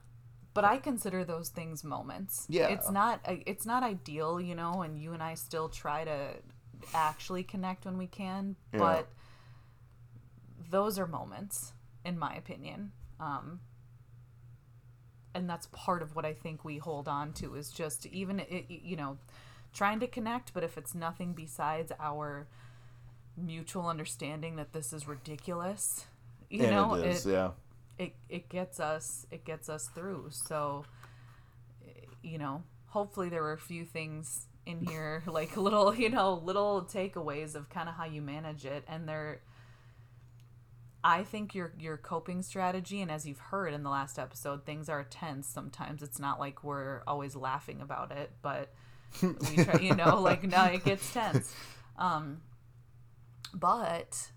but 0.56 0.64
I 0.64 0.78
consider 0.78 1.26
those 1.26 1.50
things 1.50 1.84
moments 1.84 2.46
Yeah. 2.48 2.68
it's 2.68 2.90
not 2.92 3.20
it's 3.26 3.66
not 3.66 3.82
ideal 3.82 4.40
you 4.40 4.54
know 4.56 4.84
and 4.84 4.98
you 5.00 5.14
and 5.14 5.24
I 5.24 5.34
still 5.34 5.68
try 5.68 6.04
to 6.04 6.36
actually 6.94 7.44
connect 7.44 7.86
when 7.86 7.98
we 7.98 8.06
can 8.08 8.56
Yeah. 8.72 8.80
but 8.80 9.08
those 10.74 10.98
are 10.98 11.06
moments 11.06 11.74
in 12.04 12.18
my 12.18 12.34
opinion 12.34 12.92
um 13.20 13.60
and 15.36 15.50
that's 15.50 15.68
part 15.68 16.02
of 16.02 16.16
what 16.16 16.26
I 16.26 16.34
think 16.34 16.64
we 16.64 16.78
hold 16.78 17.08
on 17.08 17.34
to 17.34 17.56
is 17.56 17.72
just 17.72 18.06
even 18.08 18.40
it, 18.40 18.66
you 18.70 18.96
know 18.96 19.18
trying 19.74 20.00
to 20.00 20.08
connect 20.08 20.54
but 20.54 20.64
if 20.64 20.78
it's 20.78 20.96
nothing 20.96 21.34
besides 21.34 21.92
our 22.00 22.48
mutual 23.38 23.88
understanding 23.88 24.56
that 24.56 24.74
this 24.74 24.94
is 24.94 25.08
ridiculous 25.08 26.06
you 26.50 26.64
and 26.64 26.72
know 26.72 26.96
it 26.96 27.06
is, 27.06 27.26
yeah. 27.26 27.52
it 27.98 28.16
it 28.28 28.50
gets 28.50 28.80
us 28.80 29.28
it 29.32 29.46
gets 29.46 29.70
us 29.70 29.90
through 29.94 30.30
so 30.32 30.86
you 32.24 32.38
know 32.38 32.64
hopefully 32.88 33.30
there 33.30 33.44
were 33.44 33.54
a 33.54 33.58
few 33.60 33.86
things 33.86 34.48
in 34.66 34.80
here 34.80 35.24
like 35.28 35.56
little 35.56 35.94
you 35.96 36.10
know 36.10 36.34
little 36.44 36.84
takeaways 36.84 37.56
of 37.56 37.70
kind 37.70 37.88
of 37.88 37.96
how 37.96 38.06
you 38.06 38.22
manage 38.22 38.66
it 38.66 38.84
and 38.88 39.08
they're 39.08 39.40
I 41.04 41.24
think 41.24 41.54
your 41.54 41.74
your 41.78 41.98
coping 41.98 42.42
strategy 42.44 43.02
and 43.02 43.12
as 43.12 43.26
you've 43.28 43.40
heard 43.40 43.74
in 43.74 43.84
the 43.84 43.90
last 43.90 44.18
episode 44.18 44.66
things 44.66 44.88
are 44.88 45.04
tense 45.04 45.48
sometimes 45.48 46.02
it's 46.02 46.18
not 46.20 46.40
like 46.40 46.64
we're 46.64 47.02
always 47.06 47.36
laughing 47.36 47.82
about 47.82 48.12
it 48.12 48.32
but 48.42 48.72
we 49.22 49.64
try 49.64 49.80
you 49.82 49.94
know 49.96 50.20
like 50.22 50.44
no 50.44 50.64
it 50.66 50.84
gets 50.86 51.12
tense 51.14 51.54
um 51.98 52.42
but 53.54 54.32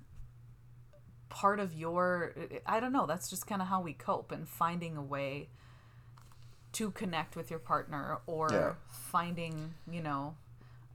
part 1.29 1.61
of 1.61 1.73
your 1.75 2.35
i 2.67 2.81
don't 2.81 2.93
know 2.93 3.07
that's 3.07 3.29
just 3.31 3.47
kind 3.47 3.61
of 3.63 3.69
how 3.69 3.81
we 3.81 3.93
cope 3.93 4.33
and 4.33 4.49
finding 4.49 4.97
a 4.97 5.03
way 5.03 5.49
to 6.73 6.91
connect 6.91 7.37
with 7.37 7.49
your 7.51 7.59
partner 7.61 8.19
or 8.27 8.49
Yeah. 8.53 8.73
finding 8.89 9.75
you 9.91 10.03
know 10.03 10.35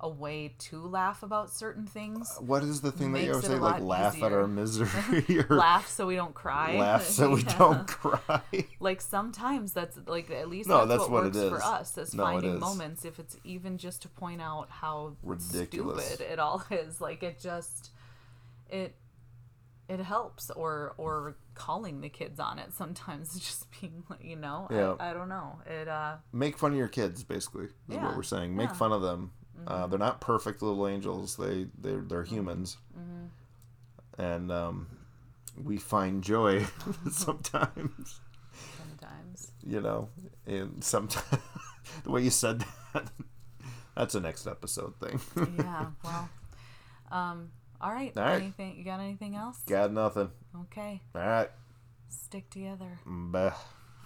a 0.04 0.10
way 0.10 0.54
to 0.58 0.86
laugh 0.86 1.22
about 1.24 1.50
certain 1.52 1.86
things 1.86 2.36
What 2.40 2.64
is 2.64 2.82
the 2.82 2.92
thing 2.92 3.12
that 3.14 3.24
you 3.24 3.30
always 3.32 3.46
say? 3.46 3.58
Like 3.60 3.82
laugh 3.82 4.22
at 4.24 4.34
our 4.34 4.48
misery 4.48 4.90
or 5.50 5.56
laugh 5.58 5.88
so 5.88 6.08
we 6.08 6.16
don't 6.16 6.34
cry 6.34 6.78
laugh 6.78 7.04
so 7.04 7.30
we 7.36 7.44
Yeah. 7.44 7.58
don't 7.58 7.88
cry. 7.88 8.42
like 8.80 9.00
sometimes 9.00 9.74
that's 9.74 9.98
like 10.08 10.32
at 10.32 10.50
least 10.50 10.68
No, 10.68 10.86
that's, 10.86 10.90
that's 11.02 11.02
what, 11.10 11.24
what 11.26 11.36
it 11.36 11.52
works 11.52 11.64
for 11.64 11.64
us 11.64 11.98
is 11.98 12.14
No, 12.16 12.24
finding 12.24 12.56
is. 12.56 12.60
moments 12.60 13.06
if 13.06 13.20
it's 13.20 13.38
even 13.44 13.78
just 13.78 14.02
to 14.02 14.10
point 14.10 14.42
out 14.42 14.70
how 14.70 15.14
Ridiculous. 15.24 16.04
stupid 16.06 16.32
it 16.34 16.40
all 16.40 16.64
is 16.72 17.00
like 17.00 17.22
it 17.24 17.40
just 17.40 17.92
it 18.70 18.96
it 19.88 20.00
helps 20.00 20.50
or 20.52 20.94
or 20.98 21.36
calling 21.54 22.00
the 22.00 22.08
kids 22.10 22.40
on 22.40 22.58
it 22.58 22.74
sometimes 22.74 23.38
just 23.40 23.68
being 23.80 24.04
like 24.10 24.24
you 24.24 24.36
know 24.38 24.68
Yeah. 24.72 24.96
I, 25.00 25.12
I 25.12 25.14
don't 25.14 25.30
know 25.30 25.60
it 25.66 25.88
uh 25.88 26.16
Make 26.32 26.58
fun 26.58 26.72
of 26.72 26.78
your 26.78 26.88
kids, 26.88 27.24
basically, 27.24 27.66
is 27.66 27.72
Yeah, 27.90 28.06
what 28.06 28.16
we're 28.16 28.24
saying. 28.24 28.56
Make 28.56 28.70
yeah. 28.70 28.74
Fun 28.76 28.92
of 28.94 29.02
them. 29.02 29.32
Uh, 29.68 29.86
they're 29.88 30.00
not 30.00 30.22
perfect 30.22 30.62
little 30.62 30.88
angels. 30.88 31.36
They 31.38 31.68
they're 31.80 32.02
they're 32.02 32.24
humans, 32.24 32.78
Mm-hmm. 32.98 34.22
and 34.22 34.52
um, 34.52 34.88
we 35.64 35.78
find 35.78 36.24
joy 36.24 36.66
sometimes. 37.12 38.20
Sometimes. 38.78 39.52
You 39.66 39.82
know, 39.82 40.10
and 40.48 40.84
sometimes 40.84 41.26
the 42.04 42.12
way 42.12 42.22
you 42.24 42.30
said 42.32 42.64
that, 42.94 43.12
that's 43.96 44.16
a 44.16 44.20
next 44.20 44.48
episode 44.48 44.96
thing. 45.00 45.20
yeah. 45.60 45.86
Well. 46.04 46.30
Um. 47.12 47.50
All 47.80 47.92
right. 47.92 48.16
All 48.18 48.24
right. 48.24 48.42
Anything? 48.42 48.78
You 48.78 48.84
got 48.84 49.00
anything 49.00 49.36
else? 49.36 49.58
Got 49.68 49.92
nothing. 49.92 50.30
Okay. 50.62 51.02
All 51.16 51.22
right. 51.22 51.50
Stick 52.10 52.50
together. 52.50 53.00
Bye. 53.06 53.54